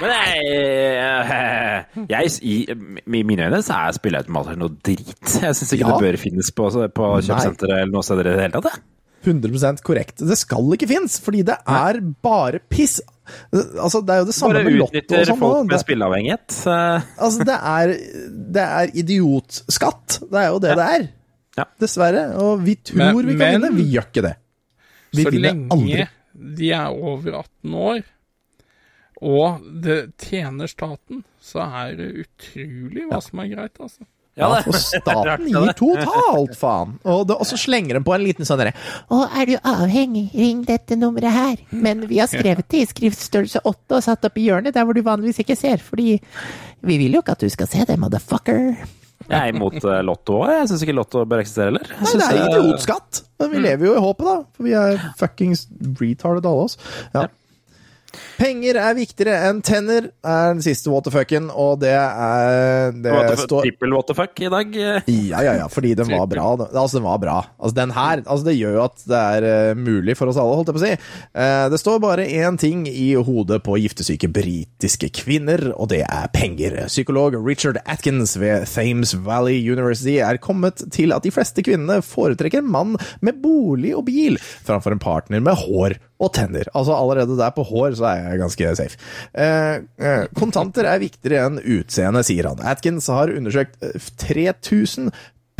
Men 0.00 0.10
jeg, 0.14 2.06
jeg, 2.10 2.32
i, 2.42 2.56
I 2.70 3.22
mine 3.24 3.46
øyne 3.48 3.60
så 3.64 3.76
er 3.86 3.96
spilleautomater 3.96 4.58
noe 4.60 4.74
drit. 4.84 5.14
Jeg 5.40 5.54
syns 5.58 5.72
ikke 5.76 5.84
Ja. 5.86 5.92
det 5.96 6.06
bør 6.06 6.18
finnes 6.20 6.50
på, 6.56 6.68
på 6.96 7.10
kjøpesenteret 7.24 7.76
eller 7.82 7.92
noe 7.94 8.04
sted 8.06 8.20
i 8.22 8.26
det 8.28 8.36
hele 8.40 8.56
tatt. 8.58 8.70
jeg. 8.74 8.82
100 9.20 9.82
korrekt. 9.84 10.22
Det 10.24 10.36
skal 10.40 10.70
ikke 10.72 10.88
finnes, 10.88 11.18
fordi 11.20 11.42
det 11.44 11.56
er 11.68 11.98
bare 12.24 12.58
piss. 12.72 13.00
Altså, 13.52 14.00
det 14.00 14.14
er 14.14 14.22
jo 14.22 14.28
det 14.30 14.34
samme 14.34 14.54
Bare 14.56 14.64
med 14.64 14.78
Lotto 14.78 14.96
og 14.96 15.02
utnytter 15.02 15.26
sånn. 15.28 15.38
folk 15.42 15.66
med 15.68 15.82
spilleavhengighet. 15.84 16.54
eh, 16.72 17.08
Altså, 17.20 17.44
det 17.44 17.58
er, 17.72 17.92
det 18.56 18.64
er 18.64 18.94
idiotskatt. 19.04 20.20
Det 20.24 20.40
er 20.40 20.48
jo 20.54 20.58
det 20.64 20.72
det 20.80 20.86
er. 20.96 21.08
Dessverre. 21.80 22.22
Og 22.40 22.64
vi 22.64 22.74
tror 22.80 22.96
Men- 22.96 23.16
vi 23.26 23.36
kan 23.36 23.38
men- 23.38 23.60
vinne. 23.60 23.76
Vi 23.76 23.90
gjør 23.92 24.08
ikke 24.08 24.22
det. 24.24 24.34
Vi 25.12 25.24
vinner 25.24 25.44
lenge 25.50 25.68
aldri. 25.76 26.08
De 26.40 26.72
er 26.72 26.94
over 26.94 27.42
18 27.42 27.74
år, 27.76 28.00
og 29.20 29.66
det 29.84 29.98
tjener 30.22 30.70
staten, 30.70 31.24
så 31.44 31.66
er 31.82 31.98
det 31.98 32.08
utrolig 32.24 33.04
hva 33.10 33.20
som 33.24 33.42
er 33.42 33.52
greit, 33.52 33.76
altså. 33.80 34.06
Ja, 34.38 34.46
og 34.62 34.76
staten 34.78 35.48
gir 35.50 35.72
totalt 35.76 36.54
faen. 36.56 36.94
Og, 37.02 37.24
det, 37.28 37.36
og 37.36 37.48
så 37.48 37.58
slenger 37.60 37.98
de 37.98 38.02
på 38.06 38.14
en 38.14 38.22
liten 38.22 38.46
sånn 38.48 38.60
derre 38.62 38.72
Og 39.12 39.34
er 39.36 39.50
du 39.50 39.56
avhengig, 39.58 40.28
ring 40.38 40.62
dette 40.68 40.96
nummeret 40.96 41.34
her. 41.34 41.64
Men 41.74 42.06
vi 42.08 42.22
har 42.22 42.30
skrevet 42.30 42.68
det 42.70 42.84
i 42.84 42.88
skriftstørrelse 42.88 43.64
8 43.66 43.98
og 43.98 44.06
satt 44.06 44.24
opp 44.30 44.38
i 44.40 44.46
hjørnet 44.46 44.76
der 44.76 44.86
hvor 44.86 44.96
du 44.96 45.02
vanligvis 45.04 45.42
ikke 45.42 45.58
ser, 45.58 45.82
fordi 45.84 46.14
vi 46.86 46.96
vil 47.02 47.18
jo 47.18 47.24
ikke 47.24 47.36
at 47.36 47.44
du 47.44 47.50
skal 47.52 47.68
se 47.68 47.84
det, 47.90 47.98
motherfucker. 48.00 48.78
Jeg 49.30 49.40
er 49.40 49.54
imot 49.54 49.76
eh, 49.78 50.00
Lotto 50.06 50.40
òg. 50.42 50.52
Jeg 50.52 50.70
syns 50.70 50.84
ikke 50.86 50.96
Lotto 50.98 51.24
bør 51.28 51.42
eksistere 51.44 51.70
heller. 51.70 51.90
Nei, 52.00 52.14
det 52.18 52.26
er 52.26 52.38
eh, 52.40 52.46
idiotskatt. 52.58 53.22
Men 53.40 53.52
vi 53.54 53.62
lever 53.62 53.86
jo 53.86 53.92
i 53.96 54.02
håpet, 54.04 54.26
da. 54.26 54.36
For 54.56 54.68
vi 54.68 54.74
er 54.76 55.04
fuckings 55.20 55.66
retarded 56.00 56.48
alle 56.50 56.66
oss. 56.68 56.76
Ja. 57.14 57.28
Penger 58.38 58.78
er 58.80 58.94
viktigere 58.98 59.36
enn 59.50 59.60
tenner, 59.64 60.08
er 60.24 60.54
den 60.54 60.62
siste 60.64 60.90
what 60.92 61.04
the 61.06 61.12
fucken, 61.14 61.48
og 61.52 61.80
det 61.82 61.92
er 61.94 62.92
Det 62.92 63.12
fuck- 63.12 63.44
står 63.46 63.62
Trippel 63.66 63.94
waterfuck 63.94 64.40
i 64.46 64.50
dag. 64.52 64.74
Ja, 64.80 65.42
ja, 65.44 65.54
ja, 65.60 65.66
fordi 65.70 65.94
den 65.98 66.08
var 66.10 66.26
bra. 66.30 66.46
Altså, 66.70 66.98
den 66.98 67.06
var 67.06 67.18
bra. 67.22 67.36
Altså, 67.60 67.74
den 67.76 67.90
her 67.96 68.22
altså, 68.26 68.44
Det 68.48 68.56
gjør 68.58 68.74
jo 68.78 68.82
at 68.84 69.04
det 69.10 69.20
er 69.20 69.46
eh, 69.70 69.74
mulig 69.78 70.16
for 70.18 70.30
oss 70.32 70.38
alle, 70.40 70.56
holdt 70.58 70.72
jeg 70.72 70.76
på 70.78 70.82
å 70.82 70.86
si. 70.86 70.92
Eh, 71.44 71.68
det 71.72 71.80
står 71.80 72.00
bare 72.02 72.26
én 72.26 72.58
ting 72.60 72.86
i 72.88 73.12
hodet 73.14 73.60
på 73.66 73.78
giftesyke 73.80 74.30
britiske 74.32 75.10
kvinner, 75.20 75.70
og 75.76 75.90
det 75.92 76.02
er 76.06 76.28
penger. 76.34 76.78
Psykolog 76.90 77.36
Richard 77.46 77.78
Atkins 77.86 78.36
ved 78.40 78.66
Thames 78.70 79.14
Valley 79.14 79.60
University 79.70 80.18
er 80.24 80.40
kommet 80.42 80.82
til 80.94 81.12
at 81.16 81.22
de 81.26 81.30
fleste 81.34 81.62
kvinnene 81.66 82.00
foretrekker 82.04 82.62
en 82.64 82.70
mann 82.72 82.96
med 83.20 83.40
bolig 83.42 83.94
og 83.96 84.06
bil 84.08 84.38
framfor 84.40 84.92
en 84.96 85.02
partner 85.02 85.40
med 85.44 85.58
hår 85.60 85.98
og 86.20 86.32
tenner. 86.36 86.68
Altså 86.76 86.94
allerede 86.94 87.38
der 87.38 87.52
på 87.56 87.64
hår 87.66 87.96
så 87.98 88.06
er 88.10 88.22
jeg 88.26 88.42
ganske 88.42 88.72
safe. 88.78 89.00
Eh, 89.32 89.82
eh, 90.04 90.24
kontanter 90.36 90.88
er 90.88 91.02
viktigere 91.02 91.48
enn 91.48 91.60
utseende, 91.62 92.22
sier 92.26 92.50
han. 92.50 92.62
Atkins 92.72 93.08
har 93.12 93.32
undersøkt 93.32 93.80
eh, 93.86 94.10
3000 94.20 95.10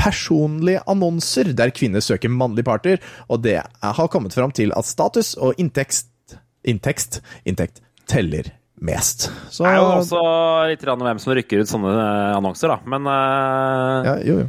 personlige 0.01 0.81
annonser 0.89 1.51
der 1.57 1.73
kvinner 1.77 2.01
søker 2.05 2.33
mannlige 2.33 2.69
parter, 2.69 3.03
og 3.29 3.43
det 3.45 3.59
har 3.61 4.13
kommet 4.13 4.37
fram 4.37 4.53
til 4.57 4.73
at 4.77 4.89
status 4.89 5.35
og 5.41 5.59
inntekt 5.61 6.07
Inntekt, 6.61 7.23
inntekt 7.49 7.79
teller 8.05 8.51
mest. 8.85 9.31
Så 9.49 9.65
Det 9.65 9.71
er 9.71 9.79
jo 9.79 9.87
også 10.01 10.21
litt 10.69 10.83
grann 10.85 11.01
hvem 11.07 11.21
som 11.23 11.33
rykker 11.37 11.63
ut 11.63 11.71
sånne 11.71 11.93
eh, 11.95 12.33
annonser, 12.37 12.69
da. 12.75 12.77
Men 12.85 13.09
eh, 13.09 14.09
ja, 14.11 14.15
jo, 14.29 14.35
jo. 14.43 14.49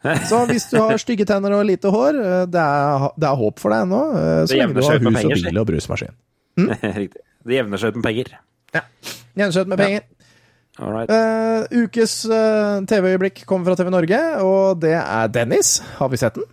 Så 0.00 0.38
hvis 0.48 0.64
du 0.70 0.78
har 0.80 0.96
stygge 1.00 1.26
tenner 1.28 1.52
og 1.58 1.66
lite 1.68 1.90
hår, 1.92 2.16
eh, 2.20 2.44
det 2.48 2.60
er, 2.60 3.08
det 3.20 3.26
er 3.28 3.40
håp 3.40 3.58
for 3.60 3.74
deg 3.74 3.84
ennå. 3.84 3.98
eh, 4.16 4.44
Så 4.48 4.56
lenge 4.56 4.76
du 4.78 4.80
har 4.86 4.96
hus 4.96 5.18
penger, 5.18 5.34
og 5.36 5.50
bil 5.50 5.60
og 5.60 5.66
brusmaskin. 5.68 6.14
Riktig. 7.02 7.20
Det 7.44 7.56
jevner 7.58 7.80
seg 7.80 7.92
ut 7.92 8.00
med 8.00 8.06
penger. 8.08 8.32
Ja, 8.76 8.82
det 9.36 9.66
med 9.66 9.80
penger. 9.80 10.06
All 10.80 10.94
right. 10.94 11.10
Eh, 11.12 11.82
ukes 11.84 12.14
uh, 12.30 12.80
TV-øyeblikk 12.88 13.42
kommer 13.48 13.68
fra 13.68 13.76
TV 13.76 13.90
Norge, 13.92 14.20
og 14.46 14.80
det 14.80 14.94
er 14.96 15.32
Dennis. 15.34 15.80
Har 15.98 16.08
vi 16.12 16.20
sett 16.20 16.38
den? 16.38 16.46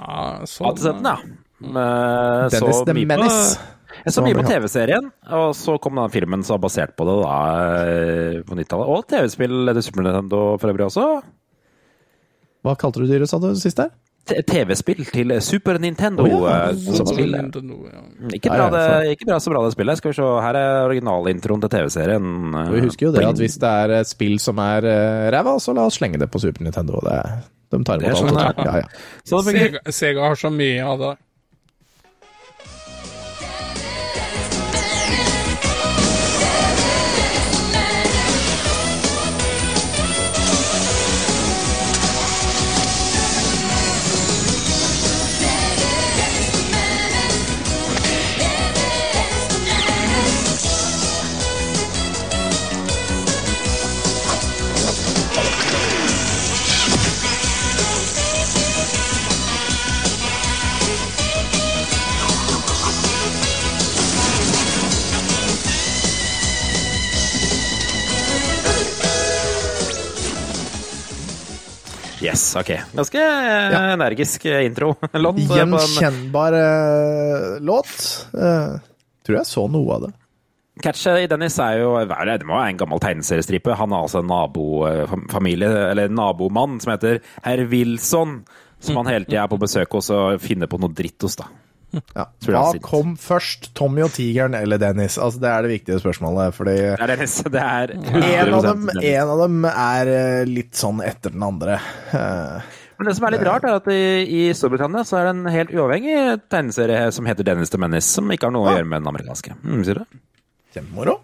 Ja, 0.00 0.40
Jeg 0.42 0.66
hadde 0.66 0.82
sett 0.82 0.98
den, 0.98 1.06
ja. 1.06 1.18
Eh, 1.62 2.48
Dennis 2.56 2.80
så 2.80 2.86
the 2.88 2.96
Menace. 2.98 3.60
Jeg 4.02 4.16
så 4.16 4.24
mye 4.24 4.34
på. 4.34 4.42
TV-serien, 4.48 5.12
og 5.36 5.52
så 5.54 5.76
kom 5.78 6.00
den 6.00 6.10
filmen 6.10 6.42
som 6.42 6.56
var 6.56 6.64
basert 6.64 6.96
på 6.98 7.06
det 7.06 7.14
da, 7.20 7.36
på 8.48 8.56
90-tallet. 8.58 8.90
Og 8.96 9.06
TV-spill 9.12 9.70
Super 9.84 10.08
Nintendo 10.08 10.40
for 10.58 10.72
øvrig 10.72 10.88
også. 10.88 11.06
Hva 12.62 12.76
kalte 12.78 13.02
du 13.02 13.10
dyret, 13.10 13.30
sa 13.30 13.40
du 13.42 13.50
sist 13.58 13.80
der? 13.80 13.92
TV-spill 14.22 15.02
til 15.10 15.32
Super 15.42 15.80
Nintendo. 15.82 16.22
Oh, 16.22 16.44
ja, 16.46 16.68
eh, 16.70 17.22
Nintendo, 17.26 17.78
ja. 17.90 18.02
Ikke 18.36 18.52
bra, 18.52 18.68
det, 18.70 19.16
ikke 19.16 19.26
bra 19.26 19.38
så 19.42 19.50
bra 19.50 19.64
det 19.64 19.72
spillet. 19.74 19.98
Skal 19.98 20.12
vi 20.12 20.18
se, 20.20 20.28
her 20.44 20.58
er 20.60 20.84
originalintroen 20.86 21.64
til 21.64 21.72
TV-serien. 21.72 22.28
eh, 22.54 22.70
vi 22.70 22.84
husker 22.86 23.08
jo 23.08 23.12
det 23.16 23.24
at 23.26 23.42
hvis 23.42 23.58
det 23.58 23.72
er 23.82 23.96
et 23.98 24.10
spill 24.10 24.38
som 24.38 24.62
er 24.62 24.86
uh, 24.86 25.26
ræva, 25.34 25.56
så 25.58 25.74
la 25.74 25.88
oss 25.90 25.98
slenge 25.98 26.22
det 26.22 26.30
på 26.30 26.38
Super 26.38 26.62
Nintendo. 26.62 27.02
Det, 27.02 27.18
de 27.74 27.82
tar 27.82 27.98
Det 27.98 28.12
imot 28.12 28.22
sånn 28.22 28.38
alt. 28.38 28.62
det 28.62 28.70
er. 28.70 28.86
Ja. 28.86 29.42
Sega, 29.50 29.82
Sega 29.90 30.30
har 30.30 30.38
så 30.38 30.54
mye 30.54 30.86
av 30.86 31.02
det. 31.02 31.12
Yes, 72.22 72.56
ok. 72.56 72.70
Ganske 72.94 73.18
ja. 73.18 73.82
energisk 73.92 74.44
eh, 74.46 74.64
intro-låt. 74.66 75.38
eh. 75.42 75.56
Gjenkjennbar 75.56 76.52
eh, 76.52 77.60
låt. 77.60 77.94
Eh, 78.34 78.76
tror 79.26 79.38
jeg 79.40 79.48
så 79.48 79.66
noe 79.70 79.96
av 79.96 80.06
det. 80.06 80.12
Catchet 80.82 81.20
i 81.20 81.28
Dennis 81.28 81.58
er 81.60 81.82
jo 81.82 81.90
hva 81.94 82.22
er 82.22 82.30
det 82.30 82.38
det 82.42 82.48
må 82.48 82.56
være 82.56 82.72
en 82.72 82.78
gammel 82.80 83.02
tegneseriestripe. 83.02 83.74
Han 83.76 83.92
har 83.92 84.06
altså 84.06 84.22
en 84.22 84.30
nabofamilie, 84.30 85.68
eller 85.90 86.12
nabomann, 86.12 86.78
som 86.80 86.94
heter 86.94 87.20
herr 87.44 87.66
Wilson. 87.70 88.40
Som 88.82 88.98
han 88.98 89.10
hele 89.12 89.28
tida 89.28 89.44
er 89.44 89.50
på 89.52 89.60
besøk 89.62 89.92
hos 89.94 90.08
og 90.10 90.40
finner 90.42 90.70
på 90.70 90.80
noe 90.82 90.90
dritt 90.96 91.22
hos, 91.22 91.36
da. 91.38 91.46
Ja. 91.92 92.24
Tror 92.40 92.54
Hva 92.56 92.80
kom 92.84 93.16
først, 93.20 93.70
Tommy 93.76 94.00
og 94.06 94.12
tigeren 94.14 94.54
eller 94.56 94.80
Dennis? 94.80 95.18
Altså, 95.20 95.42
det 95.42 95.50
er 95.50 95.66
det 95.66 95.72
viktige 95.74 95.98
spørsmålet, 96.00 96.54
fordi 96.56 96.76
Det 96.80 96.94
er 97.04 97.10
Dennis. 97.12 97.34
Det 97.44 97.64
er 97.64 97.92
en 97.96 98.54
av, 98.56 98.62
dem, 98.68 98.86
en 98.96 99.32
av 99.34 99.42
dem 99.44 99.66
er 99.72 100.12
eh, 100.14 100.44
litt 100.48 100.78
sånn 100.78 101.02
etter 101.04 101.34
den 101.34 101.44
andre. 101.44 101.76
Eh, 102.16 102.78
Men 102.98 103.10
det 103.10 103.16
som 103.18 103.26
er 103.28 103.36
litt 103.36 103.44
rart, 103.48 103.66
er 103.68 103.76
at 103.80 103.90
i, 103.92 104.00
i 104.24 104.42
Storbritannia 104.56 105.04
så 105.08 105.20
er 105.20 105.28
det 105.28 105.34
en 105.36 105.52
helt 105.52 105.74
uavhengig 105.76 106.16
tegneserie 106.52 107.04
som 107.12 107.28
heter 107.28 107.44
Dennis 107.50 107.72
the 107.74 107.80
Menace, 107.82 108.08
som 108.14 108.30
ikke 108.32 108.48
har 108.48 108.56
noe 108.56 108.70
å 108.70 108.76
gjøre 108.78 108.88
med 108.88 109.02
den 109.04 109.12
amerikanske. 109.12 109.56
Mm, 109.60 109.82
sier 109.88 110.00
du? 110.00 110.20
Kjempemoro. 110.72 111.18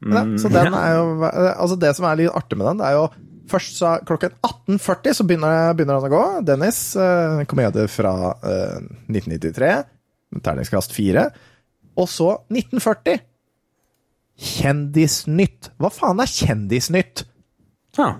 Ja, 0.00 0.22
så 0.40 0.48
den 0.48 0.72
er 0.72 0.94
jo 0.96 1.08
Altså, 1.28 1.76
det 1.76 1.90
som 1.98 2.06
er 2.08 2.22
litt 2.22 2.32
artig 2.32 2.56
med 2.56 2.70
den, 2.70 2.78
det 2.80 2.86
er 2.88 2.94
jo 2.96 3.08
Først 3.50 3.80
så 3.80 3.94
klokken 4.06 4.34
18.40 4.46 5.16
så 5.18 5.26
begynner, 5.26 5.72
begynner 5.74 5.98
han 5.98 6.06
å 6.06 6.12
gå. 6.12 6.24
Dennis, 6.46 6.78
eh, 6.96 7.42
komedie 7.50 7.88
fra 7.90 8.12
eh, 8.46 8.76
1993. 9.10 9.72
Terningskast 10.38 10.94
4. 10.94 11.26
Og 11.98 12.08
så 12.08 12.28
1940. 12.52 13.24
Kjendisnytt. 14.40 15.72
Hva 15.80 15.90
faen 15.92 16.22
er 16.22 16.30
Kjendisnytt? 16.30 17.24
Ja. 17.98 18.12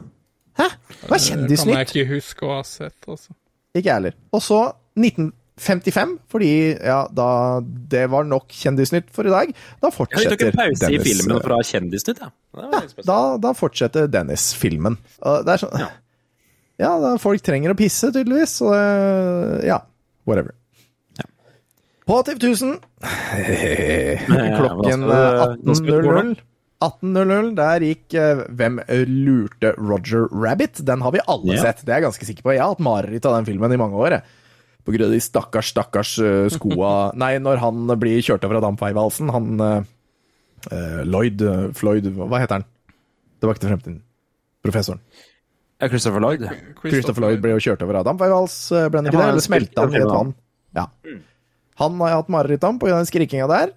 Hæ? 0.59 0.67
Hva 1.07 1.17
er 1.17 1.25
Kjendisnytt? 1.25 1.71
Det 1.71 1.77
kan 1.77 1.79
jeg 1.79 1.91
ikke 1.93 2.17
huske 2.17 2.49
å 2.49 2.57
ha 2.59 2.65
sett, 2.67 2.99
altså. 3.07 3.37
Ikke 3.71 3.87
jeg 3.87 3.95
heller. 3.95 4.19
Og 4.35 4.43
så 4.45 4.61
1955, 5.61 6.15
fordi 6.33 6.51
ja, 6.81 7.03
da 7.13 7.29
det 7.61 8.07
var 8.11 8.25
nok 8.25 8.49
Kjendisnytt 8.49 9.11
for 9.13 9.29
i 9.29 9.33
dag. 9.35 9.53
Da 9.83 9.91
Ja, 9.91 9.91
Dennis. 9.91 9.97
fortsetter 9.99 10.37
tok 10.37 10.47
en 10.49 10.57
pause 10.57 10.91
i 10.91 10.99
filmen 11.05 11.37
eh, 11.37 11.49
ha 11.53 11.59
kjendisnytt, 11.71 12.21
ja. 12.25 12.31
Spesielt. 12.89 13.07
da, 13.07 13.19
da 13.45 13.53
fortsetter 13.55 14.09
Dennis-filmen. 14.11 14.97
Det 15.21 15.53
er 15.55 15.61
sånn 15.65 15.77
Ja, 15.81 15.91
ja, 17.05 17.17
folk 17.21 17.43
trenger 17.45 17.75
å 17.75 17.77
pisse, 17.79 18.09
tydeligvis. 18.15 18.57
Så 18.63 18.73
Ja, 19.69 19.83
whatever. 20.27 20.55
På 22.09 22.23
Tiv 22.27 22.41
1000 22.41 22.79
klokken 24.59 25.05
hva 25.07 25.19
skal 25.37 25.57
du- 25.57 25.67
hva 25.67 25.75
skal 25.77 25.87
du 25.87 26.09
på 26.09 26.15
18.00 26.21 26.39
18.00, 26.81 27.51
der 27.59 27.83
gikk 27.85 28.15
uh, 28.17 28.39
Hvem 28.57 28.79
lurte 29.05 29.75
Roger 29.77 30.23
Rabbit? 30.33 30.81
Den 30.89 31.03
har 31.05 31.13
vi 31.13 31.21
alle 31.29 31.53
Ja. 31.59 31.61
sett, 31.67 31.83
det 31.85 31.93
er 31.93 32.01
jeg 32.01 32.07
ganske 32.09 32.25
sikker 32.25 32.43
på. 32.47 32.55
Jeg 32.57 32.63
har 32.63 32.71
hatt 32.73 32.81
mareritt 32.81 33.27
av 33.29 33.35
den 33.37 33.45
filmen 33.45 33.71
i 33.73 33.77
mange 33.77 33.93
år. 34.01 34.11
jeg. 34.17 34.23
På 34.85 34.95
grunn 34.95 35.09
av 35.09 35.15
de 35.15 35.21
stakkars, 35.23 35.71
stakkars 35.75 36.13
eh, 36.25 36.47
skoa 36.53 36.93
Nei, 37.23 37.35
når 37.43 37.61
han 37.63 37.91
blir 38.01 38.23
kjørt 38.25 38.45
over 38.49 38.61
av 38.61 38.67
dampveivalsen, 38.69 39.33
han 39.35 39.65
eh, 39.67 39.89
eh, 40.73 41.01
Lloyd 41.09 41.43
eh, 41.47 41.67
Floyd, 41.77 42.09
hva 42.17 42.41
heter 42.43 42.61
han? 42.61 42.69
Tilbake 43.41 43.63
til 43.63 43.73
fremtiden. 43.73 43.99
Professoren. 44.65 45.01
Christopher 45.81 46.21
Lloyd. 46.21 46.43
Christopher 46.83 47.25
Lloyd 47.25 47.41
ble 47.41 47.55
jo 47.55 47.61
kjørt 47.71 47.83
over 47.87 48.01
av 48.03 48.09
dampveivals, 48.11 48.57
ble 48.69 49.01
han 49.01 49.07
Ja, 49.09 49.13
ikke 49.13 49.17
det? 49.17 49.25
han 49.25 49.35
Eller 49.35 49.45
smelta 49.47 49.87
han 49.87 49.95
i 49.97 50.01
et 50.03 50.11
vann? 50.13 50.33
Ja. 50.77 50.87
Han 51.81 52.01
har 52.03 52.11
jeg 52.13 52.19
hatt 52.21 52.33
mareritt 52.37 52.67
om 52.69 52.81
pga. 52.83 52.99
den 52.99 53.09
skrikinga 53.09 53.47
der. 53.49 53.73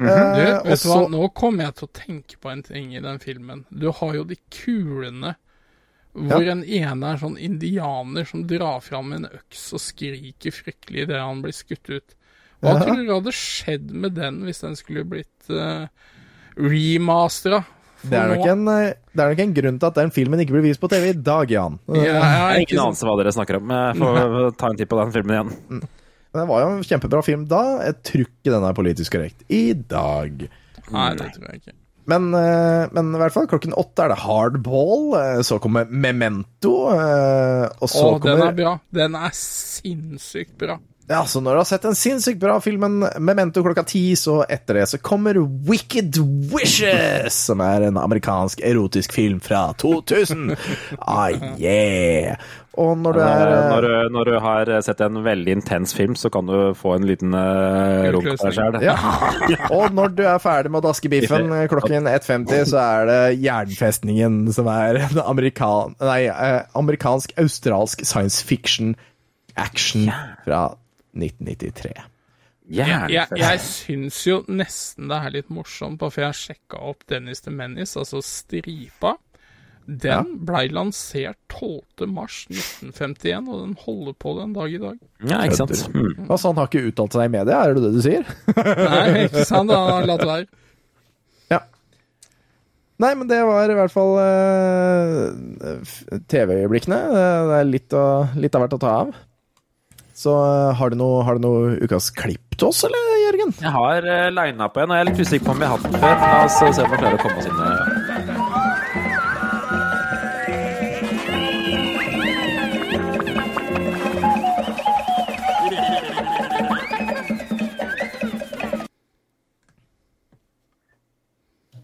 Du, 0.00 0.06
Eh, 0.06 0.54
og 0.62 0.64
vet 0.64 0.80
du 0.80 0.88
hva, 0.88 0.96
så 0.96 1.08
nå 1.12 1.26
kommer 1.36 1.66
jeg 1.66 1.74
til 1.76 1.84
å 1.84 1.90
tenke 1.92 2.38
på 2.40 2.48
en 2.48 2.62
ting 2.64 2.94
i 2.96 3.02
den 3.04 3.18
filmen. 3.20 3.66
Du 3.68 3.90
har 3.92 4.14
jo 4.16 4.22
de 4.24 4.38
kulene 4.54 5.34
hvor 6.14 6.42
Ja. 6.42 6.52
en 6.52 6.64
ene 6.64 7.12
er 7.12 7.20
sånn 7.20 7.36
indianer 7.38 8.24
som 8.26 8.46
drar 8.46 8.80
fram 8.82 9.12
en 9.12 9.28
øks 9.30 9.72
og 9.76 9.80
skriker 9.80 10.50
fryktelig 10.52 11.04
idet 11.06 11.20
han 11.22 11.42
blir 11.42 11.54
skutt 11.54 11.88
ut. 11.90 12.14
Hva 12.60 12.74
Ja. 12.74 12.80
tror 12.84 12.96
du 13.06 13.12
hadde 13.14 13.32
skjedd 13.32 13.90
med 13.92 14.14
den 14.14 14.42
hvis 14.44 14.60
den 14.60 14.74
skulle 14.76 15.04
blitt 15.08 15.48
uh, 15.50 15.86
remastera? 16.58 17.62
det 18.02 18.16
er, 18.16 18.30
nok 18.34 18.46
en, 18.48 18.62
eh, 18.72 18.92
det 19.12 19.20
er 19.22 19.28
nok 19.34 19.40
en 19.44 19.54
grunn 19.54 19.78
til 19.78 19.86
at 19.90 19.94
den 19.98 20.10
filmen 20.10 20.40
ikke 20.40 20.54
blir 20.56 20.62
vist 20.64 20.80
på 20.80 20.88
TV 20.88 21.10
i 21.10 21.16
dag, 21.20 21.50
Jan. 21.52 21.78
Ja, 21.92 22.02
Jeg 22.02 22.22
har 22.22 22.54
ingen 22.62 22.78
anelse 22.80 23.04
hva 23.08 23.16
dere 23.20 23.32
snakker 23.36 23.58
om. 23.60 23.68
Jeg 23.68 23.98
får 24.00 24.56
ta 24.60 24.70
en 24.72 24.76
titt 24.80 24.88
på 24.88 25.00
den 25.02 25.12
filmen 25.12 25.34
igjen. 25.36 25.82
Det 26.32 26.46
var 26.48 26.62
jo 26.62 26.70
en 26.76 26.82
kjempebra 26.86 27.20
film 27.26 27.44
da. 27.50 27.62
Jeg 27.84 27.98
tror 28.06 28.24
ikke 28.24 28.54
den 28.54 28.64
er 28.64 28.76
politisk 28.78 29.12
korrekt 29.16 29.44
i 29.52 29.62
dag. 29.74 30.46
Nei, 30.90 31.08
det 31.18 31.28
tror 31.34 31.48
jeg 31.50 31.60
ikke. 31.60 31.74
Men, 32.10 32.28
eh, 32.34 32.88
men 32.96 33.12
i 33.14 33.20
hvert 33.20 33.34
fall, 33.36 33.46
klokken 33.50 33.74
åtte 33.78 34.04
er 34.06 34.12
det 34.14 34.20
Hardball. 34.24 35.04
eh, 35.20 35.42
Så 35.46 35.60
kommer 35.62 35.86
Memento. 35.90 36.74
eh, 36.94 37.66
Og 37.80 37.88
så 37.92 38.06
Å, 38.16 38.20
den 38.24 38.42
er 38.48 38.56
bra. 38.56 38.72
Den 38.92 39.14
er 39.14 39.30
sinnssykt 39.36 40.56
bra. 40.58 40.78
Ja, 41.10 41.24
så 41.26 41.40
når 41.42 41.56
du 41.56 41.58
har 41.58 41.66
sett 41.66 41.82
den 41.82 41.96
sinnssykt 41.98 42.38
bra 42.38 42.60
filmen 42.62 43.00
Memento 43.18 43.64
klokka 43.66 43.82
ti, 43.82 44.04
så 44.14 44.44
etter 44.46 44.78
det 44.78 44.86
så 44.92 45.00
kommer 45.02 45.40
Wicked 45.66 46.20
Wishes, 46.52 47.34
som 47.48 47.62
er 47.66 47.88
en 47.88 47.98
amerikansk 47.98 48.62
erotisk 48.62 49.16
film 49.18 49.40
fra 49.42 49.72
2000. 49.82 50.54
Ah, 51.02 51.34
yeah! 51.58 52.38
Og 52.78 52.94
når 53.02 53.16
du 53.16 53.20
er 53.24 53.50
eh, 53.50 53.64
Når, 53.72 53.86
når 54.14 54.28
du 54.30 54.34
har 54.44 54.70
sett 54.86 55.00
en 55.02 55.18
veldig 55.24 55.56
intens 55.58 55.94
film, 55.98 56.14
så 56.14 56.30
kan 56.30 56.46
du 56.46 56.70
få 56.78 56.94
en 56.94 57.08
liten 57.08 57.34
uh, 57.34 58.06
runk 58.14 58.30
på 58.30 58.46
deg 58.46 58.54
sjæl. 58.60 58.78
ja. 58.86 58.94
Og 59.76 59.90
når 59.90 60.14
du 60.14 60.22
er 60.30 60.38
ferdig 60.38 60.70
med 60.70 60.84
å 60.84 60.92
daske 60.92 61.10
biffen 61.10 61.50
eh, 61.56 61.66
klokken 61.72 62.06
1.50, 62.06 62.70
så 62.70 62.78
er 62.84 63.10
det 63.10 63.20
Jernfestningen, 63.42 64.44
som 64.54 64.70
er 64.70 65.02
en 65.08 65.22
amerikan, 65.26 65.98
nei, 65.98 66.22
eh, 66.30 66.60
amerikansk-australsk 66.78 68.06
science 68.06 68.46
fiction 68.46 68.94
action 69.58 70.06
fra 70.46 70.68
1993. 71.16 71.94
Jeg, 72.70 73.06
jeg, 73.10 73.38
jeg 73.40 73.62
syns 73.64 74.20
jo 74.28 74.36
nesten 74.46 75.10
det 75.10 75.16
er 75.18 75.32
litt 75.34 75.48
morsomt, 75.50 75.98
bare 75.98 76.14
for 76.14 76.26
jeg 76.28 76.38
sjekka 76.38 76.78
opp 76.92 77.02
Dennis 77.10 77.42
the 77.42 77.50
Menace, 77.54 77.98
altså 77.98 78.22
stripa. 78.22 79.16
Den 79.90 80.36
blei 80.46 80.68
lansert 80.70 81.38
12. 81.50 82.06
mars 82.14 82.44
1951, 82.52 83.48
og 83.50 83.62
den 83.64 83.72
holder 83.80 84.14
på 84.22 84.34
den 84.38 84.52
dag 84.54 84.70
i 84.76 84.78
dag. 84.78 85.00
Ja, 85.26 85.40
ikke 85.42 85.58
sant. 85.58 85.80
Mm. 85.90 86.28
Altså, 86.28 86.52
han 86.52 86.60
har 86.60 86.70
ikke 86.70 86.84
uttalt 86.92 87.16
seg 87.16 87.26
i 87.26 87.32
media, 87.32 87.58
er 87.58 87.74
det 87.74 87.82
det 87.82 87.92
du 87.96 88.02
sier? 88.04 88.28
Nei, 88.54 89.24
ikke 89.24 89.46
sant? 89.48 89.72
Han 89.72 89.90
har 89.90 90.06
latt 90.06 90.22
være. 90.28 90.46
Ja. 91.50 91.64
Nei, 93.02 93.10
men 93.18 93.26
det 93.32 93.40
var 93.48 93.72
i 93.72 93.78
hvert 93.80 93.94
fall 93.96 94.14
eh, 94.22 95.82
TV-øyeblikkene. 96.30 97.00
Det 97.16 97.58
er 97.58 97.66
litt, 97.72 97.90
å, 97.96 98.06
litt 98.38 98.54
av 98.54 98.66
hvert 98.66 98.78
å 98.78 98.82
ta 98.84 98.94
av. 99.00 99.12
Så 100.20 100.32
eh, 100.36 100.74
har 100.76 100.90
du 100.92 100.98
noe, 101.00 101.22
har 101.24 101.38
du 101.38 101.46
noe 101.46 101.76
ukas 101.80 102.10
klipp 102.12 102.58
til 102.58 102.68
oss, 102.68 102.82
eller, 102.84 103.04
Jørgen? 103.24 103.54
Jeg 103.56 103.72
har 103.72 104.04
uh, 104.04 104.28
lina 104.36 104.66
på 104.68 104.82
en, 104.82 104.92
og 104.92 104.98
jeg 104.98 105.06
er 105.06 105.08
litt 105.08 105.22
usikker 105.24 105.46
på 105.46 105.54
om 105.54 105.62
vi 105.62 105.70
har 105.70 105.78
hatt 105.78 105.86
den 105.86 105.96
før. 106.02 106.14
La 106.20 106.44
oss 106.44 106.58
se 106.60 106.84
om 106.84 106.92
vi 106.92 107.00
klarer 107.00 107.16
å 107.16 107.22
komme 107.24 107.40
oss 107.40 107.48
inn. 107.48 107.56
eh. 107.64 108.20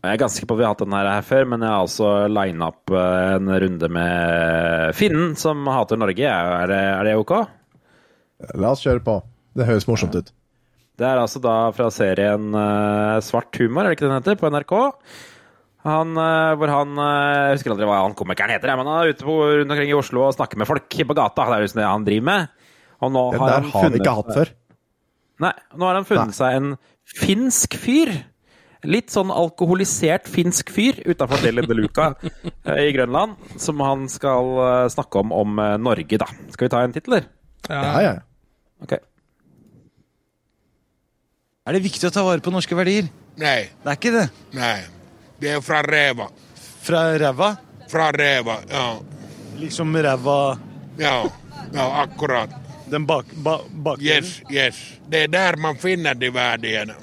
Jeg 0.06 0.12
er 0.12 0.20
ganske 0.22 0.46
på 0.46 0.54
at 0.54 0.60
vi 0.60 0.64
har 0.68 0.76
hatt 0.76 0.84
den 0.84 0.94
her, 0.94 1.14
før, 1.26 1.48
men 1.50 1.64
jeg 1.64 1.72
har 1.72 1.82
altså 1.88 2.10
lina 2.30 2.68
opp 2.68 2.92
eh, 2.92 3.36
en 3.40 3.48
runde 3.64 3.88
med 3.96 4.92
Finnen, 4.94 5.32
som 5.40 5.64
hater 5.72 5.96
Norge. 6.04 6.28
Er 6.28 6.68
det, 6.68 6.84
er 7.00 7.08
det 7.08 7.22
ok? 7.24 7.38
La 8.60 8.72
oss 8.74 8.84
kjøre 8.84 9.02
på. 9.04 9.20
Det 9.56 9.66
høres 9.68 9.86
morsomt 9.88 10.16
ut. 10.16 10.32
Det 10.96 11.04
er 11.04 11.20
altså 11.20 11.40
da 11.44 11.54
fra 11.76 11.88
serien 11.92 12.52
uh, 12.56 13.20
Svart 13.24 13.56
humor, 13.60 13.84
er 13.84 13.92
det 13.92 13.98
ikke 13.98 14.06
den 14.06 14.16
heter, 14.16 14.36
på 14.40 14.50
NRK. 14.52 14.74
Han, 15.86 16.14
uh, 16.16 16.52
hvor 16.58 16.72
han 16.72 16.94
uh, 16.96 17.50
Jeg 17.50 17.58
husker 17.58 17.74
aldri 17.74 17.88
hva 17.88 17.98
han 18.02 18.16
komikeren 18.16 18.54
heter, 18.56 18.72
men 18.80 18.88
han 18.88 19.02
er 19.02 19.12
ute 19.12 19.26
på, 19.26 19.34
rundt 19.60 19.74
omkring 19.74 19.92
i 19.92 19.96
Oslo 19.96 20.24
og 20.26 20.36
snakker 20.36 20.60
med 20.60 20.68
folk 20.68 20.88
på 20.88 21.16
gata. 21.16 21.44
Det 21.44 21.58
er 21.58 21.66
liksom 21.66 21.82
det 21.82 21.90
han 21.90 22.06
driver 22.08 22.28
med. 22.30 22.70
Og 23.04 23.12
nå 23.12 23.26
Den 23.34 23.44
har 23.44 23.52
der 23.52 23.60
han 23.60 23.74
har 23.74 23.86
han 23.88 24.00
ikke 24.00 24.16
hatt 24.20 24.32
før. 24.38 24.54
Nei, 25.44 25.52
nå 25.76 25.84
har 25.84 25.98
han 25.98 26.08
funnet 26.08 26.36
seg 26.36 26.56
en 26.56 26.72
finsk 27.20 27.76
fyr. 27.80 28.14
Litt 28.86 29.12
sånn 29.12 29.32
alkoholisert 29.34 30.28
finsk 30.30 30.70
fyr 30.72 31.00
utafor 31.04 31.42
Deli 31.42 31.64
de 31.66 31.76
Luca 31.76 32.12
i 32.86 32.92
Grønland, 32.94 33.34
som 33.60 33.80
han 33.84 34.06
skal 34.12 34.88
snakke 34.92 35.24
om 35.24 35.34
om 35.34 35.60
Norge, 35.82 36.20
da. 36.22 36.28
Skal 36.54 36.68
vi 36.68 36.72
ta 36.72 36.84
en 36.86 36.94
tittel, 36.94 37.18
eller? 37.18 37.32
Ja, 37.68 38.02
ja. 38.02 38.14
Ok. 38.82 38.92
Er 41.66 41.74
det 41.74 41.82
viktig 41.82 42.06
å 42.06 42.12
ta 42.14 42.22
vare 42.26 42.44
på 42.44 42.52
norske 42.54 42.76
verdier? 42.78 43.08
Nei. 43.40 43.68
Det 43.82 43.90
er 43.90 43.98
ikke 43.98 44.12
det. 44.14 44.26
Nei. 44.54 44.76
Det 45.40 45.56
er 45.56 45.64
fra 45.64 45.80
ræva. 45.84 46.28
Fra 46.86 47.02
ræva? 47.18 47.50
Fra 47.90 48.10
ræva, 48.14 48.60
ja. 48.70 48.86
Liksom 49.58 49.96
ræva 49.96 50.58
Ja, 50.98 51.16
ja 51.74 51.88
akkurat. 52.02 52.54
Den 52.86 53.06
bak... 53.06 53.26
Ba, 53.42 53.58
bakdelen? 53.70 54.24
Yes, 54.24 54.42
yes. 54.50 54.78
Det 55.10 55.26
er 55.26 55.28
der 55.28 55.56
man 55.56 55.76
finner 55.78 56.14
de 56.14 56.30
värdena. 56.30 56.94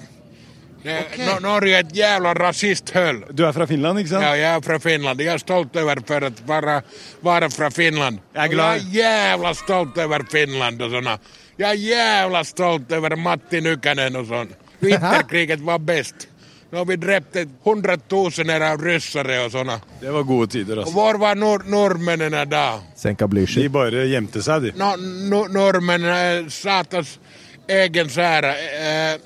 Det, 0.84 0.96
Nor- 1.18 1.40
Norge 1.42 1.72
er 1.78 1.80
et 1.86 1.94
jævla 1.96 2.34
rasisthöll. 2.34 3.22
Du 3.34 3.46
er 3.48 3.54
fra 3.56 3.66
Finland, 3.68 4.00
ikke 4.00 4.10
sant? 4.10 4.24
Ja, 4.26 4.34
jeg 4.36 4.56
er 4.58 4.62
fra 4.66 4.80
Finland. 4.80 5.20
Jeg 5.24 5.34
er 5.34 5.38
stolt 5.40 5.76
over 5.80 6.02
for 6.08 6.28
å 6.28 6.32
være, 6.48 6.82
være 7.24 7.50
fra 7.54 7.70
Finland. 7.72 8.20
Jeg 8.36 8.44
er 8.44 8.52
glad. 8.52 8.82
Jeg 8.92 9.06
er 9.06 9.32
jævla 9.32 9.54
stolt 9.56 9.98
over 10.04 10.26
Finland 10.32 10.82
og 10.82 10.92
såna. 10.92 11.18
Jeg 11.58 11.70
er 11.70 11.82
jævla 11.88 12.44
stolt 12.44 12.92
over 12.92 13.16
Matti 13.16 13.62
Nykänen 13.62 14.16
og 14.20 14.28
sånn. 14.28 14.52
Vinterkrigen 14.84 15.64
var 15.66 15.80
best. 15.80 16.28
Når 16.74 16.80
har 16.82 16.86
vi 16.90 16.96
drepte 16.98 17.42
hundretusener 17.64 18.64
av 18.72 18.82
russere 18.82 19.36
og 19.46 19.52
såna. 19.54 19.76
Det 20.02 20.10
var 20.12 20.24
gode 20.24 20.48
tider, 20.52 20.78
Och 20.78 20.84
altså. 20.84 20.96
var 20.96 21.18
var 21.22 21.36
nord 21.36 21.68
nordmennene 21.68 22.46
da? 22.50 22.80
Senka 22.96 23.28
Blücher. 23.28 23.62
De 23.62 23.70
bare 23.70 24.08
gjemte 24.10 24.42
seg, 24.42 24.62
de. 24.64 24.72
No, 24.76 24.96
no, 24.98 25.44
nordmennene 25.48 26.18
är 26.18 26.50
satans 26.50 27.20
egen 27.68 28.10
sære. 28.10 28.56
Eh, 28.58 29.18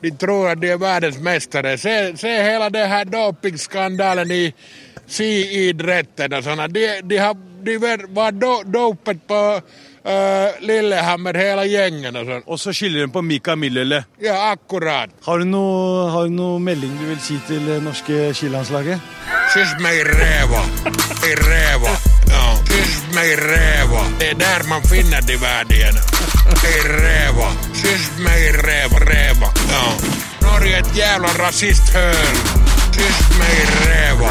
de 0.00 0.10
tror 0.10 0.48
att 0.48 0.60
de 0.60 0.70
är 0.70 0.76
världens 0.76 1.18
mästare. 1.18 1.78
Se, 1.78 2.16
se 2.16 2.42
hela 2.42 2.70
den 2.70 2.88
här 2.88 3.04
dopingskandalen 3.04 4.30
i 4.30 4.54
skiidrätten 5.06 6.32
och 6.32 6.44
sådana. 6.44 6.68
De, 6.68 7.00
de, 7.00 7.18
har, 7.18 7.36
de 7.62 7.78
var 8.08 8.32
do, 8.32 8.62
dopet 8.64 9.26
på 9.26 9.60
eh, 10.08 10.58
Lillehammer, 10.64 11.36
hele 11.38 11.64
gjengen 11.68 12.16
og 12.18 12.28
sånn. 12.28 12.44
Og 12.46 12.60
så 12.60 12.74
skylder 12.76 13.06
de 13.06 13.12
på 13.14 13.22
Mika 13.24 13.56
Millele. 13.56 14.02
Ja, 14.22 14.50
akkurat. 14.52 15.12
Har 15.26 15.42
du 15.42 15.48
noe, 15.48 16.08
har 16.12 16.28
du 16.28 16.34
noe 16.36 16.60
melding 16.62 16.94
du 16.98 17.06
vil 17.10 17.20
si 17.22 17.38
til 17.48 17.66
det 17.68 17.80
norske 17.84 18.30
skilandslaget? 18.36 18.98
Kyss 19.52 19.74
meg 19.84 20.00
i 20.00 20.04
ræva. 20.08 20.62
I 21.28 21.34
ræva. 21.42 21.92
Ja. 22.28 22.44
Kyss 22.68 22.96
meg 23.16 23.32
i 23.32 23.36
ræva. 23.42 24.02
Det 24.20 24.30
er 24.32 24.40
der 24.44 24.66
man 24.68 24.82
finner 24.90 25.20
de 25.28 25.36
verdiene. 25.40 26.00
I 26.72 26.78
ræva. 26.88 27.52
Kyss 27.72 28.10
meg 28.24 28.48
i 28.48 28.50
ræva. 28.62 29.04
ræva. 29.10 29.52
Ja. 29.72 29.84
Norge 30.42 30.72
er 30.72 30.82
et 30.84 30.96
jævla 30.96 31.30
rasisthøl. 31.42 32.34
Kyss 32.96 33.20
mig 33.38 33.56
räva. 33.84 34.30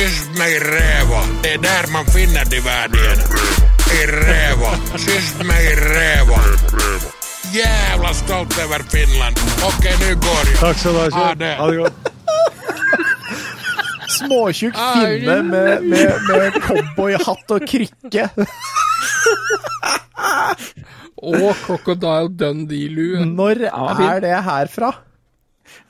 Kyss 0.00 0.30
meg 0.38 0.54
i 0.56 0.58
ræva. 0.64 1.18
Det 1.44 1.50
er 1.54 1.58
der 1.60 1.86
man 1.92 2.06
finner 2.08 2.46
de 2.48 2.56
verdiene. 2.64 3.24
I 3.92 4.06
ræva. 4.08 4.70
Kyss 4.94 5.34
meg 5.44 5.60
i 5.60 5.74
ræva. 5.76 6.38
Jævla 7.52 8.12
stolt 8.16 8.56
over 8.64 8.80
Finland. 8.94 9.36
Ok, 9.68 9.84
nå 10.00 10.14
går 10.24 10.48
jeg. 10.48 10.56
Takk 10.62 10.80
skal 10.80 10.96
du 10.96 11.00
ha, 11.02 11.10
Ha 11.18 11.34
det. 11.42 11.50
Ha 11.58 11.66
det 11.68 11.76
godt. 11.82 12.08
Småtjukk 14.16 14.80
finne 14.80 15.36
med, 15.50 15.84
med, 15.92 16.16
med 16.30 16.58
cowboyhatt 16.64 17.54
og 17.58 17.68
krykke. 17.68 18.24
Og 21.20 21.52
Crocodile 21.66 22.32
Dundee-lue. 22.40 23.28
Når 23.36 23.68
er 23.68 24.24
det 24.24 24.34
herfra? 24.48 24.94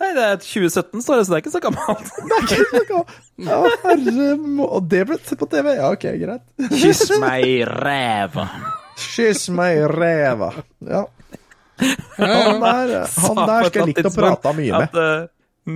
Nei, 0.00 0.10
det 0.16 0.24
er 0.26 0.36
2017, 0.42 1.02
står 1.04 1.16
det, 1.20 1.24
så 1.26 1.32
det 1.32 1.36
er 1.38 1.42
ikke 1.44 1.52
så 1.54 1.62
gammelt. 1.64 2.10
Det 2.30 2.36
er 2.38 2.64
ikke 2.80 2.96
noe 2.96 3.04
Ja, 3.50 3.60
herre 3.84 4.28
må- 4.36 4.68
Og 4.76 4.88
det 4.92 5.02
ble 5.08 5.16
sett 5.24 5.38
på 5.40 5.48
TV? 5.52 5.70
Ja, 5.78 5.90
ok, 5.94 6.06
greit. 6.20 6.44
Kyss 6.76 7.06
meg 7.22 7.46
i 7.48 7.58
ræva. 7.68 8.46
Kyss 9.00 9.46
meg 9.56 9.78
i 9.80 9.84
ræva. 9.88 10.50
Ja. 10.88 11.04
Han 12.20 12.60
der, 12.60 12.90
han 13.08 13.38
der 13.48 13.68
skal 13.70 13.78
jeg 13.80 13.86
likt 13.94 14.08
å 14.10 14.10
prate 14.12 14.50
mye 14.58 14.80
med. 14.82 14.88
At 14.90 14.98
eh, 15.00 15.28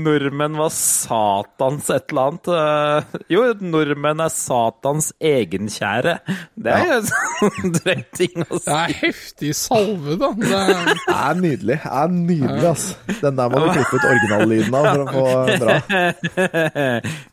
nordmenn 0.03 0.57
var 0.59 0.71
satans 0.75 1.87
et 1.95 2.11
eller 2.13 2.31
annet. 2.31 2.49
eh, 2.55 3.19
jo, 3.33 3.43
nordmenn 3.63 4.21
er 4.25 4.33
satans 4.35 5.13
egenkjære. 5.25 6.17
Det 6.57 6.73
er 6.75 6.85
jo 6.91 6.97
en 6.99 7.09
sånn 7.11 7.75
drøy 7.79 8.03
ting 8.19 8.45
å 8.49 8.59
si. 8.59 8.65
Det 8.67 8.77
er 8.81 8.95
heftig 9.03 9.53
salve, 9.59 10.17
da. 10.21 10.31
Det 10.41 10.51
er, 10.59 10.93
Det 11.09 11.17
er 11.19 11.41
nydelig. 11.43 11.79
Det 11.85 11.95
er 12.03 12.15
nydelig, 12.19 12.67
ass. 12.73 12.87
Den 13.23 13.39
der 13.41 13.53
må 13.55 13.63
du 13.65 13.69
klippe 13.77 14.01
ut 14.01 14.09
originallyden 14.11 14.79
av 14.81 14.91
for 14.91 15.05
å 15.05 15.09
få 15.15 15.59
bra. 15.65 15.79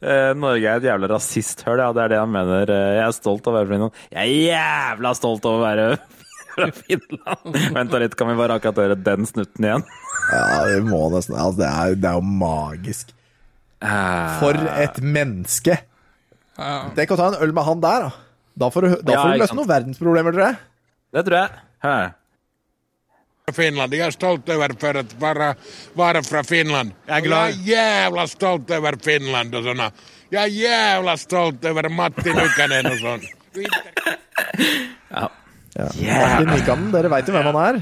Eh, 0.01 0.31
Norge 0.35 0.65
er 0.67 0.79
et 0.81 0.85
jævla 0.87 1.07
rasisthull, 1.11 1.79
ja. 1.81 1.91
Det 1.95 2.01
er 2.05 2.13
det 2.15 2.19
han 2.21 2.31
mener. 2.33 2.71
Eh, 2.73 2.95
Jeg 2.99 3.05
er 3.07 3.15
stolt 3.15 3.45
av 3.47 3.53
å 3.53 3.59
være 3.59 3.69
fra 3.69 3.77
Finland. 3.77 4.01
Jeg 4.11 4.21
er 4.21 4.49
jævla 4.51 5.13
stolt 5.17 5.45
av 5.47 5.57
å 5.57 5.61
være 5.61 5.85
fra 6.51 6.67
Finland. 6.75 7.59
Vent 7.77 7.93
litt, 8.03 8.15
kan 8.19 8.31
vi 8.31 8.37
bare 8.39 8.57
akkurat 8.59 8.81
høre 8.83 8.97
den 8.99 9.27
snutten 9.29 9.67
igjen? 9.69 9.85
Ja, 10.31 10.63
vi 10.69 10.79
må 10.85 11.01
nesten 11.13 11.35
altså, 11.35 11.61
det, 11.63 11.69
er, 11.71 11.95
det 11.99 12.09
er 12.11 12.19
jo 12.19 12.25
magisk. 12.41 13.13
For 14.39 14.57
et 14.77 15.01
menneske! 15.01 15.79
Tenk 16.95 17.13
å 17.15 17.17
ta 17.17 17.31
en 17.31 17.39
øl 17.41 17.53
med 17.57 17.65
han 17.65 17.81
der, 17.83 18.07
da. 18.07 18.11
Da 18.61 18.67
får 18.69 18.85
du, 18.85 18.89
da 19.01 19.13
Ja, 19.15 19.21
får 19.23 19.31
du 19.33 19.41
løse 19.41 19.55
noen 19.57 19.69
verdensproblemer, 19.69 20.35
tror 20.35 20.45
jeg. 20.49 20.59
Det 21.15 21.23
tror 21.27 21.37
jeg. 21.39 21.61
Hæ. 21.85 21.93
Finland. 23.51 23.93
Jag 23.93 24.07
är 24.07 24.11
stolt 24.11 24.49
över 24.49 24.75
för 24.79 24.95
att 24.95 25.13
vara, 25.19 25.55
vara 25.93 26.23
från 26.23 26.43
Finland. 26.43 26.91
Jag 27.05 27.25
är, 27.25 27.29
jag 27.29 27.47
är 27.47 27.51
jävla 27.51 28.27
stolt 28.27 28.69
över 28.69 28.95
Finland 29.01 29.55
och 29.55 29.63
såna. 29.63 29.91
Jag 30.29 30.43
är 30.43 30.47
jävla 30.47 31.17
stolt 31.17 31.65
över 31.65 31.89
Matti 31.89 32.33
Nykänen 32.33 32.85
och 32.85 32.97
sånt. 32.97 33.23
Ja. 35.73 35.87
Martin 35.95 36.47
Nykanen, 36.47 36.91
dere 36.91 37.09
veit 37.11 37.27
jo 37.29 37.33
hvem 37.35 37.47
han 37.47 37.57
er? 37.63 37.77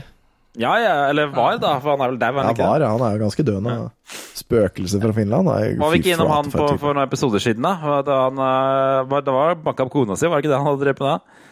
Ja, 0.59 0.73
ja, 0.83 0.93
eller 1.07 1.29
var, 1.31 1.55
da. 1.61 1.77
For 1.79 1.93
han 1.93 2.01
er 2.03 2.11
vel 2.13 2.17
dau, 2.19 2.33
er 2.33 2.39
Ja, 2.41 2.45
han 2.49 2.55
ikke? 2.57 2.65
var, 2.67 2.83
ja, 2.83 2.89
han 2.91 3.03
er 3.07 3.13
jo 3.15 3.21
ganske 3.23 3.45
død 3.47 3.61
nå. 3.63 3.75
Spøkelse 4.39 4.99
fra 4.99 5.13
Finland. 5.15 5.47
Nei, 5.47 5.61
Var 5.79 5.93
vi 5.93 5.99
ikke 6.01 6.15
innom 6.17 6.31
han 6.33 6.49
på, 6.51 6.65
for 6.81 6.97
noen 6.97 7.05
episoder 7.07 7.43
siden, 7.43 7.63
da? 7.63 7.75
Han, 7.79 8.41
eh, 8.43 8.97
var, 9.11 9.23
det 9.23 9.35
var 9.37 9.55
banka 9.63 9.85
opp 9.87 9.93
kona 9.93 10.17
si, 10.19 10.27
var 10.27 10.41
det 10.41 10.45
ikke 10.47 10.51
det 10.55 10.59
han 10.59 10.67
hadde 10.67 10.83
drept 10.83 10.99
med 11.05 11.13
da? 11.13 11.45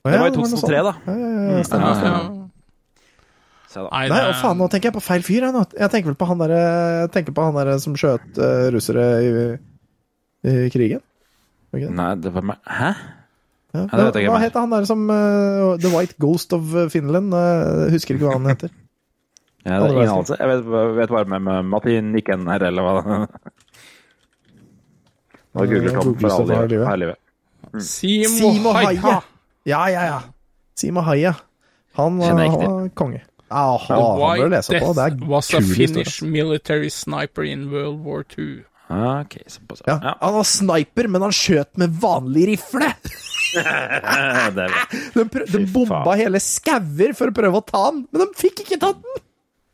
Det 0.00 0.20
var 0.20 0.28
i 0.28 0.36
2003, 0.36 0.82
da. 0.84 0.92
Ja, 1.06 1.14
ja, 1.16 1.30
ja, 1.56 1.64
stemmer, 1.68 1.86
Ja, 1.86 1.94
ja. 1.94 1.98
stemmer. 2.02 2.28
Da. 2.28 2.36
Nei, 3.70 4.08
Nei, 4.10 4.16
det 4.18 4.20
å 4.32 4.38
faen, 4.40 4.58
nå 4.58 4.66
tenker 4.72 4.90
jeg 4.90 4.96
på 4.96 5.02
feil 5.04 5.22
fyr. 5.22 5.44
Jeg, 5.46 5.54
nå. 5.54 5.60
jeg 5.78 5.92
tenker 5.92 6.10
vel 6.10 6.16
på 6.18 6.26
han 6.26 6.40
derre 6.42 6.62
tenker 7.14 7.36
på 7.36 7.44
han 7.46 7.54
der 7.60 7.68
som 7.78 7.94
skjøt 7.94 8.40
uh, 8.42 8.64
russere 8.74 9.04
i, 9.22 9.30
i 10.50 10.54
krigen. 10.74 11.04
Okay. 11.70 11.86
Nei, 11.94 12.08
det 12.18 12.32
var 12.34 12.42
meg 12.50 12.58
Hæ? 12.66 12.88
Ja. 13.74 13.84
Hva 13.86 14.10
er. 14.18 14.38
heter 14.42 14.60
han 14.64 14.72
der 14.74 14.84
som 14.88 15.04
uh, 15.10 15.76
The 15.78 15.90
White 15.92 16.16
Ghost 16.18 16.52
of 16.56 16.72
Finland? 16.90 17.30
Uh, 17.34 17.86
husker 17.92 18.16
ikke 18.16 18.26
hva 18.28 18.38
han 18.38 18.48
heter. 18.50 18.72
Ja, 19.60 19.76
det 19.76 19.90
er 19.90 19.92
ingen 19.92 20.08
anelse. 20.14 20.36
Jeg 20.40 20.48
vet, 20.48 20.68
vet 20.96 21.10
bare 21.12 21.28
med, 21.28 21.42
med 21.44 21.66
Martin 21.68 22.06
Nikken 22.14 22.46
her, 22.48 22.62
eller 22.70 22.80
hva 22.86 23.26
Nå 25.54 25.66
googler 25.66 25.96
Tom 25.98 26.14
for 26.16 26.32
alle 26.36 26.56
for 26.56 26.70
livet. 26.70 27.00
livet. 27.02 27.16
Simo 27.84 28.52
Simo 28.54 28.72
Haia. 28.72 29.18
Ja, 29.68 29.82
ja, 29.92 30.04
ja. 30.14 30.20
Simo 30.80 31.00
Haia 31.04 31.34
Han 31.98 32.16
var, 32.22 32.88
konge. 32.96 33.20
Aha, 33.50 33.76
The 33.84 33.94
han 33.98 34.16
bør 34.16 34.24
White 34.24 34.48
lese 34.54 34.78
på. 34.80 34.92
Det 34.94 34.96
Death 34.96 35.22
er 35.24 35.28
was 35.28 35.50
a 35.50 35.58
kul 35.58 35.62
historie. 35.66 35.86
Finnish 35.86 36.22
military 36.22 36.88
sniper 36.88 37.42
in 37.42 37.68
World 37.72 38.00
War 38.06 38.24
II. 38.38 38.62
Ah, 38.88 39.20
Ok, 39.20 39.36
såpass. 39.46 39.82
Ja, 39.86 39.98
han 40.20 40.34
var 40.34 40.42
sniper, 40.48 41.08
men 41.08 41.22
han 41.22 41.34
skjøt 41.34 41.76
med 41.78 42.00
vanlig 42.00 42.46
rifle! 42.54 42.94
De, 45.14 45.24
de 45.50 45.64
bomba 45.72 46.14
hele 46.18 46.40
skauer 46.42 47.16
for 47.18 47.32
å 47.32 47.34
prøve 47.34 47.60
å 47.60 47.64
ta 47.66 47.82
den, 47.90 48.04
men 48.12 48.22
de 48.22 48.28
fikk 48.38 48.64
ikke 48.66 48.78
tatt 48.82 49.00
den! 49.02 49.26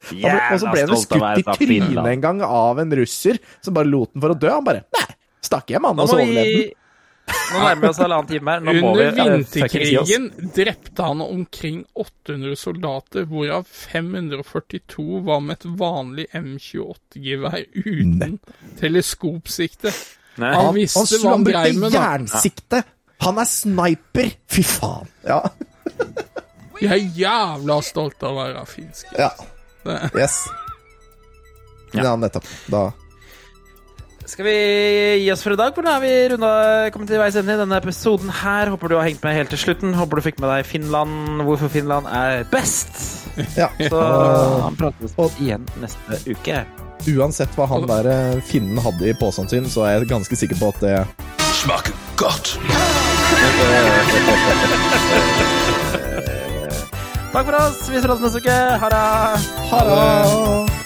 Og 0.07 0.61
så 0.62 0.70
ble 0.70 0.86
han 0.86 0.98
skutt 1.03 1.40
i 1.40 1.44
trynet 1.59 2.09
en 2.12 2.23
gang 2.23 2.43
av 2.47 2.78
en 2.78 2.93
russer 2.94 3.40
som 3.65 3.74
bare 3.74 3.90
lot 3.90 4.12
den 4.15 4.23
for 4.23 4.35
å 4.36 4.39
dø. 4.39 4.51
Han 4.53 4.66
bare 4.66 4.85
Nei, 4.94 5.07
stakk 5.44 5.73
hjem, 5.74 5.89
han, 5.89 6.03
og 6.03 6.11
så 6.11 6.20
overlevde 6.20 6.51
vi 6.53 6.66
den. 6.69 6.82
Nå 7.27 7.59
nærmer 7.59 7.81
vi 7.82 7.89
oss 7.89 7.98
halvannen 7.98 8.28
time 8.31 8.53
her. 8.53 8.61
Nå 8.62 8.73
må 8.78 8.90
vi 8.94 9.07
Under 9.09 9.32
oss. 9.35 9.55
vinterkrigen 9.57 10.28
drepte 10.55 11.07
han 11.09 11.23
omkring 11.24 11.81
800 11.98 12.55
soldater, 12.61 13.27
hvorav 13.27 13.66
542 13.66 15.24
var 15.27 15.43
med 15.43 15.59
et 15.59 15.66
vanlig 15.81 16.28
M28-gevær 16.31 17.65
uten 17.74 18.39
teleskopsikte. 18.78 19.90
Nei. 20.36 20.53
Han 20.53 20.69
Han, 20.69 20.74
visste 20.77 21.03
han 21.03 21.09
hva 21.24 21.32
han 21.32 21.40
han 21.40 21.48
dreiv 21.48 21.81
med, 21.82 21.97
jernsikte! 21.98 22.82
Han 23.25 23.39
er 23.41 23.49
sniper! 23.49 24.31
Fy 24.53 24.63
faen. 24.67 25.09
Ja. 25.27 25.41
Jeg 26.81 26.93
er 26.93 27.07
jævla 27.17 27.79
stolt 27.85 28.21
av 28.27 28.35
å 28.37 28.43
være 28.43 28.67
finsk. 28.69 29.07
ja. 29.19 29.31
Det- 29.87 30.11
Yes. 30.19 30.49
Ja, 31.95 32.17
nettopp. 32.19 32.45
Da 32.69 32.91
Skal 34.27 34.45
vi 34.45 34.55
gi 35.23 35.31
oss 35.31 35.43
for 35.45 35.53
i 35.55 35.57
dag? 35.57 35.73
Hvordan 35.73 35.93
har 35.95 36.01
er 36.03 36.03
vi 36.03 36.29
runda, 36.35 36.91
kommet 36.91 37.07
til 37.09 37.21
veis 37.23 37.37
ende 37.39 37.55
i 37.55 37.61
denne 37.61 37.77
episoden 37.79 38.29
her. 38.29 38.67
Håper 38.75 38.89
du 38.91 38.97
har 38.99 39.07
hengt 39.07 39.23
med 39.23 39.37
helt 39.39 39.51
til 39.55 39.59
slutten. 39.63 39.95
Håper 39.95 40.19
du 40.19 40.23
fikk 40.27 40.41
med 40.43 40.51
deg 40.51 40.67
Finland, 40.67 41.43
hvorfor 41.47 41.71
Finland 41.71 42.07
er 42.11 42.43
best. 42.51 42.91
Ja. 43.57 43.69
Så 43.79 44.01
han 44.65 44.77
prates 44.77 45.15
igjen 45.39 45.65
neste 45.79 46.19
uke. 46.27 46.65
Uansett 47.16 47.52
hva 47.56 47.68
han 47.70 47.86
der 47.86 48.09
eh, 48.10 48.40
finnen 48.48 48.81
hadde 48.82 49.10
i 49.10 49.14
posen 49.18 49.48
sin, 49.51 49.68
så 49.70 49.86
er 49.86 49.98
jeg 50.01 50.10
ganske 50.10 50.39
sikker 50.39 50.59
på 50.60 50.73
at 50.74 50.82
det 50.82 50.97
Smaker 51.56 51.94
godt. 52.20 52.56
Takk 57.32 57.44
for 57.44 57.55
oss. 57.60 57.85
Vi 57.90 58.01
ses 58.01 58.20
neste 58.20 58.40
uke. 58.40 58.59
Ha 58.81 58.90
det. 58.93 59.06
Ha 59.70 59.85
det! 59.90 60.86